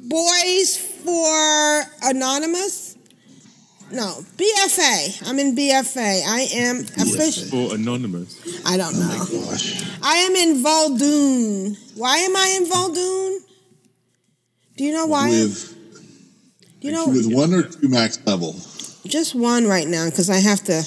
Boys 0.08 0.76
for 1.04 1.82
Anonymous. 2.02 2.96
No, 3.90 4.22
BFA. 4.36 5.28
I'm 5.28 5.38
in 5.38 5.56
BFA. 5.56 6.22
I 6.26 6.48
am 6.52 6.80
official. 6.80 7.48
For 7.48 7.74
Anonymous. 7.74 8.62
I 8.66 8.76
don't 8.76 8.94
oh 8.94 9.00
know. 9.00 9.16
Oh 9.20 9.50
Gosh. 9.50 9.84
I 10.02 10.16
am 10.16 10.36
in 10.36 10.62
Vol'dun. 10.62 11.78
Why 11.96 12.18
am 12.18 12.36
I 12.36 12.56
in 12.60 12.66
Vol'dun? 12.66 13.38
Do 14.76 14.84
you 14.84 14.92
know 14.92 15.06
why? 15.06 15.30
With, 15.30 15.67
you 16.80 16.92
know, 16.92 17.08
with 17.08 17.32
one 17.32 17.52
or 17.52 17.62
two 17.62 17.88
max 17.88 18.18
level. 18.26 18.54
just 19.06 19.34
one 19.34 19.66
right 19.66 19.86
now 19.86 20.06
because 20.06 20.30
I 20.30 20.38
have 20.38 20.62
to. 20.64 20.82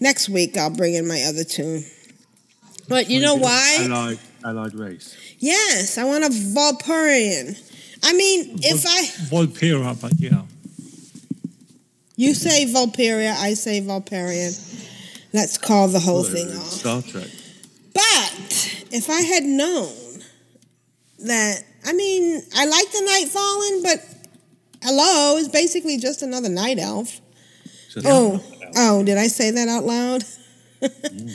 Next 0.00 0.28
week 0.28 0.56
I'll 0.56 0.70
bring 0.70 0.94
in 0.94 1.08
my 1.08 1.22
other 1.22 1.44
two. 1.44 1.82
But 2.88 3.10
you 3.10 3.20
know 3.20 3.34
why? 3.34 3.78
Allied, 3.80 4.18
allied 4.44 4.74
race. 4.74 5.16
Yes, 5.38 5.98
I 5.98 6.04
want 6.04 6.24
a 6.24 6.28
Volpurian. 6.28 7.60
I 8.02 8.12
mean, 8.12 8.58
if 8.62 8.86
I 8.86 9.04
Vulpera, 9.28 10.00
but 10.00 10.12
yeah. 10.18 10.42
You 12.16 12.32
say 12.34 12.64
Vulperia, 12.66 13.34
I 13.36 13.54
say 13.54 13.80
Vulperian. 13.80 14.54
Let's 15.32 15.58
call 15.58 15.88
the 15.88 16.00
whole 16.00 16.22
thing 16.22 16.48
off. 16.48 16.64
Star 16.64 17.02
Trek. 17.02 17.28
But 17.92 18.84
if 18.90 19.10
I 19.10 19.20
had 19.20 19.44
known 19.44 19.92
that, 21.26 21.62
I 21.84 21.92
mean, 21.92 22.42
I 22.54 22.64
like 22.66 22.90
the 22.90 23.02
Night 23.02 23.28
Fallen, 23.28 23.82
but 23.82 24.15
hello, 24.86 25.36
it's 25.36 25.48
basically 25.48 25.98
just 25.98 26.22
another 26.22 26.48
night 26.48 26.78
elf. 26.78 27.20
Oh, 28.04 28.42
oh, 28.76 29.02
did 29.04 29.18
I 29.18 29.26
say 29.26 29.50
that 29.50 29.68
out 29.68 29.84
loud? 29.84 30.22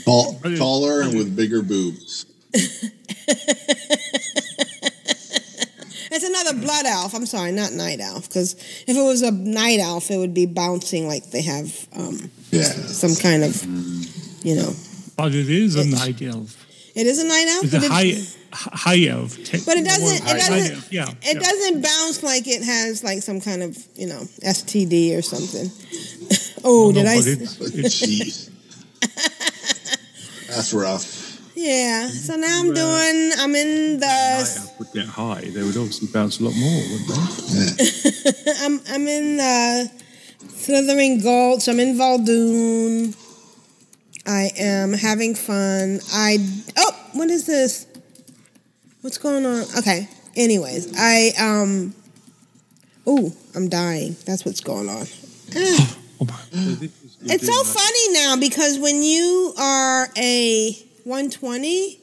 Tall, 0.05 0.39
taller 0.57 1.01
and 1.01 1.15
with 1.17 1.35
bigger 1.35 1.61
boobs. 1.61 2.25
It's 6.13 6.25
another 6.25 6.59
blood 6.59 6.85
elf. 6.85 7.15
I'm 7.15 7.25
sorry, 7.25 7.51
not 7.53 7.71
night 7.71 7.99
elf. 8.01 8.27
Because 8.27 8.53
if 8.85 8.95
it 8.97 9.01
was 9.01 9.21
a 9.21 9.31
night 9.31 9.79
elf, 9.79 10.11
it 10.11 10.17
would 10.17 10.33
be 10.33 10.45
bouncing 10.45 11.07
like 11.07 11.31
they 11.31 11.41
have 11.41 11.87
um, 11.95 12.29
Yeah. 12.51 12.63
some 12.63 13.15
kind 13.15 13.43
of, 13.43 13.63
you 14.43 14.55
know. 14.55 14.73
But 15.15 15.33
it 15.33 15.49
is 15.49 15.75
a 15.77 15.85
night 15.85 16.21
elf. 16.21 16.60
It 16.95 17.07
is 17.07 17.19
a 17.19 17.27
night 17.27 17.47
elf, 17.47 17.63
It's 17.63 17.73
but 17.73 17.83
a 17.83 17.85
it, 17.85 17.91
high, 17.91 18.13
high 18.53 19.05
elf. 19.07 19.37
but 19.65 19.77
it 19.77 19.85
doesn't. 19.85 20.27
It 20.27 20.39
doesn't. 20.39 20.91
Yeah. 20.91 21.09
It 21.21 21.39
doesn't 21.39 21.81
bounce 21.81 22.21
like 22.23 22.47
it 22.47 22.63
has 22.63 23.03
like 23.03 23.21
some 23.23 23.39
kind 23.39 23.63
of 23.63 23.77
you 23.95 24.07
know 24.07 24.21
STD 24.43 25.17
or 25.17 25.21
something. 25.21 25.71
oh, 26.63 26.91
did 26.91 27.05
no, 27.05 27.11
I? 27.11 27.15
but 27.17 27.27
s- 27.27 27.61
it's- 27.61 28.49
That's 30.47 30.73
rough. 30.73 31.29
Yeah. 31.55 32.07
So 32.09 32.35
now 32.35 32.59
I'm 32.59 32.73
doing. 32.73 33.31
I'm 33.37 33.55
in 33.55 33.99
the. 33.99 34.71
Would 34.79 34.91
get 34.93 35.05
high, 35.05 35.41
they 35.41 35.63
would 35.63 35.77
obviously 35.77 36.07
bounce 36.11 36.39
a 36.39 36.43
lot 36.43 36.55
more, 36.55 36.81
wouldn't 36.91 37.07
they? 37.77 38.53
I'm 38.65 38.81
I'm 38.89 39.07
in 39.07 39.37
the 39.37 39.91
Slithering 40.55 41.21
Gulch. 41.21 41.67
I'm 41.69 41.79
in 41.79 41.95
Vol'dun. 41.97 43.15
I 44.31 44.49
am 44.57 44.93
having 44.93 45.35
fun. 45.35 45.99
I 46.13 46.37
oh, 46.77 47.09
what 47.11 47.29
is 47.29 47.45
this? 47.45 47.85
What's 49.01 49.17
going 49.17 49.45
on? 49.45 49.65
Okay. 49.77 50.07
Anyways, 50.37 50.93
I 50.97 51.31
um. 51.37 51.93
Oh, 53.05 53.33
I'm 53.55 53.67
dying. 53.67 54.15
That's 54.25 54.45
what's 54.45 54.61
going 54.61 54.87
on. 54.87 55.05
Ah. 55.55 55.97
It's 57.23 57.45
so 57.45 57.63
funny 57.63 58.13
now 58.13 58.35
because 58.39 58.79
when 58.79 59.03
you 59.03 59.53
are 59.59 60.07
a 60.15 60.71
120 61.03 61.99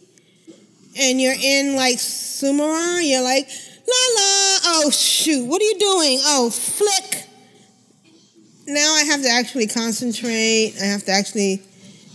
and 1.01 1.21
you're 1.21 1.35
in 1.41 1.77
like 1.77 1.97
Suramar, 1.97 3.01
you're 3.09 3.23
like, 3.23 3.49
la 3.49 4.21
la, 4.21 4.59
oh 4.65 4.91
shoot, 4.93 5.45
what 5.47 5.63
are 5.63 5.65
you 5.65 5.79
doing? 5.79 6.19
Oh, 6.23 6.51
flick. 6.51 7.25
Now 8.67 8.95
I 8.95 9.05
have 9.05 9.23
to 9.23 9.29
actually 9.29 9.67
concentrate. 9.67 10.75
I 10.81 10.85
have 10.85 11.05
to 11.05 11.13
actually, 11.13 11.63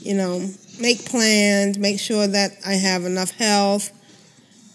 you 0.03 0.13
know, 0.13 0.49
make 0.79 1.05
plans, 1.05 1.77
make 1.77 1.99
sure 1.99 2.27
that 2.27 2.51
I 2.65 2.73
have 2.73 3.05
enough 3.05 3.31
health. 3.31 3.91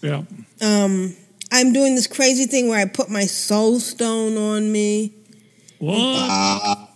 Yeah. 0.01 0.23
Um, 0.61 1.15
I'm 1.51 1.73
doing 1.73 1.95
this 1.95 2.07
crazy 2.07 2.45
thing 2.45 2.67
where 2.67 2.79
I 2.79 2.85
put 2.85 3.09
my 3.09 3.25
soul 3.25 3.79
stone 3.79 4.37
on 4.37 4.71
me. 4.71 5.13
What? 5.79 5.95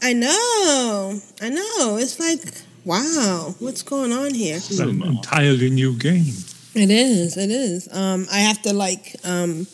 I 0.01 0.13
know. 0.13 1.19
I 1.41 1.49
know. 1.49 1.97
It's 1.97 2.19
like, 2.19 2.41
wow, 2.85 3.55
what's 3.59 3.83
going 3.83 4.11
on 4.11 4.33
here? 4.33 4.57
It's 4.57 4.79
an 4.79 5.01
entirely 5.03 5.69
new 5.69 5.97
game. 5.97 6.33
It 6.75 6.89
is. 6.89 7.37
It 7.37 7.51
is. 7.51 7.87
Um, 7.93 8.27
I 8.31 8.39
have 8.39 8.61
to 8.63 8.73
like 8.73 9.15
um, 9.23 9.67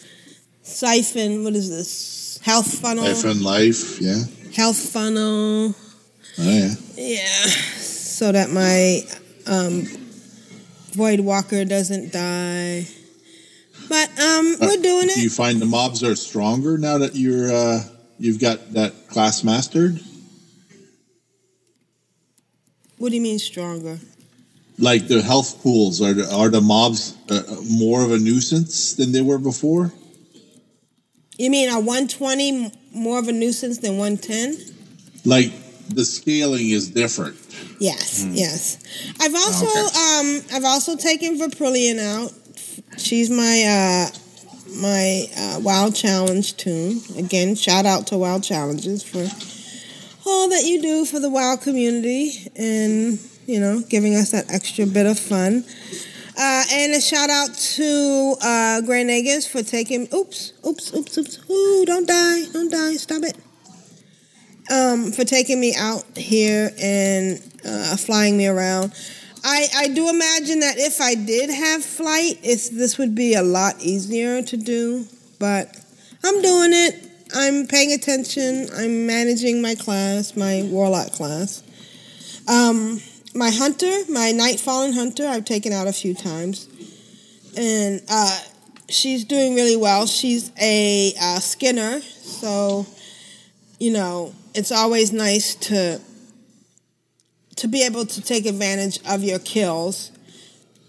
siphon. 0.63 1.43
What 1.43 1.55
is 1.55 1.69
this? 1.69 2.39
Health 2.43 2.79
funnel. 2.79 3.05
Life 3.05 3.25
and 3.25 3.41
life, 3.41 3.99
yeah. 4.01 4.23
Health 4.55 4.77
funnel. 4.77 5.73
Oh, 5.73 6.43
yeah. 6.43 6.75
Yeah. 6.95 7.51
So 8.19 8.33
that 8.33 8.49
my 8.49 8.99
um, 9.47 9.87
void 10.91 11.21
walker 11.21 11.63
doesn't 11.63 12.11
die. 12.11 12.85
But 13.87 14.09
um, 14.19 14.57
we're 14.59 14.75
doing 14.75 15.07
it. 15.07 15.15
Do 15.15 15.21
you 15.21 15.29
find 15.29 15.61
the 15.61 15.65
mobs 15.65 16.03
are 16.03 16.17
stronger 16.17 16.77
now 16.77 16.97
that 16.97 17.15
you're 17.15 17.49
uh, 17.49 17.81
you've 18.17 18.41
got 18.41 18.73
that 18.73 19.07
class 19.07 19.45
mastered? 19.45 20.01
What 22.97 23.11
do 23.11 23.15
you 23.15 23.21
mean 23.21 23.39
stronger? 23.39 23.99
Like 24.77 25.07
the 25.07 25.21
health 25.21 25.63
pools 25.63 26.01
are 26.01 26.11
the, 26.11 26.29
are 26.29 26.49
the 26.49 26.59
mobs 26.59 27.15
uh, 27.29 27.41
more 27.69 28.03
of 28.03 28.11
a 28.11 28.17
nuisance 28.17 28.95
than 28.95 29.13
they 29.13 29.21
were 29.21 29.39
before? 29.39 29.93
You 31.37 31.49
mean 31.49 31.69
a 31.69 31.79
120 31.79 32.69
more 32.93 33.17
of 33.17 33.29
a 33.29 33.31
nuisance 33.31 33.77
than 33.77 33.97
110? 33.97 34.75
Like 35.23 35.53
the 35.89 36.05
scaling 36.05 36.69
is 36.69 36.89
different. 36.89 37.35
Yes, 37.79 38.23
Hmm. 38.23 38.33
yes. 38.33 38.77
I've 39.19 39.35
also 39.35 39.65
um 39.65 40.41
I've 40.53 40.65
also 40.65 40.95
taken 40.95 41.37
Verprillion 41.39 41.99
out. 41.99 42.31
She's 42.97 43.29
my 43.29 43.63
uh 43.63 44.15
my 44.81 45.25
uh, 45.37 45.59
Wild 45.61 45.95
Challenge 45.95 46.55
tune. 46.57 47.01
Again, 47.17 47.55
shout 47.55 47.85
out 47.85 48.07
to 48.07 48.17
WoW 48.17 48.39
Challenges 48.39 49.03
for 49.03 49.27
all 50.25 50.49
that 50.49 50.63
you 50.65 50.81
do 50.81 51.05
for 51.05 51.19
the 51.19 51.29
WoW 51.29 51.55
community 51.55 52.33
and 52.55 53.19
you 53.47 53.59
know 53.59 53.81
giving 53.89 54.15
us 54.15 54.31
that 54.31 54.51
extra 54.51 54.85
bit 54.85 55.05
of 55.05 55.17
fun. 55.17 55.63
Uh, 56.41 56.63
and 56.71 56.93
a 56.93 57.01
shout 57.01 57.29
out 57.29 57.53
to 57.53 58.35
uh, 58.41 58.79
Grand 58.81 59.09
for 59.45 59.61
taking. 59.61 60.07
Oops, 60.13 60.53
oops, 60.65 60.93
oops, 60.93 61.17
oops. 61.17 61.49
Ooh, 61.49 61.83
don't 61.85 62.07
die, 62.07 62.45
don't 62.53 62.71
die. 62.71 62.93
Stop 62.93 63.23
it 63.23 63.35
um, 64.69 65.11
for 65.11 65.23
taking 65.23 65.59
me 65.59 65.75
out 65.75 66.03
here 66.15 66.71
and 66.81 67.41
uh, 67.65 67.97
flying 67.97 68.37
me 68.37 68.47
around. 68.47 68.93
I, 69.43 69.67
I 69.75 69.87
do 69.87 70.09
imagine 70.09 70.59
that 70.59 70.77
if 70.77 70.99
I 70.99 71.15
did 71.15 71.49
have 71.49 71.83
flight, 71.83 72.39
it's, 72.43 72.69
this 72.69 72.97
would 72.97 73.15
be 73.15 73.35
a 73.35 73.41
lot 73.43 73.79
easier 73.79 74.41
to 74.41 74.57
do, 74.57 75.05
but 75.39 75.75
I'm 76.23 76.41
doing 76.41 76.71
it. 76.73 77.05
I'm 77.33 77.67
paying 77.67 77.93
attention. 77.93 78.67
I'm 78.75 79.05
managing 79.05 79.61
my 79.61 79.75
class, 79.75 80.35
my 80.35 80.63
warlock 80.65 81.13
class. 81.13 81.63
Um, 82.47 82.99
my 83.35 83.51
hunter, 83.51 83.91
my 84.09 84.31
night 84.31 84.59
fallen 84.59 84.93
hunter, 84.93 85.27
I've 85.27 85.45
taken 85.45 85.71
out 85.71 85.87
a 85.87 85.93
few 85.93 86.15
times, 86.15 86.67
and 87.55 88.01
uh, 88.09 88.39
she's 88.89 89.23
doing 89.23 89.53
really 89.53 89.77
well. 89.77 90.07
She's 90.07 90.51
a 90.59 91.13
uh, 91.21 91.39
skinner, 91.39 92.01
so 92.01 92.87
you 93.79 93.93
know 93.93 94.33
it's 94.53 94.71
always 94.71 95.11
nice 95.11 95.55
to 95.55 95.99
to 97.57 97.67
be 97.67 97.83
able 97.83 98.05
to 98.05 98.21
take 98.21 98.45
advantage 98.45 98.99
of 99.07 99.21
your 99.23 99.39
kills. 99.39 100.11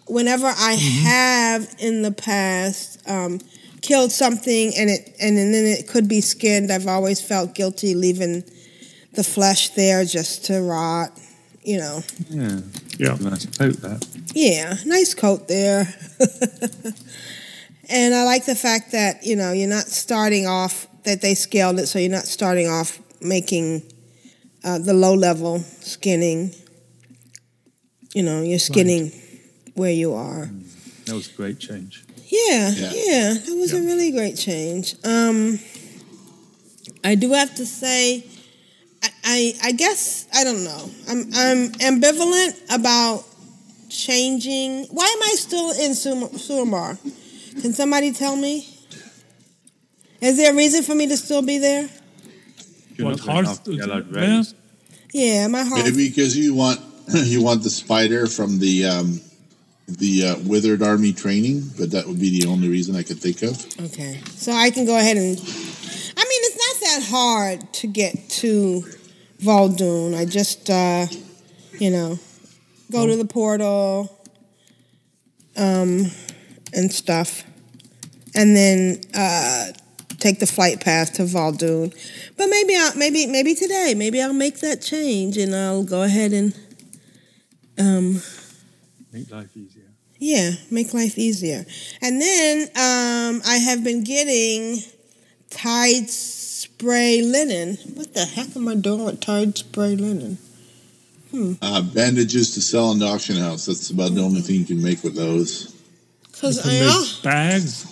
Whenever 0.07 0.47
I 0.47 0.73
have 1.05 1.75
in 1.79 2.03
the 2.03 2.13
past 2.13 3.03
um, 3.09 3.41
killed 3.83 4.13
something 4.13 4.73
and 4.77 4.91
it 4.91 5.15
and 5.21 5.37
then 5.37 5.53
it 5.53 5.89
could 5.89 6.09
be 6.09 6.21
skinned, 6.21 6.71
I've 6.73 6.87
always 6.87 7.21
felt 7.21 7.55
guilty 7.55 7.95
leaving 7.95 8.45
the 9.15 9.25
flesh 9.25 9.71
there 9.71 10.05
just 10.05 10.45
to 10.47 10.61
rot. 10.63 11.11
You 11.63 11.79
know, 11.79 12.01
Yeah. 12.31 12.61
Yeah. 12.99 13.17
Nice 13.21 13.47
coat 13.47 13.77
that. 13.83 14.07
yeah, 14.35 14.75
nice 14.87 15.15
coat 15.15 15.47
there. 15.47 15.87
and 17.91 18.15
I 18.15 18.25
like 18.25 18.47
the 18.47 18.55
fact 18.55 18.93
that, 18.93 19.25
you 19.27 19.37
know, 19.37 19.53
you're 19.53 19.69
not 19.69 19.85
starting 19.85 20.47
off, 20.47 20.87
that 21.05 21.21
they 21.21 21.35
scaled 21.35 21.79
it, 21.79 21.87
so 21.87 21.99
you're 21.99 22.11
not 22.11 22.25
starting 22.25 22.67
off 22.69 22.99
making 23.21 23.83
uh, 24.65 24.79
the 24.79 24.93
low 24.95 25.15
level 25.15 25.61
skinning. 25.81 26.55
You 28.15 28.23
know, 28.25 28.43
you're 28.43 28.59
skinning 28.59 29.13
where 29.75 29.93
you 29.93 30.15
are. 30.15 30.51
That 31.07 31.15
was 31.15 31.29
a 31.33 31.37
great 31.37 31.59
change. 31.59 32.05
Yeah, 32.27 32.71
Yeah. 32.71 32.91
yeah, 32.95 33.35
that 33.35 33.57
was 33.57 33.73
a 33.73 33.81
really 33.81 34.11
great 34.13 34.37
change. 34.37 34.95
Um, 35.05 35.59
I 37.03 37.15
do 37.15 37.33
have 37.33 37.55
to 37.57 37.67
say, 37.67 38.25
I, 39.03 39.09
I, 39.25 39.55
I 39.65 39.73
guess 39.73 40.27
I 40.35 40.45
don't 40.45 40.63
know. 40.65 40.91
I'm, 41.09 41.21
I'm 41.35 41.73
ambivalent 41.81 42.75
about 42.75 43.25
changing. 43.89 44.85
Why 44.91 45.05
am 45.07 45.23
I 45.23 45.35
still 45.37 45.71
in 45.73 45.95
Sum- 45.95 46.29
Suramar? 46.39 46.99
Can 47.63 47.73
somebody 47.73 48.13
tell 48.13 48.37
me? 48.37 48.67
Is 50.21 50.37
there 50.37 50.53
a 50.53 50.57
reason 50.57 50.83
for 50.83 50.95
me 50.95 51.07
to 51.09 51.17
still 51.17 51.43
be 51.43 51.59
there? 51.59 51.89
You're 53.01 53.09
What, 53.13 53.17
not 53.19 53.27
going 53.27 53.45
Hearth- 53.47 53.59
after 53.61 53.73
yeah. 53.73 54.43
Yeah, 55.13 55.49
my 55.49 55.65
heart. 55.65 55.85
Maybe 55.85 56.09
because 56.09 56.37
you 56.37 56.55
want 56.55 56.81
you 57.09 57.43
want 57.43 57.63
the 57.63 57.71
spider 57.71 58.27
from 58.27 58.59
the 58.59 58.85
um, 58.85 59.21
the 59.89 60.27
uh, 60.27 60.37
withered 60.45 60.83
army 60.83 61.13
training, 61.15 61.63
but 61.79 61.91
that 61.93 62.07
would 62.07 62.21
be 62.21 62.41
the 62.41 62.47
only 62.47 62.69
reason 62.69 62.95
I 62.95 63.03
could 63.03 63.19
think 63.19 63.43
of. 63.43 63.65
Okay, 63.87 64.21
so 64.37 64.53
I 64.53 64.71
can 64.71 64.85
go 64.85 64.99
ahead 64.99 65.17
and. 65.17 65.39
I 65.39 66.23
mean, 66.23 66.43
it's 66.45 66.57
not 66.57 66.89
that 66.91 67.09
hard 67.11 67.73
to 67.75 67.87
get 67.87 68.29
to 68.29 68.85
Vol'dun. 69.43 70.15
I 70.15 70.27
just, 70.27 70.69
uh, 70.69 71.07
you 71.79 71.91
know, 71.91 72.19
go 72.93 73.07
to 73.07 73.17
the 73.17 73.25
portal, 73.25 74.21
um, 75.57 76.11
and 76.75 76.93
stuff, 76.93 77.43
and 78.35 78.55
then 78.55 79.01
uh, 79.15 79.69
take 80.21 80.39
the 80.39 80.47
flight 80.47 80.81
path 80.81 81.15
to 81.15 81.23
Vol'dun. 81.23 81.93
But 82.37 82.47
maybe 82.49 82.75
I'll 82.77 82.95
maybe 82.97 83.27
maybe 83.27 83.55
today, 83.55 83.95
maybe 83.97 84.21
I'll 84.23 84.33
make 84.33 84.61
that 84.61 84.81
change 84.83 85.37
and 85.37 85.55
I'll 85.55 85.83
go 85.85 86.03
ahead 86.03 86.33
and 86.33 86.55
um 87.79 88.21
Make 89.13 89.31
life 89.31 89.57
easier. 89.57 89.83
yeah, 90.19 90.51
make 90.71 90.95
life 90.95 91.19
easier. 91.19 91.65
And 92.01 92.21
then 92.21 92.63
um, 92.77 93.43
I 93.47 93.57
have 93.57 93.83
been 93.83 94.05
getting 94.05 94.83
Tide 95.51 96.09
spray 96.09 97.23
linen. 97.23 97.77
What 97.95 98.15
the 98.15 98.25
heck 98.25 98.55
am 98.55 98.69
I 98.69 98.77
doing 98.77 99.05
with 99.05 99.21
Tide 99.21 99.59
spray 99.59 99.97
linen? 99.97 100.39
Uh, 101.63 101.81
bandages 101.83 102.55
to 102.55 102.61
sell 102.61 102.91
in 102.93 102.99
the 103.01 103.07
auction 103.07 103.37
house. 103.37 103.67
That's 103.67 103.91
about 103.91 104.15
the 104.15 104.21
only 104.21 104.41
thing 104.43 104.57
you 104.57 104.65
can 104.65 104.83
make 104.83 105.03
with 105.05 105.15
those. 105.17 105.73
Because 106.31 106.57
You 106.59 106.63
can 106.63 106.87
make 106.89 107.23
bags. 107.23 107.87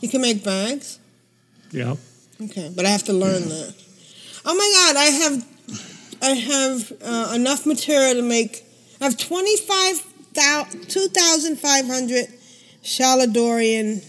you 0.00 0.08
can 0.08 0.20
make 0.22 0.44
bags. 0.44 0.97
Yeah. 1.70 1.96
Okay, 2.40 2.72
but 2.74 2.86
I 2.86 2.90
have 2.90 3.04
to 3.04 3.12
learn 3.12 3.48
that. 3.48 3.74
Oh 4.44 4.54
my 4.54 4.70
God, 4.74 4.96
I 4.96 5.04
have 5.04 5.44
I 6.22 6.30
have 6.30 6.92
uh, 7.02 7.32
enough 7.34 7.66
material 7.66 8.14
to 8.14 8.22
make. 8.22 8.64
I 9.00 9.04
have 9.04 9.18
twenty 9.18 9.56
five 9.56 9.98
thousand, 10.34 10.88
two 10.88 11.08
thousand 11.08 11.56
five 11.56 11.86
hundred 11.86 12.26
Shal'dorei 12.82 14.02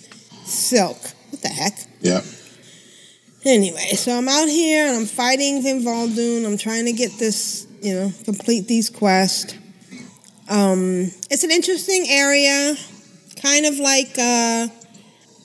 silk. 0.45 0.97
What 1.31 1.41
the 1.41 1.49
heck? 1.49 1.77
Yeah. 2.01 2.21
Anyway, 3.45 3.91
so 3.95 4.17
I'm 4.17 4.27
out 4.27 4.49
here 4.49 4.87
and 4.87 4.97
I'm 4.97 5.05
fighting 5.05 5.65
in 5.65 5.81
Vol'dun. 5.81 6.45
I'm 6.45 6.57
trying 6.57 6.85
to 6.85 6.91
get 6.91 7.11
this, 7.17 7.67
you 7.81 7.93
know, 7.93 8.11
complete 8.25 8.67
these 8.67 8.89
quests. 8.89 9.55
Um, 10.49 11.11
it's 11.29 11.43
an 11.43 11.51
interesting 11.51 12.05
area, 12.09 12.75
kind 13.41 13.65
of 13.65 13.77
like, 13.79 14.17
uh, 14.17 14.67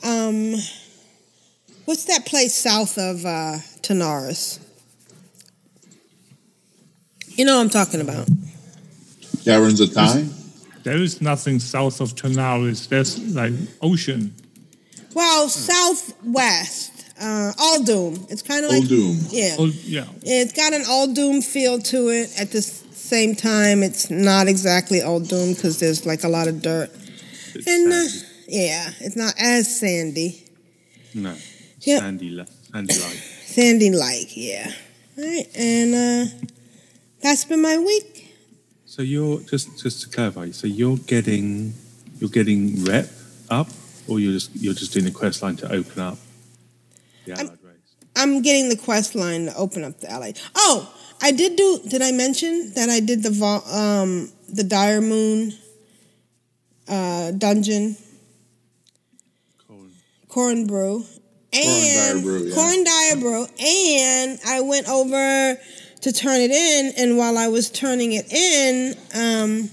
um, 0.03 0.57
what's 1.85 2.05
that 2.05 2.27
place 2.27 2.55
south 2.55 2.99
of 2.99 3.25
uh, 3.25 3.59
Tanaris? 3.83 4.61
You 7.37 7.45
know 7.45 7.57
what 7.57 7.63
I'm 7.63 7.71
talking 7.71 8.01
about. 8.01 8.29
Caverns 9.45 9.81
of 9.81 9.93
Time? 9.93 10.31
There 10.85 10.99
is 10.99 11.21
nothing 11.21 11.59
south 11.61 12.01
of 12.01 12.15
Tanaris. 12.15 12.89
There's 12.89 13.35
like 13.35 13.53
ocean. 13.83 14.35
Well, 15.15 15.49
southwest, 15.49 17.13
uh, 17.21 17.53
Uldum. 17.57 18.31
It's 18.31 18.43
kind 18.43 18.65
of 18.65 18.71
like 18.71 18.83
Uldum. 18.83 19.29
Yeah. 19.31 19.57
Oh, 19.59 19.67
yeah. 19.85 20.07
It's 20.23 20.53
got 20.53 20.73
an 20.73 20.83
Uldum 20.83 21.43
feel 21.45 21.79
to 21.81 22.09
it. 22.09 22.31
At 22.39 22.51
the 22.51 22.63
same 22.63 23.35
time, 23.35 23.83
it's 23.83 24.11
not 24.11 24.49
exactly 24.49 25.01
Uldum 25.01 25.55
because 25.55 25.79
there's 25.81 26.05
like 26.07 26.25
a 26.25 26.29
lot 26.29 26.49
of 26.49 26.63
dirt. 26.63 26.91
and 27.67 27.93
uh, 27.93 28.05
yeah, 28.49 28.91
it's 29.01 29.17
not 29.17 29.35
as 29.39 29.79
sandy. 29.81 30.47
No. 31.15 31.35
Yep. 31.85 32.01
Sandy, 32.01 32.45
sandy 32.73 32.95
like. 32.95 33.19
Sandy 33.45 33.91
like, 33.91 34.37
yeah. 34.37 34.73
All 35.19 35.25
right, 35.25 35.47
and 35.55 35.95
uh, 35.95 36.49
that's 37.21 37.45
been 37.45 37.63
my 37.63 37.79
week. 37.79 38.35
So 38.87 39.03
you're 39.03 39.41
just 39.41 39.83
just 39.83 40.03
to 40.03 40.09
clarify. 40.09 40.51
So 40.51 40.67
you're 40.67 40.97
getting 40.97 41.75
you're 42.19 42.31
getting 42.31 42.85
rep 42.85 43.09
up, 43.51 43.69
or 44.09 44.19
you're 44.19 44.33
just 44.33 44.51
you're 44.55 44.75
just 44.75 44.93
doing 44.93 45.05
the 45.05 45.11
quest 45.11 45.43
line 45.43 45.57
to 45.57 45.73
open 45.73 46.01
up 46.01 46.19
the 47.27 47.33
allied 47.33 47.59
race. 47.63 47.95
I'm 48.17 48.43
getting 48.43 48.69
the 48.69 48.77
quest 48.77 49.15
line 49.15 49.47
to 49.47 49.57
open 49.57 49.85
up 49.85 50.01
the 50.01 50.11
alley. 50.11 50.35
Oh, 50.55 50.93
I 51.21 51.33
did 51.33 51.57
do. 51.57 51.81
Did 51.89 52.03
I 52.03 52.13
mention 52.13 52.73
that 52.75 52.89
I 52.89 53.01
did 53.01 53.23
the 53.23 53.33
um 53.71 54.31
the 54.49 54.65
Dire 54.65 55.01
Moon 55.01 55.53
uh, 56.89 57.33
dungeon? 57.33 57.97
Corn 60.29 60.67
Brew. 60.67 61.05
And 61.55 62.23
Dire 62.23 62.23
Brew, 62.23 62.45
yeah. 62.45 62.55
Coren 62.55 62.85
Direbrew. 62.85 63.47
And 63.61 64.39
I 64.47 64.61
went 64.61 64.89
over 64.89 65.57
to 66.03 66.13
turn 66.13 66.41
it 66.41 66.51
in, 66.51 66.93
and 66.99 67.17
while 67.17 67.39
I 67.39 67.49
was 67.49 67.71
turning 67.71 68.13
it 68.13 68.31
in, 68.31 68.95
um, 69.15 69.71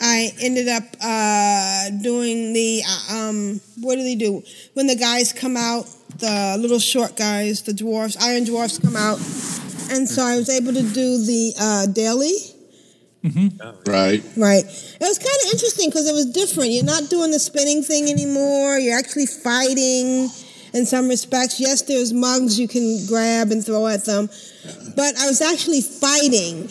I 0.00 0.32
ended 0.40 0.68
up 0.68 0.82
uh, 1.00 1.90
doing 2.02 2.52
the 2.52 2.82
uh, 2.84 3.14
um, 3.14 3.60
what 3.80 3.94
do 3.94 4.02
they 4.02 4.16
do 4.16 4.42
when 4.74 4.88
the 4.88 4.96
guys 4.96 5.32
come 5.32 5.56
out? 5.56 5.86
The 6.18 6.56
little 6.58 6.78
short 6.78 7.16
guys, 7.16 7.62
the 7.62 7.72
dwarfs, 7.72 8.16
iron 8.20 8.44
dwarfs 8.44 8.78
come 8.78 8.96
out, 8.96 9.18
and 9.90 10.08
so 10.08 10.22
I 10.22 10.36
was 10.36 10.50
able 10.50 10.72
to 10.72 10.82
do 10.82 11.24
the 11.24 11.54
uh, 11.60 11.86
daily. 11.86 12.34
Right. 13.86 14.22
Right. 14.36 14.64
It 14.64 15.00
was 15.00 15.18
kind 15.18 15.38
of 15.44 15.52
interesting 15.52 15.88
because 15.88 16.06
it 16.06 16.12
was 16.12 16.26
different. 16.26 16.72
You're 16.72 16.84
not 16.84 17.08
doing 17.08 17.30
the 17.30 17.38
spinning 17.38 17.82
thing 17.82 18.10
anymore. 18.10 18.78
You're 18.78 18.98
actually 18.98 19.26
fighting 19.26 20.28
in 20.74 20.84
some 20.84 21.08
respects. 21.08 21.58
Yes, 21.60 21.82
there's 21.82 22.12
mugs 22.12 22.58
you 22.58 22.68
can 22.68 23.06
grab 23.06 23.50
and 23.50 23.64
throw 23.64 23.86
at 23.86 24.04
them, 24.04 24.28
but 24.94 25.16
I 25.16 25.26
was 25.26 25.40
actually 25.40 25.80
fighting, 25.80 26.68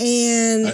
and 0.00 0.68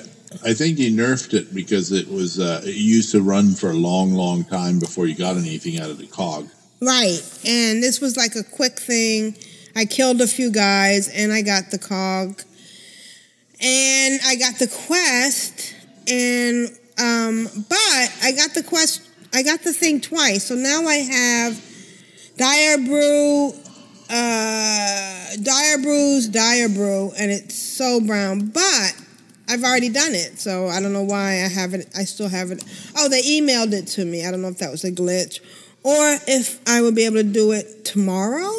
I 0.44 0.54
think 0.54 0.78
he 0.78 0.94
nerfed 0.94 1.34
it 1.34 1.52
because 1.52 1.92
it 1.92 2.08
was 2.08 2.38
uh, 2.38 2.62
it 2.64 2.76
used 2.76 3.10
to 3.12 3.20
run 3.20 3.52
for 3.52 3.70
a 3.70 3.74
long, 3.74 4.12
long 4.12 4.44
time 4.44 4.78
before 4.78 5.06
you 5.06 5.14
got 5.14 5.36
anything 5.36 5.80
out 5.80 5.90
of 5.90 5.98
the 5.98 6.06
cog. 6.06 6.48
right. 6.80 7.20
And 7.44 7.82
this 7.82 8.00
was 8.00 8.16
like 8.16 8.36
a 8.36 8.44
quick 8.44 8.78
thing. 8.78 9.34
I 9.76 9.84
killed 9.84 10.20
a 10.20 10.26
few 10.26 10.50
guys, 10.50 11.08
and 11.08 11.32
I 11.32 11.42
got 11.42 11.70
the 11.70 11.78
cog, 11.78 12.40
and 13.60 14.20
I 14.24 14.36
got 14.36 14.58
the 14.58 14.68
quest, 14.86 15.74
and 16.08 16.68
um, 16.98 17.48
but 17.68 18.12
I 18.22 18.32
got 18.36 18.54
the 18.54 18.62
quest. 18.62 19.02
I 19.32 19.42
got 19.42 19.62
the 19.62 19.72
thing 19.72 20.00
twice, 20.00 20.46
so 20.46 20.54
now 20.56 20.86
I 20.86 20.96
have 20.96 21.69
Direbrew, 22.41 23.53
uh, 24.09 25.26
Direbrews, 25.43 26.28
Dire 26.28 26.70
Brew, 26.70 27.12
and 27.18 27.30
it's 27.30 27.55
so 27.55 28.01
brown. 28.01 28.47
But 28.47 28.97
I've 29.47 29.62
already 29.62 29.91
done 29.91 30.14
it, 30.14 30.38
so 30.38 30.66
I 30.66 30.80
don't 30.80 30.95
know 30.95 31.03
why 31.03 31.32
I 31.45 31.49
haven't. 31.49 31.91
I 31.95 32.05
still 32.05 32.30
have 32.30 32.51
it. 32.51 32.64
Oh, 32.97 33.11
they 33.11 33.20
emailed 33.20 33.74
it 33.74 33.88
to 33.88 34.07
me. 34.07 34.24
I 34.26 34.30
don't 34.30 34.41
know 34.41 34.49
if 34.49 34.57
that 34.57 34.70
was 34.70 34.84
a 34.84 34.91
glitch, 34.91 35.41
or 35.82 36.16
if 36.26 36.66
I 36.66 36.80
would 36.80 36.95
be 36.95 37.05
able 37.05 37.16
to 37.16 37.24
do 37.24 37.53
it 37.53 37.84
tomorrow. 37.84 38.51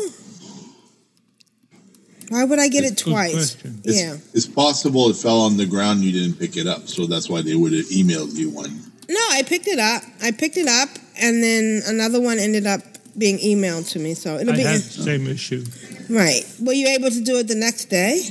Why 2.30 2.44
would 2.44 2.60
I 2.60 2.68
get 2.68 2.84
it 2.84 2.98
twice? 2.98 3.58
It's, 3.84 4.00
Yeah. 4.00 4.16
It's 4.36 4.46
possible 4.46 5.10
it 5.10 5.16
fell 5.16 5.42
on 5.42 5.58
the 5.58 5.66
ground 5.66 6.02
you 6.02 6.12
didn't 6.12 6.38
pick 6.38 6.56
it 6.56 6.68
up, 6.68 6.88
so 6.88 7.08
that's 7.08 7.30
why 7.30 7.42
they 7.42 7.56
would 7.56 7.74
have 7.74 7.88
emailed 7.88 8.36
you 8.36 8.52
one. 8.52 8.80
No, 9.10 9.20
I 9.32 9.42
picked 9.42 9.68
it 9.68 9.80
up. 9.80 10.04
I 10.22 10.30
picked 10.30 10.58
it 10.58 10.68
up, 10.68 10.90
and 11.20 11.44
then 11.44 11.82
another 11.88 12.22
one 12.22 12.38
ended 12.38 12.68
up 12.68 12.82
being 13.18 13.38
emailed 13.40 13.90
to 13.92 14.00
me. 14.00 14.14
So 14.14 14.38
it'll 14.38 14.54
I 14.54 14.58
be 14.58 14.64
had 14.64 14.82
the 14.82 15.04
same 15.04 15.28
issue. 15.28 15.64
right. 16.10 16.44
Were 16.60 16.74
you 16.74 16.88
able 16.88 17.10
to 17.10 17.22
do 17.22 17.38
it 17.38 17.48
the 17.48 17.56
next 17.56 17.86
day? 17.86 18.22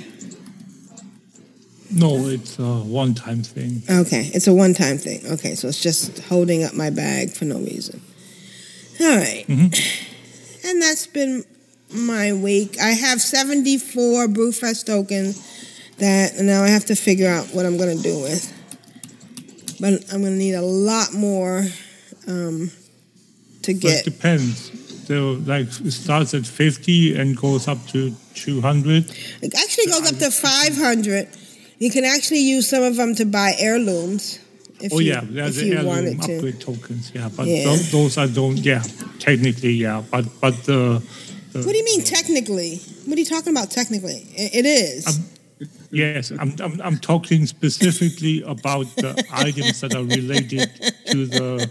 No, 1.93 2.29
it's 2.29 2.59
a 2.59 2.63
one-time 2.63 3.43
thing. 3.43 3.83
Okay, 3.91 4.31
it's 4.33 4.47
a 4.47 4.55
one-time 4.55 4.97
thing. 4.97 5.27
Okay, 5.27 5.57
so 5.57 5.67
it's 5.67 5.83
just 5.83 6.21
holding 6.21 6.63
up 6.63 6.73
my 6.73 6.89
bag 6.89 7.33
for 7.33 7.47
no 7.47 7.59
reason. 7.59 8.01
All 9.01 9.17
right. 9.17 9.45
and 9.49 10.83
that's 10.83 11.09
been 11.09 11.43
my 11.93 12.33
week. 12.33 12.79
I 12.81 12.91
have 12.91 13.21
seventy-four 13.21 14.29
Brewfest 14.29 14.87
tokens 14.87 15.47
that 15.99 16.35
now 16.39 16.63
I 16.63 16.69
have 16.69 16.85
to 16.87 16.95
figure 16.95 17.29
out 17.29 17.47
what 17.49 17.67
I'm 17.67 17.77
going 17.77 17.97
to 17.97 18.03
do 18.03 18.21
with. 18.21 18.57
But 19.81 19.95
I'm 20.13 20.21
going 20.21 20.35
to 20.35 20.39
need 20.39 20.55
a 20.55 20.63
lot 20.63 21.13
more 21.13 21.65
um, 22.29 22.71
to 23.63 23.73
get. 23.73 24.01
it 24.01 24.05
depends. 24.05 24.71
So, 25.07 25.41
like, 25.45 25.67
it 25.67 25.91
starts 25.91 26.35
at 26.35 26.47
50 26.47 27.17
and 27.17 27.37
goes 27.37 27.67
up 27.67 27.85
to 27.89 28.15
200. 28.35 29.11
It 29.43 29.55
actually 29.55 29.87
goes 29.87 30.13
up 30.13 30.19
to 30.19 30.31
500. 30.31 31.29
You 31.79 31.91
can 31.91 32.05
actually 32.05 32.41
use 32.41 32.69
some 32.69 32.83
of 32.83 32.97
them 32.97 33.15
to 33.17 33.25
buy 33.25 33.55
heirlooms. 33.59 34.39
If 34.81 34.93
oh, 34.93 34.99
you, 34.99 35.13
yeah, 35.13 35.21
there's 35.25 35.59
if 35.59 35.65
the 35.65 35.71
heirloom 35.73 35.87
wanted 35.87 36.23
to. 36.23 36.35
upgrade 36.37 36.61
tokens. 36.61 37.11
Yeah, 37.15 37.29
but 37.37 37.47
Yeah. 37.47 37.65
tho- 37.65 37.77
those 37.91 38.19
I 38.19 38.29
don't, 38.29 38.57
yeah, 38.59 38.83
technically, 39.19 39.73
yeah. 39.73 40.03
But, 40.11 40.27
but 40.41 40.63
the, 40.65 41.03
the 41.53 41.63
What 41.63 41.73
do 41.73 41.77
you 41.79 41.85
mean 41.85 42.03
technically? 42.03 42.77
What 43.07 43.17
are 43.17 43.21
you 43.21 43.27
talking 43.27 43.53
about 43.53 43.71
technically? 43.71 44.29
It 44.37 44.65
is. 44.65 45.21
Yes, 45.91 46.31
I'm, 46.31 46.55
I'm, 46.63 46.81
I'm 46.81 46.99
talking 46.99 47.47
specifically 47.47 48.43
about 48.43 48.87
the 48.97 49.25
items 49.33 49.81
that 49.81 49.95
are 49.95 50.05
related 50.05 50.71
to 51.11 51.27
the 51.27 51.69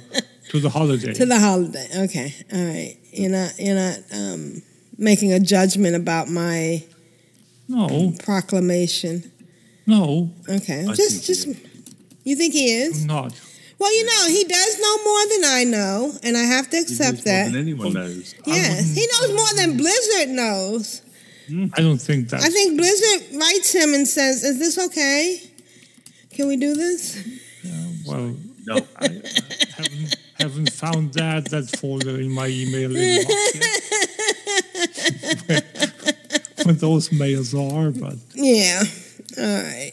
to 0.50 0.60
the 0.60 0.70
holiday. 0.70 1.14
to 1.14 1.26
the 1.26 1.40
holiday. 1.40 1.88
Okay. 2.06 2.34
All 2.54 2.66
right. 2.66 2.98
You're 3.12 3.32
not 3.32 3.54
you're 3.60 3.76
not 3.76 4.00
um, 4.14 4.62
making 4.98 5.34
a 5.34 5.40
judgment 5.40 5.96
about 5.96 6.28
my 6.28 6.84
no 7.68 8.14
proclamation. 8.24 9.32
No. 9.86 10.32
Okay. 10.48 10.86
I 10.88 10.94
just 10.94 11.26
just 11.26 11.48
you 12.24 12.36
think 12.36 12.54
he 12.54 12.74
is? 12.74 13.02
I'm 13.02 13.08
not. 13.08 13.42
Well, 13.80 13.96
you 13.96 14.06
know, 14.06 14.28
he 14.28 14.44
does 14.44 14.80
know 14.82 15.04
more 15.06 15.26
than 15.28 15.46
I 15.46 15.64
know, 15.64 16.12
and 16.22 16.36
I 16.36 16.44
have 16.44 16.70
to 16.72 16.78
accept 16.78 17.24
that. 17.24 17.44
More 17.44 17.52
than 17.54 17.62
anyone 17.62 17.94
knows. 17.94 18.36
Yes, 18.46 18.94
he 18.94 19.08
knows 19.08 19.34
more 19.34 19.54
than 19.56 19.78
Blizzard 19.78 20.30
knows. 20.30 21.02
I 21.74 21.82
don't 21.82 21.98
think 21.98 22.30
that. 22.30 22.44
I 22.44 22.50
think 22.50 22.78
Blizzard 22.78 23.40
writes 23.40 23.74
him 23.74 23.94
and 23.94 24.06
says, 24.08 24.44
"Is 24.44 24.60
this 24.60 24.78
okay? 24.88 25.42
Can 26.32 26.48
we 26.50 26.58
do 26.58 26.76
this?" 26.76 27.26
Well, 28.06 28.36
no, 28.66 28.76
I 28.98 29.08
haven't, 29.78 30.16
haven't 30.40 30.72
found 30.72 31.14
that 31.14 31.46
that 31.52 31.70
folder 31.80 32.20
in 32.20 32.32
my 32.32 32.48
email 32.48 32.90
inbox 32.92 33.30
yet. 35.50 36.66
what 36.66 36.80
those 36.80 37.12
mails 37.12 37.54
are, 37.54 37.92
but 37.92 38.16
Yeah. 38.34 38.84
All 39.38 39.44
right. 39.44 39.92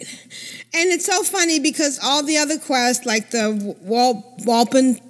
And 0.74 0.90
it's 0.92 1.06
so 1.06 1.22
funny 1.22 1.60
because 1.60 1.98
all 2.02 2.22
the 2.22 2.38
other 2.38 2.58
quests, 2.58 3.06
like 3.06 3.30
the 3.30 3.76
Wal- 3.82 4.36
Walpen 4.40 5.00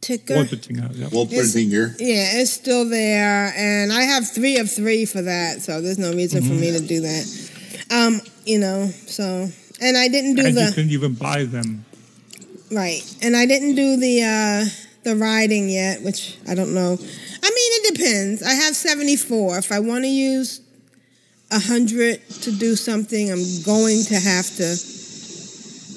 ticker, 0.00 0.34
Wolpertinger, 0.34 0.90
yeah. 0.96 1.06
Wolpertinger. 1.08 1.96
yeah, 1.98 2.40
it's 2.40 2.52
still 2.52 2.88
there, 2.88 3.52
and 3.56 3.92
I 3.92 4.02
have 4.02 4.28
three 4.28 4.58
of 4.58 4.70
three 4.70 5.04
for 5.04 5.22
that, 5.22 5.62
so 5.62 5.80
there's 5.80 5.98
no 5.98 6.12
reason 6.12 6.42
for 6.42 6.52
me 6.52 6.70
to 6.72 6.80
do 6.80 7.00
that. 7.00 7.50
Um, 7.90 8.20
you 8.44 8.58
know, 8.58 8.86
so 9.06 9.48
and 9.80 9.96
I 9.96 10.08
didn't 10.08 10.36
do 10.36 10.46
and 10.46 10.54
you 10.56 10.66
the 10.66 10.72
can 10.74 10.90
even 10.90 11.14
buy 11.14 11.44
them. 11.44 11.84
Right, 12.70 13.02
and 13.22 13.36
I 13.36 13.46
didn't 13.46 13.74
do 13.74 13.96
the 13.96 14.22
uh 14.22 14.64
the 15.04 15.16
riding 15.16 15.68
yet, 15.68 16.02
which 16.02 16.36
I 16.48 16.54
don't 16.54 16.74
know. 16.74 16.92
I 16.92 17.50
mean, 17.50 17.72
it 17.84 17.94
depends. 17.94 18.42
I 18.42 18.52
have 18.54 18.74
74. 18.74 19.58
If 19.58 19.70
I 19.70 19.78
want 19.78 20.02
to 20.04 20.08
use 20.10 20.60
a 21.52 21.60
hundred 21.60 22.28
to 22.42 22.50
do 22.50 22.74
something, 22.74 23.30
I'm 23.30 23.44
going 23.64 24.02
to 24.04 24.18
have 24.18 24.46
to. 24.56 24.76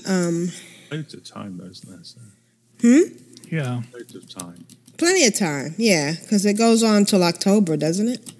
Um, 0.06 0.52
Loads 0.92 1.14
of 1.16 1.24
time, 1.24 1.58
though, 1.58 1.66
isn't 1.66 1.90
there? 1.90 2.04
So, 2.04 2.20
hmm. 2.82 3.56
Yeah. 3.56 3.82
loads 3.94 4.14
of 4.16 4.30
time. 4.30 4.66
Plenty 4.98 5.26
of 5.26 5.34
time, 5.36 5.74
yeah, 5.78 6.14
because 6.22 6.46
it 6.46 6.54
goes 6.58 6.84
on 6.84 7.06
till 7.06 7.24
October, 7.24 7.78
doesn't 7.78 8.10
it? 8.10 8.32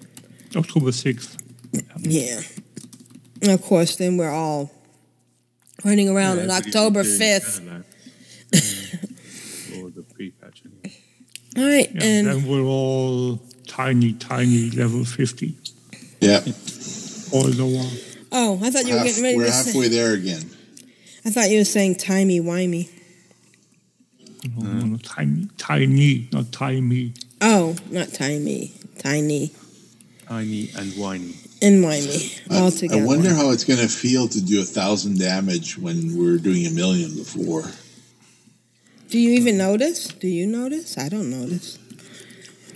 October 0.54 0.90
6th. 0.90 1.36
Yeah. 1.98 2.42
And 3.42 3.50
of 3.52 3.62
course, 3.62 3.96
then 3.96 4.16
we're 4.18 4.30
all 4.30 4.70
running 5.84 6.08
around 6.08 6.36
Yeah, 6.36 6.42
on 6.44 6.50
everybody's 6.50 6.76
October 6.76 7.02
doing 7.02 7.18
5th. 7.20 7.84
Mm. 8.52 8.90
Canada. 9.70 9.84
Or 9.86 9.90
the 9.90 10.02
pre-patch. 10.02 10.62
anyway. 10.64 10.96
All 11.56 11.64
right, 11.64 11.90
Yeah, 11.94 12.02
and 12.04 12.26
then 12.26 12.46
we're 12.46 12.62
all 12.62 13.40
tiny, 13.66 14.12
tiny 14.14 14.70
level 14.70 15.04
50 15.04 15.54
Yeah. 16.20 16.40
all 17.32 17.44
the 17.44 17.64
while. 17.66 17.90
oh, 18.32 18.60
I 18.62 18.70
thought 18.70 18.86
you 18.86 18.92
were 18.92 18.98
Half- 18.98 19.06
getting 19.06 19.22
ready 19.24 19.36
we're 19.36 19.46
to 19.46 19.52
halfway 19.52 19.82
say. 19.84 19.88
there 19.88 20.12
again. 20.14 20.50
I 21.24 21.30
thought 21.30 21.50
you 21.50 21.58
were 21.58 21.64
saying 21.64 21.96
timey 21.96 22.40
wimey. 22.40 22.88
No, 24.56 24.66
no, 24.72 24.86
no, 24.86 24.96
tiny, 24.98 25.48
tiny, 25.58 26.28
not 26.32 26.50
tiny. 26.52 27.12
Oh, 27.40 27.76
not 27.90 28.12
timey, 28.12 28.72
tiny 28.98 29.52
Tiny 30.28 30.70
and 30.78 30.92
whiny. 30.96 31.34
and 31.60 31.84
wimey 31.84 32.40
I, 32.50 32.58
all 32.60 33.00
I 33.02 33.04
wonder 33.04 33.34
how 33.34 33.50
it's 33.50 33.64
going 33.64 33.80
to 33.80 33.88
feel 33.88 34.28
to 34.28 34.40
do 34.40 34.60
a 34.60 34.64
thousand 34.64 35.18
damage 35.18 35.76
when 35.76 36.16
we 36.16 36.30
were 36.30 36.38
doing 36.38 36.66
a 36.66 36.70
million 36.70 37.14
before. 37.16 37.64
Do 39.10 39.18
you 39.18 39.30
even 39.40 39.56
notice? 39.58 40.08
Do 40.08 40.28
you 40.28 40.46
notice? 40.46 40.96
I 40.98 41.08
don't 41.08 41.30
notice. 41.30 41.78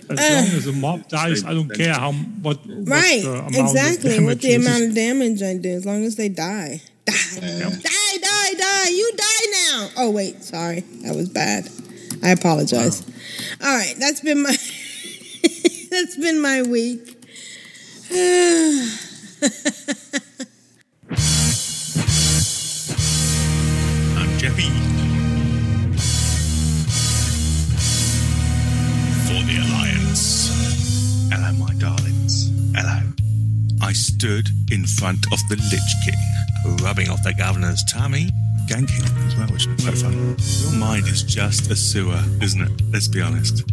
As 0.09 0.19
Uh. 0.19 0.21
long 0.35 0.57
as 0.57 0.65
the 0.65 0.71
mob 0.73 1.07
dies, 1.07 1.43
I 1.43 1.53
don't 1.53 1.69
care 1.73 1.93
how 1.93 2.11
what, 2.11 2.59
what 2.65 2.87
Right, 2.87 3.23
the 3.23 3.31
amount 3.33 3.55
exactly. 3.55 4.17
Of 4.17 4.23
What 4.25 4.41
the 4.41 4.53
amount 4.53 4.83
of 4.83 4.93
damage 4.95 5.41
I 5.41 5.55
do, 5.57 5.69
as 5.69 5.85
long 5.85 6.03
as 6.03 6.15
they 6.15 6.29
die. 6.29 6.81
Die, 7.05 7.13
Uh, 7.37 7.69
die, 7.69 8.17
die, 8.21 8.53
die. 8.57 8.89
You 8.89 9.11
die 9.15 9.45
now. 9.69 9.89
Oh 9.97 10.09
wait, 10.11 10.43
sorry, 10.43 10.81
that 11.03 11.15
was 11.15 11.29
bad. 11.29 11.69
I 12.23 12.29
apologize. 12.29 13.01
All 13.63 13.75
right, 13.75 13.95
that's 13.99 14.21
been 14.21 14.41
my 14.43 14.55
that's 15.91 16.17
been 16.17 16.39
my 16.41 16.61
week. 16.61 17.01
I'm 24.17 24.29
Jeppy. 24.39 25.04
My 31.57 31.73
darlings. 31.79 32.51
Hello. 32.75 33.01
I 33.81 33.93
stood 33.93 34.47
in 34.71 34.85
front 34.85 35.25
of 35.31 35.39
the 35.49 35.55
Lich 35.55 35.95
King, 36.03 36.77
rubbing 36.83 37.09
off 37.09 37.23
the 37.23 37.33
governor's 37.37 37.83
tummy, 37.85 38.29
ganking 38.67 39.05
as 39.27 39.35
well, 39.37 39.47
which 39.47 39.67
was 39.67 39.83
quite 39.83 39.97
fun. 39.97 40.35
Your 40.63 40.79
mind 40.79 41.07
is 41.07 41.23
just 41.23 41.71
a 41.71 41.75
sewer, 41.75 42.21
isn't 42.41 42.61
it? 42.61 42.81
Let's 42.91 43.07
be 43.07 43.21
honest. 43.21 43.63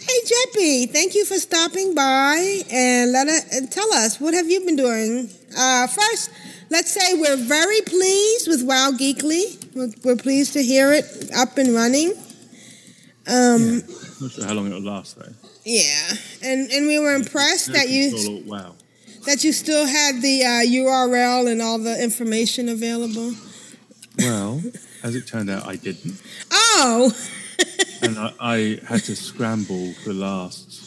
Hey 0.00 0.18
Jeppy, 0.26 0.90
thank 0.90 1.14
you 1.14 1.24
for 1.24 1.36
stopping 1.36 1.94
by 1.94 2.62
and 2.70 3.12
let 3.12 3.28
and 3.52 3.70
tell 3.70 3.92
us 3.94 4.20
what 4.20 4.34
have 4.34 4.50
you 4.50 4.60
been 4.66 4.76
doing. 4.76 5.30
Uh, 5.56 5.86
first, 5.86 6.30
let's 6.68 6.90
say 6.90 7.14
we're 7.14 7.36
very 7.36 7.80
pleased 7.82 8.48
with 8.48 8.62
WoW 8.64 8.90
Geekly. 8.98 9.61
We're, 9.74 9.88
we're 10.04 10.16
pleased 10.16 10.52
to 10.54 10.62
hear 10.62 10.92
it 10.92 11.06
up 11.34 11.58
and 11.58 11.74
running. 11.74 12.12
Um, 13.26 13.82
Not 14.20 14.30
sure 14.32 14.44
how 14.44 14.54
long 14.54 14.66
it'll 14.66 14.82
last, 14.82 15.16
though. 15.16 15.32
yeah, 15.64 16.14
and 16.42 16.70
and 16.70 16.86
we 16.86 16.98
were 16.98 17.14
impressed 17.14 17.68
No 17.68 17.74
that 17.74 17.88
you 17.88 18.10
control 18.10 18.42
wow. 18.46 18.74
that 19.26 19.44
you 19.44 19.52
still 19.52 19.86
had 19.86 20.20
the 20.20 20.42
uh, 20.42 20.48
URL 20.66 21.50
and 21.50 21.62
all 21.62 21.78
the 21.78 22.02
information 22.02 22.68
available. 22.68 23.32
Well, 24.18 24.60
as 25.02 25.14
it 25.14 25.26
turned 25.26 25.50
out, 25.50 25.66
I 25.66 25.76
didn't. 25.76 26.20
Oh, 26.52 27.12
and 28.02 28.18
I, 28.18 28.32
I 28.40 28.80
had 28.86 29.04
to 29.04 29.14
scramble 29.16 29.92
for 30.04 30.12
the 30.12 30.20
last 30.20 30.80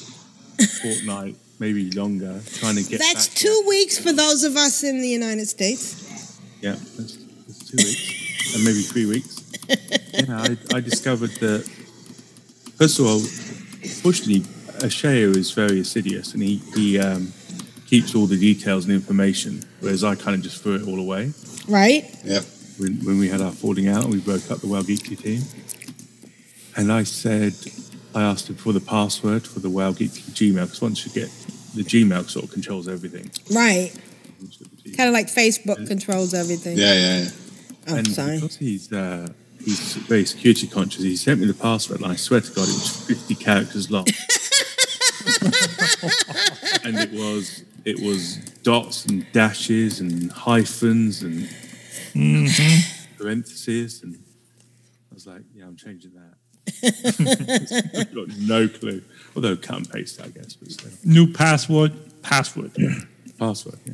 fortnight, 0.82 1.36
maybe 1.60 1.90
longer, 1.92 2.42
trying 2.56 2.76
to 2.76 2.84
get 2.84 3.00
that's 3.00 3.28
two 3.28 3.64
weeks 3.68 3.98
for 3.98 4.12
those 4.12 4.44
of 4.44 4.56
us 4.58 4.84
in 4.84 5.02
the 5.02 5.08
United 5.10 5.48
States. 5.48 6.38
Yeah, 6.62 6.72
that's, 6.74 7.16
that's 7.48 7.70
two 7.72 7.78
weeks, 7.78 8.25
and 8.54 8.64
maybe 8.64 8.82
three 8.82 9.06
weeks. 9.06 9.41
Yeah, 10.16 10.39
I, 10.72 10.78
I 10.78 10.80
discovered 10.80 11.32
that. 11.41 11.68
First 12.78 13.00
of 13.00 13.06
all, 13.06 13.20
fortunately, 14.02 14.41
Asheo 14.80 15.36
is 15.36 15.52
very 15.52 15.82
assiduous, 15.82 16.34
and 16.34 16.41
he 16.41 16.62
he 16.74 16.98
um, 16.98 17.34
keeps 17.86 18.16
all 18.16 18.26
the 18.26 18.39
details 18.39 18.86
and 18.86 18.93
information, 18.93 19.62
whereas 19.82 20.06
I 20.06 20.16
kind 20.16 20.36
of 20.36 20.41
just 20.41 20.64
threw 20.64 20.76
it 20.76 20.88
all 20.88 21.00
away. 21.00 21.34
Right? 21.68 22.04
Yeah. 22.24 22.41
When, 22.78 22.93
when 23.06 23.20
we 23.20 23.28
had 23.30 23.41
our 23.41 23.52
falling 23.52 23.88
out 23.88 24.04
and 24.04 24.14
we 24.14 24.20
broke 24.20 24.50
up 24.52 24.60
the 24.60 24.68
WoW 24.68 24.82
Geekly 24.82 25.18
team, 25.22 25.41
and 26.78 26.91
I 26.91 27.04
said, 27.04 27.54
I 28.14 28.22
asked 28.24 28.50
him 28.50 28.56
for 28.56 28.74
the 28.74 28.82
password 28.82 29.46
for 29.48 29.60
the 29.60 29.70
WoW 29.70 29.91
Geekly 29.91 30.32
Gmail 30.32 30.64
because 30.64 30.82
once 30.82 31.06
you 31.06 31.12
get 31.12 31.30
the 31.76 31.84
Gmail, 31.84 32.30
sort 32.30 32.46
of 32.46 32.52
controls 32.52 32.88
everything. 32.88 33.30
Right. 33.54 33.91
Kind 34.96 35.10
of 35.10 35.14
like 35.14 35.28
Facebook 35.28 35.88
controls 35.88 36.34
everything. 36.34 36.78
Yeah, 36.78 36.93
yeah, 36.93 37.18
yeah. 37.24 37.30
Oh, 37.88 37.96
and 37.96 38.08
sorry. 38.08 38.40
because 38.40 38.58
he's 38.58 38.92
uh, 38.92 39.30
he's 39.64 39.96
very 39.96 40.26
security 40.26 40.68
conscious, 40.68 41.04
he 41.04 41.16
sent 41.16 41.40
me 41.40 41.48
the 41.48 41.54
password, 41.54 42.02
and 42.02 42.12
I 42.12 42.16
swear 42.16 42.42
to 42.42 42.52
God, 42.52 42.68
it 42.68 42.74
was 42.74 43.06
fifty 43.06 43.36
characters 43.36 43.92
long, 43.92 44.06
and 46.84 46.98
it 46.98 47.12
was 47.12 47.64
it 47.86 48.00
was 48.00 48.38
dots 48.64 49.06
and 49.06 49.26
dashes 49.32 50.00
and 50.00 50.32
hyphens 50.32 51.22
and 51.22 51.50
parentheses, 53.18 54.02
and 54.04 54.16
I 55.12 55.14
was 55.14 55.28
like, 55.28 55.44
yeah, 55.54 55.66
I'm 55.66 55.76
changing 55.76 56.12
that. 56.14 56.34
I've 57.96 58.16
got 58.16 58.28
no 58.40 58.68
clue. 58.68 59.04
Although 59.36 59.56
cut 59.56 59.78
and 59.78 59.90
paste, 59.92 60.20
I 60.22 60.30
guess, 60.30 60.56
but 60.56 60.72
still. 60.72 60.92
New 61.04 61.32
password, 61.32 61.94
password. 62.24 62.72
Password, 63.38 63.80
yeah. 63.86 63.94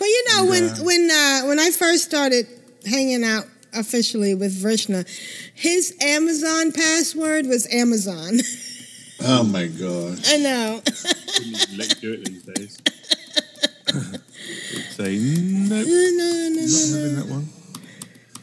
Well, 0.00 0.08
you 0.08 0.24
know, 0.30 0.46
when 0.46 0.64
uh, 0.64 0.76
when 0.78 1.10
uh, 1.10 1.42
when 1.48 1.58
I 1.58 1.70
first 1.70 2.04
started 2.04 2.46
hanging 2.86 3.24
out 3.24 3.44
officially 3.74 4.34
with 4.34 4.52
Vrishna, 4.62 5.04
his 5.54 5.94
Amazon 6.00 6.72
password 6.72 7.46
was 7.46 7.66
Amazon. 7.72 8.38
Oh 9.24 9.44
my 9.44 9.66
god. 9.66 10.20
I 10.26 10.36
know. 10.36 10.82
Let 11.78 11.98
do 12.02 12.12
it 12.12 12.24
these 12.26 12.42
days. 12.42 12.78
Say, 14.90 15.16
nope, 15.18 15.86
no, 15.86 16.10
no, 16.12 16.48
no, 16.52 16.66
not 16.66 17.00
having 17.00 17.16
that 17.16 17.26
one. 17.26 17.48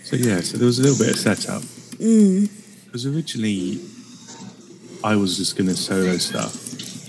So 0.04 0.16
yeah, 0.16 0.42
so 0.42 0.58
there 0.58 0.66
was 0.66 0.80
a 0.80 0.82
little 0.82 0.98
bit 0.98 1.14
of 1.14 1.20
setup. 1.20 1.62
Mm, 2.02 2.50
Because 2.86 3.06
originally, 3.06 3.82
I 5.04 5.16
was 5.16 5.38
just 5.38 5.56
going 5.58 5.68
to 5.70 5.76
solo 5.76 6.18
stuff 6.18 6.56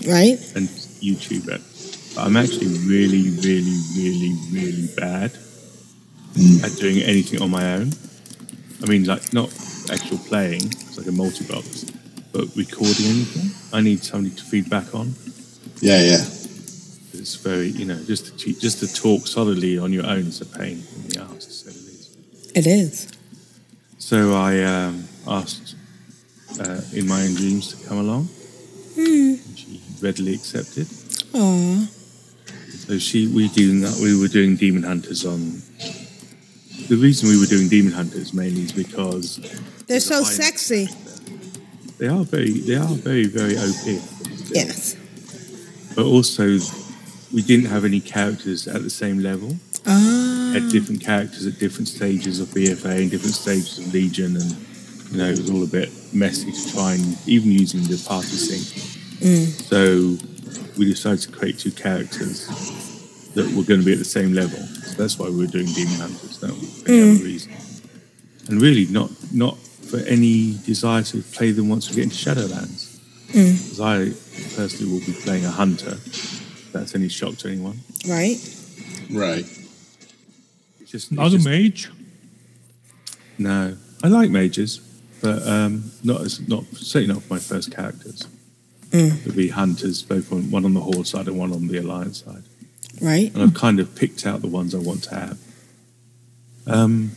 right? 0.07 0.37
and 0.55 0.69
YouTube 1.01 1.47
it. 1.49 1.61
But 2.15 2.21
I'm 2.27 2.37
actually 2.37 2.67
really, 2.87 3.31
really, 3.41 3.79
really, 3.97 4.35
really 4.51 4.87
bad 4.95 5.31
at 6.63 6.75
doing 6.77 7.01
anything 7.01 7.41
on 7.41 7.49
my 7.49 7.75
own. 7.75 7.91
I 8.83 8.87
mean, 8.87 9.05
like 9.05 9.33
not 9.33 9.49
actual 9.91 10.17
playing, 10.17 10.65
it's 10.65 10.97
like 10.97 11.07
a 11.07 11.11
multi-box, 11.11 11.85
but 12.33 12.53
recording 12.55 13.05
anything. 13.05 13.51
I 13.71 13.81
need 13.81 14.03
somebody 14.03 14.35
to 14.35 14.43
feed 14.43 14.69
back 14.69 14.93
on. 14.93 15.15
Yeah, 15.81 16.01
yeah. 16.01 16.25
It's 17.13 17.35
very, 17.35 17.69
you 17.69 17.85
know, 17.85 18.01
just 18.03 18.25
to, 18.25 18.37
te- 18.37 18.59
just 18.59 18.79
to 18.79 18.93
talk 18.93 19.27
solidly 19.27 19.77
on 19.77 19.93
your 19.93 20.05
own 20.05 20.27
is 20.27 20.41
a 20.41 20.45
pain 20.45 20.83
in 20.95 21.07
the 21.07 21.21
arse. 21.21 21.63
So 21.63 21.69
it 21.69 21.75
is. 21.75 22.17
It 22.53 22.67
is. 22.67 23.11
So 23.97 24.33
I 24.33 24.61
um, 24.63 25.05
asked 25.27 25.75
uh, 26.59 26.81
in 26.93 27.07
my 27.07 27.21
own 27.23 27.33
dreams 27.35 27.73
to 27.73 27.87
come 27.87 27.99
along. 27.99 28.25
Hmm. 28.95 29.35
She 29.55 29.81
readily 30.01 30.33
accepted. 30.33 30.87
Aw. 31.33 31.87
So 32.85 32.99
she, 32.99 33.27
we 33.27 33.47
doing 33.47 33.81
that. 33.81 33.97
We 34.01 34.19
were 34.19 34.27
doing 34.27 34.57
Demon 34.57 34.83
Hunters 34.83 35.25
on. 35.25 35.61
The 36.87 36.97
reason 36.97 37.29
we 37.29 37.39
were 37.39 37.47
doing 37.47 37.67
Demon 37.67 37.93
Hunters 37.93 38.33
mainly 38.33 38.61
is 38.61 38.71
because 38.71 39.37
They're 39.87 39.99
so 39.99 40.23
sexy. 40.23 40.87
they 41.97 42.07
are 42.07 42.23
very 42.23 42.51
they 42.51 42.75
are 42.75 42.93
very 43.09 43.25
very 43.25 43.57
OP. 43.57 44.01
Yes. 44.53 44.95
But 45.95 46.05
also, 46.05 46.59
we 47.33 47.41
didn't 47.41 47.67
have 47.67 47.85
any 47.85 47.99
characters 48.01 48.67
at 48.67 48.83
the 48.83 48.89
same 48.89 49.19
level. 49.19 49.55
Ah. 49.87 50.51
Had 50.53 50.69
different 50.69 51.01
characters 51.03 51.47
at 51.47 51.57
different 51.57 51.87
stages 51.87 52.39
of 52.39 52.49
BFA 52.49 53.01
and 53.01 53.09
different 53.11 53.35
stages 53.35 53.79
of 53.79 53.93
Legion, 53.93 54.35
and 54.37 54.51
you 55.11 55.17
know 55.17 55.29
it 55.29 55.39
was 55.39 55.49
all 55.49 55.63
a 55.63 55.67
bit 55.67 55.89
messy 56.13 56.51
to 56.51 56.71
try 56.71 56.93
and 56.93 57.17
even 57.27 57.51
using 57.51 57.81
the 57.83 57.97
party 58.07 58.27
sync. 58.27 58.63
Mm. 59.21 59.47
So 59.71 60.17
we 60.77 60.85
decided 60.85 61.21
to 61.21 61.31
create 61.31 61.57
two 61.57 61.71
characters 61.71 62.47
that 63.33 63.45
were 63.55 63.63
going 63.63 63.79
to 63.79 63.85
be 63.85 63.93
at 63.93 63.99
the 63.99 64.05
same 64.05 64.33
level. 64.33 64.59
So 64.95 65.01
that's 65.01 65.19
why 65.19 65.27
we 65.29 65.35
were 65.37 65.47
doing 65.47 65.65
Demon 65.67 65.95
Hunters. 65.99 66.41
No 66.41 66.49
any 66.49 66.57
Mm. 67.01 67.15
other 67.15 67.23
reason. 67.25 67.51
And 68.47 68.61
really, 68.61 68.85
not 68.87 69.11
not 69.33 69.57
for 69.89 69.97
any 69.99 70.57
desire 70.65 71.03
to 71.03 71.21
play 71.21 71.51
them 71.51 71.67
once 71.67 71.89
we 71.89 71.95
get 71.95 72.03
into 72.05 72.15
Shadowlands. 72.15 72.97
Mm. 73.33 73.57
Because 73.63 73.79
I 73.81 74.11
personally 74.55 74.91
will 74.93 75.05
be 75.05 75.11
playing 75.13 75.43
a 75.45 75.51
hunter. 75.51 75.97
If 76.05 76.69
that's 76.71 76.95
any 76.95 77.09
shock 77.09 77.35
to 77.37 77.49
anyone. 77.49 77.79
Right. 78.07 78.37
Right. 79.11 79.45
It's 80.79 80.91
just, 80.91 81.11
Not 81.11 81.33
it's 81.33 81.45
a 81.45 81.49
mage. 81.49 81.89
No, 83.37 83.75
I 84.03 84.07
like 84.07 84.29
mages, 84.29 84.79
but 85.21 85.45
um, 85.45 85.91
not 86.03 86.21
as 86.21 86.39
not 86.47 86.63
certainly 86.73 87.13
not 87.13 87.23
for 87.23 87.33
my 87.33 87.39
first 87.39 87.75
characters. 87.75 88.23
Mm. 88.91 89.25
It'll 89.25 89.33
be 89.35 89.49
hunters, 89.49 90.03
both 90.03 90.31
on 90.31 90.49
one 90.51 90.63
on 90.63 90.73
the 90.73 90.79
Horde 90.79 91.05
side 91.07 91.27
and 91.27 91.37
one 91.37 91.51
on 91.51 91.67
the 91.67 91.77
Alliance 91.79 92.23
side. 92.23 92.43
Right. 93.01 93.33
And 93.33 93.43
I've 93.43 93.53
kind 93.53 93.79
of 93.79 93.95
picked 93.95 94.25
out 94.25 94.41
the 94.41 94.47
ones 94.47 94.73
I 94.73 94.79
want 94.79 95.03
to 95.05 95.15
have. 95.15 95.37
Um, 96.67 97.11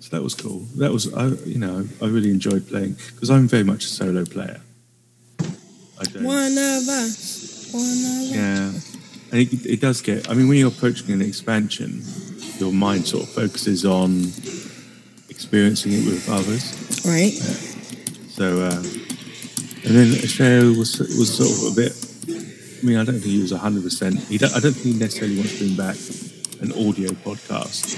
so 0.00 0.16
that 0.16 0.22
was 0.22 0.34
cool. 0.34 0.60
That 0.76 0.92
was, 0.92 1.12
I, 1.12 1.28
you 1.46 1.58
know, 1.58 1.86
I 2.00 2.06
really 2.06 2.30
enjoyed 2.30 2.68
playing 2.68 2.96
because 3.14 3.30
I'm 3.30 3.48
very 3.48 3.64
much 3.64 3.84
a 3.84 3.88
solo 3.88 4.24
player. 4.24 4.60
I 6.00 6.04
don't. 6.04 6.24
One 6.24 6.52
of 6.52 6.88
us. 6.88 7.70
One 7.72 7.82
of 7.82 7.88
us. 7.88 8.30
Yeah, 8.30 8.72
and 9.32 9.40
it, 9.40 9.66
it 9.66 9.80
does 9.80 10.00
get. 10.00 10.30
I 10.30 10.34
mean, 10.34 10.48
when 10.48 10.58
you're 10.58 10.68
approaching 10.68 11.12
an 11.12 11.20
expansion, 11.20 12.02
your 12.58 12.72
mind 12.72 13.06
sort 13.06 13.24
of 13.24 13.28
focuses 13.30 13.84
on 13.84 14.32
experiencing 15.28 15.92
it 15.92 16.06
with 16.06 16.28
others. 16.30 17.04
Right. 17.04 17.32
So, 18.30 18.62
uh, 18.62 18.82
and 19.84 19.96
then 19.96 20.08
Sheo 20.08 20.78
was 20.78 20.98
was 20.98 21.36
sort 21.36 21.50
of 21.50 21.72
a 21.72 21.82
bit. 21.82 22.09
I 22.80 22.86
mean, 22.86 22.96
I 22.96 23.04
don't 23.04 23.20
think 23.20 23.26
he 23.26 23.42
was 23.42 23.52
hundred 23.52 23.82
percent. 23.82 24.18
He 24.20 24.38
don't, 24.38 24.54
I 24.54 24.60
don't 24.60 24.72
think 24.72 24.94
he 24.94 24.98
necessarily 24.98 25.36
wants 25.36 25.58
to 25.58 25.64
bring 25.64 25.76
back 25.76 25.96
an 26.62 26.72
audio 26.72 27.10
podcast 27.10 27.96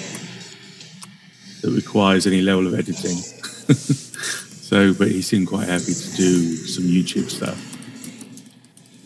that 1.60 1.70
requires 1.70 2.26
any 2.26 2.42
level 2.42 2.66
of 2.66 2.74
editing. 2.74 3.16
so, 3.68 4.92
but 4.94 5.08
he 5.08 5.22
seemed 5.22 5.46
quite 5.46 5.68
happy 5.68 5.94
to 5.94 6.16
do 6.16 6.56
some 6.56 6.84
YouTube 6.84 7.30
stuff. 7.30 7.60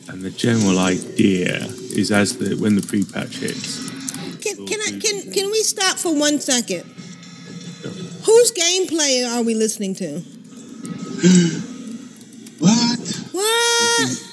And 0.08 0.22
the 0.22 0.30
general 0.30 0.78
idea 0.78 1.66
is, 1.92 2.10
as 2.10 2.38
the 2.38 2.54
when 2.56 2.76
the 2.76 2.82
pre-patch 2.82 3.36
hits, 3.36 3.90
Can, 4.40 4.66
can 4.66 4.80
I 4.80 4.98
can 4.98 5.30
can 5.32 5.50
we 5.50 5.62
stop 5.62 5.98
for 5.98 6.14
one 6.14 6.40
second? 6.40 6.84
Whose 8.24 8.52
gameplay 8.52 9.28
are 9.30 9.42
we 9.42 9.54
listening 9.54 9.94
to? 9.96 10.22
What? 12.58 12.98
What? 13.32 14.25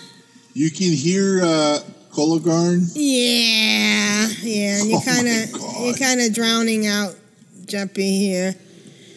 You 0.54 0.70
can 0.70 0.92
hear 0.92 1.42
uh, 1.44 1.80
Kologarn. 2.12 2.92
Yeah, 2.96 4.28
yeah. 4.42 4.82
And 4.82 4.90
you're 4.90 5.00
Oh 5.02 5.04
kind 5.06 5.28
of 5.28 5.82
you're 5.86 5.96
kind 5.96 6.22
of 6.22 6.34
drowning 6.34 6.86
out, 6.88 7.16
Jumpy 7.66 8.18
here. 8.20 8.56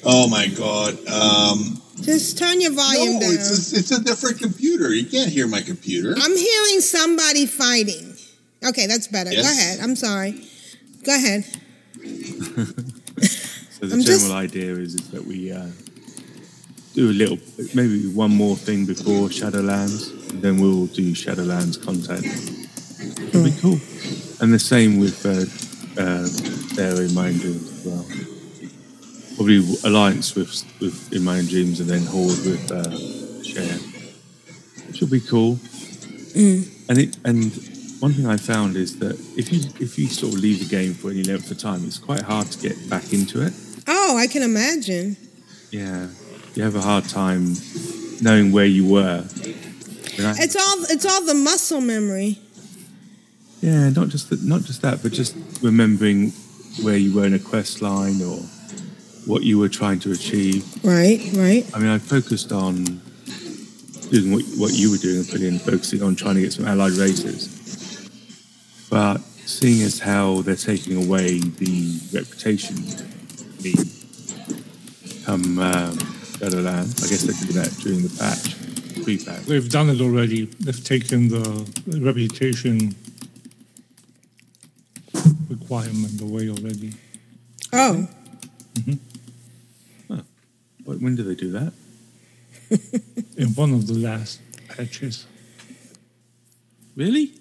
Oh 0.04 0.28
my 0.28 0.46
god. 0.48 0.94
Um, 1.08 1.82
Just 2.00 2.38
turn 2.38 2.60
your 2.60 2.72
volume 2.72 3.14
no, 3.14 3.20
down. 3.20 3.34
it's 3.34 3.72
a, 3.72 3.76
it's 3.78 3.90
a 3.90 4.02
different 4.02 4.38
computer. 4.38 4.94
You 4.94 5.04
can't 5.06 5.30
hear 5.30 5.46
my 5.48 5.60
computer. 5.60 6.14
I'm 6.16 6.36
hearing 6.36 6.80
somebody 6.80 7.46
fighting. 7.46 8.14
Okay, 8.66 8.86
that's 8.86 9.08
better. 9.08 9.30
Go 9.30 9.40
ahead. 9.40 9.80
I'm 9.80 9.96
sorry. 9.96 10.42
Go 11.04 11.14
ahead. 11.14 11.44
So 13.70 13.84
the 13.86 13.94
I'm 13.94 14.00
general 14.02 14.04
just- 14.04 14.30
idea 14.32 14.72
is, 14.72 14.94
is 14.94 15.10
that 15.10 15.24
we 15.24 15.52
uh, 15.52 15.66
do 16.94 17.10
a 17.10 17.12
little, 17.12 17.38
maybe 17.74 18.06
one 18.08 18.30
more 18.34 18.56
thing 18.56 18.86
before 18.86 19.28
Shadowlands, 19.28 20.10
and 20.12 20.15
then 20.34 20.60
we'll 20.60 20.86
do 20.86 21.12
Shadowlands 21.12 21.82
content. 21.84 22.24
It'll 23.28 23.44
be 23.44 23.56
cool. 23.60 23.80
And 24.40 24.52
the 24.52 24.58
same 24.58 24.98
with 24.98 25.24
uh, 25.24 25.46
uh, 26.00 26.28
there 26.74 27.02
in 27.02 27.14
my 27.14 27.28
own 27.28 27.38
dreams 27.38 27.70
as 27.72 27.86
well. 27.86 28.04
Probably 29.36 29.58
alliance 29.84 30.34
with 30.34 30.64
with 30.80 31.12
in 31.12 31.22
my 31.22 31.38
own 31.38 31.46
dreams, 31.46 31.80
and 31.80 31.88
then 31.88 32.04
horde 32.06 32.44
with 32.44 32.70
uh, 32.70 33.42
share. 33.42 33.78
Which 34.88 35.00
will 35.00 35.08
be 35.08 35.20
cool. 35.20 35.58
And 36.88 36.98
it 36.98 37.16
and 37.24 37.52
one 38.00 38.12
thing 38.12 38.26
I 38.26 38.36
found 38.36 38.76
is 38.76 38.98
that 38.98 39.18
if 39.36 39.52
you 39.52 39.60
if 39.80 39.98
you 39.98 40.06
sort 40.08 40.34
of 40.34 40.40
leave 40.40 40.58
the 40.58 40.76
game 40.76 40.94
for 40.94 41.10
any 41.10 41.22
length 41.22 41.50
of 41.50 41.58
time, 41.58 41.84
it's 41.84 41.98
quite 41.98 42.22
hard 42.22 42.46
to 42.52 42.58
get 42.58 42.88
back 42.88 43.12
into 43.12 43.44
it. 43.44 43.52
Oh, 43.86 44.16
I 44.16 44.26
can 44.26 44.42
imagine. 44.42 45.16
Yeah, 45.70 46.08
you 46.54 46.62
have 46.62 46.76
a 46.76 46.80
hard 46.80 47.04
time 47.08 47.54
knowing 48.20 48.52
where 48.52 48.66
you 48.66 48.86
were. 48.86 49.24
And 50.18 50.38
It's 50.38 50.56
all 50.56 50.84
it's 50.90 51.04
all 51.06 51.22
the 51.24 51.34
muscle 51.34 51.80
memory. 51.80 52.38
yeah, 53.60 53.90
not 53.90 54.08
just 54.08 54.30
that, 54.30 54.42
not 54.42 54.62
just 54.62 54.82
that, 54.82 55.02
but 55.02 55.12
just 55.12 55.34
remembering 55.62 56.30
where 56.82 56.96
you 56.96 57.14
were 57.14 57.24
in 57.26 57.34
a 57.34 57.38
quest 57.38 57.82
line 57.82 58.20
or 58.22 58.38
what 59.26 59.42
you 59.42 59.58
were 59.58 59.68
trying 59.68 59.98
to 60.00 60.12
achieve. 60.12 60.64
Right, 60.84 61.20
right. 61.34 61.64
I 61.74 61.78
mean, 61.78 61.88
I 61.88 61.98
focused 61.98 62.52
on 62.52 62.84
doing 64.10 64.32
what, 64.32 64.44
what 64.56 64.72
you 64.72 64.90
were 64.90 64.98
doing, 64.98 65.20
Opinion, 65.20 65.58
focusing 65.58 66.02
on 66.02 66.14
trying 66.14 66.36
to 66.36 66.42
get 66.42 66.52
some 66.52 66.66
allied 66.66 66.92
races. 66.92 68.08
But 68.88 69.18
seeing 69.20 69.82
as 69.82 69.98
how 69.98 70.42
they're 70.42 70.54
taking 70.54 70.96
away 70.96 71.38
the 71.40 71.98
reputation 72.12 72.76
come 75.24 75.58
um, 75.58 75.98
Shadowlands, 76.38 77.02
I 77.04 77.08
guess 77.08 77.22
they 77.22 77.46
did 77.46 77.56
that 77.56 77.70
during 77.82 78.02
the 78.02 78.14
patch, 78.16 78.54
pre-patch. 79.06 79.42
They've 79.44 79.68
done 79.70 79.88
it 79.88 80.00
already. 80.00 80.46
They've 80.58 80.82
taken 80.82 81.28
the 81.28 81.44
reputation 82.00 82.96
requirement 85.48 86.20
away 86.20 86.48
already. 86.50 86.92
Oh, 87.72 88.08
mm-hmm. 88.74 90.16
Wh- 90.84 91.00
When 91.00 91.14
did 91.14 91.26
they 91.26 91.36
do 91.36 91.52
that? 91.52 91.72
In 93.36 93.48
one 93.54 93.72
of 93.74 93.86
the 93.86 93.94
last 93.94 94.40
patches. 94.70 95.24
Really? 96.96 97.32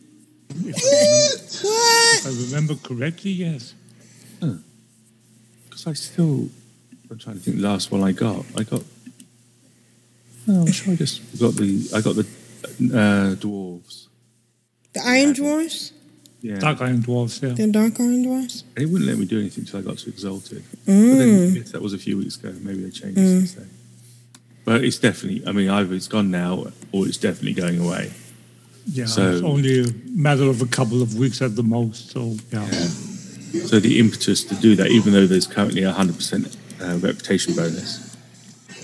If 0.49 1.63
what? 1.63 2.27
I 2.27 2.43
remember 2.45 2.75
correctly, 2.75 3.31
yes. 3.31 3.73
Because 4.39 5.87
I 5.87 5.93
still, 5.93 6.49
I'm 7.09 7.17
trying 7.17 7.37
to 7.37 7.41
think. 7.41 7.59
Last 7.59 7.91
one 7.91 8.03
I 8.03 8.11
got, 8.11 8.45
I 8.55 8.61
got. 8.61 8.83
No, 10.47 10.61
I'm 10.61 10.71
sure 10.71 10.93
I 10.93 10.95
just 10.95 11.21
got 11.39 11.55
the. 11.55 11.89
I 11.95 12.01
got 12.01 12.15
the 12.15 12.21
uh, 12.23 13.35
dwarves. 13.35 14.07
The 14.93 15.01
Iron 15.05 15.33
Dwarves. 15.33 15.91
Yeah. 16.41 16.59
Dark 16.59 16.79
Iron 16.81 17.01
Dwarves, 17.01 17.41
yeah. 17.41 17.49
The 17.55 17.67
Dark 17.71 17.99
Iron 17.99 18.23
Dwarves? 18.23 18.63
And 18.75 18.83
it 18.83 18.89
wouldn't 18.91 19.09
let 19.09 19.17
me 19.17 19.25
do 19.25 19.39
anything 19.39 19.63
until 19.63 19.79
I 19.79 19.83
got 19.83 19.97
to 19.97 20.09
Exalted. 20.09 20.63
But 20.85 20.93
Mm. 20.93 21.17
then 21.17 21.55
yes, 21.55 21.71
that 21.71 21.81
was 21.81 21.93
a 21.93 21.97
few 21.97 22.17
weeks 22.19 22.37
ago. 22.37 22.53
Maybe 22.61 22.83
they 22.83 22.91
changed 22.91 23.17
Mm. 23.17 23.23
it 23.23 23.39
since 23.39 23.53
then. 23.55 23.69
But 24.63 24.83
it's 24.83 24.99
definitely. 24.99 25.45
I 25.47 25.51
mean, 25.51 25.69
either 25.69 25.93
it's 25.95 26.07
gone 26.07 26.29
now 26.31 26.71
or 26.91 27.07
it's 27.07 27.17
definitely 27.17 27.53
going 27.53 27.79
away. 27.79 28.11
Yeah, 28.93 29.05
So- 29.07 29.31
it's 29.33 29.43
only 29.43 29.79
a 29.81 29.87
matter 30.13 30.43
of 30.43 30.61
a 30.61 30.67
couple 30.67 31.01
of 31.01 31.15
weeks 31.15 31.41
at 31.41 31.55
the 31.55 31.63
most. 31.63 32.11
So, 32.11 32.37
yeah. 32.53 32.69
So 33.65 33.79
the 33.79 33.99
impetus 33.99 34.43
to 34.45 34.55
do 34.55 34.75
that, 34.75 34.91
even 34.91 35.13
though 35.13 35.25
there's 35.27 35.47
currently 35.47 35.81
a 35.83 35.91
hundred 35.91 36.15
percent 36.17 36.55
uh, 36.81 36.97
reputation 37.01 37.55
bonus, 37.55 37.99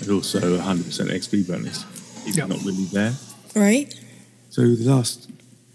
and 0.02 0.10
also 0.12 0.58
hundred 0.58 0.86
percent 0.86 1.10
XP 1.10 1.46
bonus, 1.48 1.84
is 2.26 2.36
not 2.36 2.50
really 2.64 2.84
there. 2.86 3.14
Right? 3.54 3.92
So 4.50 4.62
the 4.62 4.90
last 4.90 5.30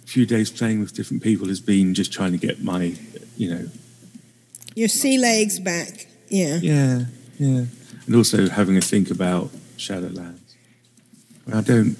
few 0.06 0.26
days 0.26 0.50
playing 0.50 0.80
with 0.80 0.94
different 0.94 1.22
people 1.24 1.48
has 1.48 1.60
been 1.60 1.94
just 1.94 2.12
trying 2.14 2.32
to 2.32 2.38
get 2.38 2.64
my, 2.64 2.96
you 3.36 3.50
know, 3.50 3.66
Your 4.76 4.88
sea 4.88 5.18
legs 5.18 5.60
back. 5.60 6.08
Yeah. 6.30 6.58
yeah, 6.62 7.06
yeah, 7.40 7.66
and 8.06 8.16
also 8.16 8.50
having 8.50 8.76
a 8.78 8.82
think 8.82 9.10
about 9.12 9.50
Shadowlands. 9.78 10.40
I, 11.52 11.60
I 11.60 11.62
don't, 11.62 11.96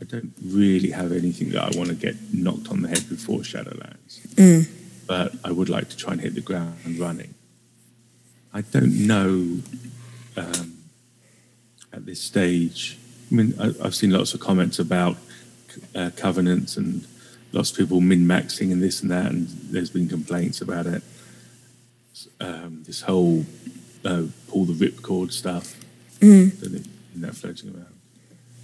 I 0.00 0.04
don't 0.04 0.32
really 0.42 0.90
have 0.90 1.12
anything 1.12 1.50
that 1.50 1.62
I 1.62 1.78
want 1.78 1.90
to 1.90 1.94
get 1.94 2.16
knocked 2.32 2.68
on 2.70 2.80
the 2.82 2.88
head 2.88 3.06
before 3.08 3.40
Shadowlands, 3.40 4.20
Mm. 4.36 4.66
but 5.06 5.32
I 5.44 5.50
would 5.52 5.68
like 5.68 5.90
to 5.90 5.96
try 5.96 6.12
and 6.12 6.20
hit 6.22 6.34
the 6.34 6.40
ground 6.40 6.76
running. 6.98 7.34
I 8.54 8.62
don't 8.62 9.06
know 9.06 9.60
um, 10.36 10.78
at 11.92 12.06
this 12.06 12.20
stage. 12.20 12.98
I 13.30 13.34
mean, 13.34 13.54
I, 13.60 13.72
I've 13.84 13.94
seen 13.94 14.10
lots 14.10 14.34
of 14.34 14.40
comments 14.40 14.78
about 14.78 15.16
uh, 15.94 16.10
covenants 16.16 16.76
and 16.76 17.06
lots 17.52 17.70
of 17.70 17.76
people 17.78 18.00
min 18.00 18.26
maxing 18.26 18.72
and 18.72 18.82
this 18.82 19.02
and 19.02 19.10
that, 19.10 19.30
and 19.30 19.48
there's 19.70 19.90
been 19.90 20.08
complaints 20.08 20.60
about 20.60 20.86
it. 20.86 21.02
Um, 22.40 22.82
this 22.86 23.02
whole 23.02 23.44
uh, 24.04 24.24
pull 24.48 24.64
the 24.64 24.72
ripcord 24.74 25.32
stuff. 25.32 25.76
Mm. 26.20 26.60
Don't 26.60 26.72
know- 26.72 26.80
that 27.16 27.34
floating 27.34 27.74
around. 27.74 27.86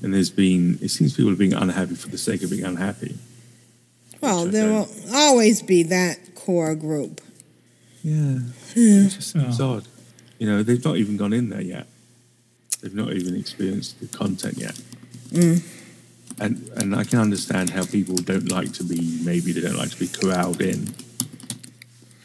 And 0.02 0.14
there's 0.14 0.30
been, 0.30 0.78
it 0.80 0.88
seems 0.90 1.14
people 1.16 1.32
are 1.32 1.36
being 1.36 1.52
unhappy 1.52 1.94
for 1.94 2.09
the 2.09 2.18
sake 2.18 2.43
of 2.43 2.51
being 2.51 2.64
unhappy. 2.64 3.16
Well, 4.20 4.47
there 4.47 4.68
will 4.68 4.88
always 5.12 5.62
be 5.62 5.82
that 5.84 6.34
core 6.34 6.74
group. 6.74 7.20
Yeah. 8.02 8.38
Yeah. 8.74 9.06
It 9.06 9.09
just 9.10 9.32
seems 9.32 9.60
odd. 9.60 9.86
You 10.38 10.46
know, 10.46 10.62
they've 10.62 10.84
not 10.84 10.96
even 10.96 11.16
gone 11.16 11.32
in 11.32 11.48
there 11.48 11.62
yet. 11.62 11.86
They've 12.82 12.94
not 12.94 13.12
even 13.12 13.36
experienced 13.36 14.00
the 14.00 14.06
content 14.06 14.58
yet. 14.58 14.78
Mm. 15.30 15.62
And 16.38 16.68
and 16.76 16.94
I 16.94 17.04
can 17.04 17.18
understand 17.18 17.70
how 17.70 17.84
people 17.84 18.16
don't 18.16 18.50
like 18.50 18.72
to 18.74 18.84
be 18.84 19.20
maybe 19.24 19.52
they 19.52 19.60
don't 19.60 19.76
like 19.76 19.90
to 19.90 19.98
be 19.98 20.08
corralled 20.08 20.60
in 20.60 20.94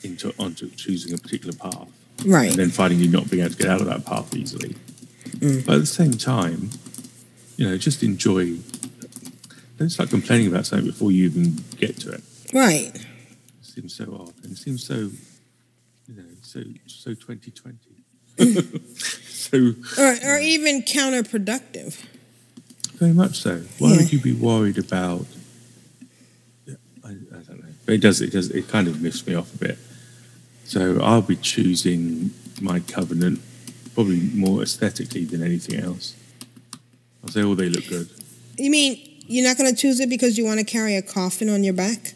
into 0.03 0.33
onto 0.37 0.69
choosing 0.71 1.13
a 1.13 1.17
particular 1.17 1.55
path. 1.55 1.87
Right. 2.25 2.49
And 2.49 2.59
then 2.59 2.69
finding 2.69 2.99
you 2.99 3.09
not 3.09 3.29
being 3.29 3.43
able 3.43 3.55
to 3.55 3.57
get 3.57 3.69
out 3.69 3.81
of 3.81 3.87
that 3.87 4.05
path 4.05 4.35
easily. 4.35 4.75
Mm. 5.37 5.65
But 5.65 5.75
at 5.75 5.79
the 5.79 5.85
same 5.85 6.13
time, 6.13 6.71
you 7.57 7.67
know, 7.67 7.77
just 7.77 8.03
enjoy 8.03 8.57
don't 9.77 9.89
start 9.89 10.09
complaining 10.09 10.47
about 10.47 10.65
something 10.65 10.87
before 10.87 11.11
you 11.11 11.25
even 11.25 11.55
get 11.77 11.97
to 12.01 12.11
it. 12.11 12.21
Right. 12.53 12.93
It 12.93 13.05
seems 13.65 13.95
so 13.95 14.03
odd. 14.13 14.33
And 14.43 14.51
it 14.51 14.57
seems 14.57 14.85
so 14.85 15.09
you 16.07 16.15
know, 16.15 16.25
so 16.41 16.63
so 16.87 17.13
twenty 17.13 17.51
twenty. 17.51 17.90
so 19.27 19.73
Or, 19.97 20.15
or 20.35 20.39
even 20.39 20.81
counterproductive. 20.83 22.03
Very 22.95 23.13
much 23.13 23.39
so. 23.41 23.63
Why 23.79 23.91
Yeah. 23.91 23.97
would 23.97 24.13
you 24.13 24.19
be 24.19 24.33
worried 24.33 24.77
about? 24.77 25.25
I, 27.03 27.09
I 27.09 27.11
don't 27.11 27.49
know. 27.59 27.65
But 27.85 27.95
it 27.95 28.01
does. 28.01 28.21
It 28.21 28.31
does. 28.31 28.49
It 28.51 28.67
kind 28.67 28.87
of 28.87 29.01
lifts 29.01 29.25
me 29.25 29.33
off 29.35 29.53
a 29.55 29.57
bit. 29.57 29.77
So 30.65 30.99
I'll 31.01 31.21
be 31.21 31.35
choosing 31.35 32.31
my 32.61 32.79
covenant 32.79 33.41
probably 33.95 34.21
more 34.33 34.61
aesthetically 34.61 35.25
than 35.25 35.43
anything 35.43 35.79
else. 35.79 36.15
I'll 37.23 37.29
say, 37.31 37.41
oh, 37.43 37.55
they 37.55 37.69
look 37.69 37.87
good. 37.89 38.09
You 38.57 38.69
mean 38.71 38.99
you're 39.27 39.45
not 39.47 39.57
going 39.57 39.69
to 39.73 39.75
choose 39.75 39.99
it 39.99 40.09
because 40.09 40.37
you 40.37 40.45
want 40.45 40.59
to 40.59 40.65
carry 40.65 40.95
a 40.95 41.01
coffin 41.01 41.49
on 41.49 41.63
your 41.63 41.73
back? 41.73 42.13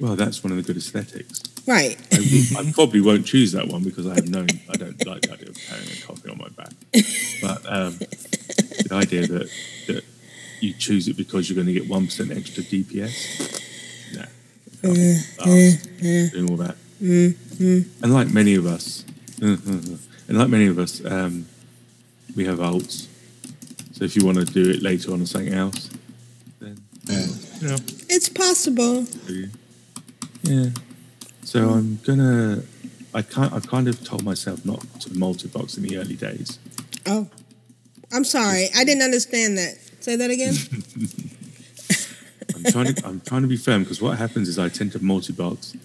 Well, 0.00 0.16
that's 0.16 0.42
one 0.42 0.50
of 0.52 0.56
the 0.56 0.62
good 0.62 0.76
aesthetics. 0.76 1.42
Right. 1.66 1.96
I, 2.12 2.54
I 2.58 2.72
probably 2.72 3.00
won't 3.00 3.24
choose 3.26 3.52
that 3.52 3.68
one 3.68 3.82
because 3.82 4.06
I 4.06 4.14
have 4.16 4.28
known 4.28 4.48
I 4.68 4.74
don't 4.76 5.06
like 5.06 5.22
the 5.22 5.32
idea 5.32 5.48
of 5.48 5.56
carrying 5.56 5.88
a 5.90 6.06
coffin 6.06 6.30
on 6.30 6.38
my 6.38 6.48
back. 6.50 6.72
But 7.40 7.64
um, 7.72 7.98
the 7.98 8.88
idea 8.92 9.26
that 9.26 9.50
that 9.88 10.04
you 10.60 10.74
choose 10.74 11.08
it 11.08 11.16
because 11.16 11.48
you're 11.48 11.54
going 11.54 11.66
to 11.66 11.72
get 11.72 11.88
one 11.88 12.06
percent 12.06 12.32
extra 12.32 12.62
DPS, 12.62 14.14
no, 14.14 14.22
Uh, 14.84 14.92
Us 14.92 15.86
uh, 15.86 16.30
doing 16.32 16.50
all 16.50 16.56
that. 16.58 16.76
mm, 17.02 17.32
mm. 17.32 18.02
And 18.02 18.12
like 18.12 18.30
many 18.32 18.54
of 18.56 18.66
us, 18.66 19.04
and 19.40 19.98
like 20.28 20.48
many 20.48 20.66
of 20.66 20.78
us, 20.78 21.02
um, 21.04 21.46
we 22.36 22.44
have 22.44 22.58
alts. 22.58 23.08
So 23.92 24.04
if 24.04 24.16
you 24.16 24.24
want 24.26 24.38
to 24.38 24.44
do 24.44 24.70
it 24.70 24.82
later 24.82 25.12
on 25.12 25.22
or 25.22 25.26
something 25.26 25.54
else, 25.54 25.88
then 26.60 26.76
yeah. 27.06 27.76
It's 28.08 28.28
possible. 28.28 29.06
Yeah. 30.42 30.70
So 31.54 31.70
I'm 31.70 32.00
gonna. 32.04 32.62
I 33.14 33.22
can't. 33.22 33.52
I've 33.52 33.68
kind 33.68 33.86
of 33.86 34.02
told 34.04 34.24
myself 34.24 34.64
not 34.66 34.80
to 35.02 35.14
multi-box 35.16 35.76
in 35.76 35.84
the 35.84 35.98
early 35.98 36.16
days. 36.16 36.58
Oh, 37.06 37.28
I'm 38.12 38.24
sorry. 38.24 38.66
I 38.76 38.82
didn't 38.82 39.02
understand 39.02 39.56
that. 39.58 39.78
Say 40.00 40.16
that 40.16 40.30
again. 40.30 40.54
I'm 42.56 42.64
trying 42.72 42.94
to. 42.94 43.06
I'm 43.06 43.20
trying 43.20 43.42
to 43.42 43.48
be 43.48 43.56
firm 43.56 43.84
because 43.84 44.02
what 44.02 44.18
happens 44.18 44.48
is 44.48 44.58
I 44.58 44.68
tend 44.68 44.90
to 44.92 45.04
multi-box 45.04 45.76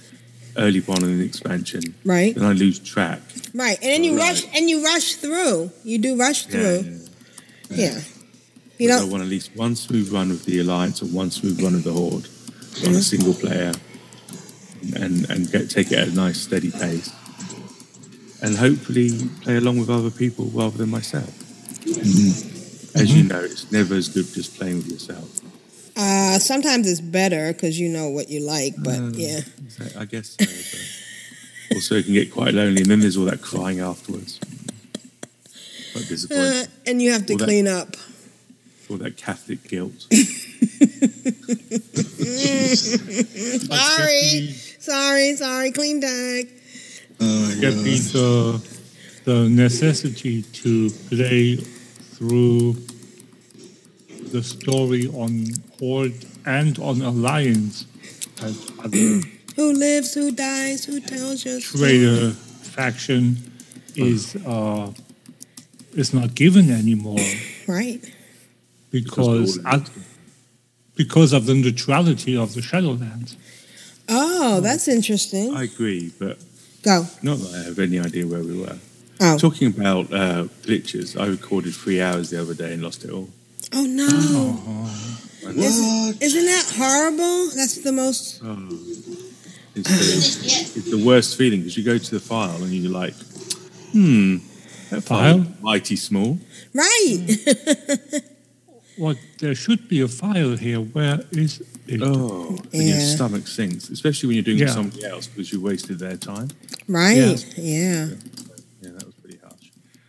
early 0.57 0.83
on 0.87 1.03
in 1.03 1.19
the 1.19 1.25
expansion, 1.25 1.93
Right. 2.03 2.33
Then 2.33 2.43
I 2.45 2.53
lose 2.53 2.79
track. 2.79 3.21
right. 3.53 3.77
And 3.81 3.91
then 3.91 4.03
you 4.03 4.17
Right. 4.17 4.29
rush 4.29 4.45
and 4.55 4.67
you 4.67 4.83
rush 4.83 5.13
through. 5.15 5.71
You 5.83 5.99
do 5.99 6.17
rush 6.17 6.47
Yeah, 6.47 6.51
through. 6.51 6.99
Yeah. 7.69 8.01
You 8.79 8.87
Whereas 8.89 9.01
I 9.01 9.05
want 9.05 9.21
at 9.23 9.29
least 9.29 9.51
one 9.55 9.75
smooth 9.75 10.11
run 10.11 10.29
with 10.29 10.45
the 10.45 10.59
alliance 10.59 11.03
and 11.03 11.13
one 11.13 11.29
smooth 11.29 11.61
run 11.61 11.75
of 11.75 11.83
the 11.83 11.93
horde 11.93 12.27
on 12.87 12.95
a 12.95 13.01
single 13.01 13.35
player, 13.35 13.71
and 14.95 15.30
and 15.30 15.51
get 15.51 15.69
take 15.69 15.91
it 15.91 15.99
at 15.99 16.07
a 16.10 16.14
nice 16.14 16.39
steady 16.41 16.72
pace, 16.72 17.11
and 18.41 18.56
hopefully 18.57 19.11
play 19.41 19.57
along 19.57 19.80
with 19.80 19.89
other 19.89 20.11
people 20.11 20.45
rather 20.53 20.77
than 20.77 20.89
myself. 20.89 21.34
As 22.95 23.14
you 23.15 23.23
know, 23.23 23.39
it's 23.41 23.72
never 23.72 23.95
as 23.95 24.10
good 24.10 24.26
just 24.34 24.57
playing 24.57 24.77
with 24.77 24.88
yourself. 24.91 25.30
uh, 25.95 26.39
sometimes 26.39 26.88
it's 26.89 27.01
better 27.01 27.51
because 27.53 27.80
you 27.80 27.88
know 27.89 28.10
what 28.10 28.30
you 28.30 28.39
like, 28.41 28.73
but 28.77 28.99
Mm. 28.99 29.15
yeah. 29.18 29.41
I 30.01 30.06
guess 30.06 30.35
so, 30.39 31.76
also 31.76 31.95
it 31.95 32.06
can 32.06 32.14
get 32.14 32.31
quite 32.31 32.53
lonely, 32.53 32.81
and 32.81 32.89
then 32.91 32.99
there's 32.99 33.15
all 33.18 33.26
that 33.26 33.41
crying 33.41 33.80
afterwards. 33.80 34.39
Quite 35.93 36.07
disappointing. 36.07 36.45
Uh, 36.45 36.65
and 36.88 37.01
you 37.01 37.11
have 37.11 37.26
to 37.27 37.34
Well, 37.34 37.39
that- 37.39 37.45
clean 37.45 37.68
up. 37.68 37.95
all 38.89 38.97
that 38.97 39.18
Catholic 39.18 39.68
guilt. 39.68 40.07
sorry. 43.69 44.56
Sorry, 44.89 45.35
sorry. 45.35 45.71
Clean 45.71 46.01
tag. 46.01 46.47
Get 47.61 47.75
me 47.75 47.95
the, 47.99 48.59
the 49.25 49.49
necessity 49.49 50.41
to 50.41 50.89
play 51.09 51.57
through 52.15 52.73
the 54.31 54.41
story 54.41 55.05
on 55.07 55.45
Horde 55.77 56.25
and 56.45 56.79
on 56.79 57.01
Alliance 57.01 57.85
as 58.41 58.71
other 58.83 58.97
Who 59.55 59.73
lives, 59.73 60.13
who 60.13 60.31
dies, 60.31 60.85
who 60.85 60.99
tells 61.01 61.43
your 61.45 61.59
traitor 61.59 62.31
story? 62.31 62.33
faction 62.63 63.51
is 63.95 64.37
uh, 64.45 64.91
is 65.93 66.13
not 66.13 66.33
given 66.33 66.71
anymore 66.71 67.19
Right. 67.67 67.99
because 68.91 69.59
at, 69.65 69.89
because 70.95 71.33
of 71.33 71.45
the 71.45 71.53
neutrality 71.53 72.35
of 72.37 72.53
the 72.55 72.61
Shadowlands. 72.61 73.35
Oh, 74.10 74.60
that's 74.61 74.88
interesting. 74.88 75.56
I 75.56 75.64
agree, 75.64 76.11
but 76.19 76.38
Go. 76.84 77.06
not 77.22 77.38
that 77.40 77.53
I 77.53 77.64
have 77.68 77.80
any 77.80 77.99
idea 77.99 78.26
where 78.27 78.41
we 78.44 78.60
were. 78.60 78.77
Oh. 79.22 79.38
Talking 79.38 79.68
about 79.68 80.11
uh, 80.14 80.45
glitches, 80.64 81.19
I 81.19 81.27
recorded 81.27 81.76
three 81.76 82.02
hours 82.02 82.30
the 82.30 82.41
other 82.41 82.53
day 82.53 82.73
and 82.73 82.81
lost 82.81 83.03
it 83.03 83.11
all. 83.11 83.30
Oh 83.73 83.86
no. 83.86 84.90
Isn't, 85.52 86.22
isn't 86.22 86.45
that 86.45 86.73
horrible? 86.76 87.49
That's 87.56 87.84
the 87.84 87.91
most. 87.91 88.41
Oh. 88.44 88.68
It's, 89.76 90.36
the, 90.36 90.80
it's 90.80 90.91
the 90.91 91.03
worst 91.06 91.38
feeling 91.38 91.60
because 91.60 91.77
you 91.77 91.84
go 91.84 91.98
to 91.98 92.11
the 92.11 92.19
file 92.19 92.56
and 92.64 92.72
you're 92.72 92.91
like, 92.91 93.14
hmm, 93.91 94.38
that 94.90 95.02
file, 95.02 95.44
File? 95.44 95.53
mighty 95.61 95.95
small. 95.95 96.40
Right. 96.73 97.27
What 98.99 99.17
there 99.39 99.55
should 99.55 99.88
be 99.88 100.01
a 100.01 100.07
file 100.07 100.55
here. 100.57 100.80
Where 100.81 101.19
is 101.31 101.61
it? 101.88 102.01
Oh, 102.03 102.57
and 102.73 102.84
your 102.89 102.99
stomach 102.99 103.47
sinks, 103.47 103.89
especially 103.89 104.27
when 104.27 104.35
you're 104.35 104.43
doing 104.43 104.57
it 104.57 104.61
Yeah. 104.61 104.65
with 104.67 104.73
somebody 104.76 105.05
else 105.05 105.27
because 105.27 105.51
you 105.53 105.59
wasted 105.61 105.97
their 105.99 106.17
time. 106.17 106.49
right. 106.88 107.15
Yeah. 107.17 107.35
Yeah. 107.57 108.05
Yeah, 108.81 108.89
that 108.95 109.05
was 109.05 109.15
pretty 109.23 109.39
harsh. 109.43 109.65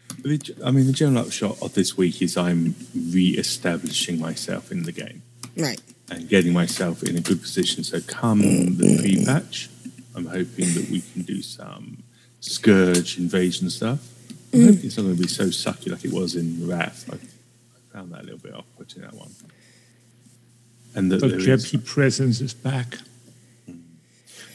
But 0.08 0.22
the, 0.32 0.38
g- 0.38 0.54
I 0.64 0.70
mean, 0.72 0.86
the 0.86 0.92
general 0.92 1.24
upshot 1.24 1.56
of 1.62 1.72
this 1.74 1.96
week 1.96 2.20
is 2.20 2.36
I'm 2.36 2.74
re-establishing 2.94 4.18
myself 4.18 4.70
in 4.72 4.82
the 4.82 4.92
game 4.92 5.22
Right. 5.56 5.80
and 6.10 6.28
getting 6.28 6.52
myself 6.52 7.02
in 7.02 7.16
a 7.16 7.20
good 7.20 7.40
position. 7.40 7.84
So 7.84 8.00
come 8.00 8.40
the 8.76 8.98
pre-patch, 9.00 9.70
I'm 10.16 10.26
hoping 10.26 10.74
that 10.74 10.90
we 10.90 11.00
can 11.12 11.22
do 11.22 11.40
some 11.42 12.02
scourge 12.40 13.18
invasion 13.18 13.70
stuff. 13.70 14.00
I'm 14.52 14.60
Mm. 14.60 14.66
hoping 14.66 14.84
it's 14.86 14.96
not 14.96 15.02
going 15.04 15.16
to 15.16 15.22
be 15.22 15.28
so 15.28 15.46
sucky 15.46 15.90
like 15.92 16.04
it 16.04 16.12
was 16.12 16.34
in 16.34 16.66
Wrath. 16.66 17.08
I, 17.10 17.14
I 17.14 17.18
found 18.00 18.12
that 18.12 18.22
a 18.22 18.24
little 18.24 18.38
bit 18.38 18.54
off-putting 18.54 19.02
that 19.02 19.12
one. 19.14 19.30
And 20.94 21.12
that 21.12 21.20
The 21.20 21.28
there 21.28 21.38
is- 21.38 21.66
Jeppy 21.66 21.84
presence 21.84 22.40
is 22.40 22.54
back. 22.54 22.98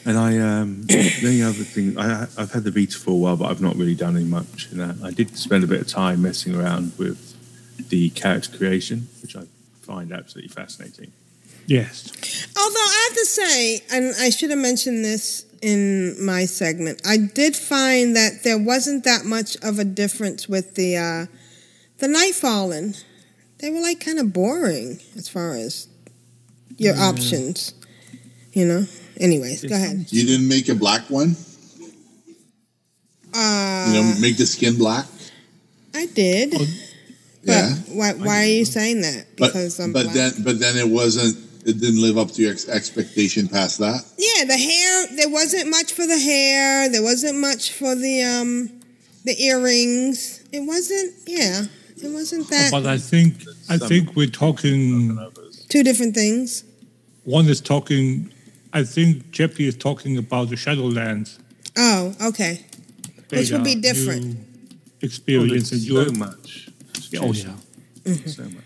And 0.04 0.16
I, 0.18 0.38
um, 0.38 0.82
the 0.86 1.42
other 1.44 1.64
thing, 1.64 1.98
I, 1.98 2.22
I've 2.38 2.52
had 2.52 2.64
the 2.64 2.70
Vita 2.70 2.98
for 2.98 3.10
a 3.10 3.14
while, 3.14 3.36
but 3.36 3.50
I've 3.50 3.60
not 3.60 3.76
really 3.76 3.94
done 3.94 4.16
any 4.16 4.24
much 4.24 4.68
in 4.70 4.78
that. 4.78 4.96
I 5.02 5.10
did 5.10 5.36
spend 5.36 5.64
a 5.64 5.66
bit 5.66 5.80
of 5.80 5.88
time 5.88 6.22
messing 6.22 6.54
around 6.54 6.92
with 6.98 7.34
the 7.88 8.10
character 8.10 8.56
creation, 8.56 9.08
which 9.22 9.36
I 9.36 9.44
find 9.82 10.12
absolutely 10.12 10.48
fascinating. 10.48 11.12
Yes. 11.66 12.12
Although 12.56 12.76
I 12.76 13.08
have 13.08 13.18
to 13.18 13.26
say, 13.26 13.80
and 13.92 14.14
I 14.20 14.30
should 14.30 14.50
have 14.50 14.58
mentioned 14.60 15.04
this 15.04 15.44
in 15.60 16.24
my 16.24 16.44
segment, 16.44 17.00
I 17.04 17.16
did 17.16 17.56
find 17.56 18.14
that 18.14 18.44
there 18.44 18.58
wasn't 18.58 19.02
that 19.04 19.24
much 19.24 19.56
of 19.62 19.80
a 19.80 19.84
difference 19.84 20.48
with 20.48 20.76
the 20.76 20.96
uh, 20.96 21.26
the 21.98 22.06
Nightfallen. 22.06 23.02
They 23.58 23.70
were 23.70 23.80
like 23.80 24.00
kind 24.04 24.18
of 24.18 24.32
boring 24.32 25.00
as 25.16 25.28
far 25.28 25.54
as 25.54 25.88
your 26.76 26.94
Yeah. 26.94 27.02
options. 27.08 27.72
You 28.52 28.66
know. 28.66 28.86
Anyways, 29.18 29.64
go 29.64 29.74
ahead. 29.74 30.06
You 30.10 30.24
didn't 30.26 30.48
make 30.48 30.68
a 30.68 30.74
black 30.74 31.08
one? 31.10 31.36
Uh, 33.32 33.84
You 33.88 33.92
know, 34.02 34.14
make 34.20 34.36
the 34.36 34.46
skin 34.46 34.76
black? 34.76 35.06
I 35.94 36.06
did. 36.06 36.54
Yeah. 37.42 37.74
Why? 37.92 38.12
Why 38.12 38.42
are 38.42 38.46
you 38.46 38.64
saying 38.64 39.00
that? 39.02 39.26
But, 39.36 39.54
I'm 39.54 39.92
but 39.92 40.04
black? 40.04 40.14
then 40.14 40.32
but 40.42 40.58
then 40.58 40.76
it 40.76 40.88
wasn't 40.88 41.36
it 41.64 41.80
didn't 41.80 42.00
live 42.02 42.18
up 42.18 42.30
to 42.32 42.42
your 42.42 42.52
ex- 42.52 42.68
expectation 42.68 43.48
past 43.48 43.78
that. 43.78 44.04
Yeah, 44.18 44.44
the 44.44 44.56
hair. 44.56 45.06
There 45.16 45.28
wasn't 45.28 45.70
much 45.70 45.92
for 45.92 46.06
the 46.06 46.18
hair. 46.18 46.88
There 46.88 47.02
wasn't 47.02 47.38
much 47.38 47.72
for 47.72 47.94
the 47.94 48.22
um 48.22 48.70
the 49.24 49.40
earrings. 49.42 50.40
It 50.52 50.60
wasn't. 50.60 51.14
Yeah, 51.26 51.62
It 52.02 52.10
wasn't 52.12 52.48
that 52.50 52.70
But 52.70 52.86
I 52.86 52.98
think 52.98 53.42
I 53.68 53.78
think 53.78 54.14
we're 54.16 54.26
talking. 54.44 55.18
two 55.68 55.82
different 55.82 56.14
things. 56.14 56.64
One 57.24 57.46
is 57.48 57.60
talking. 57.60 58.32
I 58.72 58.84
think 58.84 59.30
Jeppy 59.32 59.66
is 59.66 59.76
talking 59.76 60.16
about 60.18 60.50
the 60.50 60.56
Shadowlands. 60.56 61.38
Oh, 61.76 62.14
okay. 62.28 62.64
Which 63.30 63.50
would 63.50 63.64
be 63.64 63.74
different. 63.74 64.24
new 64.26 64.36
Experience 65.02 65.72
Oh, 65.72 65.76
and 65.76 65.84
there's 65.96 66.08
so 66.12 66.18
much. 66.18 66.68
Yeah, 67.10 67.20
oh 67.22 67.32
yeah. 67.32 67.56
Mhm. 68.04 68.28
So 68.28 68.42
much. 68.44 68.64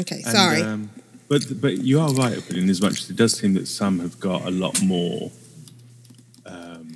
Okay, 0.00 0.22
And, 0.24 0.32
sorry. 0.36 0.62
um, 0.62 0.90
but 1.28 1.42
but 1.60 1.78
you 1.78 2.00
are 2.00 2.12
right, 2.14 2.38
in 2.50 2.68
as 2.70 2.80
much 2.80 3.00
as 3.02 3.10
it 3.10 3.16
does 3.16 3.32
seem 3.38 3.54
that 3.54 3.66
some 3.68 3.98
have 4.00 4.18
got 4.20 4.44
a 4.46 4.50
lot 4.50 4.80
more 4.82 5.30
um, 6.44 6.86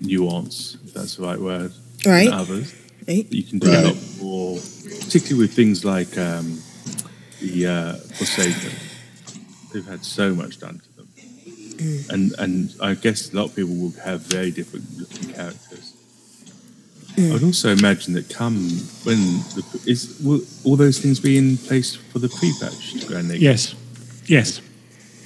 nuance, 0.00 0.76
if 0.84 0.94
that's 0.94 1.16
the 1.16 1.22
right 1.22 1.40
word, 1.40 1.72
Right. 2.04 2.24
than 2.28 2.34
others. 2.38 2.74
Right. 3.10 3.26
You 3.32 3.42
can 3.42 3.58
do 3.58 3.68
a 3.68 3.74
Right. 3.74 3.84
lot 3.86 3.96
more, 4.22 4.58
particularly 5.00 5.40
with 5.48 5.54
things 5.54 5.84
like 5.84 6.16
um, 6.16 6.62
the 7.40 7.66
uh, 7.66 7.94
Forsaken. 8.16 8.72
They've 9.72 9.86
had 9.94 10.04
so 10.04 10.34
much 10.34 10.58
done 10.60 10.80
to 10.84 10.90
them, 10.96 11.08
Mm. 11.80 12.08
and 12.14 12.24
and 12.38 12.74
I 12.80 12.94
guess 12.94 13.32
a 13.32 13.36
lot 13.36 13.46
of 13.50 13.56
people 13.56 13.74
will 13.82 13.94
have 14.04 14.20
very 14.36 14.50
different 14.50 14.84
looking 15.00 15.28
characters. 15.32 15.86
Mm. 17.16 17.30
I 17.30 17.32
would 17.32 17.42
also 17.50 17.68
imagine 17.72 18.12
that 18.14 18.28
come 18.28 18.56
when 19.06 19.18
the, 19.56 19.62
is 19.86 20.00
will 20.22 20.42
all 20.64 20.76
those 20.76 20.98
things 21.02 21.18
be 21.20 21.36
in 21.36 21.56
place 21.68 21.96
for 22.12 22.18
the 22.20 22.28
pre-patch 22.28 23.06
Grand 23.08 23.28
League? 23.28 23.42
Yes, 23.42 23.74
yes. 24.26 24.60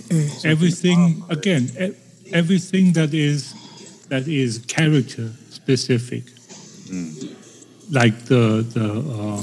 Mm. 0.08 0.44
Everything 0.44 1.22
again. 1.28 1.64
E- 1.80 1.96
everything 2.32 2.92
that 2.94 3.12
is 3.12 3.52
that 4.08 4.26
is 4.28 4.58
character 4.76 5.32
specific, 5.50 6.24
like 7.90 8.24
the 8.26 8.64
the 8.74 8.88
uh, 8.88 9.42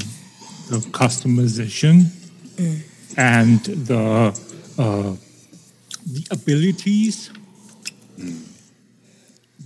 the 0.69 0.79
customization 0.91 2.05
Mm. 2.57 2.81
and 3.17 3.59
the 3.87 3.97
uh, 4.77 5.15
the 6.05 6.27
abilities. 6.31 7.31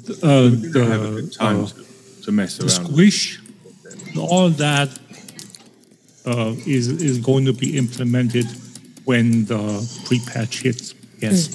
The, 0.05 0.13
uh, 0.21 0.49
the, 0.71 0.85
have 0.85 1.03
a 1.03 1.21
good 1.21 1.33
time 1.33 1.63
uh, 1.63 1.67
to, 1.67 2.21
to 2.23 2.31
mess 2.31 2.57
the 2.57 2.65
around. 2.65 2.93
squish, 2.93 3.39
all 4.17 4.49
that 4.49 4.89
uh, 6.25 6.53
is 6.67 6.87
is 7.01 7.17
going 7.17 7.45
to 7.45 7.53
be 7.53 7.75
implemented 7.77 8.45
when 9.05 9.45
the 9.45 9.61
pre-patch 10.05 10.61
hits. 10.61 10.93
Yes, 11.21 11.47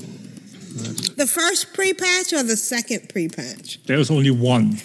The 1.17 1.27
first 1.27 1.73
pre-patch 1.75 2.33
or 2.33 2.43
the 2.43 2.57
second 2.57 3.09
pre-patch? 3.09 3.79
there 3.87 3.99
is 4.01 4.11
only 4.11 4.31
one. 4.33 4.79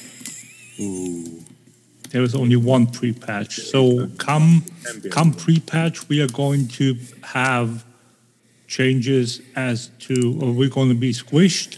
There 2.16 2.24
is 2.24 2.34
only 2.34 2.56
one 2.56 2.88
pre-patch. 2.88 3.58
So 3.58 4.08
come 4.18 4.64
come 5.12 5.34
pre-patch, 5.34 6.08
we 6.08 6.22
are 6.22 6.30
going 6.30 6.70
to 6.80 6.98
have 7.24 7.84
changes 8.68 9.42
as 9.58 9.90
to 10.00 10.40
are 10.42 10.52
we 10.52 10.70
going 10.70 10.88
to 10.88 10.96
be 10.96 11.12
squished 11.12 11.78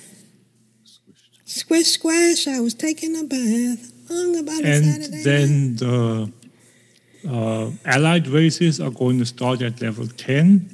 Squish 1.43 1.87
squash, 1.87 2.47
I 2.47 2.59
was 2.59 2.75
taking 2.75 3.17
a 3.17 3.23
bath. 3.23 3.91
Hung 4.09 4.37
about 4.37 4.61
a 4.63 4.67
and 4.67 4.85
Saturday. 4.85 5.23
then 5.23 5.75
the 5.77 6.31
uh, 7.27 7.71
allied 7.83 8.27
races 8.27 8.79
are 8.79 8.91
going 8.91 9.17
to 9.17 9.25
start 9.25 9.63
at 9.63 9.81
level 9.81 10.05
10 10.05 10.69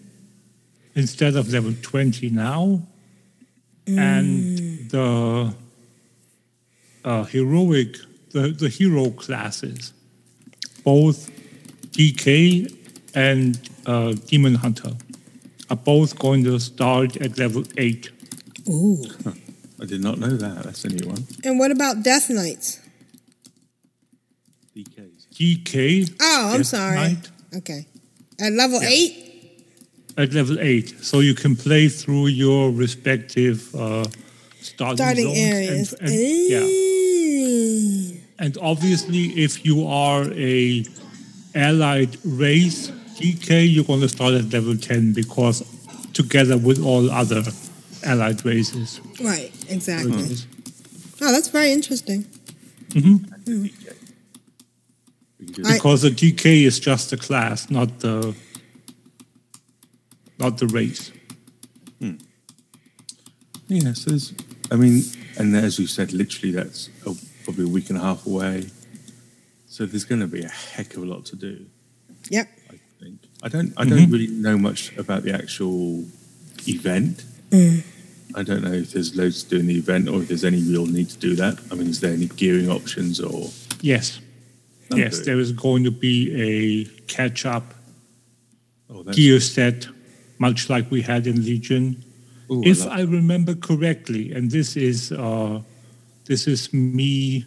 instead 0.95 1.38
of 1.38 1.53
level 1.53 1.73
20 1.81 2.31
now 2.31 2.81
and 3.88 4.90
the 4.90 5.56
uh, 7.06 7.23
heroic 7.23 7.95
the, 8.34 8.49
the 8.49 8.68
hero 8.69 9.10
classes 9.11 9.93
both 10.84 11.30
dk 11.91 12.76
and 13.15 13.69
uh, 13.85 14.11
demon 14.27 14.55
hunter 14.55 14.91
are 15.69 15.77
both 15.77 16.18
going 16.19 16.43
to 16.43 16.60
start 16.60 17.15
at 17.18 17.38
level 17.38 17.64
8 17.77 18.11
Ooh. 18.69 19.03
I 19.81 19.85
did 19.85 20.01
not 20.01 20.18
know 20.18 20.30
that. 20.38 20.64
That's 20.64 20.85
a 20.85 20.89
new 20.89 21.05
one. 21.10 21.26
And 21.43 21.60
what 21.60 21.69
about 21.72 22.03
Death 22.03 22.30
Knights? 22.30 22.80
dk 25.35 26.14
Oh, 26.22 26.49
I'm 26.51 26.57
Death 26.60 26.68
sorry. 26.68 26.95
Knight, 26.95 27.30
Okay. 27.57 27.88
At 28.39 28.53
level 28.53 28.81
Yeah. 28.81 28.89
eight? 28.89 29.19
at 30.18 30.31
level 30.34 30.60
8 30.60 30.95
so 31.03 31.19
you 31.22 31.34
can 31.35 31.55
play 31.55 31.89
through 31.89 32.27
your 32.27 32.72
respective 32.72 33.73
uh, 33.76 34.05
starting, 34.61 34.97
Starting 34.97 35.26
zones 35.26 35.38
areas. 35.38 35.93
and, 35.93 36.10
and- 36.10 36.49
yeah 36.49 36.60
Ooh. 36.60 38.03
And 38.39 38.57
obviously 38.61 39.26
if 39.43 39.64
you 39.65 39.85
are 39.88 40.23
a 40.34 40.85
allied 41.55 42.18
race 42.26 42.89
dk 43.18 43.72
you're 43.72 43.84
going 43.84 44.01
to 44.01 44.10
start 44.10 44.34
at 44.34 44.51
level 44.51 44.76
10 44.77 45.14
because 45.14 45.64
together 46.14 46.57
with 46.57 46.84
all 46.84 47.10
other 47.11 47.43
allied 48.03 48.43
races 48.45 48.99
Right, 49.22 49.51
exactly. 49.69 50.11
Mhm. 50.11 50.45
Oh, 51.22 51.31
that's 51.31 51.47
very 51.49 51.72
interesting. 51.72 52.26
Mhm. 52.89 53.19
Hmm. 53.45 53.65
because 55.55 56.01
the 56.01 56.10
dk 56.10 56.64
is 56.65 56.80
just 56.80 57.10
the 57.11 57.18
class 57.18 57.69
not 57.69 57.99
the 57.99 58.35
not 60.39 60.57
the 60.57 60.68
race 60.68 61.11
Yeah, 63.69 63.93
so 63.93 64.10
there's, 64.11 64.34
I 64.72 64.76
mean, 64.76 65.03
and 65.38 65.55
as 65.55 65.80
you 65.80 65.88
said, 65.88 66.14
literally 66.14 66.51
that's 66.51 66.89
a, 67.07 67.15
probably 67.44 67.65
a 67.65 67.68
week 67.68 67.90
and 67.90 67.98
a 67.98 68.02
half 68.02 68.26
away. 68.26 68.70
So 69.68 69.86
there's 69.86 70.06
going 70.06 70.22
to 70.22 70.28
be 70.28 70.44
a 70.44 70.49
heck 70.49 70.95
of 70.95 71.03
a 71.03 71.06
lot 71.06 71.26
to 71.26 71.36
do. 71.36 71.65
Yep. 72.30 72.48
I 72.70 72.76
think 73.02 73.20
I 73.41 73.49
don't, 73.49 73.74
I 73.78 73.84
don't 73.86 73.99
Mhm. 73.99 74.11
really 74.11 74.28
know 74.28 74.57
much 74.57 74.95
about 74.98 75.24
the 75.24 75.34
actual 75.34 76.06
event. 76.68 77.24
Mm. 77.52 77.84
I 78.36 78.44
don't 78.44 78.64
know 78.64 78.72
if 78.74 78.94
there's 78.94 79.15
loads 79.15 79.44
to 79.44 79.49
do 79.49 79.57
in 79.60 79.68
the 79.68 79.78
event 79.78 80.07
or 80.10 80.22
if 80.22 80.28
there's 80.30 80.44
any 80.45 80.61
real 80.64 80.86
need 80.86 81.10
to 81.10 81.18
do 81.18 81.36
that. 81.36 81.60
I 81.72 81.76
mean, 81.76 81.88
is 81.90 81.99
there 81.99 82.14
any 82.14 82.28
gearing 82.28 82.70
options 82.70 83.20
or? 83.20 83.49
yes 83.82 84.20
yes 84.95 85.20
there 85.26 85.40
is 85.40 85.52
going 85.52 85.84
to 85.84 85.91
be 85.91 86.15
a 86.49 86.86
catch 87.07 87.45
up 87.45 87.74
Oh, 88.90 89.03
gear 89.03 89.40
set 89.41 89.88
much 90.38 90.70
like 90.70 90.90
we 90.91 91.02
had 91.02 91.26
in 91.28 91.44
legion 91.44 92.03
Ooh, 92.52 92.61
I 92.64 92.68
if 92.70 92.80
love 92.86 92.99
I 92.99 93.02
remember 93.02 93.56
correctly, 93.56 94.32
and 94.34 94.52
this 94.52 94.78
is 94.78 95.11
uh, 95.11 95.61
this 96.26 96.48
is 96.48 96.74
me 96.74 97.45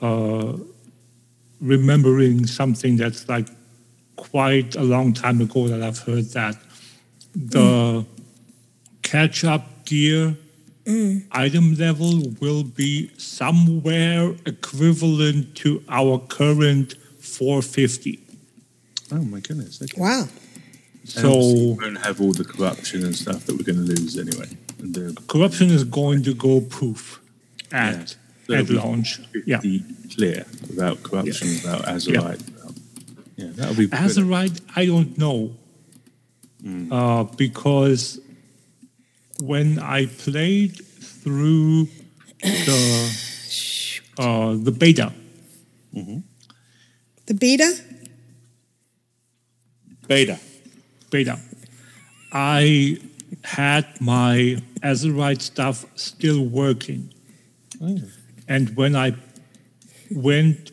uh, 0.00 0.56
remembering 1.60 2.46
something 2.46 2.96
that's 2.96 3.28
like 3.28 3.48
quite 4.16 4.74
a 4.76 4.82
long 4.82 5.12
time 5.12 5.40
ago 5.40 5.68
that 5.68 5.82
I've 5.82 5.98
heard 5.98 6.24
that 6.30 6.56
the 7.34 8.04
catch 9.02 9.44
up 9.44 9.84
gear 9.84 10.36
item 11.32 11.74
level 11.74 12.22
will 12.40 12.62
be 12.62 13.10
somewhere 13.18 14.34
equivalent 14.46 15.54
to 15.56 15.82
our 15.88 16.18
current 16.18 16.94
450. 17.20 18.20
Oh 19.12 19.16
my 19.16 19.40
goodness. 19.40 19.82
Okay. 19.82 20.00
Wow. 20.00 20.28
And 21.02 21.08
So 21.08 21.38
we 21.38 21.72
won't 21.72 21.98
have 22.04 22.20
all 22.20 22.32
the 22.32 22.44
corruption 22.44 23.04
and 23.04 23.14
stuff 23.14 23.46
that 23.46 23.56
we're 23.56 23.64
going 23.64 23.84
to 23.84 23.92
lose 23.94 24.16
anyway. 24.16 24.48
And 24.78 24.94
the, 24.94 25.20
corruption 25.28 25.70
is 25.70 25.82
going 25.84 26.22
to 26.24 26.34
go 26.34 26.60
poof 26.60 27.20
at 27.72 28.16
So 28.46 28.54
at 28.54 28.68
be 28.68 28.74
launch. 28.74 29.20
Yeah. 29.44 29.60
clear 30.14 30.44
without 30.68 31.02
corruption, 31.02 31.48
without 31.48 31.82
Azerite. 31.84 32.44
without- 32.44 32.74
Yeah, 33.36 33.50
that'll 33.54 33.74
be 33.74 33.86
good. 33.86 33.98
Azerite, 33.98 34.60
I 34.76 34.86
don't 34.86 35.16
know. 35.18 35.54
Hmm. 36.62 36.92
Uh, 36.92 37.24
because 37.24 38.18
when 39.40 39.78
I 39.78 40.06
played 40.06 40.76
through 41.22 41.88
the 42.42 43.10
uh, 44.18 44.54
the 44.56 44.72
beta, 44.72 45.12
The 47.26 47.34
beta? 47.34 47.74
beta, 50.08 50.38
beta, 51.10 51.38
I 52.32 52.98
had 53.44 53.86
my 54.00 54.56
Azerite 54.82 55.42
stuff 55.42 55.84
still 55.96 56.44
working, 56.46 57.12
Oh. 57.82 57.98
and 58.48 58.74
when 58.76 58.96
I 58.96 59.14
went 60.10 60.72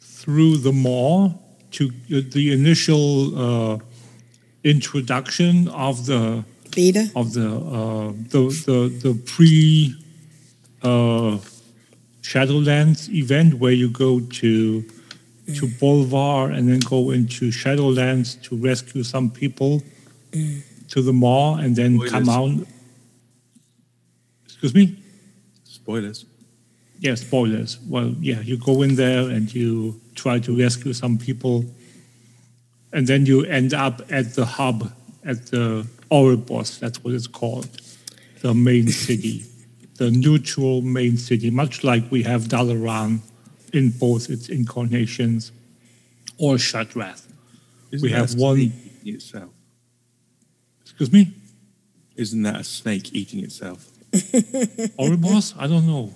through 0.00 0.58
the 0.58 0.72
maw 0.72 1.34
to 1.72 1.90
the 2.08 2.52
initial 2.52 3.38
uh, 3.38 3.78
introduction 4.64 5.68
of 5.68 6.06
the 6.06 6.44
beta 6.74 7.10
of 7.14 7.32
the 7.32 7.48
uh, 7.48 8.12
the 8.30 8.42
the, 8.66 8.78
the 9.02 9.14
pre 9.26 9.94
uh, 10.82 11.38
Shadowlands 12.22 13.08
event 13.08 13.54
where 13.54 13.72
you 13.72 13.88
go 13.90 14.20
to 14.20 14.82
to 15.54 15.66
Bolvar 15.66 16.52
and 16.56 16.68
then 16.68 16.80
go 16.80 17.10
into 17.10 17.50
Shadowlands 17.50 18.40
to 18.42 18.56
rescue 18.56 19.02
some 19.02 19.30
people 19.30 19.82
to 20.88 21.02
the 21.02 21.12
maw 21.12 21.56
and 21.56 21.74
then 21.76 21.98
come 22.00 22.24
Spoilers. 22.24 22.60
out. 22.60 22.66
Excuse 24.46 24.74
me. 24.74 25.02
Spoilers. 25.64 26.24
Yeah, 27.02 27.16
spoilers. 27.16 27.80
Well, 27.88 28.14
yeah, 28.20 28.40
you 28.42 28.56
go 28.56 28.82
in 28.82 28.94
there 28.94 29.28
and 29.28 29.52
you 29.52 30.00
try 30.14 30.38
to 30.38 30.56
rescue 30.56 30.92
some 30.92 31.18
people, 31.18 31.64
and 32.92 33.08
then 33.08 33.26
you 33.26 33.44
end 33.44 33.74
up 33.74 34.02
at 34.08 34.34
the 34.34 34.44
hub 34.44 34.92
at 35.24 35.46
the 35.46 35.84
Oribos. 36.12 36.78
That's 36.78 37.02
what 37.02 37.12
it's 37.14 37.26
called, 37.26 37.80
the 38.42 38.54
main 38.54 38.86
city, 38.86 39.44
the 39.96 40.12
neutral 40.12 40.80
main 40.80 41.16
city, 41.16 41.50
much 41.50 41.82
like 41.82 42.04
we 42.12 42.22
have 42.22 42.42
Dalaran 42.42 43.18
in 43.72 43.90
both 43.90 44.30
its 44.30 44.48
incarnations, 44.48 45.50
or 46.38 46.54
Shattrath. 46.54 47.26
Isn't 47.90 48.06
we 48.06 48.12
that 48.12 48.18
have 48.30 48.38
a 48.38 48.40
one. 48.40 48.72
itself. 49.04 49.50
Excuse 50.82 51.12
me. 51.12 51.34
Isn't 52.14 52.42
that 52.42 52.60
a 52.60 52.64
snake 52.64 53.12
eating 53.12 53.42
itself? 53.42 53.90
Ouroboros? 55.00 55.54
I 55.58 55.66
don't 55.66 55.88
know. 55.88 56.14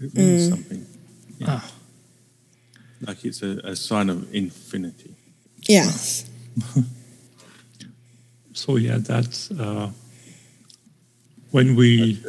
It 0.00 0.14
means 0.14 0.46
Mm. 0.46 0.50
something. 0.50 0.86
Yeah. 1.38 1.60
Like 3.06 3.24
it's 3.24 3.42
a, 3.42 3.58
a 3.64 3.76
sign 3.76 4.08
of 4.10 4.32
infinity. 4.34 5.14
Yes. 5.68 6.28
So 8.56 8.76
yeah, 8.76 8.98
that's 8.98 9.50
uh, 9.50 9.90
when 11.50 11.74
we. 11.74 12.22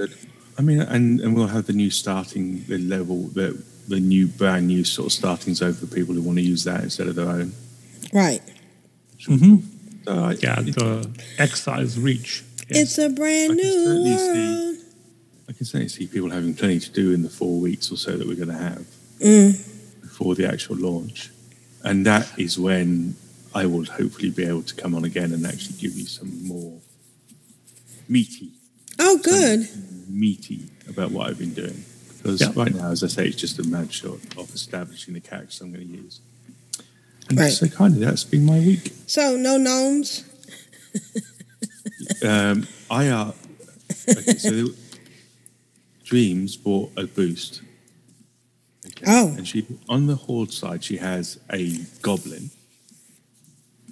I 0.58 0.62
mean, 0.64 0.80
and, 0.82 1.20
and 1.20 1.36
we'll 1.36 1.48
have 1.48 1.68
the 1.68 1.74
new 1.74 1.90
starting 1.92 2.64
the 2.66 2.78
level, 2.80 3.28
the 3.28 3.62
the 3.88 4.00
new 4.00 4.28
brand 4.28 4.68
new 4.68 4.84
sort 4.84 5.06
of 5.08 5.12
starting 5.14 5.54
zone 5.54 5.74
for 5.74 5.86
people 5.86 6.16
who 6.16 6.22
want 6.24 6.38
to 6.40 6.44
use 6.44 6.64
that 6.64 6.84
instead 6.84 7.08
of 7.08 7.16
their 7.16 7.28
own. 7.30 7.52
Right. 8.12 8.42
Mm-hmm. 9.28 9.58
So 10.06 10.12
I, 10.14 10.32
yeah, 10.42 10.62
the 10.62 11.08
exercise 11.38 12.00
Reach. 12.00 12.44
It's 12.70 12.98
a 12.98 13.10
brand 13.10 13.56
new 13.56 13.86
world. 13.86 14.20
see. 14.20 14.82
I 15.48 15.54
can 15.54 15.66
certainly 15.66 15.90
see 15.90 16.08
people 16.08 16.30
having 16.32 16.54
plenty 16.56 16.80
to 16.80 16.92
do 16.92 17.14
in 17.14 17.22
the 17.24 17.30
four 17.30 17.60
weeks 17.60 17.92
or 17.92 17.98
so 17.98 18.18
that 18.18 18.28
we're 18.28 18.36
going 18.36 18.48
to 18.50 18.54
have 18.58 18.86
Mm. 19.22 20.02
before 20.02 20.36
the 20.36 20.46
actual 20.48 20.76
launch, 20.76 21.30
and 21.84 22.06
that 22.06 22.28
is 22.38 22.60
when 22.60 23.16
I 23.54 23.66
will 23.66 23.86
hopefully 23.86 24.30
be 24.30 24.44
able 24.44 24.64
to 24.64 24.76
come 24.76 24.94
on 24.96 25.06
again 25.06 25.32
and 25.32 25.46
actually 25.46 25.78
give 25.80 25.96
you 25.96 26.06
some 26.06 26.46
more 26.48 26.82
meaty, 28.10 28.52
Oh, 29.00 29.18
good. 29.18 29.70
meaty 30.10 30.68
about 30.90 31.12
what 31.12 31.30
I've 31.30 31.38
been 31.40 31.54
doing. 31.54 31.86
Because 32.18 32.42
Yeah. 32.42 32.52
right 32.56 32.74
now, 32.76 32.92
as 32.92 33.04
I 33.04 33.08
say, 33.08 33.28
it's 33.28 33.38
just 33.38 33.60
a 33.60 33.64
mad 33.64 33.94
shot 33.94 34.20
of 34.38 34.54
establishing 34.54 35.14
the 35.14 35.22
characters 35.22 35.62
I'm 35.62 35.72
going 35.72 35.88
to 35.88 35.94
use. 36.04 36.20
And 37.30 37.40
Right. 37.40 37.54
so 37.54 37.68
kind 37.68 37.94
of 37.94 38.00
that's 38.02 38.24
been 38.26 38.44
my 38.46 38.60
week. 38.60 38.92
So 39.08 39.38
no 39.38 39.58
gnomes. 39.58 40.24
Um, 42.24 42.68
I 42.90 43.10
are 43.10 43.34
okay, 44.10 44.38
so 44.38 44.70
Dreams 46.06 46.56
bought 46.56 46.92
a 46.96 47.06
boost. 47.08 47.62
Okay. 48.88 49.06
Oh. 49.08 49.34
And 49.38 49.46
she 49.48 49.66
on 49.90 50.06
the 50.08 50.16
horde 50.16 50.54
side 50.54 50.84
she 50.84 50.98
has 50.98 51.40
a 51.52 51.78
goblin. 52.02 52.52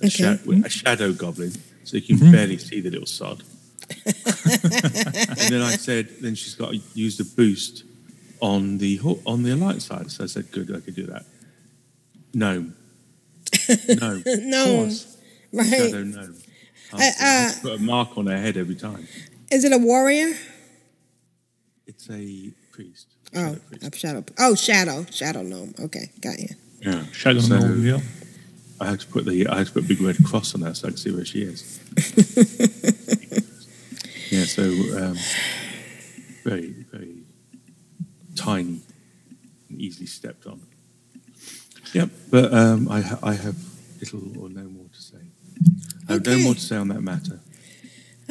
A, 0.01 0.05
Okay. 0.07 0.09
sha- 0.09 0.37
a 0.65 0.69
shadow 0.69 1.11
goblin, 1.13 1.51
so 1.83 1.97
you 1.97 2.01
can 2.03 2.17
Mm-hmm. 2.17 2.31
barely 2.31 2.57
see 2.57 2.79
the 2.81 2.89
little 2.91 3.05
sod. 3.07 3.41
and 4.05 5.49
then 5.49 5.61
I 5.61 5.75
said, 5.75 6.09
then 6.21 6.35
she's 6.35 6.55
got 6.55 6.71
to 6.71 6.79
use 6.93 7.17
the 7.17 7.23
boost 7.25 7.83
on 8.41 8.77
the 8.77 8.97
ho- 8.97 9.19
on 9.25 9.43
the 9.43 9.51
alliance 9.51 9.85
side. 9.85 10.09
So 10.11 10.23
I 10.23 10.27
said, 10.27 10.51
good, 10.51 10.73
I 10.75 10.79
could 10.79 10.95
do 10.95 11.05
that. 11.07 11.25
Gnome. 12.33 12.75
No. 13.99 14.21
Gnomes. 14.25 15.17
Right. 15.51 15.67
Shadow 15.69 16.03
gnome. 16.03 16.35
Uh, 16.93 17.09
uh, 17.21 17.51
Put 17.61 17.79
a 17.79 17.81
mark 17.81 18.17
on 18.17 18.27
her 18.27 18.37
head 18.37 18.57
every 18.57 18.75
time. 18.75 19.07
Is 19.51 19.63
it 19.63 19.71
a 19.73 19.77
warrior? 19.77 20.33
It's 21.85 22.09
a 22.09 22.51
priest. 22.71 23.07
Oh, 23.35 23.57
a 23.81 23.95
shadow. 23.95 24.23
Oh, 24.39 24.55
shadow. 24.55 25.05
Shadow 25.11 25.41
gnome. 25.43 25.73
Okay, 25.79 26.09
got 26.21 26.39
you. 26.39 26.49
Yeah. 26.81 27.03
Shadow 27.11 27.39
So, 27.39 27.57
gnome, 27.57 27.85
yeah. 27.85 27.99
I 28.79 28.87
had 28.91 28.99
to 29.01 29.07
put 29.07 29.25
the 29.25 29.47
I 29.47 29.59
had 29.59 29.67
to 29.67 29.73
put 29.73 29.85
a 29.85 29.87
big 29.87 30.01
red 30.01 30.17
cross 30.25 30.55
on 30.55 30.61
her 30.61 30.73
so 30.73 30.87
I 30.87 30.91
could 30.91 30.99
see 30.99 31.11
where 31.11 31.25
she 31.25 31.43
is. 31.43 31.79
yeah, 34.31 34.45
so 34.45 34.63
um, 34.63 35.17
very, 36.43 36.71
very 36.91 37.23
tiny 38.35 38.81
and 39.69 39.81
easily 39.81 40.07
stepped 40.07 40.45
on. 40.47 40.61
Yep, 41.93 42.09
but 42.31 42.53
um, 42.53 42.89
I 42.89 43.01
ha- 43.01 43.19
I 43.23 43.33
have 43.33 43.55
little 43.99 44.43
or 44.43 44.49
no 44.49 44.63
more 44.63 44.87
to 44.91 45.01
say. 45.01 45.17
I 46.09 46.13
have 46.13 46.25
no 46.25 46.39
more 46.39 46.55
to 46.55 46.59
say 46.59 46.75
on 46.75 46.87
that 46.89 47.01
matter. 47.01 47.39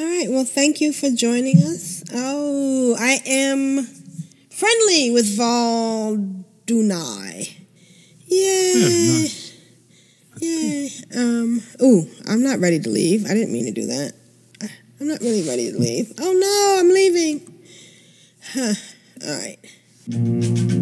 All 0.02 0.08
right. 0.08 0.28
Well, 0.28 0.44
thank 0.44 0.80
you 0.80 0.92
for 0.92 1.10
joining 1.10 1.62
us. 1.62 2.02
Oh, 2.12 2.96
I 2.98 3.20
am 3.24 3.86
friendly 4.50 5.12
with 5.12 5.36
Val 5.36 6.16
Dunai. 6.66 7.54
Yay. 8.26 9.28
Yay. 10.40 10.90
Um, 11.16 11.62
ooh, 11.80 12.08
I'm 12.26 12.42
not 12.42 12.58
ready 12.58 12.80
to 12.80 12.90
leave. 12.90 13.26
I 13.26 13.34
didn't 13.34 13.52
mean 13.52 13.66
to 13.66 13.70
do 13.70 13.86
that. 13.86 14.14
I'm 15.00 15.06
not 15.06 15.20
really 15.20 15.48
ready 15.48 15.70
to 15.70 15.78
leave. 15.78 16.12
Oh 16.18 16.32
no, 16.32 16.80
I'm 16.80 16.88
leaving. 16.88 17.62
Huh. 18.54 18.74
All 19.24 19.38
right. 19.38 20.81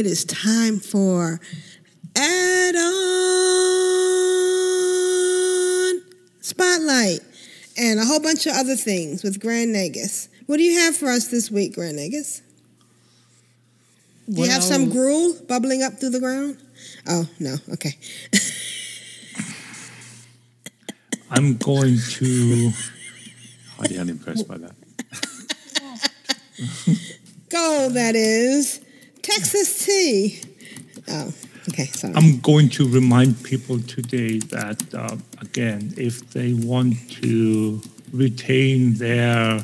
It 0.00 0.06
is 0.06 0.24
time 0.24 0.80
for 0.80 1.38
add-on 2.16 2.80
spotlight 6.40 7.20
and 7.76 8.00
a 8.00 8.06
whole 8.06 8.18
bunch 8.20 8.46
of 8.46 8.54
other 8.54 8.76
things 8.76 9.22
with 9.22 9.38
Grand 9.38 9.74
Nagus. 9.74 10.28
What 10.46 10.56
do 10.56 10.62
you 10.62 10.80
have 10.80 10.96
for 10.96 11.10
us 11.10 11.28
this 11.28 11.50
week, 11.50 11.74
Grand 11.74 11.98
Nagus? 11.98 12.40
Do 14.30 14.40
you 14.40 14.48
have 14.48 14.62
some 14.62 14.88
gruel 14.88 15.34
bubbling 15.46 15.82
up 15.82 16.00
through 16.00 16.10
the 16.10 16.20
ground? 16.20 16.56
Oh 17.06 17.28
no, 17.38 17.56
okay. 17.74 17.98
I'm 21.30 21.58
going 21.58 21.98
to. 22.12 22.70
Highly 23.76 23.98
unimpressed 23.98 24.48
by 24.48 24.56
that. 24.56 24.74
Go, 27.50 27.90
that 27.92 28.14
is 28.14 28.80
Texas 29.22 29.84
tea. 29.84 30.40
Oh, 31.08 31.32
okay, 31.68 31.86
sorry. 31.86 32.14
I'm 32.14 32.40
going 32.40 32.68
to 32.70 32.88
remind 32.88 33.42
people 33.42 33.80
today 33.80 34.38
that, 34.38 34.82
uh, 34.94 35.16
again, 35.40 35.94
if 35.96 36.30
they 36.30 36.52
want 36.54 36.94
to 37.22 37.80
retain 38.12 38.94
their 38.94 39.60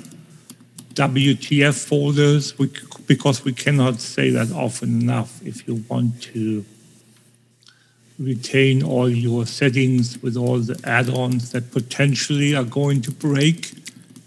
WTF 0.94 1.86
folders, 1.86 2.58
we, 2.58 2.70
because 3.06 3.44
we 3.44 3.52
cannot 3.52 4.00
say 4.00 4.30
that 4.30 4.50
often 4.52 5.00
enough, 5.00 5.42
if 5.44 5.66
you 5.68 5.84
want 5.88 6.22
to 6.22 6.64
retain 8.18 8.82
all 8.82 9.08
your 9.08 9.44
settings 9.44 10.20
with 10.22 10.36
all 10.36 10.58
the 10.58 10.80
add-ons 10.84 11.52
that 11.52 11.70
potentially 11.70 12.54
are 12.54 12.64
going 12.64 13.02
to 13.02 13.10
break 13.10 13.72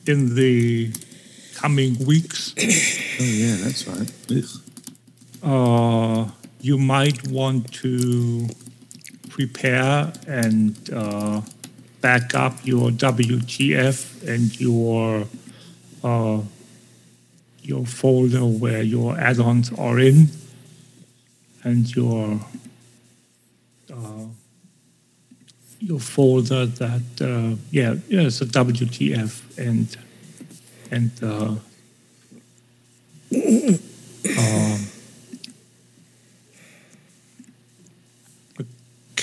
in 0.05 0.35
the 0.35 0.93
coming 1.55 1.97
weeks. 2.05 2.53
Oh 2.57 3.23
yeah, 3.23 3.55
that's 3.57 3.87
right. 3.87 4.11
Ugh. 4.31 4.68
Uh, 5.43 6.29
you 6.61 6.77
might 6.77 7.27
want 7.27 7.71
to 7.73 8.47
prepare 9.29 10.11
and 10.27 10.77
uh, 10.93 11.41
back 12.01 12.35
up 12.35 12.53
your 12.63 12.89
WTF 12.91 14.27
and 14.27 14.59
your 14.59 15.25
uh, 16.03 16.41
your 17.61 17.85
folder 17.85 18.45
where 18.45 18.81
your 18.81 19.17
add-ons 19.19 19.71
are 19.77 19.99
in, 19.99 20.29
and 21.63 21.95
your 21.95 22.39
uh, 23.93 24.25
your 25.79 25.99
folder 25.99 26.65
that 26.65 27.21
uh, 27.21 27.55
yeah 27.71 27.95
yeah 28.07 28.21
it's 28.21 28.41
a 28.41 28.45
WTF 28.45 29.57
and 29.57 29.97
and 30.91 31.11
um, 31.23 31.61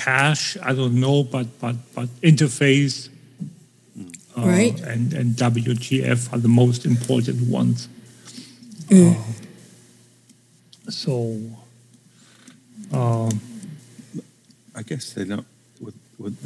cache 0.07 0.57
i 0.71 0.73
don't 0.79 0.95
know 1.05 1.19
but 1.35 1.47
but 1.63 1.77
but 1.97 2.09
interface 2.31 2.97
uh, 4.37 4.43
Right. 4.55 4.79
and 4.93 5.13
and 5.19 5.29
wtf 5.47 6.21
are 6.33 6.41
the 6.49 6.55
most 6.63 6.81
important 6.95 7.39
ones 7.61 7.89
Mm. 8.89 9.17
Uh, 9.17 10.91
so 11.03 11.13
um, 12.93 13.41
I 14.77 14.83
guess 14.91 15.13
they're 15.13 15.25
not. 15.37 15.45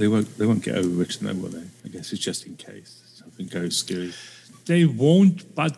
They 0.00 0.08
won't 0.08 0.28
they 0.38 0.46
won't 0.46 0.62
get 0.64 0.74
overwritten 0.82 1.20
though, 1.20 1.34
will 1.34 1.50
they? 1.58 1.66
I 1.84 1.88
guess 1.88 2.12
it's 2.12 2.24
just 2.30 2.46
in 2.46 2.56
case 2.56 2.92
something 3.20 3.46
goes 3.46 3.76
screwy. 3.76 4.12
They 4.64 4.84
won't, 4.86 5.54
but 5.54 5.76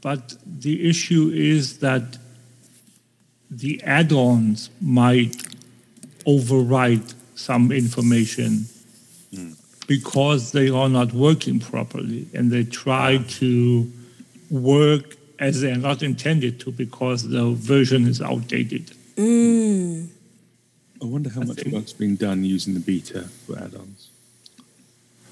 but 0.00 0.22
the 0.46 0.88
issue 0.88 1.30
is 1.34 1.78
that 1.78 2.06
the 3.50 3.82
add-ons 3.82 4.70
might 4.80 5.36
overwrite 6.26 7.14
some 7.34 7.72
information 7.72 8.66
because 9.86 10.52
they 10.52 10.70
are 10.70 10.88
not 10.88 11.12
working 11.12 11.60
properly 11.60 12.26
and 12.34 12.50
they 12.50 12.64
try 12.64 13.18
to 13.18 13.90
work 14.50 15.16
as 15.38 15.60
they're 15.60 15.76
not 15.76 16.02
intended 16.02 16.60
to 16.60 16.70
because 16.70 17.28
the 17.28 17.52
version 17.52 18.06
is 18.06 18.22
outdated. 18.22 18.92
Mm. 19.16 20.08
I 21.02 21.04
wonder 21.04 21.28
how 21.30 21.42
much 21.42 21.64
work's 21.66 21.92
been 21.92 22.16
done 22.16 22.44
using 22.44 22.74
the 22.74 22.80
beta 22.80 23.22
for 23.46 23.58
add-ons. 23.58 24.10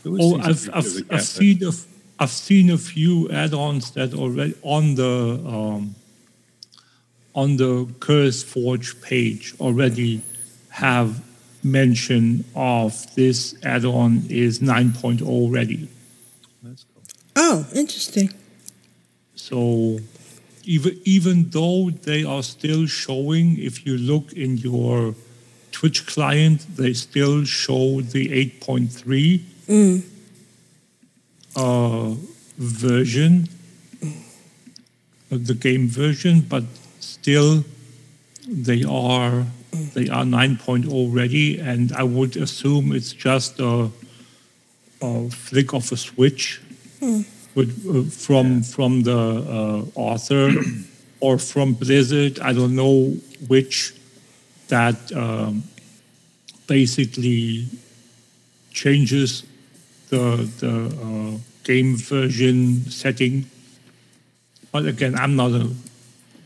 Oh, 0.05 0.39
I've, 0.41 0.69
I've, 0.74 0.85
bit 0.85 1.03
of 1.03 1.11
a 1.11 1.15
I've 1.15 1.23
seen 1.23 1.65
a, 1.65 1.70
I've 2.19 2.31
seen 2.31 2.70
a 2.70 2.79
few 2.79 3.31
add-ons 3.31 3.93
that 3.93 4.12
already 4.15 4.55
on 4.62 4.97
the 4.97 5.41
um, 5.47 5.95
on 7.35 7.57
the 7.57 7.89
Curse 8.01 8.43
Forge 8.43 9.01
page 9.01 9.55
already 9.61 10.20
have 10.70 11.23
mention 11.62 12.44
of 12.55 12.93
this 13.14 13.55
add-on 13.62 14.24
is 14.28 14.59
9.0 14.60 15.52
ready. 15.52 15.89
Oh, 17.36 17.66
interesting. 17.74 18.30
So 19.34 19.98
even 20.64 21.01
even 21.05 21.51
though 21.51 21.90
they 21.90 22.24
are 22.24 22.43
still 22.43 22.86
showing, 22.86 23.59
if 23.59 23.86
you 23.86 23.97
look 23.97 24.32
in 24.32 24.56
your 24.59 25.14
Twitch 25.72 26.06
client, 26.06 26.66
they 26.76 26.93
still 26.93 27.44
show 27.44 28.01
the 28.02 28.28
8.3 28.28 29.40
Mm. 29.68 30.02
uh, 31.56 32.14
version, 32.59 33.48
of 35.30 35.47
the 35.47 35.55
game 35.55 35.89
version, 35.89 36.40
but 36.43 36.64
still 37.01 37.64
they 38.47 38.84
are 38.84 39.47
they 39.73 40.09
are 40.09 40.24
9.0 40.24 41.15
ready, 41.15 41.59
and 41.59 41.93
I 41.93 42.03
would 42.03 42.36
assume 42.36 42.93
it's 42.93 43.12
just 43.12 43.59
a, 43.61 43.90
a 45.01 45.31
flick 45.31 45.73
of 45.73 45.90
a 45.93 45.97
switch 45.97 46.61
Hmm. 47.01 47.23
with, 47.57 47.73
uh, 47.90 48.09
from 48.11 48.62
from 48.62 49.03
the 49.03 49.19
uh, 49.19 49.85
author 49.99 50.53
or 51.20 51.36
from 51.39 51.74
Blizzard. 51.74 52.39
I 52.39 52.53
don't 52.53 52.77
know 52.77 53.16
which 53.49 53.93
that 54.69 54.97
um, 55.12 55.65
basically 56.69 57.66
changes 58.70 59.43
the 60.11 60.49
the 60.61 60.74
uh, 61.03 61.39
game 61.65 61.97
version 61.97 62.89
setting. 62.90 63.47
But 64.70 64.86
again, 64.86 65.15
I'm 65.19 65.35
not 65.35 65.51
a 65.53 65.69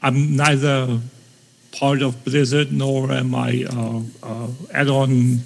I'm 0.01 0.37
neither 0.37 1.01
part 1.73 2.03
of 2.03 2.25
Blizzard 2.25 2.73
nor 2.73 3.11
am 3.13 3.35
I 3.35 3.65
uh, 3.71 4.01
uh, 4.23 4.49
add-on 4.73 5.41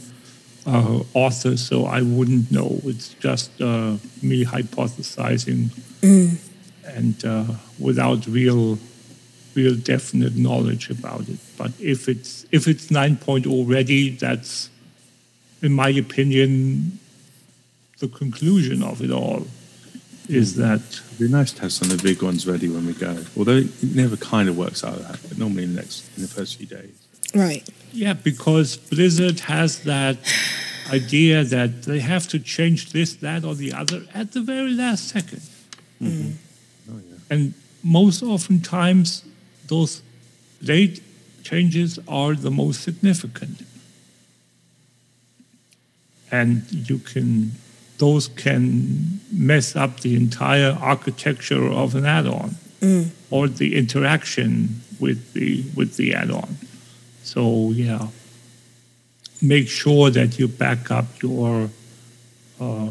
uh, 0.66 1.00
author, 1.14 1.56
so 1.56 1.86
I 1.86 2.02
wouldn't 2.02 2.50
know. 2.50 2.80
It's 2.84 3.14
just 3.14 3.50
uh, 3.60 3.96
me 4.22 4.44
hypothesizing 4.44 5.70
Mm. 6.02 6.38
and 6.86 7.24
uh, 7.26 7.44
without 7.78 8.26
real 8.26 8.78
real 9.54 9.74
definite 9.74 10.34
knowledge 10.36 10.88
about 10.88 11.28
it. 11.28 11.38
But 11.58 11.72
if 11.78 12.08
it's 12.08 12.46
if 12.50 12.66
it's 12.66 12.86
9.0 12.86 13.68
ready, 13.68 14.10
that's 14.10 14.70
in 15.60 15.72
my 15.72 15.90
opinion 15.90 16.98
the 17.98 18.08
conclusion 18.08 18.82
of 18.82 19.02
it 19.02 19.10
all 19.10 19.46
is 20.34 20.56
that 20.56 20.80
It'd 20.80 21.18
be 21.18 21.28
nice 21.28 21.52
to 21.52 21.62
have 21.62 21.72
some 21.72 21.90
of 21.90 21.98
the 21.98 22.02
big 22.02 22.22
ones 22.22 22.46
ready 22.46 22.68
when 22.68 22.86
we 22.86 22.94
go. 22.94 23.24
Although 23.36 23.58
it 23.58 23.82
never 23.82 24.16
kind 24.16 24.48
of 24.48 24.56
works 24.56 24.84
out 24.84 24.98
like 24.98 25.08
that, 25.08 25.28
but 25.28 25.38
normally 25.38 25.64
in 25.64 25.74
the 25.74 25.80
next 25.80 26.08
in 26.16 26.22
the 26.22 26.28
first 26.28 26.56
few 26.56 26.66
days. 26.66 26.94
Right. 27.34 27.68
Yeah, 27.92 28.14
because 28.14 28.76
Blizzard 28.76 29.40
has 29.40 29.82
that 29.84 30.18
idea 30.92 31.44
that 31.44 31.82
they 31.82 32.00
have 32.00 32.28
to 32.28 32.38
change 32.38 32.92
this, 32.92 33.14
that, 33.16 33.44
or 33.44 33.54
the 33.54 33.72
other 33.72 34.02
at 34.14 34.32
the 34.32 34.40
very 34.40 34.70
last 34.70 35.08
second. 35.08 35.42
Mm-hmm. 36.00 36.30
Oh 36.90 37.00
yeah, 37.08 37.18
And 37.28 37.54
most 37.82 38.22
oftentimes, 38.22 39.24
those 39.66 40.02
late 40.62 41.02
changes 41.42 41.98
are 42.08 42.34
the 42.34 42.50
most 42.50 42.82
significant. 42.82 43.62
And 46.30 46.70
you 46.70 46.98
can, 46.98 47.52
those 48.00 48.28
can 48.28 49.20
mess 49.30 49.76
up 49.76 50.00
the 50.00 50.16
entire 50.16 50.72
architecture 50.80 51.66
of 51.82 51.94
an 51.94 52.04
add-on 52.06 52.56
Mm. 52.80 53.10
or 53.30 53.46
the 53.46 53.76
interaction 53.76 54.80
with 54.98 55.20
the 55.34 55.62
with 55.76 55.96
the 55.96 56.14
add-on. 56.14 56.56
So 57.22 57.70
yeah, 57.72 58.08
make 59.42 59.68
sure 59.68 60.10
that 60.10 60.38
you 60.38 60.48
back 60.48 60.90
up 60.90 61.04
your 61.22 61.68
uh, 62.58 62.88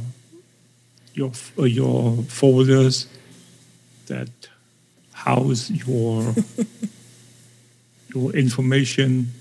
your 1.16 1.32
uh, 1.58 1.64
your 1.64 2.22
folders 2.40 3.08
that 4.06 4.30
house 5.26 5.72
your 5.72 6.36
your 8.14 8.32
information, 8.36 9.34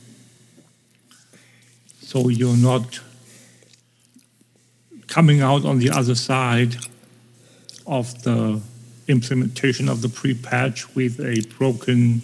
so 2.01 2.29
you're 2.31 2.57
not 2.57 3.01
coming 5.09 5.41
out 5.41 5.65
on 5.65 5.79
the 5.79 5.91
other 5.91 6.15
side 6.15 6.77
of 7.87 8.23
the 8.23 8.61
implementation 9.09 9.89
of 9.89 10.03
the 10.03 10.09
pre-patch 10.09 10.95
with 10.95 11.19
a 11.21 11.41
broken 11.59 12.23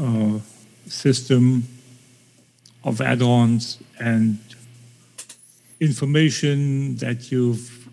uh, 0.00 0.38
system 0.86 1.64
of 2.82 3.00
add-ons 3.00 3.78
and 4.00 4.38
information 5.80 6.96
that 6.96 7.30
you've 7.30 7.88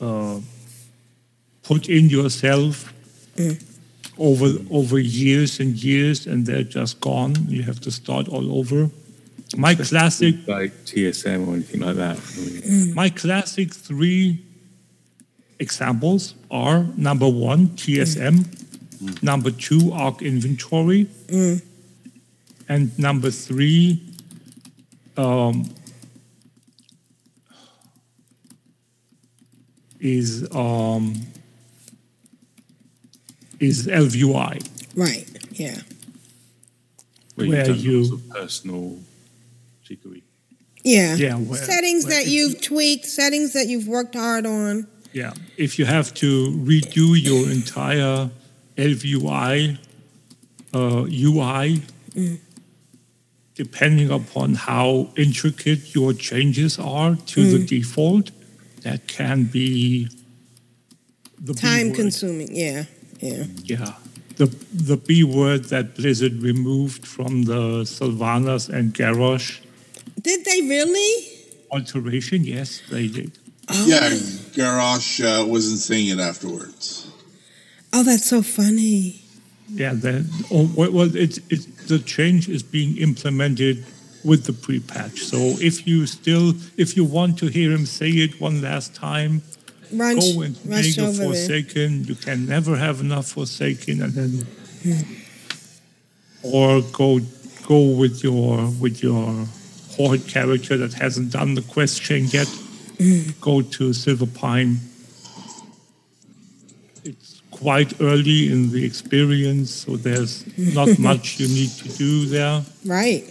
uh, 0.00 0.38
put 1.62 1.88
in 1.88 2.08
yourself 2.08 2.92
over 4.18 4.46
over 4.70 4.98
years 4.98 5.60
and 5.60 5.82
years, 5.82 6.26
and 6.26 6.46
they're 6.46 6.62
just 6.62 7.00
gone. 7.00 7.34
You 7.48 7.62
have 7.62 7.80
to 7.80 7.90
start 7.90 8.28
all 8.28 8.58
over. 8.58 8.90
My 9.56 9.74
classic 9.74 10.34
like 10.48 10.72
TSM 10.86 11.46
or 11.46 11.54
anything 11.54 11.80
like 11.80 11.96
that. 11.96 12.18
I 12.18 12.94
my 12.94 13.08
classic 13.10 13.72
three 13.72 14.42
examples 15.58 16.34
are 16.50 16.84
number 16.96 17.28
one, 17.28 17.68
TSM, 17.68 19.22
number 19.22 19.50
two, 19.50 19.92
Ark 19.92 20.20
Inventory, 20.22 21.06
Mm. 21.28 21.62
and 22.68 22.98
number 22.98 23.30
three, 23.30 24.02
um, 25.16 25.70
is 30.00 30.46
um, 30.54 31.14
is 33.60 33.86
ElvUI. 33.86 34.66
Right. 34.94 35.26
Yeah. 35.52 35.80
where, 37.36 37.48
Where 37.48 37.58
you've 37.58 37.66
done 37.66 37.78
you- 37.80 38.00
lots 38.02 38.12
of 38.12 38.28
personal 38.30 38.98
chicory. 39.86 40.22
Yeah. 40.84 41.14
Yeah, 41.16 41.34
where- 41.36 41.62
settings 41.64 42.04
where 42.04 42.14
that 42.24 42.30
you've 42.30 42.60
tweaked, 42.60 43.06
settings 43.06 43.52
that 43.52 43.66
you've 43.68 43.88
worked 43.88 44.14
hard 44.14 44.46
on. 44.46 44.86
Yeah, 45.12 45.32
if 45.56 45.78
you 45.78 45.84
have 45.86 46.12
to 46.14 46.50
redo 46.70 47.20
your 47.20 47.50
entire 47.50 48.30
ElvUI 48.76 49.78
uh, 50.74 51.06
UI, 51.08 51.80
Mm. 52.14 52.38
depending 53.54 54.10
upon 54.10 54.54
how 54.54 55.10
intricate 55.16 55.94
your 55.94 56.12
changes 56.12 56.78
are 56.78 57.16
to 57.32 57.40
the 57.52 57.58
Mm. 57.58 57.66
default, 57.68 58.30
that 58.82 59.06
can 59.06 59.44
be 59.44 60.08
the 61.42 61.54
B 61.54 61.60
Time 61.60 61.86
word. 61.88 61.96
consuming. 61.96 62.54
Yeah. 62.54 62.84
Yeah. 63.20 63.44
Yeah, 63.64 63.92
the 64.36 64.46
the 64.90 64.96
B 64.98 65.24
word 65.24 65.64
that 65.72 65.94
Blizzard 65.96 66.42
removed 66.42 67.06
from 67.06 67.44
the 67.44 67.84
Sylvanas 67.84 68.68
and 68.68 68.92
Garrosh 68.94 69.60
Did 70.20 70.44
they 70.44 70.62
really? 70.62 71.36
alteration. 71.72 72.44
Yes, 72.44 72.82
they 72.90 73.08
did. 73.08 73.32
Yeah, 73.84 74.10
Garrosh 74.54 75.20
uh, 75.24 75.44
wasn't 75.44 75.80
saying 75.80 76.10
it 76.10 76.20
afterwards. 76.20 77.10
Oh, 77.92 78.02
that's 78.04 78.26
so 78.26 78.42
funny. 78.42 79.22
Yeah, 79.68 79.94
the, 79.94 80.24
oh, 80.52 80.70
well, 80.76 80.92
well 80.92 81.16
it's, 81.16 81.40
it's, 81.50 81.66
the 81.88 81.98
change 81.98 82.48
is 82.48 82.62
being 82.62 82.96
implemented 82.98 83.84
with 84.24 84.44
the 84.44 84.52
pre-patch. 84.52 85.20
So 85.20 85.38
if 85.38 85.86
you 85.86 86.06
still, 86.06 86.54
if 86.76 86.96
you 86.96 87.04
want 87.04 87.38
to 87.38 87.46
hear 87.46 87.72
him 87.72 87.86
say 87.86 88.10
it 88.10 88.40
one 88.40 88.62
last 88.62 88.94
time, 88.94 89.42
Run, 89.92 90.18
go 90.18 90.42
and 90.42 90.64
make 90.66 90.96
a 90.98 91.02
over 91.02 91.12
there. 91.12 91.26
Forsaken. 91.28 92.04
You 92.04 92.14
can 92.14 92.46
never 92.46 92.76
have 92.76 93.00
enough 93.00 93.28
Forsaken, 93.28 94.02
and 94.02 94.12
then, 94.12 94.46
Hmm. 94.82 95.02
or 96.42 96.82
go 96.92 97.20
go 97.66 97.90
with 97.90 98.22
your 98.22 98.68
with 98.80 99.02
your 99.02 99.46
horde 99.96 100.26
character 100.28 100.76
that 100.76 100.92
hasn't 100.94 101.32
done 101.32 101.54
the 101.54 101.62
quest 101.62 102.02
chain 102.02 102.26
yet, 102.32 102.48
Mm. 102.98 103.38
go 103.40 103.60
to 103.60 103.92
Silver 103.92 104.26
Pine. 104.26 104.78
It's 107.04 107.42
quite 107.50 107.92
early 108.00 108.50
in 108.50 108.70
the 108.72 108.84
experience, 108.86 109.70
so 109.70 109.96
there's 109.96 110.44
not 110.56 110.98
much 111.10 111.38
you 111.38 111.46
need 111.48 111.70
to 111.70 111.88
do 111.90 112.24
there. 112.26 112.62
Right. 112.86 113.24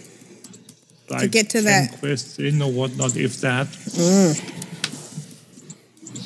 Like 1.10 1.30
get 1.32 1.50
to 1.50 1.62
10 1.62 1.64
that. 1.64 1.98
quests 2.00 2.38
in 2.38 2.62
or 2.62 2.70
whatnot, 2.70 3.16
if 3.16 3.40
that. 3.40 3.66
Mm. 3.68 4.34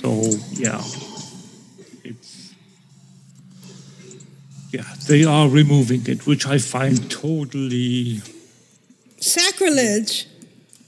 So 0.01 0.23
yeah, 0.53 0.83
it's 2.05 2.55
yeah 4.73 4.85
they 5.09 5.25
are 5.25 5.49
removing 5.49 6.07
it, 6.07 6.27
which 6.27 6.47
I 6.47 6.59
find 6.59 7.11
totally 7.11 8.21
Sacrilege. 9.19 10.27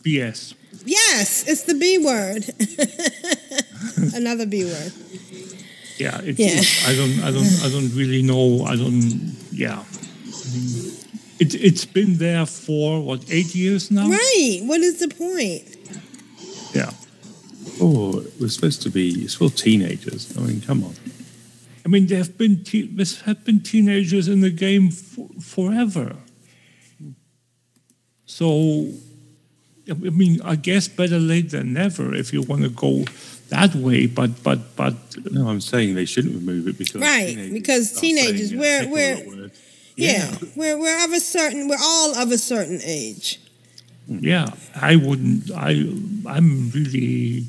BS. 0.03 0.55
Yes, 0.85 1.47
it's 1.47 1.63
the 1.65 1.75
B 1.75 1.99
word. 1.99 2.45
Another 4.15 4.47
B 4.47 4.65
word. 4.65 4.93
Yeah, 5.99 6.21
it, 6.23 6.39
Yeah. 6.39 6.49
it- 6.59 6.85
I 6.87 6.95
don't, 6.97 7.21
I 7.23 7.31
don't, 7.31 7.65
I 7.65 7.69
don't 7.71 7.95
really 7.95 8.23
know. 8.23 8.65
I 8.65 8.77
don't. 8.77 9.37
Yeah, 9.53 9.79
I 9.85 10.57
mean, 10.57 10.93
it 11.39 11.55
it's 11.55 11.85
been 11.85 12.17
there 12.19 12.47
for 12.47 13.01
what 13.03 13.25
eight 13.31 13.55
years 13.55 13.91
now. 13.91 14.09
Right. 14.09 14.61
What 14.65 14.81
is 14.81 14.99
the 14.99 15.09
point? 15.09 15.65
Yeah. 16.75 16.91
Oh, 17.81 18.19
it 18.21 18.41
was 18.41 18.55
supposed 18.55 18.83
to 18.83 18.91
be. 18.91 19.11
It's 19.25 19.35
for 19.35 19.51
teenagers. 19.51 20.37
I 20.37 20.41
mean, 20.41 20.61
come 20.63 20.83
on. 20.85 20.95
I 21.85 21.89
mean, 21.89 22.07
there 22.07 22.19
have 22.19 22.37
been 22.39 22.65
te- 22.65 22.87
there 22.97 23.07
have 23.27 23.45
been 23.45 23.61
teenagers 23.61 24.27
in 24.29 24.41
the 24.41 24.51
game 24.51 24.91
for, 24.91 25.29
forever. 25.41 26.17
So, 28.27 28.89
I 29.91 29.95
mean, 29.95 30.41
I 30.43 30.55
guess 30.57 30.87
better 30.89 31.19
late 31.19 31.51
than 31.51 31.73
never 31.73 32.15
if 32.15 32.33
you 32.33 32.43
want 32.43 32.63
to 32.63 32.69
go 32.69 33.05
that 33.49 33.75
way. 33.75 34.07
But 34.07 34.43
but 34.43 34.77
but 34.77 34.95
No, 35.33 35.49
I'm 35.49 35.61
saying 35.61 35.95
they 35.95 36.05
shouldn't 36.05 36.35
remove 36.35 36.69
it 36.69 36.79
because 36.79 37.01
Right. 37.03 37.35
teenagers 37.35 37.53
Because 37.53 37.93
teenagers, 38.01 38.49
saying, 38.51 38.61
we're 38.61 38.89
we're 38.89 39.15
lot 39.17 39.27
of 39.27 39.39
words." 39.39 39.59
yeah, 39.97 40.35
we're 40.57 40.79
we're 40.79 41.05
of 41.05 41.13
a 41.13 41.21
certain 41.21 41.69
we're 41.69 41.83
all 41.83 42.15
of 42.17 42.31
a 42.33 42.39
certain 42.39 42.81
age. 42.85 43.41
Hmm. 44.07 44.19
yeah, 44.23 44.47
I 44.75 44.97
wouldn't. 44.97 45.51
I 45.51 45.71
I'm 46.27 46.71
really 46.71 47.47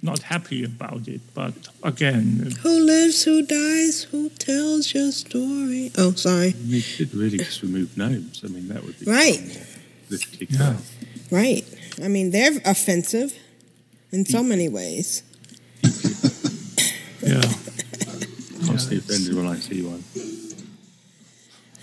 not 0.00 0.20
happy 0.22 0.62
about 0.64 1.08
it. 1.08 1.20
But 1.34 1.54
again, 1.82 2.54
Who 2.62 2.70
lives, 2.86 3.24
who 3.24 3.42
dies, 3.42 4.04
who 4.10 4.28
tells 4.30 4.94
your 4.94 5.10
story? 5.10 5.90
Oh, 5.98 6.12
sorry. 6.12 6.50
They 6.50 6.78
should 6.80 7.12
really 7.14 7.38
just 7.38 7.62
remove 7.62 7.96
gnomes. 7.96 8.42
I 8.44 8.48
mean, 8.48 8.68
that 8.68 8.84
would 8.84 8.98
be 9.00 9.06
Right. 9.06 9.42
politically 10.06 10.46
Yeah. 10.50 10.58
correct. 10.58 10.82
Right. 11.30 11.64
I 12.02 12.08
mean, 12.08 12.30
they're 12.30 12.52
offensive 12.64 13.36
in 14.12 14.24
so 14.24 14.42
many 14.42 14.68
ways. 14.68 15.22
yeah. 17.22 17.42
I'll 18.68 18.78
stay 18.78 18.98
offended 18.98 19.34
when 19.34 19.46
I 19.46 19.56
see 19.56 19.82
one. 19.82 20.04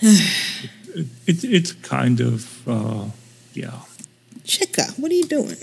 it, 0.02 1.10
it, 1.28 1.44
it's 1.44 1.72
kind 1.74 2.20
of 2.20 2.68
uh, 2.68 3.06
yeah. 3.54 3.80
Chica, 4.44 4.84
what 4.98 5.12
are 5.12 5.16
you 5.16 5.26
doing? 5.26 5.58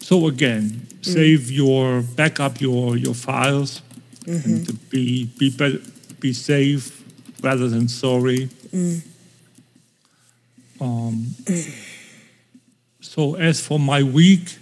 So 0.00 0.26
again, 0.26 0.86
save 1.02 1.50
your 1.50 2.02
backup 2.02 2.60
your 2.60 2.96
your 2.96 3.14
files 3.14 3.82
and 4.26 4.66
to 4.66 4.74
be 4.74 5.24
be 5.38 5.50
be, 5.50 5.82
be 6.18 6.32
safe 6.32 7.02
rather 7.42 7.68
than 7.68 7.88
sorry. 7.88 8.48
Mm. 8.72 9.02
Um, 10.80 11.34
so 13.00 13.34
as 13.34 13.60
for 13.60 13.78
my 13.78 14.02
week, 14.02 14.56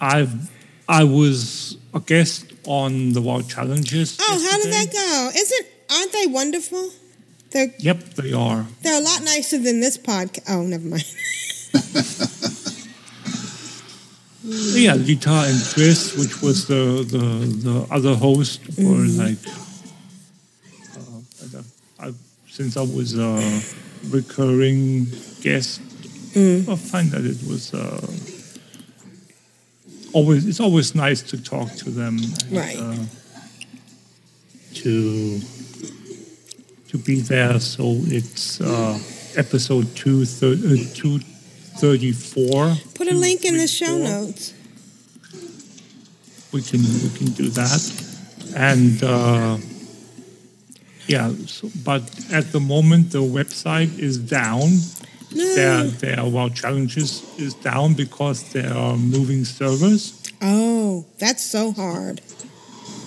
I've 0.00 0.50
I 0.88 1.04
was 1.04 1.76
a 1.94 2.00
guest 2.00 2.52
on 2.66 3.12
the 3.12 3.20
WoW 3.22 3.42
challenges. 3.42 4.18
Oh, 4.20 4.48
how 4.50 4.58
did 4.62 4.72
that 4.72 4.92
go? 4.92 5.30
Isn't 5.34 5.66
aren't 5.90 6.12
they 6.12 6.26
wonderful? 6.26 6.90
They're 7.50 7.72
Yep, 7.78 8.04
they 8.14 8.32
are. 8.34 8.66
they're 8.82 9.00
a 9.00 9.04
lot 9.04 9.22
nicer 9.22 9.58
than 9.58 9.80
this 9.80 9.96
podcast. 9.96 10.44
Oh, 10.50 10.62
never 10.62 10.86
mind. 10.86 11.04
Yeah, 14.50 14.94
Lita 14.94 15.30
and 15.30 15.60
Chris, 15.74 16.16
which 16.16 16.40
was 16.40 16.66
the 16.66 17.04
the, 17.04 17.18
the 17.62 17.86
other 17.92 18.14
host, 18.14 18.60
were 18.78 19.04
Mhm. 19.04 19.18
like, 19.18 19.38
uh, 20.96 21.60
I, 22.00 22.08
I, 22.08 22.12
since 22.48 22.76
I 22.76 22.82
was 22.82 23.14
a 23.18 23.60
recurring 24.10 25.06
guest, 25.40 25.80
Mm. 26.34 26.68
I 26.68 26.76
find 26.76 27.10
that 27.12 27.24
it 27.24 27.38
was 27.48 27.72
uh, 27.72 28.06
always 30.12 30.46
it's 30.46 30.60
always 30.60 30.94
nice 30.94 31.22
to 31.22 31.42
talk 31.42 31.72
to 31.76 31.90
them, 31.90 32.18
and, 32.18 32.52
Right. 32.52 32.76
Uh, 32.76 32.96
to 34.74 35.40
to 36.90 36.98
be 36.98 37.20
there. 37.22 37.58
So 37.60 37.96
it's 38.06 38.60
uh, 38.60 38.98
episode 39.36 39.94
two 39.96 40.24
thir- 40.26 40.60
uh, 40.64 40.84
two 40.94 41.18
thirty 41.80 42.12
four. 42.12 42.76
Put 42.94 43.08
a 43.08 43.14
link 43.14 43.44
in 43.44 43.56
the 43.56 43.66
show 43.68 43.96
notes. 43.98 44.52
we 46.52 46.62
can 46.62 46.80
we 46.80 47.10
can 47.18 47.26
do 47.32 47.48
that 47.50 47.82
and 48.56 49.02
uh, 49.02 49.56
yeah 51.08 51.32
so, 51.46 51.70
but 51.84 52.02
at 52.32 52.52
the 52.52 52.60
moment 52.60 53.10
the 53.10 53.22
website 53.22 53.98
is 53.98 54.18
down. 54.18 54.68
Their 55.30 55.84
their 55.84 56.24
WoW 56.24 56.48
challenges 56.48 57.22
is 57.38 57.52
down 57.54 57.94
because 57.94 58.52
they 58.52 58.66
are 58.66 58.96
moving 58.96 59.44
servers. 59.44 60.14
Oh, 60.40 61.04
that's 61.18 61.44
so 61.44 61.72
hard. 61.72 62.20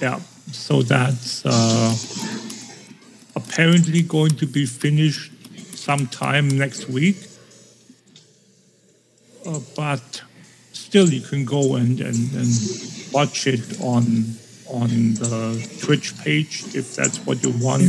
yeah 0.01 0.19
so 0.51 0.81
that's 0.81 1.45
uh, 1.45 1.95
apparently 3.35 4.01
going 4.01 4.31
to 4.31 4.45
be 4.45 4.65
finished 4.65 5.31
sometime 5.77 6.49
next 6.49 6.89
week. 6.89 7.17
Uh, 9.45 9.59
but 9.75 10.21
still 10.73 11.09
you 11.09 11.21
can 11.21 11.45
go 11.45 11.75
and, 11.75 11.99
and, 12.01 12.33
and 12.33 12.51
watch 13.11 13.47
it 13.47 13.79
on 13.81 14.35
on 14.72 15.15
the 15.15 15.68
Twitch 15.81 16.18
page 16.19 16.64
if 16.76 16.95
that's 16.95 17.19
what 17.26 17.43
you 17.43 17.52
want. 17.60 17.84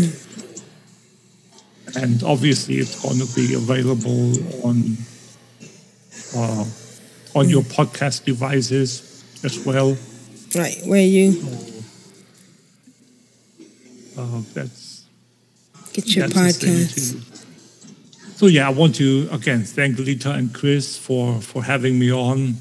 And 1.95 2.23
obviously, 2.23 2.77
it's 2.77 3.01
going 3.03 3.19
to 3.19 3.35
be 3.35 3.55
available 3.55 4.33
on 4.65 4.97
uh, 6.37 6.65
on 7.35 7.49
your 7.49 7.63
podcast 7.63 8.25
devices 8.25 9.25
as 9.45 9.65
well. 9.65 9.97
Right, 10.55 10.79
where 10.87 11.05
you 11.05 11.33
Uh, 14.17 14.43
that's 14.53 15.05
get 15.93 16.15
your 16.15 16.29
that's 16.29 16.59
podcast. 16.59 17.17
So 18.37 18.47
yeah, 18.47 18.67
I 18.69 18.71
want 18.71 18.95
to 18.97 19.29
again 19.33 19.63
thank 19.63 19.99
Lita 19.99 20.33
and 20.33 20.53
Chris 20.53 20.97
for 20.97 21.41
for 21.41 21.63
having 21.65 21.99
me 21.99 22.13
on, 22.13 22.57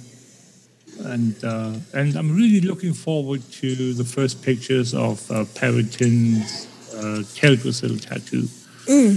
and 1.05 1.35
uh, 1.43 1.73
and 1.93 2.15
I'm 2.15 2.35
really 2.35 2.61
looking 2.61 2.93
forward 2.93 3.41
to 3.61 3.93
the 3.93 4.03
first 4.05 4.41
pictures 4.43 4.93
of 4.93 5.29
uh, 5.31 5.45
Periton's 5.55 6.67
uh, 6.93 7.23
Teldrassil 7.35 7.99
tattoo 8.01 8.47
Mm. 8.87 9.13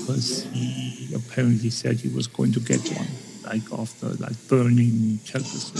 because 0.00 0.44
he 0.54 1.14
apparently 1.14 1.68
said 1.70 2.00
he 2.00 2.08
was 2.08 2.26
going 2.26 2.52
to 2.52 2.60
get 2.60 2.80
one, 2.96 3.06
like 3.44 3.70
after 3.70 4.08
like 4.16 4.32
burning 4.48 5.20
Teldrassil. 5.28 5.76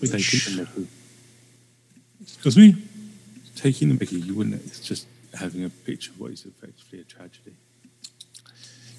Taking 0.00 0.56
the 0.56 0.62
mickey. 0.62 0.88
Excuse 2.22 2.56
me. 2.56 2.76
Taking 3.56 3.88
the 3.88 3.94
mickey, 3.94 4.16
you 4.16 4.34
wouldn't. 4.34 4.54
It's 4.64 4.80
just 4.80 5.06
having 5.34 5.64
a 5.64 5.70
picture 5.70 6.12
of 6.12 6.20
what 6.20 6.30
is 6.30 6.46
effectively 6.46 7.00
a 7.00 7.04
tragedy. 7.04 7.54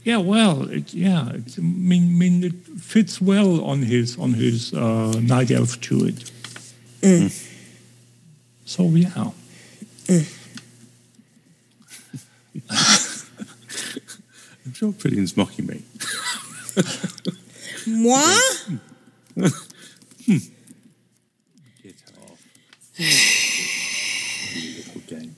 Yeah, 0.03 0.17
well, 0.17 0.69
it, 0.69 0.93
yeah, 0.93 1.29
it, 1.29 1.57
I 1.57 1.61
mean, 1.61 2.17
mean, 2.17 2.43
it 2.43 2.53
fits 2.79 3.21
well 3.21 3.63
on 3.63 3.83
his 3.83 4.17
on 4.17 4.33
his 4.33 4.73
uh, 4.73 5.13
night 5.21 5.51
elf 5.51 5.79
to 5.81 6.05
it. 6.05 6.31
So 8.65 8.83
yeah, 8.89 9.31
I'm 14.65 14.73
sure 14.73 14.91
Brilliant's 14.91 15.35
mocking 15.37 15.67
me. 15.67 15.81
Moi? 17.87 18.37
Little 24.55 25.01
game. 25.07 25.35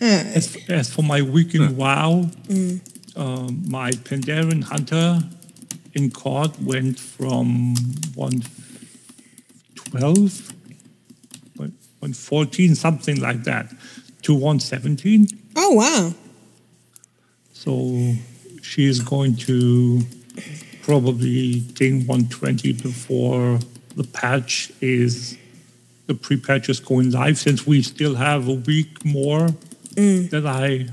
as, 0.00 0.56
as 0.68 0.92
for 0.92 1.02
my 1.02 1.22
weekend 1.22 1.76
WoW, 1.76 2.30
Mm. 2.48 2.80
Um, 3.18 3.64
my 3.68 3.90
Pandaren 3.90 4.62
Hunter 4.62 5.20
in 5.92 6.10
court 6.10 6.58
went 6.62 6.98
from 6.98 7.74
one 8.14 8.42
twelve, 9.74 10.52
one 11.98 12.12
fourteen, 12.12 12.74
something 12.74 13.20
like 13.20 13.44
that, 13.44 13.72
to 14.22 14.34
one 14.34 14.60
seventeen. 14.60 15.26
Oh 15.56 15.72
wow. 15.72 16.14
So 17.52 18.14
she 18.62 18.86
is 18.86 19.00
going 19.00 19.34
to 19.48 20.02
probably 20.82 21.60
gain 21.74 22.06
120 22.06 22.72
before 22.74 23.58
the 23.96 24.04
patch 24.04 24.72
is 24.80 25.36
the 26.06 26.14
pre-patch 26.14 26.68
is 26.68 26.80
going 26.80 27.10
live 27.10 27.36
since 27.36 27.66
we 27.66 27.82
still 27.82 28.14
have 28.14 28.48
a 28.48 28.54
week 28.54 29.04
more 29.04 29.48
that 29.96 30.44
I 30.46 30.86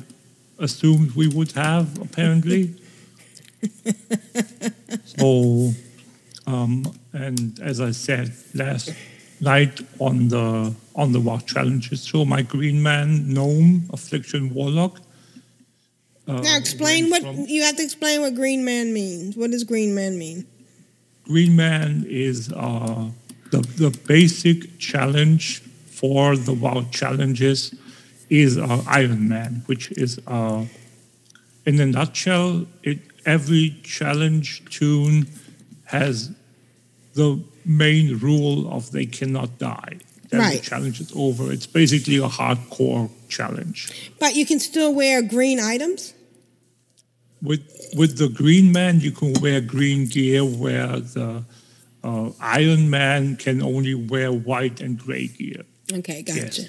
assumed 0.59 1.11
we 1.15 1.27
would 1.27 1.51
have 1.53 1.99
apparently. 2.01 2.75
so 5.05 5.71
um, 6.47 6.85
and 7.13 7.59
as 7.61 7.81
I 7.81 7.91
said 7.91 8.33
last 8.53 8.93
night 9.41 9.81
on 9.99 10.27
the 10.27 10.73
on 10.95 11.11
the 11.11 11.19
WoW 11.19 11.39
Challenges 11.39 12.05
show, 12.05 12.25
my 12.25 12.41
Green 12.41 12.81
Man 12.81 13.33
Gnome 13.33 13.89
Affliction 13.91 14.53
Warlock. 14.53 14.99
uh, 16.27 16.41
now 16.41 16.57
explain 16.57 17.09
what 17.09 17.23
you 17.23 17.63
have 17.63 17.75
to 17.77 17.83
explain 17.83 18.21
what 18.21 18.35
Green 18.35 18.63
Man 18.63 18.93
means. 18.93 19.35
What 19.35 19.51
does 19.51 19.63
Green 19.63 19.95
Man 19.95 20.17
mean? 20.17 20.45
Green 21.23 21.55
Man 21.55 22.05
is 22.07 22.51
uh, 22.53 23.09
the 23.51 23.59
the 23.59 23.97
basic 24.07 24.77
challenge 24.79 25.61
for 25.87 26.35
the 26.35 26.53
WoW 26.53 26.85
challenges 26.91 27.73
is 28.29 28.57
uh, 28.57 28.83
Iron 28.87 29.27
Man, 29.29 29.63
which 29.65 29.91
is 29.91 30.19
uh, 30.27 30.65
in 31.65 31.79
a 31.79 31.85
nutshell, 31.85 32.65
it 32.83 32.99
every 33.25 33.79
challenge 33.83 34.63
toon 34.69 35.27
has 35.85 36.31
the 37.13 37.39
main 37.65 38.17
rule 38.19 38.71
of 38.71 38.91
they 38.91 39.05
cannot 39.05 39.57
die. 39.57 39.97
Then 40.29 40.39
Right. 40.39 40.57
the 40.61 40.65
challenge 40.69 40.99
is 41.01 41.11
over. 41.15 41.51
It's 41.51 41.67
basically 41.67 42.17
a 42.17 42.27
hardcore 42.27 43.09
challenge. 43.29 44.11
But 44.19 44.35
you 44.35 44.45
can 44.45 44.59
still 44.59 44.93
wear 44.93 45.21
green 45.21 45.59
items. 45.59 46.13
With 47.41 47.61
with 47.95 48.17
the 48.17 48.27
Green 48.29 48.71
Man, 48.71 49.01
you 49.01 49.11
can 49.11 49.33
wear 49.41 49.61
green 49.61 50.07
gear, 50.07 50.43
where 50.43 50.99
the 50.99 51.43
uh, 52.03 52.29
Iron 52.39 52.89
Man 52.89 53.35
can 53.35 53.61
only 53.61 53.93
wear 53.93 54.31
white 54.31 54.81
and 54.81 54.97
gray 54.97 55.27
gear. 55.27 55.63
Okay, 55.93 56.23
gotcha. 56.23 56.63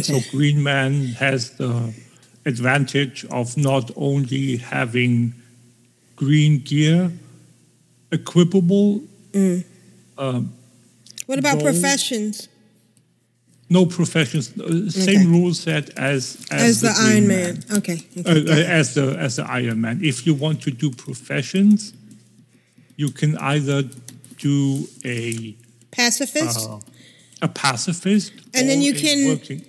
So 0.00 0.20
Green 0.30 0.62
Man 0.62 1.08
has 1.18 1.50
the 1.50 1.92
advantage 2.46 3.24
of 3.30 3.56
not 3.56 3.90
only 3.96 4.56
having 4.56 5.34
green 6.16 6.58
gear 6.60 7.12
equipable, 8.10 9.02
Mm. 9.32 9.64
um, 10.18 10.52
What 11.26 11.38
about 11.38 11.60
professions? 11.60 12.48
no 13.70 13.86
professions, 13.86 14.50
uh, 14.58 14.90
same 14.90 15.20
Okay. 15.20 15.26
rule 15.26 15.54
set 15.54 15.90
as 15.98 16.36
as, 16.50 16.62
As, 16.62 16.80
the, 16.82 16.92
Green 16.92 17.12
Iron 17.12 17.26
Man. 17.28 17.64
Okay. 17.78 18.02
uh, 18.16 18.30
okay. 18.30 18.62
uh, 18.62 18.66
as 18.80 18.94
the 18.94 19.16
as 19.18 19.36
the 19.36 19.44
Iron 19.50 19.80
Man. 19.80 20.04
If 20.04 20.26
you 20.26 20.34
want 20.34 20.60
to 20.62 20.70
do 20.70 20.90
professions, 20.90 21.92
you 22.96 23.08
can 23.10 23.36
either 23.38 23.84
do 24.38 24.88
a 25.04 25.54
Pacifist. 25.90 26.58
uh, 26.68 26.78
a 27.40 27.48
pacifist, 27.48 28.32
And 28.54 28.68
then 28.68 28.80
you 28.82 28.92
can- 28.94 29.26
working, 29.28 29.64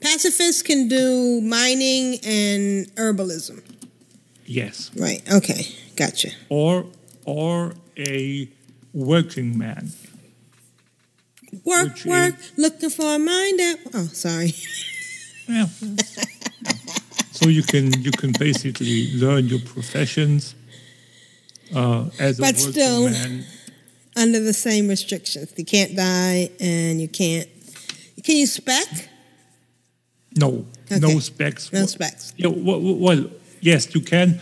Pacifists 0.00 0.62
can 0.62 0.88
do 0.88 1.40
mining 1.40 2.18
and 2.24 2.86
herbalism. 2.96 3.62
yes, 4.44 4.90
Right. 4.96 5.22
Okay. 5.32 5.66
Gotcha. 5.96 6.30
or 6.48 6.86
or 7.24 7.74
a 7.98 8.48
working 8.92 9.56
man. 9.58 9.92
Work, 11.64 12.04
work. 12.04 12.34
Looking 12.56 12.90
for 12.90 13.14
a 13.14 13.18
mind. 13.18 13.60
Oh, 13.94 14.08
sorry. 14.12 14.52
Yeah. 15.48 15.66
so 17.32 17.48
you 17.48 17.62
can 17.62 17.92
you 18.02 18.10
can 18.10 18.32
basically 18.38 19.12
learn 19.14 19.46
your 19.46 19.60
professions 19.60 20.54
uh, 21.74 22.10
as 22.18 22.38
a 22.38 22.42
But 22.42 22.56
working 22.56 22.72
still- 22.72 23.08
man. 23.10 23.44
Under 24.18 24.40
the 24.40 24.54
same 24.54 24.88
restrictions, 24.88 25.52
you 25.58 25.64
can't 25.66 25.94
die, 25.94 26.48
and 26.58 27.00
you 27.02 27.06
can't. 27.08 27.48
Can 28.24 28.36
you 28.38 28.46
spec? 28.46 28.88
No, 30.36 30.66
Okay. 30.90 31.00
no 31.00 31.18
specs. 31.18 31.72
No 31.72 31.86
specs. 31.86 32.32
Yeah, 32.36 32.48
well, 32.48 32.80
well, 32.80 33.24
yes, 33.60 33.94
you 33.94 34.00
can. 34.02 34.40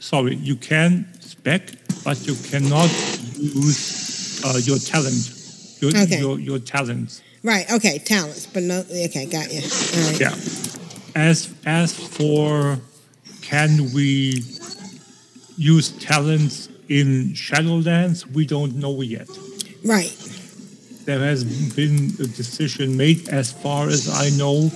Sorry, 0.00 0.36
you 0.36 0.56
can 0.56 1.06
spec, 1.20 1.62
but 2.04 2.26
you 2.26 2.34
cannot 2.50 2.90
use 3.38 4.42
uh, 4.44 4.58
your 4.62 4.78
talent. 4.78 5.30
Your, 5.80 5.90
Okay. 5.96 6.18
your 6.20 6.38
your 6.38 6.58
talents. 6.58 7.22
Right. 7.42 7.70
Okay. 7.72 7.98
Talents, 7.98 8.46
but 8.46 8.62
no. 8.62 8.84
Okay. 9.06 9.26
Got 9.26 9.52
you. 9.52 9.60
Right. 9.60 10.20
Yeah. 10.20 10.34
As 11.14 11.48
as 11.64 11.92
for 11.92 12.78
can 13.42 13.92
we 13.92 14.42
use 15.56 15.90
talents 15.92 16.68
in 16.88 17.32
Shadowlands, 17.34 18.26
we 18.32 18.46
don't 18.46 18.76
know 18.76 19.00
yet. 19.00 19.28
Right. 19.84 20.12
There 21.04 21.20
has 21.20 21.44
been 21.74 22.12
a 22.18 22.26
decision 22.26 22.96
made, 22.96 23.28
as 23.28 23.52
far 23.52 23.88
as 23.88 24.08
I 24.08 24.30
know, 24.38 24.70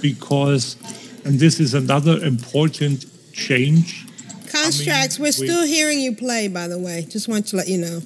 because, 0.00 0.76
and 1.24 1.38
this 1.38 1.60
is 1.60 1.74
another 1.74 2.24
important 2.24 3.04
change. 3.34 4.06
Constructs. 4.50 5.18
we're 5.18 5.26
we- 5.26 5.32
still 5.32 5.66
hearing 5.66 6.00
you 6.00 6.14
play, 6.14 6.48
by 6.48 6.68
the 6.68 6.78
way. 6.78 7.06
Just 7.08 7.28
want 7.28 7.48
to 7.48 7.56
let 7.56 7.68
you 7.68 7.78
know. 7.78 8.00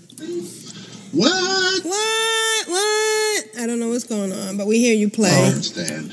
What? 1.13 1.85
What? 1.85 2.69
What? 2.69 3.45
I 3.61 3.67
don't 3.67 3.79
know 3.79 3.89
what's 3.91 4.05
going 4.05 4.33
on, 4.33 4.57
but 4.57 4.67
we 4.67 4.79
hear 4.79 4.95
you 4.95 5.09
play. 5.09 5.31
I 5.31 5.47
understand. 5.47 6.13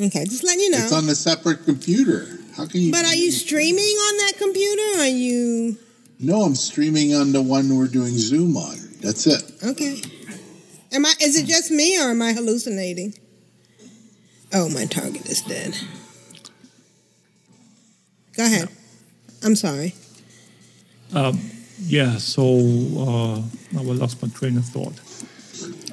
Okay, 0.00 0.24
just 0.24 0.44
letting 0.44 0.60
you 0.60 0.70
know. 0.70 0.78
It's 0.78 0.92
on 0.92 1.08
a 1.08 1.14
separate 1.14 1.64
computer. 1.64 2.26
How 2.56 2.66
can 2.66 2.80
you? 2.80 2.92
but 2.92 3.04
are 3.04 3.14
you 3.14 3.32
streaming 3.32 3.82
on 3.82 4.16
that 4.18 4.32
computer? 4.38 4.98
Or 4.98 5.02
are 5.02 5.08
you 5.08 5.76
No, 6.20 6.42
I'm 6.42 6.54
streaming 6.54 7.14
on 7.14 7.32
the 7.32 7.42
one 7.42 7.76
we're 7.76 7.88
doing 7.88 8.16
Zoom 8.16 8.56
on. 8.56 8.76
That's 9.00 9.26
it. 9.26 9.42
okay? 9.62 10.00
Am 10.94 11.04
I? 11.04 11.12
Is 11.20 11.36
it 11.36 11.46
just 11.46 11.72
me, 11.72 12.00
or 12.00 12.10
am 12.10 12.22
I 12.22 12.32
hallucinating? 12.32 13.14
Oh, 14.52 14.68
my 14.68 14.84
target 14.86 15.28
is 15.28 15.42
dead. 15.42 15.76
Go 18.36 18.44
ahead. 18.44 18.68
I'm 19.42 19.56
sorry. 19.56 19.94
Um, 21.12 21.40
yeah, 21.80 22.16
so 22.18 22.42
uh, 22.44 23.42
I 23.76 23.82
lost 23.82 24.22
my 24.22 24.28
train 24.28 24.56
of 24.56 24.64
thought. 24.66 24.94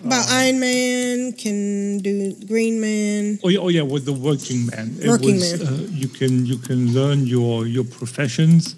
About 0.03 0.29
Iron 0.29 0.59
Man 0.59 1.33
can 1.33 1.99
do 1.99 2.33
Green 2.47 2.79
Man. 2.79 3.39
Oh 3.43 3.49
yeah, 3.49 3.59
oh 3.59 3.69
yeah, 3.69 3.81
with 3.81 4.05
the 4.05 4.13
working 4.13 4.67
man. 4.67 4.95
It 4.99 5.09
Working 5.09 5.35
was, 5.35 5.63
man. 5.63 5.73
Uh, 5.73 5.87
you 5.89 6.07
can 6.07 6.45
you 6.45 6.57
can 6.57 6.93
learn 6.93 7.25
your 7.25 7.65
your 7.67 7.83
professions, 7.83 8.75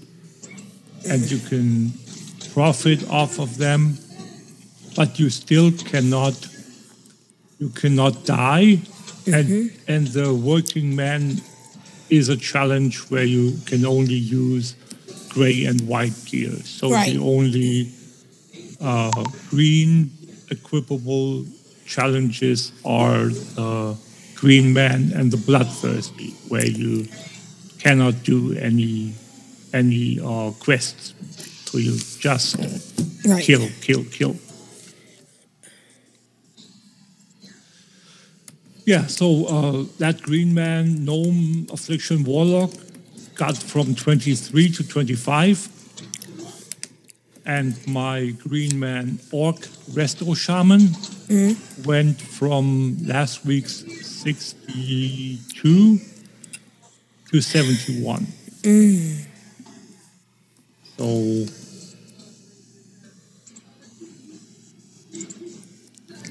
and 1.10 1.30
you 1.30 1.40
can 1.40 1.94
profit 2.54 3.10
off 3.10 3.40
of 3.40 3.58
them, 3.58 3.98
but 4.95 5.20
you 5.20 5.30
still 5.30 5.72
cannot 5.72 6.36
you 7.60 7.70
cannot 7.70 8.26
die, 8.26 8.80
and 9.28 9.72
and 9.88 10.07
the 10.07 10.34
working 10.34 10.95
man 10.95 11.41
is 12.10 12.30
a 12.30 12.38
challenge 12.38 12.98
where 13.10 13.24
you 13.24 13.57
can 13.65 13.86
only 13.86 14.15
use 14.15 14.76
gray 15.30 15.65
and 15.65 15.82
white 15.88 16.14
gear. 16.26 16.52
So 16.64 16.91
Right. 16.91 17.14
the 17.14 17.20
only 17.20 17.90
uh, 18.82 19.24
green 19.49 20.11
equipable 20.49 21.45
challenges 21.86 22.72
are 22.86 23.28
the 23.56 23.95
Green 24.36 24.74
Man 24.74 25.11
and 25.15 25.32
the 25.32 25.38
Bloodthirsty, 25.38 26.32
where 26.49 26.65
you 26.65 27.07
cannot 27.80 28.24
do 28.24 28.53
any 28.57 29.14
any 29.74 30.20
uh, 30.20 30.52
quests. 30.60 31.14
So 31.65 31.78
you 31.78 31.98
just 32.20 32.57
Right. 33.26 33.44
kill, 33.44 33.70
kill, 33.82 34.03
kill. 34.11 34.36
Yeah, 38.86 39.08
so 39.08 39.46
uh, 39.46 39.86
that 40.00 40.22
Green 40.22 40.54
Man 40.54 41.06
Gnome 41.06 41.68
Affliction 41.72 42.24
Warlock 42.26 42.72
got 43.36 43.58
from 43.58 43.96
23 43.96 44.70
to 44.72 44.88
25 44.88 45.70
and 47.46 47.76
my 47.88 48.32
Green 48.48 48.80
Man 48.80 49.20
Orc 49.32 49.60
Resto 49.92 50.36
Shaman 50.36 50.90
went 51.86 52.22
from 52.22 52.98
last 53.06 53.46
week's 53.46 53.86
62 54.06 56.00
to 57.32 57.42
71. 57.42 58.28
Mm. 58.64 59.26
So 60.98 61.46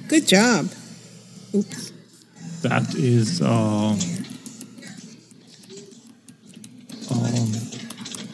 Good 0.08 0.28
job. 0.28 0.68
Oops. 1.54 1.91
That 2.62 2.94
is 2.94 3.42
um, 3.42 3.98
um, 7.10 7.52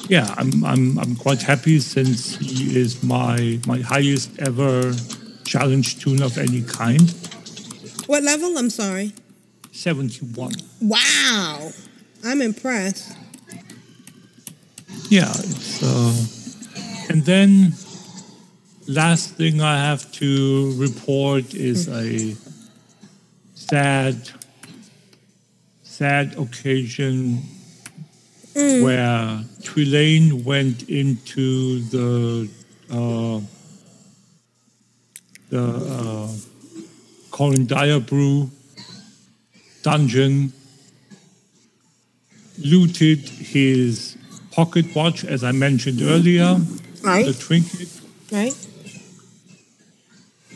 yeah 0.09 0.35
I'm, 0.37 0.65
I'm 0.65 0.99
I'm 0.99 1.17
quite 1.17 1.43
happy 1.43 1.81
since 1.81 2.37
he 2.37 2.77
is 2.79 3.03
my 3.03 3.59
my 3.67 3.79
highest 3.81 4.39
ever 4.39 4.93
challenge 5.45 6.01
toon 6.03 6.23
of 6.23 6.37
any 6.39 6.63
kind 6.63 7.11
What 8.07 8.23
level? 8.23 8.57
I'm 8.59 8.71
sorry. 8.71 9.13
71 9.73 10.53
Wow. 10.83 11.71
I'm 12.25 12.43
impressed. 12.43 13.17
yeah, 15.09 15.31
it's 15.31 15.83
uh, 15.83 16.13
and 17.11 17.25
then 17.25 17.73
last 18.89 19.35
thing 19.37 19.61
I 19.61 19.77
have 19.77 20.11
to 20.13 20.75
report 20.77 21.55
is 21.55 21.89
a 21.89 22.35
sad, 23.71 24.31
sad 25.83 26.37
occasion 26.39 27.43
Mm. 28.55 28.83
where 28.83 29.45
Trelane 29.63 30.43
went 30.45 30.89
into 30.89 31.81
the 31.91 32.49
uh, 32.91 33.41
the 35.51 35.63
uh, 35.63 36.29
Coren 37.31 37.67
Direbrew 37.67 38.51
dungeon, 39.83 40.53
looted 42.59 43.21
his 43.29 44.17
pocket 44.51 44.87
watch, 44.95 45.25
as 45.25 45.45
I 45.45 45.53
mentioned 45.53 46.03
earlier, 46.03 46.61
Right. 47.03 47.27
the 47.27 47.33
trinket. 47.35 47.89
Right? 48.33 48.55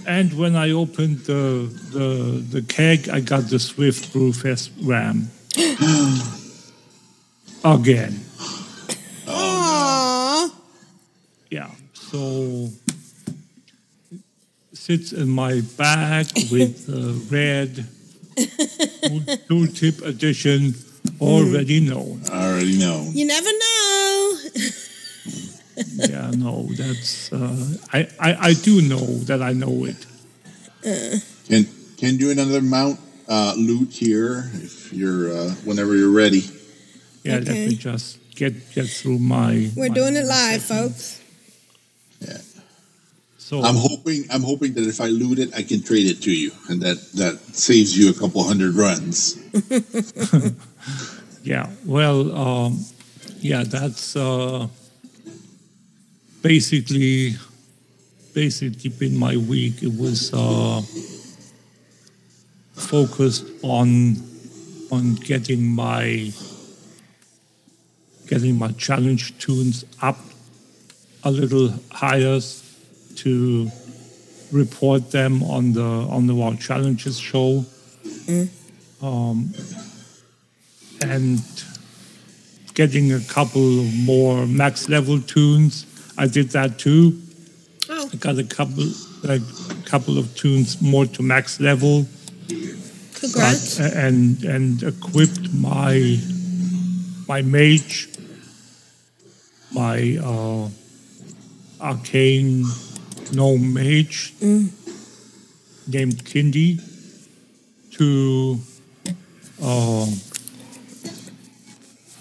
And 0.07 0.33
when 0.35 0.57
I 0.57 0.70
opened 0.70 1.20
the, 1.20 1.70
the 1.93 2.45
the 2.51 2.62
keg, 2.62 3.09
I 3.09 3.20
got 3.20 3.49
the 3.49 3.59
Swift 3.59 4.12
Brewfest 4.12 4.70
Ram 4.83 5.31
again. 7.65 8.20
Aww. 9.27 10.51
Yeah. 11.51 11.70
So 11.93 12.70
sits 14.73 15.12
in 15.12 15.29
my 15.29 15.61
bag 15.77 16.27
with 16.51 16.87
the 16.87 17.12
red 17.31 17.87
tool 19.49 19.66
tip 19.69 20.03
edition 20.03 20.74
already 21.20 21.81
known. 21.81 22.23
Already 22.29 22.79
know. 22.79 23.09
You 23.12 23.27
never 23.27 23.51
know. 23.51 24.35
Yeah, 25.95 26.31
no, 26.37 26.69
that's 26.77 27.33
uh, 27.33 27.77
I, 27.93 28.09
I 28.21 28.51
I 28.51 28.53
do 28.55 28.81
know 28.83 29.07
that 29.29 29.43
I 29.43 29.53
know 29.53 29.85
it. 29.85 30.07
Uh, 30.85 31.19
Can 31.49 31.67
can 31.97 32.17
do 32.17 32.31
another 32.31 32.61
mount 32.61 32.99
uh, 33.29 33.55
loot 33.57 33.91
here 33.93 34.51
if 34.55 34.93
you're 34.93 35.31
uh, 35.33 35.51
whenever 35.65 35.95
you're 35.97 36.13
ready. 36.15 36.43
Yeah, 37.25 37.39
let 37.39 37.55
me 37.55 37.77
just 37.77 38.19
get 38.35 38.55
get 38.75 38.89
through 38.89 39.19
my. 39.19 39.71
we're 39.77 39.89
my- 39.89 39.95
doing 39.95 40.17
it 40.17 40.27
live, 40.27 40.63
folks. 40.63 41.21
Yeah. 42.21 42.39
So 43.39 43.63
I'm 43.63 43.77
hoping 43.77 44.25
I'm 44.31 44.43
hoping 44.43 44.73
that 44.75 44.87
if 44.87 45.01
I 45.01 45.09
loot 45.09 45.39
it, 45.39 45.55
I 45.55 45.63
can 45.63 45.83
trade 45.83 46.07
it 46.07 46.23
to 46.23 46.33
you, 46.33 46.53
and 46.69 46.81
that 46.83 46.99
that 47.15 47.39
saves 47.55 47.97
you 47.97 48.11
a 48.11 48.15
couple 48.15 48.43
hundred 48.43 48.75
runs. 48.75 49.37
Yeah, 51.45 51.71
well, 51.85 52.31
um, 52.37 52.85
yeah, 53.41 53.65
that's 53.65 54.15
uh, 54.15 54.69
basically 56.43 57.36
basically 58.35 58.90
been 58.90 59.16
my 59.16 59.36
week. 59.36 59.82
It 59.82 59.93
was 59.97 60.32
uh, 60.35 60.82
focused 62.74 63.47
on 63.62 64.16
on 64.90 65.14
getting 65.14 65.64
my 65.64 66.32
getting 68.27 68.59
my 68.59 68.73
challenge 68.73 69.39
toons 69.39 69.85
up 70.01 70.19
a 71.24 71.31
little 71.31 71.73
higher 71.90 72.40
to 73.16 73.70
report 74.51 75.10
them 75.10 75.43
on 75.43 75.73
the 75.73 75.82
on 75.82 76.27
the 76.27 76.35
WoW 76.35 76.55
Challenges 76.55 77.19
show. 77.19 77.64
Um, 79.01 79.52
and 81.01 81.40
getting 82.74 83.12
a 83.12 83.20
couple 83.20 83.81
of 83.81 83.94
more 83.94 84.47
max 84.47 84.89
level 84.89 85.20
toons. 85.20 85.86
I 86.19 86.27
did 86.27 86.51
that 86.51 86.79
too. 86.79 87.21
Oh. 87.89 88.11
I 88.13 88.17
got 88.17 88.39
a 88.39 88.45
couple 88.45 88.85
a 89.25 89.41
couple 89.85 90.19
of 90.19 90.35
toons 90.37 90.81
more 90.83 91.07
to 91.07 91.23
max 91.23 91.61
level. 91.61 92.07
Congrats. 93.15 93.79
But- 93.79 93.93
and 93.95 94.43
and 94.45 94.83
equipped 94.83 95.53
my 95.53 96.19
my 97.29 97.41
mage, 97.43 98.09
my 99.73 100.19
uh, 100.23 100.69
arcane 101.81 102.65
gnome 103.33 103.73
mage 103.73 104.35
named 104.41 106.25
Kindy 106.25 106.81
to 107.93 108.59
uh, 109.63 110.07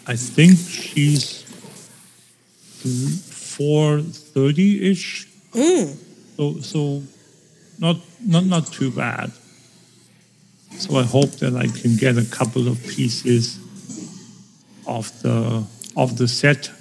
I 0.07 0.15
think 0.15 0.57
she's 0.57 1.41
four 3.55 4.01
thirty 4.33 4.91
ish. 4.91 5.27
So 6.37 6.59
so 6.61 7.03
not 7.79 7.97
not 8.25 8.45
not 8.45 8.65
too 8.71 8.91
bad. 8.91 9.31
So 10.77 10.97
I 10.97 11.03
hope 11.03 11.31
that 11.43 11.53
I 11.55 11.67
can 11.67 11.97
get 11.97 12.17
a 12.17 12.25
couple 12.25 12.67
of 12.67 12.77
pieces 12.95 13.59
of 14.87 15.11
the 15.21 15.63
of 15.95 16.17
the 16.17 16.27
set 16.27 16.71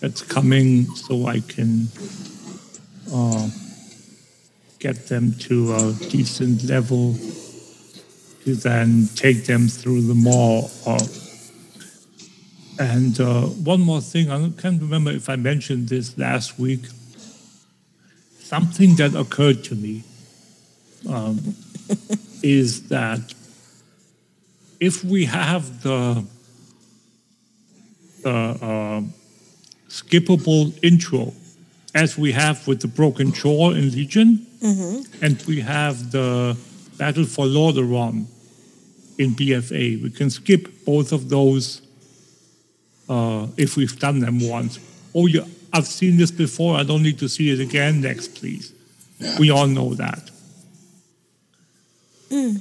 that's 0.00 0.22
coming, 0.22 0.86
so 0.96 1.26
I 1.26 1.40
can 1.40 1.86
uh, 3.12 3.48
get 4.80 5.06
them 5.06 5.34
to 5.46 5.74
a 5.74 5.92
decent 6.10 6.64
level 6.64 7.14
to 8.44 8.54
then 8.54 9.08
take 9.14 9.46
them 9.46 9.68
through 9.68 10.02
the 10.02 10.14
maw. 10.14 10.68
Or, 10.84 10.98
and 12.82 13.20
uh, 13.20 13.42
one 13.42 13.80
more 13.80 14.00
thing, 14.00 14.30
I 14.30 14.50
can't 14.60 14.80
remember 14.80 15.10
if 15.10 15.28
I 15.28 15.36
mentioned 15.36 15.88
this 15.88 16.16
last 16.18 16.58
week. 16.58 16.80
Something 18.40 18.96
that 18.96 19.14
occurred 19.14 19.64
to 19.64 19.74
me 19.74 20.02
um, 21.08 21.54
is 22.42 22.88
that 22.88 23.34
if 24.80 25.04
we 25.04 25.24
have 25.26 25.82
the, 25.82 26.24
the 28.22 28.30
uh, 28.30 29.02
skippable 29.88 30.72
intro, 30.82 31.32
as 31.94 32.16
we 32.18 32.32
have 32.32 32.66
with 32.66 32.80
the 32.80 32.88
Broken 32.88 33.32
Shore 33.32 33.74
in 33.74 33.90
Legion, 33.90 34.46
Mm-hmm. 34.62 35.24
and 35.24 35.42
we 35.48 35.58
have 35.60 36.12
the 36.12 36.56
Battle 36.96 37.24
for 37.24 37.46
Lordaeron 37.46 38.26
in 39.18 39.34
BFA. 39.34 40.00
We 40.00 40.08
can 40.10 40.30
skip 40.30 40.84
both 40.84 41.10
of 41.10 41.28
those 41.28 41.81
uh, 43.08 43.46
if 43.56 43.76
we've 43.76 43.98
done 43.98 44.20
them 44.20 44.40
once. 44.48 44.78
Oh, 45.14 45.26
yeah, 45.26 45.44
I've 45.72 45.86
seen 45.86 46.16
this 46.16 46.30
before. 46.30 46.76
I 46.76 46.82
don't 46.82 47.02
need 47.02 47.18
to 47.18 47.28
see 47.28 47.50
it 47.50 47.60
again. 47.60 48.00
Next, 48.00 48.34
please. 48.36 48.72
We 49.38 49.50
all 49.50 49.66
know 49.66 49.94
that. 49.94 50.30
Mm. 52.30 52.60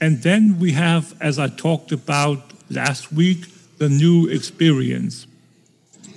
And 0.00 0.22
then 0.22 0.58
we 0.58 0.72
have, 0.72 1.14
as 1.20 1.38
I 1.38 1.48
talked 1.48 1.92
about 1.92 2.52
last 2.70 3.12
week, 3.12 3.46
the 3.78 3.88
new 3.88 4.28
experience 4.28 5.26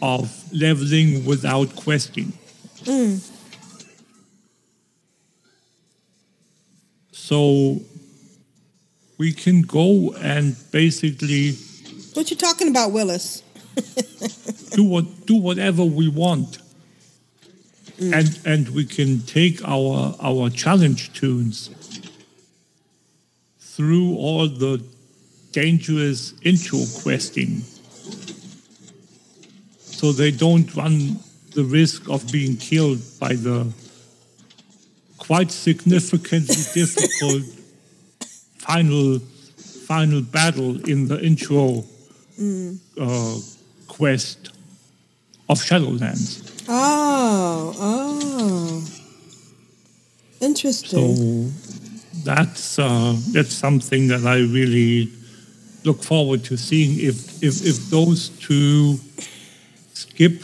of 0.01 0.31
leveling 0.53 1.25
without 1.25 1.75
questing. 1.75 2.33
Mm. 2.83 3.31
So 7.11 7.81
we 9.17 9.33
can 9.33 9.61
go 9.61 10.13
and 10.21 10.55
basically 10.71 11.57
What 12.15 12.31
you 12.31 12.37
talking 12.37 12.69
about, 12.69 12.93
Willis? 12.93 13.43
do 14.71 14.85
what 14.85 15.25
do 15.25 15.35
whatever 15.35 15.83
we 15.83 16.07
want. 16.07 16.59
Mm. 17.97 18.13
And 18.13 18.39
and 18.45 18.69
we 18.69 18.85
can 18.85 19.19
take 19.23 19.61
our 19.67 20.15
our 20.21 20.49
challenge 20.49 21.11
toons 21.11 21.69
through 23.59 24.15
all 24.15 24.47
the 24.47 24.81
dangerous 25.51 26.33
intro 26.41 26.79
questing. 27.01 27.63
So 29.79 30.13
they 30.13 30.31
don't 30.31 30.73
run 30.73 31.19
the 31.53 31.65
risk 31.65 32.09
of 32.09 32.31
being 32.31 32.55
killed 32.55 33.01
by 33.19 33.33
the 33.33 33.73
quite 35.17 35.51
significantly 35.51 36.55
difficult 36.73 37.43
final 38.57 39.19
final 39.87 40.21
battle 40.21 40.79
in 40.89 41.09
the 41.09 41.21
intro 41.21 41.83
Mm. 42.39 42.79
uh, 42.99 43.39
quest 43.87 44.51
of 45.47 45.59
Shadowlands. 45.59 46.63
Oh, 46.67 47.73
oh. 47.79 48.83
Interesting. 50.41 51.15
So 51.15 52.23
that's 52.23 52.79
uh, 52.79 53.15
that's 53.31 53.53
something 53.53 54.07
that 54.07 54.25
I 54.25 54.37
really 54.39 55.11
look 55.83 56.03
forward 56.03 56.43
to 56.45 56.57
seeing 56.57 56.99
if 56.99 57.41
if, 57.43 57.65
if 57.65 57.89
those 57.89 58.29
two 58.29 58.99
skip 59.93 60.43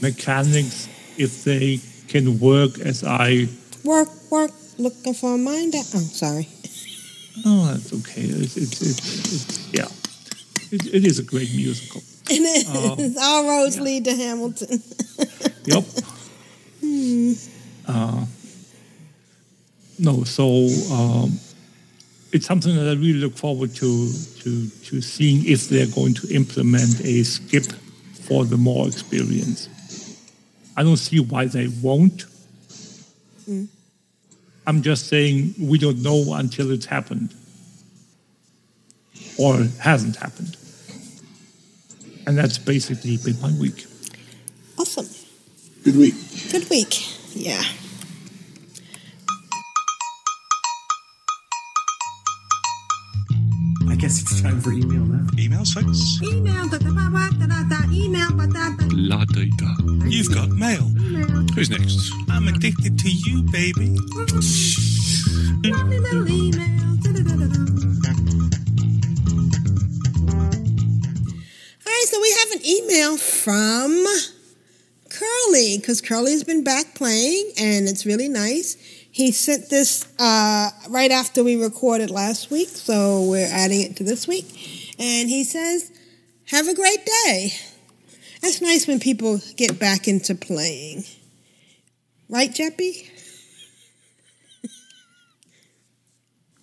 mechanics 0.00 0.88
if 1.16 1.44
they 1.44 1.80
can 2.08 2.38
work 2.38 2.78
as 2.80 3.02
I 3.02 3.48
Work, 3.84 4.08
work, 4.30 4.50
looking 4.78 5.14
for 5.14 5.34
a 5.34 5.38
mind. 5.38 5.74
Oh, 5.76 5.82
sorry. 5.82 6.48
oh 7.44 7.66
that's 7.72 7.92
okay 7.92 8.22
it's 8.22 8.56
it's, 8.56 8.82
it's, 8.82 9.32
it's 9.32 9.72
yeah 9.72 9.88
it, 10.72 10.86
it 10.94 11.04
is 11.04 11.18
a 11.18 11.22
great 11.22 11.54
musical 11.54 12.02
And 12.30 12.44
it, 12.44 13.16
all 13.22 13.48
roads 13.48 13.78
lead 13.80 14.04
to 14.04 14.14
Hamilton. 14.14 14.82
Yep. 15.66 15.84
Hmm. 16.80 17.32
Uh, 17.88 18.24
no, 19.98 20.22
so 20.22 20.68
um, 20.94 21.40
it's 22.30 22.46
something 22.46 22.76
that 22.76 22.86
I 22.86 22.92
really 22.92 23.14
look 23.14 23.36
forward 23.36 23.74
to, 23.74 24.12
to 24.12 24.68
to 24.68 25.00
seeing 25.00 25.44
if 25.44 25.68
they're 25.68 25.88
going 25.88 26.14
to 26.14 26.28
implement 26.32 27.00
a 27.00 27.24
skip 27.24 27.64
for 28.26 28.44
the 28.44 28.56
more 28.56 28.86
experience. 28.86 29.68
I 30.76 30.84
don't 30.84 30.98
see 30.98 31.18
why 31.18 31.46
they 31.46 31.66
won't. 31.82 32.26
Mm. 33.50 33.66
I'm 34.68 34.82
just 34.82 35.08
saying 35.08 35.54
we 35.58 35.78
don't 35.78 36.00
know 36.00 36.34
until 36.34 36.70
it's 36.70 36.86
happened 36.86 37.34
or 39.38 39.64
hasn't 39.80 40.16
happened. 40.16 40.56
And 42.26 42.36
that's 42.36 42.58
basically 42.58 43.16
been 43.18 43.40
my 43.40 43.52
week. 43.58 43.86
Awesome. 44.78 45.06
Good 45.84 45.96
week. 45.96 46.14
Good 46.50 46.68
week. 46.68 47.34
Yeah. 47.34 47.62
I 53.88 53.94
guess 53.98 54.20
it's 54.20 54.40
time 54.42 54.60
for 54.60 54.72
email 54.72 55.04
now. 55.04 55.26
Email 55.38 55.64
folks? 55.64 56.20
Email, 56.22 56.68
da 56.68 56.78
da 56.78 56.90
ba 56.90 57.08
ba 57.10 57.30
da 57.38 57.46
da 57.46 57.62
da, 57.68 57.78
email, 57.92 58.30
ba 58.32 58.46
da 58.46 58.70
da. 58.76 58.86
La 58.92 59.24
data. 59.24 59.68
You've 60.06 60.32
got 60.34 60.48
mail. 60.50 60.84
Who's 61.54 61.70
next? 61.70 62.12
I'm 62.30 62.48
addicted 62.48 62.98
to 62.98 63.08
you, 63.10 63.42
baby. 63.50 63.96
Lovely 65.64 65.98
little 66.00 66.28
email. 66.28 66.96
da 67.02 67.12
da 67.12 67.22
da 67.22 67.36
da 67.36 67.46
da. 67.46 67.75
So 72.16 72.22
we 72.22 72.30
have 72.30 72.60
an 72.60 72.66
email 72.66 73.16
from 73.18 74.06
Curly 75.10 75.76
because 75.76 76.00
Curly's 76.00 76.44
been 76.44 76.64
back 76.64 76.94
playing 76.94 77.52
and 77.58 77.86
it's 77.86 78.06
really 78.06 78.28
nice. 78.28 78.76
He 79.10 79.32
sent 79.32 79.68
this 79.68 80.06
uh, 80.18 80.70
right 80.88 81.10
after 81.10 81.44
we 81.44 81.62
recorded 81.62 82.10
last 82.10 82.50
week, 82.50 82.68
so 82.68 83.24
we're 83.28 83.48
adding 83.50 83.82
it 83.82 83.96
to 83.96 84.04
this 84.04 84.26
week. 84.26 84.46
And 84.98 85.28
he 85.28 85.44
says, 85.44 85.92
Have 86.46 86.68
a 86.68 86.74
great 86.74 87.04
day. 87.04 87.50
That's 88.40 88.62
nice 88.62 88.86
when 88.86 88.98
people 88.98 89.40
get 89.56 89.78
back 89.78 90.08
into 90.08 90.34
playing. 90.34 91.04
Right, 92.30 92.50
Jeppy? 92.50 93.10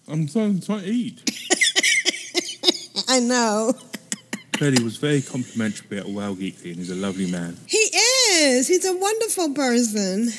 I'm 0.07 0.27
trying, 0.27 0.61
trying 0.61 0.81
to 0.81 0.87
eat. 0.87 1.31
I 3.07 3.19
know. 3.19 3.73
Freddie 4.57 4.83
was 4.83 4.97
very 4.97 5.21
complimentary 5.21 5.97
about 5.97 6.11
Wow 6.11 6.35
Geekly 6.35 6.65
and 6.65 6.75
he's 6.75 6.91
a 6.91 6.95
lovely 6.95 7.29
man. 7.29 7.57
He 7.65 7.77
is. 7.77 8.67
He's 8.67 8.85
a 8.85 8.95
wonderful 8.95 9.53
person. 9.53 10.29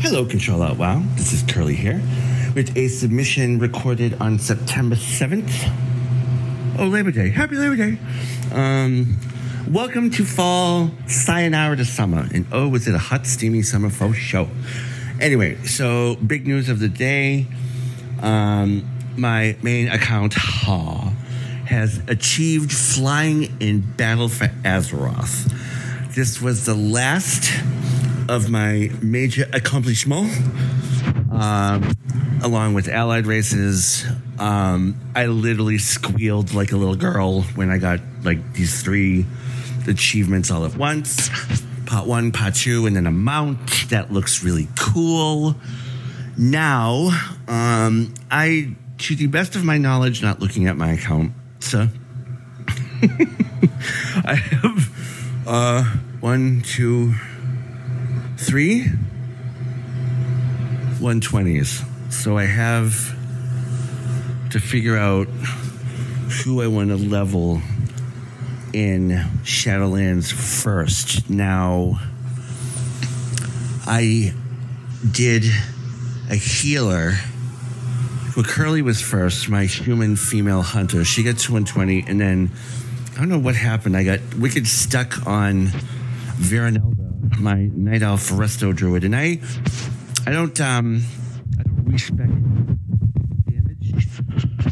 Hello, 0.00 0.24
Control 0.24 0.62
Alt 0.62 0.78
Wow. 0.78 1.02
This 1.16 1.32
is 1.32 1.42
Curly 1.42 1.74
here 1.74 2.00
with 2.54 2.76
a 2.76 2.88
submission 2.88 3.58
recorded 3.58 4.14
on 4.20 4.38
September 4.38 4.96
7th. 4.96 5.52
Oh, 6.78 6.86
Labor 6.86 7.10
Day. 7.10 7.28
Happy 7.28 7.56
Labor 7.56 7.76
Day. 7.76 7.98
Um, 8.52 9.18
welcome 9.68 10.10
to 10.12 10.24
fall, 10.24 10.90
sayonara 11.06 11.76
to 11.76 11.84
summer. 11.84 12.26
And 12.32 12.46
oh, 12.52 12.68
was 12.68 12.88
it 12.88 12.94
a 12.94 12.98
hot, 12.98 13.26
steamy 13.26 13.62
summer 13.62 13.90
faux 13.90 14.16
show? 14.16 14.48
Anyway, 15.20 15.56
so 15.64 16.16
big 16.16 16.46
news 16.46 16.68
of 16.68 16.78
the 16.80 16.88
day. 16.88 17.46
Um, 18.22 18.90
my 19.16 19.56
main 19.62 19.88
account, 19.88 20.34
Ha, 20.34 21.12
has 21.66 22.00
achieved 22.08 22.72
flying 22.72 23.56
in 23.60 23.80
battle 23.80 24.28
for 24.28 24.46
Azeroth. 24.64 25.52
This 26.14 26.40
was 26.40 26.66
the 26.66 26.74
last 26.74 27.52
of 28.28 28.48
my 28.48 28.90
major 29.02 29.46
accomplishment, 29.52 30.30
um, 31.32 31.92
along 32.42 32.74
with 32.74 32.88
allied 32.88 33.26
races. 33.26 34.04
Um, 34.38 35.00
I 35.14 35.26
literally 35.26 35.78
squealed 35.78 36.54
like 36.54 36.72
a 36.72 36.76
little 36.76 36.96
girl 36.96 37.42
when 37.54 37.70
I 37.70 37.78
got 37.78 38.00
like 38.22 38.54
these 38.54 38.82
three 38.82 39.26
achievements 39.86 40.50
all 40.50 40.64
at 40.64 40.76
once 40.76 41.30
part 41.86 42.06
one, 42.06 42.32
part 42.32 42.54
two, 42.54 42.86
and 42.86 42.96
then 42.96 43.06
a 43.06 43.12
mount 43.12 43.88
that 43.90 44.12
looks 44.12 44.42
really 44.42 44.68
cool. 44.78 45.54
Now, 46.36 47.10
um, 47.46 48.14
I, 48.30 48.74
to 48.98 49.14
the 49.14 49.26
best 49.26 49.54
of 49.54 49.64
my 49.64 49.78
knowledge, 49.78 50.22
not 50.22 50.40
looking 50.40 50.66
at 50.66 50.76
my 50.76 50.92
account, 50.92 51.32
so 51.64 51.88
I 54.24 54.34
have 54.34 55.44
uh, 55.46 55.84
one, 56.20 56.60
two, 56.60 57.14
three 58.36 58.86
120s. 60.98 62.12
So 62.12 62.36
I 62.38 62.44
have 62.44 62.92
to 64.50 64.60
figure 64.60 64.96
out 64.96 65.26
who 66.44 66.60
I 66.62 66.66
want 66.66 66.90
to 66.90 66.96
level 66.96 67.60
in 68.72 69.10
Shadowlands 69.42 70.32
first. 70.32 71.30
Now, 71.30 71.98
I 73.86 74.34
did 75.10 75.44
a 76.30 76.36
healer. 76.36 77.14
Well, 78.36 78.44
Curly 78.44 78.82
was 78.82 79.00
first, 79.00 79.48
my 79.48 79.64
human 79.64 80.16
female 80.16 80.62
hunter. 80.62 81.04
She 81.04 81.22
got 81.22 81.38
to 81.38 81.52
120, 81.52 82.04
and 82.08 82.20
then 82.20 82.50
I 83.14 83.18
don't 83.18 83.28
know 83.28 83.38
what 83.38 83.54
happened. 83.54 83.96
I 83.96 84.02
got 84.02 84.18
wicked 84.36 84.66
stuck 84.66 85.24
on 85.24 85.66
Veronelda, 86.38 87.38
my 87.38 87.70
night 87.72 88.02
elf 88.02 88.30
resto 88.30 88.74
druid, 88.74 89.04
and 89.04 89.14
I, 89.14 89.38
I 90.26 90.32
don't, 90.32 90.60
um, 90.60 91.04
I 91.60 91.62
don't 91.62 91.84
respect 91.84 92.32
damage. 93.46 94.08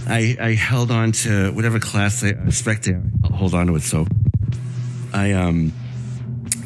I 0.09 0.36
I 0.40 0.55
held 0.55 0.90
on 0.90 1.12
to 1.12 1.52
whatever 1.52 1.78
class 1.78 2.24
I 2.24 2.30
respect. 2.30 2.89
I'll 2.89 3.30
hold 3.30 3.55
on 3.55 3.68
to 3.68 3.76
it. 3.76 3.82
So 3.82 4.09
I 5.14 5.34
um 5.34 5.72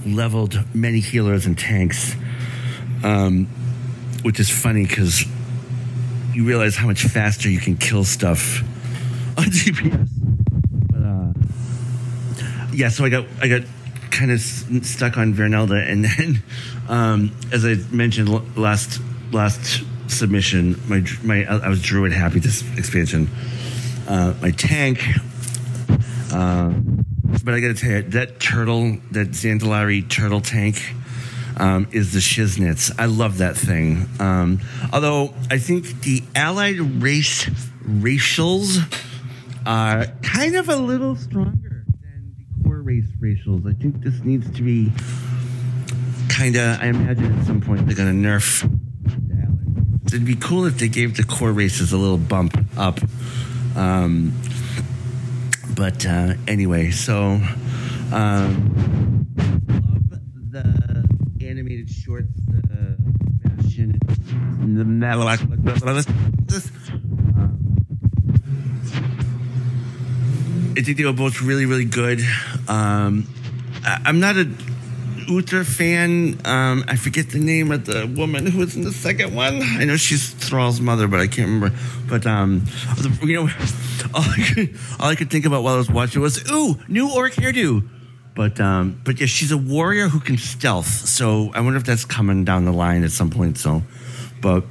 leveled 0.07 0.59
many 0.75 1.01
healers 1.01 1.45
and 1.45 1.59
tanks, 1.59 2.17
um, 3.05 3.49
which 4.23 4.41
is 4.41 4.49
funny 4.49 4.87
because 4.87 5.27
you 6.37 6.45
realize 6.45 6.77
how 6.77 6.87
much 6.87 7.03
faster 7.03 7.49
you 7.49 7.59
can 7.59 7.79
kill 7.79 8.05
stuff 8.05 8.61
on 9.39 9.45
DPS. 9.45 10.09
But 10.91 11.03
uh, 11.03 11.33
yeah, 12.75 12.91
so 12.91 13.07
I 13.07 13.09
got 13.09 13.25
I 13.41 13.49
got 13.49 13.63
kind 14.11 14.31
of 14.31 14.41
stuck 14.41 15.17
on 15.17 15.33
Vernelda, 15.33 15.91
and 15.91 16.05
then 16.05 16.43
um, 16.89 17.35
as 17.53 17.65
I 17.65 17.77
mentioned 17.91 18.29
l- 18.29 18.45
last 18.55 19.01
last 19.33 19.83
submission, 20.09 20.79
my 20.87 21.03
my 21.23 21.47
I 21.47 21.69
was 21.69 21.81
Druid 21.81 22.13
happy 22.13 22.39
this 22.39 22.63
expansion. 22.77 23.29
Uh, 24.07 24.35
my 24.43 24.51
tank, 24.51 25.03
uh, 26.33 26.69
but 27.45 27.55
I 27.55 27.61
got 27.61 27.69
to 27.69 27.75
tell 27.75 27.91
you 27.93 28.03
that 28.03 28.39
turtle, 28.39 28.99
that 29.13 29.31
Zandalari 29.31 30.09
turtle 30.09 30.43
tank. 30.43 30.77
Um, 31.59 31.89
is 31.91 32.13
the 32.13 32.19
Shiznits. 32.19 32.93
I 32.99 33.07
love 33.07 33.39
that 33.39 33.57
thing. 33.57 34.07
Um, 34.21 34.61
although 34.93 35.33
I 35.51 35.59
think 35.59 36.03
the 36.03 36.23
allied 36.35 36.79
race 36.79 37.47
racials 37.87 38.79
are 39.65 40.07
kind 40.23 40.57
of 40.57 40.69
a 40.69 40.77
little 40.77 41.17
stronger 41.17 41.85
than 42.03 42.35
the 42.37 42.63
core 42.63 42.83
race 42.83 43.11
racials. 43.21 43.67
I 43.67 43.73
think 43.81 44.03
this 44.03 44.21
needs 44.21 44.51
to 44.57 44.63
be 44.63 44.93
kind 46.29 46.57
of. 46.57 46.81
I 46.81 46.87
imagine 46.87 47.39
at 47.39 47.47
some 47.47 47.61
point 47.61 47.87
they're 47.87 47.97
going 47.97 48.23
to 48.23 48.29
nerf. 48.29 48.71
It'd 50.07 50.25
be 50.25 50.37
cool 50.37 50.67
if 50.67 50.79
they 50.79 50.89
gave 50.89 51.17
the 51.17 51.25
core 51.25 51.53
races 51.53 51.93
a 51.93 51.97
little 51.97 52.19
bump 52.19 52.57
up. 52.77 53.01
Um, 53.75 54.33
but 55.75 56.07
uh, 56.07 56.35
anyway, 56.47 56.91
so 56.91 57.41
um, 58.13 59.27
love 60.09 60.53
the 60.53 60.86
shorts. 61.87 62.33
The 62.47 62.97
I 70.77 70.83
think 70.83 70.99
they 70.99 71.05
were 71.05 71.13
both 71.13 71.41
really, 71.41 71.65
really 71.65 71.87
good. 71.87 72.21
Um, 72.69 73.27
I, 73.83 74.03
I'm 74.05 74.21
not 74.21 74.37
a 74.37 74.47
Uther 75.27 75.65
fan. 75.65 76.39
Um, 76.45 76.85
I 76.87 76.97
forget 76.97 77.31
the 77.31 77.39
name 77.39 77.73
of 77.73 77.87
the 77.87 78.07
woman 78.07 78.47
who 78.47 78.59
was 78.59 78.77
in 78.77 78.83
the 78.83 78.93
second 78.93 79.35
one. 79.35 79.63
I 79.63 79.85
know 79.85 79.97
she's 79.97 80.31
Thrall's 80.31 80.81
mother, 80.81 81.09
but 81.09 81.21
I 81.21 81.27
can't 81.27 81.49
remember. 81.49 81.77
But 82.09 82.27
um, 82.27 82.65
you 83.23 83.35
know, 83.35 83.43
all 84.15 84.23
I, 84.23 84.53
could, 84.55 84.77
all 85.01 85.09
I 85.09 85.15
could 85.15 85.31
think 85.31 85.47
about 85.47 85.63
while 85.63 85.75
I 85.75 85.79
was 85.79 85.91
watching 85.91 86.21
was, 86.21 86.51
"Ooh, 86.51 86.79
new 86.89 87.11
orc 87.13 87.33
hairdo." 87.33 87.89
But 88.37 88.61
um, 88.61 89.01
but 89.03 89.19
yeah, 89.19 89.27
she's 89.27 89.51
a 89.51 89.57
warrior 89.57 90.09
who 90.09 90.21
can 90.21 90.37
stealth. 90.37 90.87
So 90.87 91.51
I 91.55 91.61
wonder 91.61 91.79
if 91.79 91.85
that's 91.85 92.05
coming 92.05 92.45
down 92.45 92.67
the 92.67 92.73
line 92.73 93.03
at 93.03 93.11
some 93.11 93.31
point. 93.31 93.59
So, 93.59 93.83
but 94.43 94.65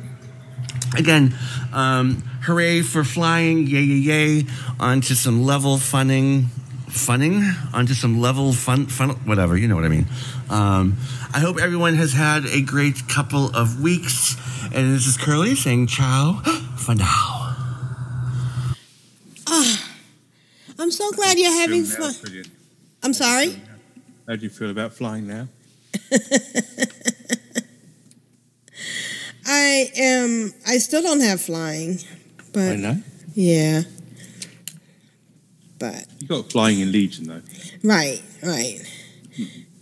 again, 0.95 1.35
um, 1.73 2.21
hooray 2.43 2.83
for 2.83 3.03
flying! 3.03 3.65
Yay, 3.65 3.81
yay, 3.81 4.37
yay! 4.39 4.45
Onto 4.79 5.15
some 5.15 5.43
level 5.43 5.77
funning 5.77 6.51
funning 6.95 7.43
onto 7.73 7.93
some 7.93 8.19
level 8.21 8.53
fun, 8.53 8.85
fun, 8.85 9.09
whatever. 9.25 9.57
You 9.57 9.67
know 9.67 9.75
what 9.75 9.85
I 9.85 9.89
mean. 9.89 10.05
Um, 10.49 10.97
I 11.33 11.39
hope 11.39 11.59
everyone 11.59 11.95
has 11.95 12.13
had 12.13 12.45
a 12.45 12.61
great 12.61 13.07
couple 13.07 13.53
of 13.55 13.81
weeks. 13.81 14.35
And 14.73 14.93
this 14.93 15.07
is 15.07 15.17
Curly 15.17 15.55
saying 15.55 15.87
ciao 15.87 16.41
for 16.77 16.95
now. 16.95 17.55
Ah, 19.47 19.91
I'm 20.79 20.91
so 20.91 21.11
glad 21.11 21.37
you're 21.37 21.51
having 21.51 21.83
Feel 21.83 22.11
fun. 22.11 22.43
I'm 23.05 23.13
sorry. 23.13 23.55
How 24.27 24.35
do 24.35 24.41
you 24.41 24.49
feel 24.49 24.71
about 24.71 24.91
flying 24.91 25.27
now? 25.27 25.47
I 29.45 29.91
am. 29.95 30.51
I 30.67 30.79
still 30.79 31.03
don't 31.03 31.21
have 31.21 31.39
flying, 31.39 31.99
but 32.51 32.71
I 32.71 32.75
know. 32.77 32.97
yeah. 33.35 33.83
But 35.77 36.07
You 36.17 36.27
got 36.27 36.51
flying 36.51 36.79
in 36.79 36.91
Legion 36.91 37.27
though, 37.27 37.41
right, 37.83 38.23
right. 38.41 38.81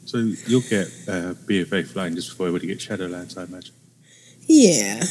so 0.03 0.17
you'll 0.47 0.59
get 0.61 0.87
uh, 1.07 1.33
BFA 1.47 1.87
flying 1.87 2.15
just 2.15 2.27
before 2.31 2.47
everybody 2.47 2.67
get 2.67 2.79
Shadowlands, 2.79 3.37
I 3.37 3.43
imagine. 3.43 3.73
Yeah. 4.47 5.01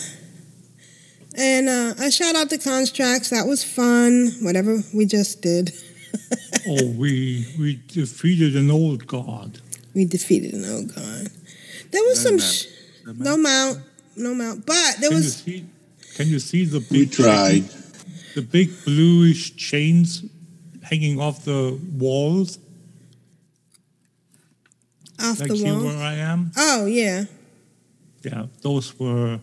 And 1.38 1.66
uh, 1.70 1.94
I 1.98 2.10
shout 2.10 2.34
out 2.36 2.50
to 2.50 2.58
Constructs. 2.58 3.30
That 3.30 3.46
was 3.46 3.64
fun. 3.64 4.32
Whatever 4.42 4.82
we 4.92 5.06
just 5.06 5.40
did. 5.40 5.72
oh, 6.68 6.86
we 6.96 7.46
we 7.58 7.80
defeated 7.88 8.56
an 8.56 8.70
old 8.70 9.06
god. 9.06 9.60
We 9.94 10.04
defeated 10.04 10.54
an 10.54 10.64
old 10.70 10.94
god. 10.94 11.28
There 11.90 12.02
was 12.04 12.24
No 12.24 12.30
some 12.30 12.36
mount. 12.36 12.42
sh- 12.42 12.66
no 13.18 13.36
mount, 13.36 13.78
no 14.16 14.34
mount. 14.34 14.66
But 14.66 14.96
there 15.00 15.10
Can 15.10 15.18
you 15.18 15.24
was 15.24 15.36
see? 15.36 15.66
Can 16.16 16.28
you 16.28 16.38
see 16.38 16.64
the 16.64 16.80
big? 16.80 16.90
We 16.90 17.06
tried. 17.06 17.64
The 18.34 18.42
big 18.42 18.70
bluish 18.84 19.54
chains 19.56 20.24
hanging 20.82 21.20
off 21.20 21.44
the 21.44 21.78
walls, 21.98 22.58
off 25.20 25.40
like 25.40 25.48
the 25.50 25.54
here 25.56 25.74
wall. 25.74 25.84
where 25.84 25.98
I 25.98 26.14
am. 26.14 26.52
Oh 26.56 26.86
yeah. 26.86 27.24
Yeah, 28.22 28.46
those 28.62 28.98
were. 28.98 29.40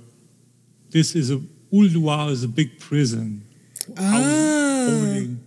This 0.90 1.16
is 1.16 1.30
a 1.32 1.40
Ulduar 1.72 2.32
is 2.32 2.44
a 2.44 2.48
big 2.48 2.80
prison 2.80 3.44
Oh. 3.90 3.94
Ah. 3.98 4.88
holding 4.90 5.40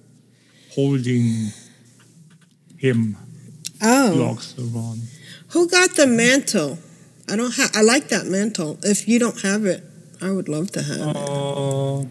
holding 0.74 1.52
him. 2.78 3.16
Oh. 3.82 4.12
Locks 4.14 4.54
around. 4.58 5.02
Who 5.48 5.68
got 5.68 5.96
the 5.96 6.06
mantle? 6.06 6.78
I 7.30 7.36
don't 7.36 7.54
have. 7.54 7.70
I 7.74 7.82
like 7.82 8.08
that 8.08 8.26
mantle. 8.26 8.78
If 8.82 9.08
you 9.08 9.18
don't 9.18 9.40
have 9.42 9.64
it, 9.64 9.82
I 10.20 10.30
would 10.30 10.48
love 10.48 10.70
to 10.72 10.82
have 10.82 11.08
it. 11.08 11.16
Uh, 11.16 12.04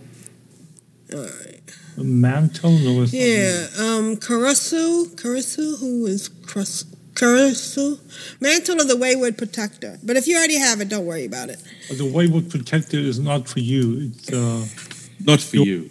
the 1.98 2.04
mantle. 2.04 2.78
There 2.78 3.00
was 3.00 3.14
Yeah, 3.14 3.68
um, 3.78 4.16
Karasu, 4.16 5.08
Karasu, 5.16 5.80
who 5.80 6.06
is 6.06 6.30
Krus, 6.30 6.86
Karasu, 7.14 8.00
Mantle 8.40 8.82
of 8.82 8.88
the 8.88 8.98
Wayward 8.98 9.38
Protector. 9.38 10.00
But 10.02 10.16
if 10.18 10.26
you 10.28 10.38
already 10.38 10.58
have 10.58 10.82
it, 10.82 10.90
don't 10.90 11.06
worry 11.06 11.26
about 11.26 11.50
it. 11.50 11.62
The 11.96 12.10
Wayward 12.10 12.50
Protector 12.50 12.98
is 12.98 13.20
not 13.20 13.48
for 13.48 13.60
you. 13.60 14.12
It's 14.14 14.32
uh, 14.32 14.66
not 15.24 15.42
for 15.42 15.58
you. 15.58 15.91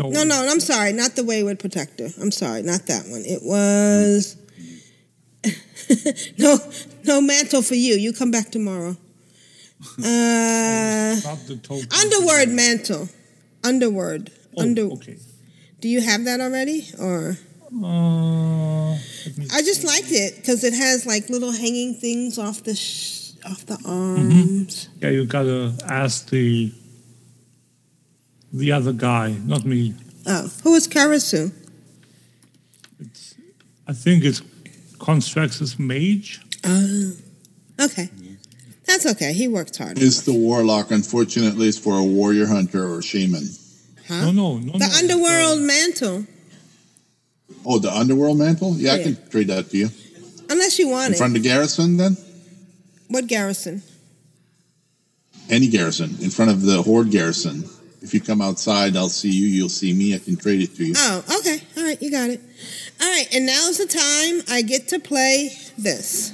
No, 0.00 0.08
No, 0.10 0.24
no, 0.24 0.48
I'm 0.50 0.60
sorry, 0.60 0.92
not 0.92 1.14
the 1.16 1.24
Wayward 1.24 1.58
Protector. 1.58 2.08
I'm 2.20 2.30
sorry, 2.30 2.62
not 2.62 2.86
that 2.86 3.06
one. 3.08 3.22
It 3.26 3.42
was 3.42 4.36
no, 6.38 6.58
no 7.04 7.20
mantle 7.20 7.62
for 7.62 7.74
you. 7.74 7.94
You 7.94 8.12
come 8.12 8.30
back 8.30 8.50
tomorrow. 8.50 8.96
Uh, 9.98 11.16
not 11.24 11.38
the 11.46 11.58
token. 11.62 11.88
Underword 11.90 12.50
mantle, 12.50 13.08
Underword, 13.62 14.30
Oh, 14.56 14.62
under. 14.62 14.82
okay. 14.92 15.16
Do 15.80 15.88
you 15.88 16.02
have 16.02 16.24
that 16.26 16.38
already, 16.40 16.86
or? 16.98 17.38
Uh, 17.72 18.92
I 18.92 19.62
just 19.62 19.84
liked 19.84 20.10
it 20.10 20.36
because 20.36 20.64
it 20.64 20.74
has 20.74 21.06
like 21.06 21.30
little 21.30 21.52
hanging 21.52 21.94
things 21.94 22.36
off 22.38 22.62
the 22.64 22.74
sh- 22.74 23.32
off 23.46 23.64
the 23.64 23.76
Mm-hmm. 23.76 24.30
arms. 24.30 24.88
yeah, 25.00 25.08
you 25.10 25.24
gotta 25.24 25.72
ask 25.86 26.28
the 26.28 26.72
the 28.52 28.72
other 28.72 28.92
guy, 28.92 29.36
not 29.44 29.64
me. 29.64 29.94
Oh, 30.26 30.50
who 30.62 30.74
is 30.74 30.86
Karasu? 30.88 31.52
It's, 32.98 33.34
I 33.86 33.92
think 33.92 34.24
it's 34.24 34.42
Constructus 34.98 35.78
Mage. 35.78 36.40
Oh, 36.64 37.12
okay. 37.80 38.10
That's 38.86 39.06
okay. 39.06 39.32
He 39.32 39.48
worked 39.48 39.76
hard. 39.78 39.98
Is 39.98 40.24
the 40.24 40.32
warlock, 40.32 40.90
unfortunately, 40.90 41.68
is 41.68 41.78
for 41.78 41.96
a 41.98 42.04
warrior 42.04 42.46
hunter 42.46 42.86
or 42.92 43.00
shaman. 43.02 43.44
Huh? 44.08 44.32
No, 44.32 44.32
no, 44.32 44.58
no. 44.58 44.78
The 44.78 44.96
underworld 44.98 45.60
uh, 45.60 45.62
mantle, 45.62 46.26
Oh, 47.64 47.78
the 47.78 47.92
underworld 47.92 48.38
mantle? 48.38 48.74
Yeah, 48.76 48.94
I 48.94 49.02
can 49.02 49.28
trade 49.28 49.48
that 49.48 49.70
to 49.70 49.76
you. 49.76 49.88
unless 50.48 50.78
you 50.78 50.88
want 50.88 51.04
it. 51.04 51.06
In 51.08 51.12
it. 51.14 51.18
front 51.18 51.36
of 51.36 51.42
the 51.42 51.48
garrison, 51.48 51.96
then? 51.96 52.16
what 53.08 53.26
garrison? 53.26 53.82
Any 55.48 55.68
garrison. 55.68 56.16
In 56.20 56.30
front 56.30 56.50
of 56.50 56.62
the 56.62 56.82
horde 56.82 57.10
garrison. 57.10 57.64
If 58.02 58.14
you 58.14 58.20
come 58.20 58.40
outside, 58.40 58.96
I'll 58.96 59.08
see 59.08 59.30
you. 59.30 59.46
You'll 59.46 59.68
see 59.68 59.92
me. 59.92 60.14
I 60.14 60.18
can 60.18 60.36
trade 60.36 60.62
it 60.62 60.74
to 60.76 60.84
you. 60.84 60.94
Oh, 60.96 61.22
okay. 61.40 61.60
All 61.76 61.84
right, 61.84 62.00
you 62.00 62.10
got 62.10 62.30
it. 62.30 62.40
All 63.00 63.06
right, 63.06 63.28
and 63.34 63.46
now's 63.46 63.78
the 63.78 63.86
time 63.86 64.42
I 64.48 64.62
get 64.62 64.88
to 64.88 64.98
play 64.98 65.50
this. 65.76 66.32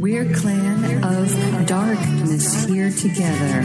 We're 0.00 0.32
clan 0.34 1.04
of 1.04 1.66
darkness 1.66 2.64
here 2.64 2.90
together. 2.90 3.62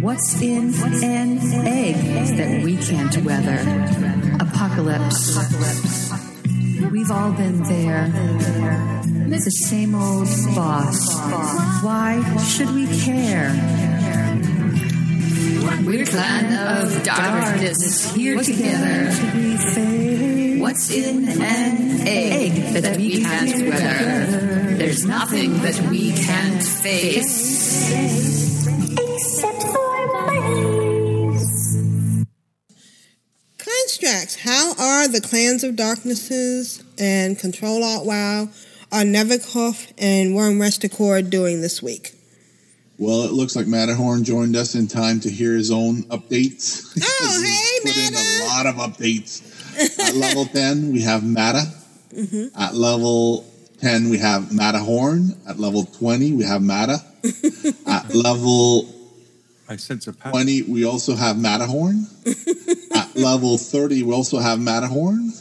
What's 0.00 0.40
in 0.40 0.74
an 1.02 1.38
egg 1.66 2.36
that 2.36 2.62
we 2.62 2.76
can't 2.76 3.16
weather? 3.24 3.58
Apocalypse. 4.40 5.36
We've 6.90 7.10
all 7.10 7.32
been 7.32 7.62
there. 7.64 8.10
It's 9.28 9.44
the 9.44 9.50
same 9.50 9.94
old 9.94 10.28
boss. 10.54 11.14
Why 11.82 12.22
should 12.44 12.70
we 12.74 12.86
care? 13.00 13.50
We're 15.66 16.04
clan 16.04 16.52
of 16.68 17.02
darkness 17.02 18.12
here 18.14 18.40
together. 18.40 19.10
What's 20.60 20.90
in 20.90 21.28
an 21.28 22.06
egg 22.06 22.52
that 22.74 22.96
we 22.96 23.22
can't 23.22 23.68
weather? 23.68 24.76
There's 24.76 25.04
nothing 25.06 25.54
that 25.62 25.80
we 25.90 26.12
can't 26.12 26.62
face. 26.62 27.90
Except 28.92 29.62
for 29.62 30.08
bunnies. 30.12 31.46
Constructs. 33.58 34.36
How 34.36 34.74
are 34.78 35.08
the 35.08 35.20
clans 35.20 35.64
of 35.64 35.74
darknesses 35.74 36.82
and 36.98 37.38
Control 37.38 37.82
Alt 37.82 38.06
WoW 38.06 38.48
are 38.92 39.02
Neverkopf 39.02 39.92
and 39.98 40.34
Wyrmrest 40.34 40.84
Accord 40.84 41.28
doing 41.30 41.60
this 41.60 41.82
week? 41.82 42.15
Well, 42.98 43.24
it 43.24 43.32
looks 43.32 43.54
like 43.54 43.66
Matterhorn 43.66 44.24
joined 44.24 44.56
us 44.56 44.74
in 44.74 44.88
time 44.88 45.20
to 45.20 45.30
hear 45.30 45.52
his 45.54 45.70
own 45.70 46.04
updates. 46.04 46.96
Oh, 47.02 47.42
hey, 47.44 47.80
Put 47.82 47.96
in 47.96 48.14
a 48.14 48.46
lot 48.48 48.66
of 48.66 48.76
updates. 48.76 49.52
At 50.08 50.14
level 50.14 50.46
10, 50.46 50.92
we 50.92 51.02
have 51.02 51.22
Matta. 51.22 51.70
Mm-hmm. 52.14 52.58
At 52.58 52.74
level 52.74 53.44
10, 53.80 54.08
we 54.08 54.16
have 54.18 54.50
Matterhorn. 54.54 55.36
At 55.46 55.58
level 55.58 55.84
20, 55.84 56.32
we 56.32 56.44
have 56.44 56.62
Matta. 56.62 56.96
At 57.86 58.14
level 58.14 58.88
I 59.68 59.76
sense 59.76 60.06
a 60.06 60.14
pattern. 60.14 60.32
20, 60.32 60.62
we 60.62 60.86
also 60.86 61.14
have 61.14 61.38
Matterhorn. 61.38 62.06
At 62.94 63.14
level 63.14 63.58
30, 63.58 64.04
we 64.04 64.14
also 64.14 64.38
have 64.38 64.58
Matterhorn. 64.58 65.32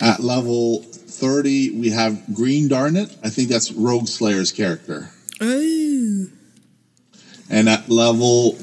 At 0.00 0.20
level 0.20 0.86
30, 1.22 1.78
we 1.78 1.90
have 1.90 2.34
Green 2.34 2.68
Darnet. 2.68 3.16
I 3.22 3.30
think 3.30 3.48
that's 3.48 3.70
Rogue 3.70 4.08
Slayer's 4.08 4.50
character. 4.50 5.08
Oh. 5.40 6.26
And 7.48 7.68
at 7.68 7.88
level 7.88 8.58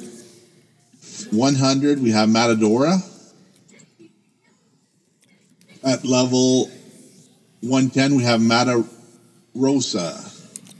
100, 1.31 2.03
we 2.03 2.11
have 2.11 2.27
Matadora. 2.27 2.99
At 5.85 6.03
level 6.03 6.69
110, 7.61 8.15
we 8.15 8.23
have 8.23 8.41
Mata 8.41 8.85
Rosa. 9.55 10.21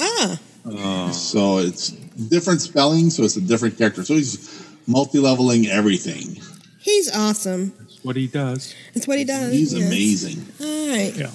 Ah. 0.02 1.12
So 1.14 1.60
it's 1.60 1.92
different 1.92 2.60
spelling, 2.60 3.10
so 3.10 3.24
it's 3.24 3.38
a 3.38 3.42
different 3.42 3.78
character. 3.78 4.04
So 4.04 4.16
he's 4.16 4.68
multi 4.86 5.20
leveling 5.20 5.68
everything. 5.68 6.44
He's 6.82 7.10
awesome. 7.16 7.74
That's 7.80 8.04
what 8.04 8.18
he 8.18 8.28
does. 8.28 8.76
That's 8.94 9.08
what 9.08 9.18
he 9.18 9.24
does. 9.24 9.54
He's 9.54 9.74
yes. 9.74 9.88
amazing. 9.88 10.46
All 10.60 10.90
right. 10.90 11.32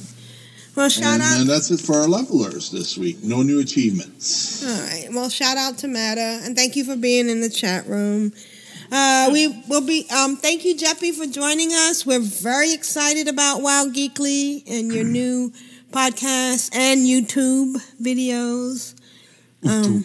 Well, 0.76 0.88
shout 0.88 1.14
and, 1.14 1.22
out. 1.22 1.40
and 1.40 1.48
that's 1.48 1.70
it 1.70 1.80
for 1.80 1.94
our 1.94 2.08
levelers 2.08 2.70
this 2.70 2.98
week. 2.98 3.22
No 3.22 3.42
new 3.42 3.60
achievements. 3.60 4.64
All 4.64 4.86
right. 4.86 5.08
Well, 5.12 5.28
shout 5.28 5.56
out 5.56 5.78
to 5.78 5.88
Matta 5.88 6.40
and 6.44 6.56
thank 6.56 6.74
you 6.74 6.84
for 6.84 6.96
being 6.96 7.28
in 7.28 7.40
the 7.40 7.48
chat 7.48 7.86
room. 7.86 8.32
Uh, 8.90 9.30
we 9.32 9.48
will 9.68 9.80
be. 9.80 10.06
Um, 10.10 10.36
thank 10.36 10.64
you, 10.64 10.76
Jeppy, 10.76 11.12
for 11.12 11.26
joining 11.26 11.72
us. 11.72 12.04
We're 12.04 12.20
very 12.20 12.72
excited 12.72 13.28
about 13.28 13.62
WoW 13.62 13.86
Geekly 13.86 14.62
and 14.68 14.92
your 14.92 15.04
new 15.04 15.52
podcast 15.90 16.74
and 16.74 17.00
YouTube 17.00 17.76
videos. 18.00 18.94
Um, 19.66 20.04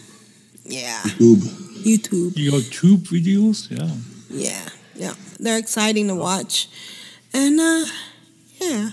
yeah, 0.64 1.00
YouTube. 1.02 1.42
YouTube. 1.82 2.32
Your 2.36 2.60
tube 2.62 3.02
videos, 3.02 3.70
yeah. 3.70 3.94
Yeah, 4.30 4.68
yeah. 4.94 5.14
they're 5.38 5.58
exciting 5.58 6.08
to 6.08 6.14
watch. 6.14 6.68
And 7.32 7.60
uh, 7.60 7.84
yeah. 8.60 8.90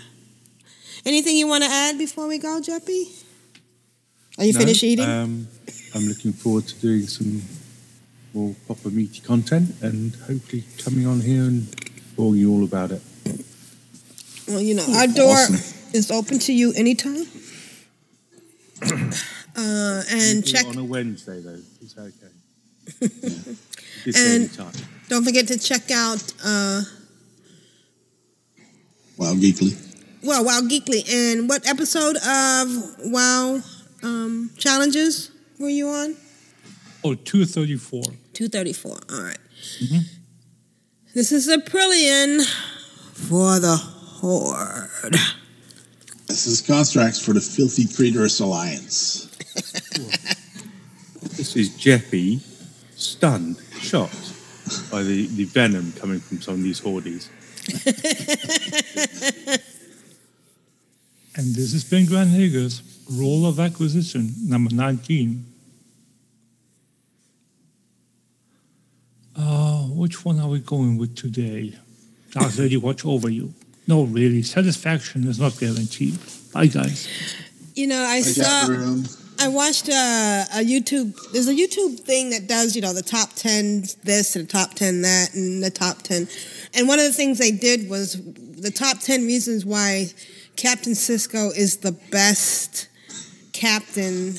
Anything 1.06 1.38
you 1.38 1.48
want 1.48 1.64
to 1.64 1.70
add 1.70 1.98
before 1.98 2.28
we 2.28 2.38
go, 2.38 2.60
Jeppy? 2.62 3.24
Are 4.38 4.46
you 4.46 4.54
No, 4.54 4.60
finished 4.60 4.84
eating? 4.84 5.06
Um, 5.06 5.48
I'm 5.96 6.08
looking 6.08 6.34
forward 6.34 6.68
to 6.68 6.76
doing 6.76 7.08
some 7.08 7.42
more 8.34 8.56
proper 8.66 8.90
meaty 8.90 9.22
content 9.22 9.76
and 9.82 10.14
hopefully 10.28 10.64
coming 10.84 11.08
on 11.08 11.22
here 11.22 11.44
and 11.44 11.68
telling 12.16 12.36
you 12.36 12.52
all 12.52 12.64
about 12.64 12.92
it. 12.92 13.02
well, 14.48 14.62
you 14.62 14.76
know, 14.76 14.86
our 14.96 15.08
door 15.08 15.38
is 15.94 16.12
open 16.12 16.40
to 16.40 16.54
you 16.54 16.74
anytime. 16.74 17.26
uh, 18.84 20.04
and 20.12 20.46
check. 20.46 20.66
on 20.68 20.78
a 20.78 20.84
Wednesday 20.84 21.42
though. 21.42 21.60
Is 21.82 21.94
that 21.96 22.12
okay? 22.14 22.34
This 24.06 24.16
And- 24.16 24.74
Don't 25.10 25.24
forget 25.24 25.48
to 25.48 25.58
check 25.58 25.90
out. 25.92 26.24
Uh, 26.44 26.82
Wow, 29.18 29.34
geekly. 29.34 29.74
Well, 30.24 30.44
Wow 30.46 30.62
Geekly. 30.62 31.10
And 31.12 31.50
what 31.50 31.68
episode 31.68 32.18
of 32.18 33.12
Wow 33.12 33.62
um, 34.04 34.52
Challenges 34.58 35.32
were 35.60 35.70
you 35.70 35.88
on? 35.88 36.16
Oh, 37.04 37.14
234. 37.16 38.04
234. 38.34 38.92
All 38.92 39.24
right. 39.24 39.38
This 41.14 41.32
is 41.32 41.48
Aprillian 41.48 42.46
for 43.14 43.60
the 43.60 43.76
Horde. 43.78 45.16
This 46.28 46.46
is 46.46 46.62
Constructs 46.62 47.24
for 47.24 47.34
the 47.34 47.42
Filthy 47.42 47.86
Traitorous 47.86 48.40
Alliance. 48.40 49.26
This 51.38 51.56
is 51.56 51.70
Jeppy, 51.70 52.42
stunned, 52.96 53.58
shocked 53.80 54.34
by 54.90 55.04
the, 55.04 55.28
the 55.28 55.44
venom 55.44 55.92
coming 55.94 56.20
from 56.20 56.42
some 56.42 56.56
of 56.56 56.64
these 56.64 56.80
hordes. 56.80 57.30
And 61.38 61.54
this 61.54 61.72
is 61.76 61.84
Ben 61.84 62.08
Grand 62.08 62.32
Hager's 62.32 62.82
Role 63.12 63.46
of 63.46 63.60
Acquisition, 63.60 64.34
number 64.48 64.74
19. 64.74 65.46
Uh, 69.38 69.84
which 69.84 70.26
one 70.26 70.40
are 70.40 70.48
we 70.48 70.60
going 70.60 70.98
with 70.98 71.16
today? 71.16 71.76
Dark 72.32 72.58
Lady, 72.58 72.76
watch 72.76 73.06
over 73.06 73.30
you. 73.30 73.54
No, 73.86 74.06
really, 74.06 74.42
satisfaction 74.42 75.28
is 75.28 75.40
not 75.40 75.60
guaranteed. 75.60 76.18
Bye, 76.52 76.66
guys. 76.66 77.08
You 77.76 77.86
know, 77.86 78.02
I 78.02 78.16
I 78.16 78.22
saw. 78.22 78.96
I 79.40 79.48
watched 79.48 79.90
a, 79.90 80.46
a 80.56 80.66
YouTube. 80.66 81.16
There's 81.34 81.48
a 81.48 81.54
YouTube 81.54 82.00
thing 82.00 82.32
that 82.32 82.48
does, 82.48 82.76
you 82.76 82.82
know, 82.82 82.94
the 82.94 83.04
top 83.04 83.34
ten 83.36 83.84
this 84.04 84.36
and 84.36 84.48
the 84.48 84.52
top 84.52 84.74
ten 84.74 85.04
that 85.04 85.36
and 85.36 85.64
the 85.64 85.70
top 85.70 86.02
ten. 86.02 86.28
And 86.74 86.88
one 86.88 86.98
of 86.98 87.06
the 87.06 87.14
things 87.14 87.38
they 87.38 87.52
did 87.52 87.88
was 87.88 88.20
the 88.24 88.72
top 88.72 89.02
ten 89.02 89.28
reasons 89.28 89.64
why 89.64 90.08
Captain 90.58 90.94
Sisko 90.94 91.56
is 91.56 91.78
the 91.78 91.92
best 92.12 92.90
captain 93.54 94.36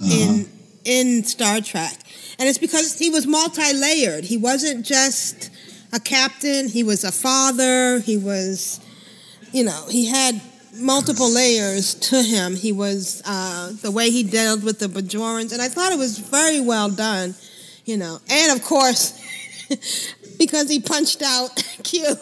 in 0.00 0.48
in 0.84 1.22
Star 1.24 1.60
Trek, 1.60 1.96
and 2.38 2.48
it's 2.48 2.58
because 2.58 2.98
he 2.98 3.10
was 3.10 3.26
multi-layered. 3.26 4.24
He 4.24 4.38
wasn't 4.38 4.84
just 4.84 5.50
a 5.92 6.00
captain. 6.00 6.68
He 6.68 6.82
was 6.82 7.04
a 7.04 7.12
father. 7.12 8.00
He 8.00 8.16
was, 8.16 8.80
you 9.52 9.62
know, 9.62 9.86
he 9.90 10.06
had 10.06 10.40
multiple 10.74 11.30
layers 11.30 11.94
to 11.94 12.22
him. 12.22 12.56
He 12.56 12.72
was 12.72 13.22
uh, 13.26 13.72
the 13.82 13.90
way 13.90 14.10
he 14.10 14.22
dealt 14.22 14.64
with 14.64 14.78
the 14.78 14.86
Bajorans, 14.86 15.52
and 15.52 15.60
I 15.60 15.68
thought 15.68 15.92
it 15.92 15.98
was 15.98 16.18
very 16.18 16.60
well 16.60 16.88
done. 16.88 17.34
You 17.84 17.98
know, 17.98 18.18
and 18.30 18.58
of 18.58 18.64
course, 18.64 19.20
because 20.38 20.70
he 20.70 20.80
punched 20.80 21.20
out 21.22 21.50
Q. 21.84 22.16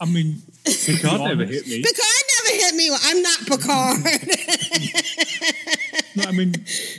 I 0.00 0.04
mean, 0.04 0.42
Picard 0.64 1.20
never 1.22 1.44
hit 1.44 1.66
me. 1.66 1.82
Picard 1.82 2.24
never 2.34 2.56
hit 2.62 2.74
me. 2.74 2.90
I'm 3.02 3.22
not 3.22 3.38
Picard. 3.46 4.04
No, 6.16 6.22
I 6.24 6.32
mean, 6.32 6.52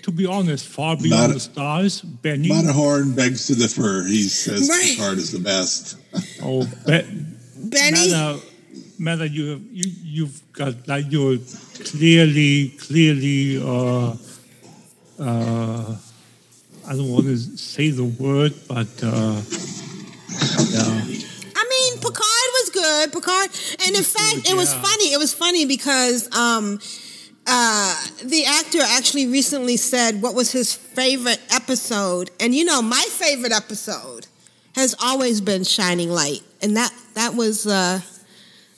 to 0.03 0.11
be 0.11 0.25
honest, 0.25 0.67
far 0.67 0.95
beyond 0.95 1.29
Not- 1.29 1.33
the 1.33 1.39
stars, 1.39 2.01
Benny. 2.01 2.49
Matterhorn 2.49 3.13
begs 3.15 3.47
to 3.47 3.55
differ. 3.55 4.03
He 4.07 4.23
says 4.23 4.69
Right. 4.69 4.95
Picard 4.95 5.17
is 5.17 5.31
the 5.31 5.39
best. 5.39 5.97
Oh, 6.43 6.65
Be- 6.85 7.01
Benny. 7.69 7.99
Meta, 7.99 8.39
Meta, 8.99 9.27
you 9.27 9.45
have 9.49 9.61
you 9.71 9.91
you've 10.03 10.41
got 10.53 10.87
like 10.87 11.05
you're 11.09 11.37
clearly 11.85 12.69
clearly 12.79 13.57
uh 13.61 14.15
uh 15.19 15.95
I 16.87 16.95
don't 16.95 17.09
want 17.09 17.25
to 17.25 17.37
say 17.37 17.89
the 17.89 18.05
word, 18.05 18.53
but 18.67 18.87
uh 19.03 19.41
yeah. 20.69 21.03
I 21.59 21.63
mean, 21.69 21.99
Picard 21.99 22.49
was 22.53 22.69
good. 22.73 23.11
Picard, 23.11 23.49
and 23.85 23.95
in 23.95 24.03
fact, 24.03 24.49
it 24.49 24.55
was 24.55 24.73
funny. 24.73 25.13
It 25.13 25.17
was 25.17 25.33
funny 25.33 25.65
because 25.65 26.33
um, 26.35 26.79
uh, 27.47 27.95
the 28.23 28.45
actor 28.45 28.79
actually 28.81 29.27
recently 29.27 29.77
said 29.77 30.21
what 30.21 30.35
was 30.35 30.51
his 30.51 30.73
favorite 30.73 31.41
episode, 31.49 32.29
and 32.39 32.53
you 32.53 32.63
know, 32.63 32.81
my 32.81 33.03
favorite 33.09 33.51
episode 33.51 34.27
has 34.75 34.95
always 35.01 35.41
been 35.41 35.63
Shining 35.63 36.09
Light, 36.09 36.41
and 36.61 36.77
that 36.77 36.93
that 37.15 37.33
was 37.33 37.65
uh, 37.65 37.99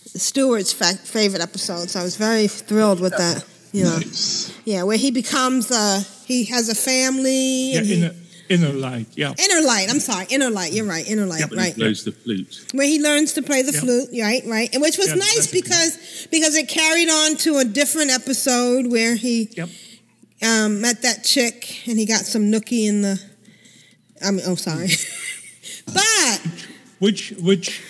Stewart's 0.06 0.72
fa- 0.72 0.98
favorite 0.98 1.41
episode. 1.41 1.90
So 1.90 1.99
I 1.99 2.03
was 2.03 2.15
very 2.15 2.48
thrilled 2.48 2.99
with 3.02 3.18
that. 3.18 3.45
You 3.72 3.84
know, 3.84 3.99
yeah, 4.65 4.84
where 4.84 4.98
he 4.98 5.11
becomes 5.11 5.69
uh, 5.72 6.02
he 6.30 6.45
has 6.45 6.69
a 6.69 6.76
family. 6.76 7.72
Yeah, 7.73 7.77
and 7.80 7.88
he, 7.88 7.95
inner 7.95 8.14
inner 8.49 8.69
light, 8.73 9.07
yeah. 9.15 9.34
inner 9.38 9.61
light. 9.65 9.88
I'm 9.89 9.99
sorry, 9.99 10.26
inner 10.30 10.49
light. 10.51 10.72
You're 10.73 10.85
right, 10.85 11.06
inner 11.10 11.26
light. 11.26 11.43
But 11.49 11.57
right 11.57 11.73
he 11.73 11.81
blows 11.81 12.03
the 12.03 12.11
flute. 12.11 12.65
where 12.73 12.88
he 12.88 13.01
learns 13.01 13.34
to 13.34 13.41
play 13.41 13.61
the 13.64 13.72
Yeah. 13.73 13.80
flute, 13.81 14.10
right? 14.22 14.43
Right, 14.45 14.69
and 14.73 14.81
which 14.81 14.97
was 14.97 15.07
Yeah, 15.10 15.15
nice 15.15 15.35
that's 15.35 15.47
good- 15.51 15.64
because 15.64 15.97
because 16.31 16.56
it 16.56 16.68
carried 16.68 17.10
on 17.10 17.35
to 17.38 17.57
a 17.57 17.65
different 17.65 18.11
episode 18.11 18.88
where 18.88 19.15
he 19.15 19.49
Yep. 19.57 19.69
um, 20.43 20.81
met 20.81 21.01
that 21.01 21.23
chick 21.26 21.88
and 21.88 21.97
he 21.99 22.06
got 22.06 22.26
some 22.26 22.43
nookie 22.51 22.85
in 22.88 23.01
the. 23.01 23.19
I 24.23 24.31
mean, 24.31 24.43
oh, 24.45 24.56
sorry, 24.56 24.91
but 25.85 26.39
Which 26.99 27.31
which 27.39 27.81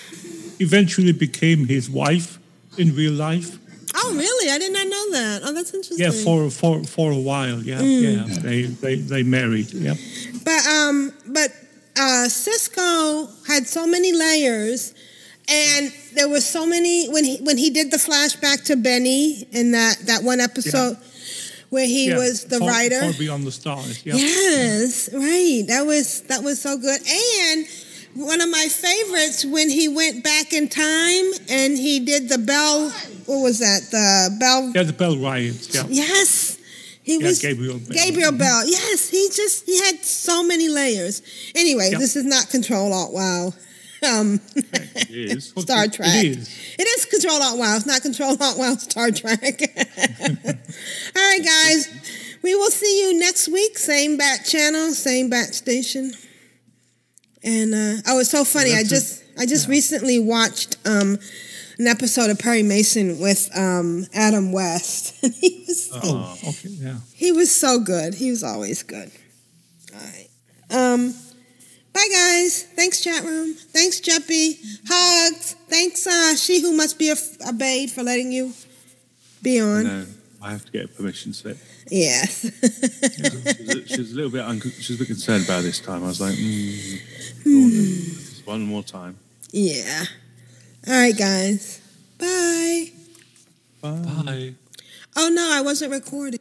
eventually 0.60 1.12
became 1.14 1.68
his 1.68 1.90
wife 1.90 2.38
in 2.78 2.96
real 2.96 3.14
life. 3.14 3.58
Oh, 4.02 4.14
really? 4.16 4.52
I 4.52 4.58
did 4.58 4.72
not 4.74 4.88
know 4.88 5.12
that. 5.12 5.42
Oh, 5.44 5.54
that's 5.54 5.74
interesting. 5.74 6.06
Yeah, 6.06 6.12
for 6.24 6.50
for 6.50 6.84
for 6.84 7.12
a 7.12 7.18
while. 7.18 7.62
Yeah, 7.62 7.80
Mm. 7.80 8.02
yeah. 8.30 8.36
They 8.42 8.62
they 8.64 8.96
they 8.96 9.24
married. 9.24 9.74
Yeah. 9.74 9.96
But 10.44 10.66
um, 10.68 11.12
but 11.28 11.52
uh, 11.98 12.28
Sisko 12.30 13.30
had 13.48 13.68
so 13.68 13.86
many 13.86 14.14
layers, 14.14 14.94
and 15.50 15.92
there 16.14 16.30
was 16.30 16.46
so 16.46 16.66
many 16.66 17.10
when 17.10 17.24
he 17.26 17.38
when 17.38 17.58
he 17.58 17.70
did 17.70 17.92
the 17.92 17.98
flashback 17.98 18.66
to 18.66 18.76
Benny 18.76 19.48
in 19.52 19.72
that 19.72 19.98
that 20.06 20.24
one 20.24 20.40
episode 20.40 20.98
where 21.70 21.86
he 21.86 22.10
yeah. 22.10 22.18
was 22.18 22.46
the 22.46 22.60
far, 22.60 22.70
writer. 22.70 23.02
Far 23.02 23.14
beyond 23.14 23.46
the 23.46 23.52
stars. 23.52 24.06
Yeah. 24.06 24.16
Yes, 24.16 25.10
right. 25.14 25.64
That 25.68 25.86
was 25.86 26.22
that 26.24 26.44
was 26.44 26.62
so 26.62 26.78
good. 26.78 27.00
And 27.02 27.68
one 28.16 28.42
of 28.42 28.50
my 28.50 28.68
favorites 28.70 29.46
when 29.46 29.70
he 29.70 29.88
went 29.88 30.24
back 30.24 30.54
in 30.54 30.68
time 30.68 31.26
and 31.50 31.78
he 31.78 32.00
did 32.00 32.30
the 32.30 32.38
bell. 32.38 32.90
What 33.26 33.40
was 33.44 33.60
that? 33.60 33.82
The 33.92 34.36
bell. 34.40 34.72
Yeah, 34.76 34.84
the 34.84 34.94
Bell 34.94 35.18
riots. 35.18 35.74
Yeah. 35.74 35.84
Yes, 35.88 36.58
he 37.04 37.20
Yeah, 37.20 37.28
was 37.28 37.40
Gabriel 37.42 37.78
Bell. 37.80 37.90
Gabriel 38.06 38.32
Bell. 38.32 38.68
Yes, 38.68 39.10
he 39.10 39.30
just 39.34 39.66
he 39.66 39.80
had 39.80 40.04
so 40.04 40.44
many 40.44 40.68
layers. 40.68 41.22
Anyway, 41.56 41.90
Yeah. 41.92 42.00
this 42.00 42.16
is 42.16 42.26
not 42.26 42.50
Control 42.50 42.92
Alt 42.94 43.14
Wow. 43.14 43.54
Um, 44.02 44.40
It 44.56 45.10
is. 45.38 45.54
Star 45.58 45.88
Trek. 45.88 46.24
is. 46.26 46.50
It 46.80 46.88
is 46.88 47.06
Control 47.06 47.42
Alt 47.42 47.58
Wow. 47.60 47.76
It's 47.76 47.86
not 47.86 48.02
Control 48.02 48.36
Alt 48.42 48.58
Wow. 48.58 48.76
Star 48.78 49.12
Trek. 49.12 49.42
All 50.22 51.14
right, 51.16 51.44
guys. 51.44 51.90
We 52.42 52.56
will 52.56 52.72
see 52.72 53.02
you 53.02 53.20
next 53.20 53.50
week. 53.50 53.78
Same 53.78 54.16
bat 54.18 54.46
channel, 54.46 54.92
same 54.94 55.30
bat 55.30 55.54
station. 55.54 56.14
And 57.44 57.74
uh, 57.74 58.02
oh, 58.08 58.20
it's 58.20 58.30
so 58.32 58.44
funny. 58.44 58.72
I 58.74 58.78
that's 58.78 58.90
just 58.90 59.24
I 59.38 59.46
just 59.46 59.68
recently 59.68 60.20
watched 60.20 60.76
um, 60.86 61.18
an 61.78 61.88
episode 61.88 62.30
of 62.30 62.38
Perry 62.40 62.64
Mason 62.64 63.20
with 63.20 63.50
um, 63.58 64.06
Adam 64.14 64.52
West. 64.52 65.16
And 65.24 65.34
he 65.34 65.64
was 65.68 65.90
Oh, 65.94 66.38
okay. 66.50 66.70
Yeah. 66.70 66.98
he 67.14 67.32
was 67.32 67.54
so 67.56 67.80
good. 67.80 68.14
He 68.16 68.30
was 68.30 68.44
always 68.44 68.84
good. 68.84 69.12
All 69.94 70.00
right. 70.02 70.28
Um, 70.72 71.14
bye, 71.94 72.08
guys. 72.12 72.64
Thanks, 72.76 73.02
chat 73.02 73.24
room. 73.24 73.54
Thanks, 73.54 74.00
Jeppy. 74.02 74.60
Hugs. 74.88 75.56
Thanks, 75.70 76.06
uh, 76.08 76.36
she 76.36 76.62
who 76.62 76.74
must 76.76 77.00
be 77.00 77.14
obeyed 77.48 77.92
for 77.92 78.04
letting 78.04 78.32
you 78.32 78.54
be 79.42 79.60
on. 79.62 79.84
No, 79.84 80.06
I 80.42 80.52
have 80.52 80.66
to 80.66 80.72
get 80.72 80.86
a 80.86 80.88
permission 80.90 81.34
slip. 81.34 81.58
Yes. 81.90 82.44
She 83.10 83.64
was, 83.66 83.88
she 83.88 83.98
was 84.00 84.12
a 84.12 84.16
little 84.16 84.32
bit 84.32 84.42
un- 84.42 84.62
she 84.62 84.94
was 84.94 84.96
a 84.96 85.00
bit 85.00 85.08
concerned 85.08 85.46
about 85.46 85.64
this 85.64 85.80
time. 85.80 86.04
I 86.04 86.08
was 86.08 86.22
like, 86.22 86.36
mm, 86.36 86.46
go 86.48 86.48
on 86.48 87.08
then. 87.08 87.19
Just 87.44 88.46
one 88.48 88.62
more 88.62 88.84
time. 88.84 89.18
yeah. 89.52 90.06
All 90.88 90.94
right, 90.94 91.18
guys. 91.18 91.82
Bye. 92.18 92.92
Bye. 93.82 94.54
Oh, 95.16 95.30
no, 95.30 95.52
I 95.54 95.62
wasn't 95.62 95.92
recording. 95.92 96.40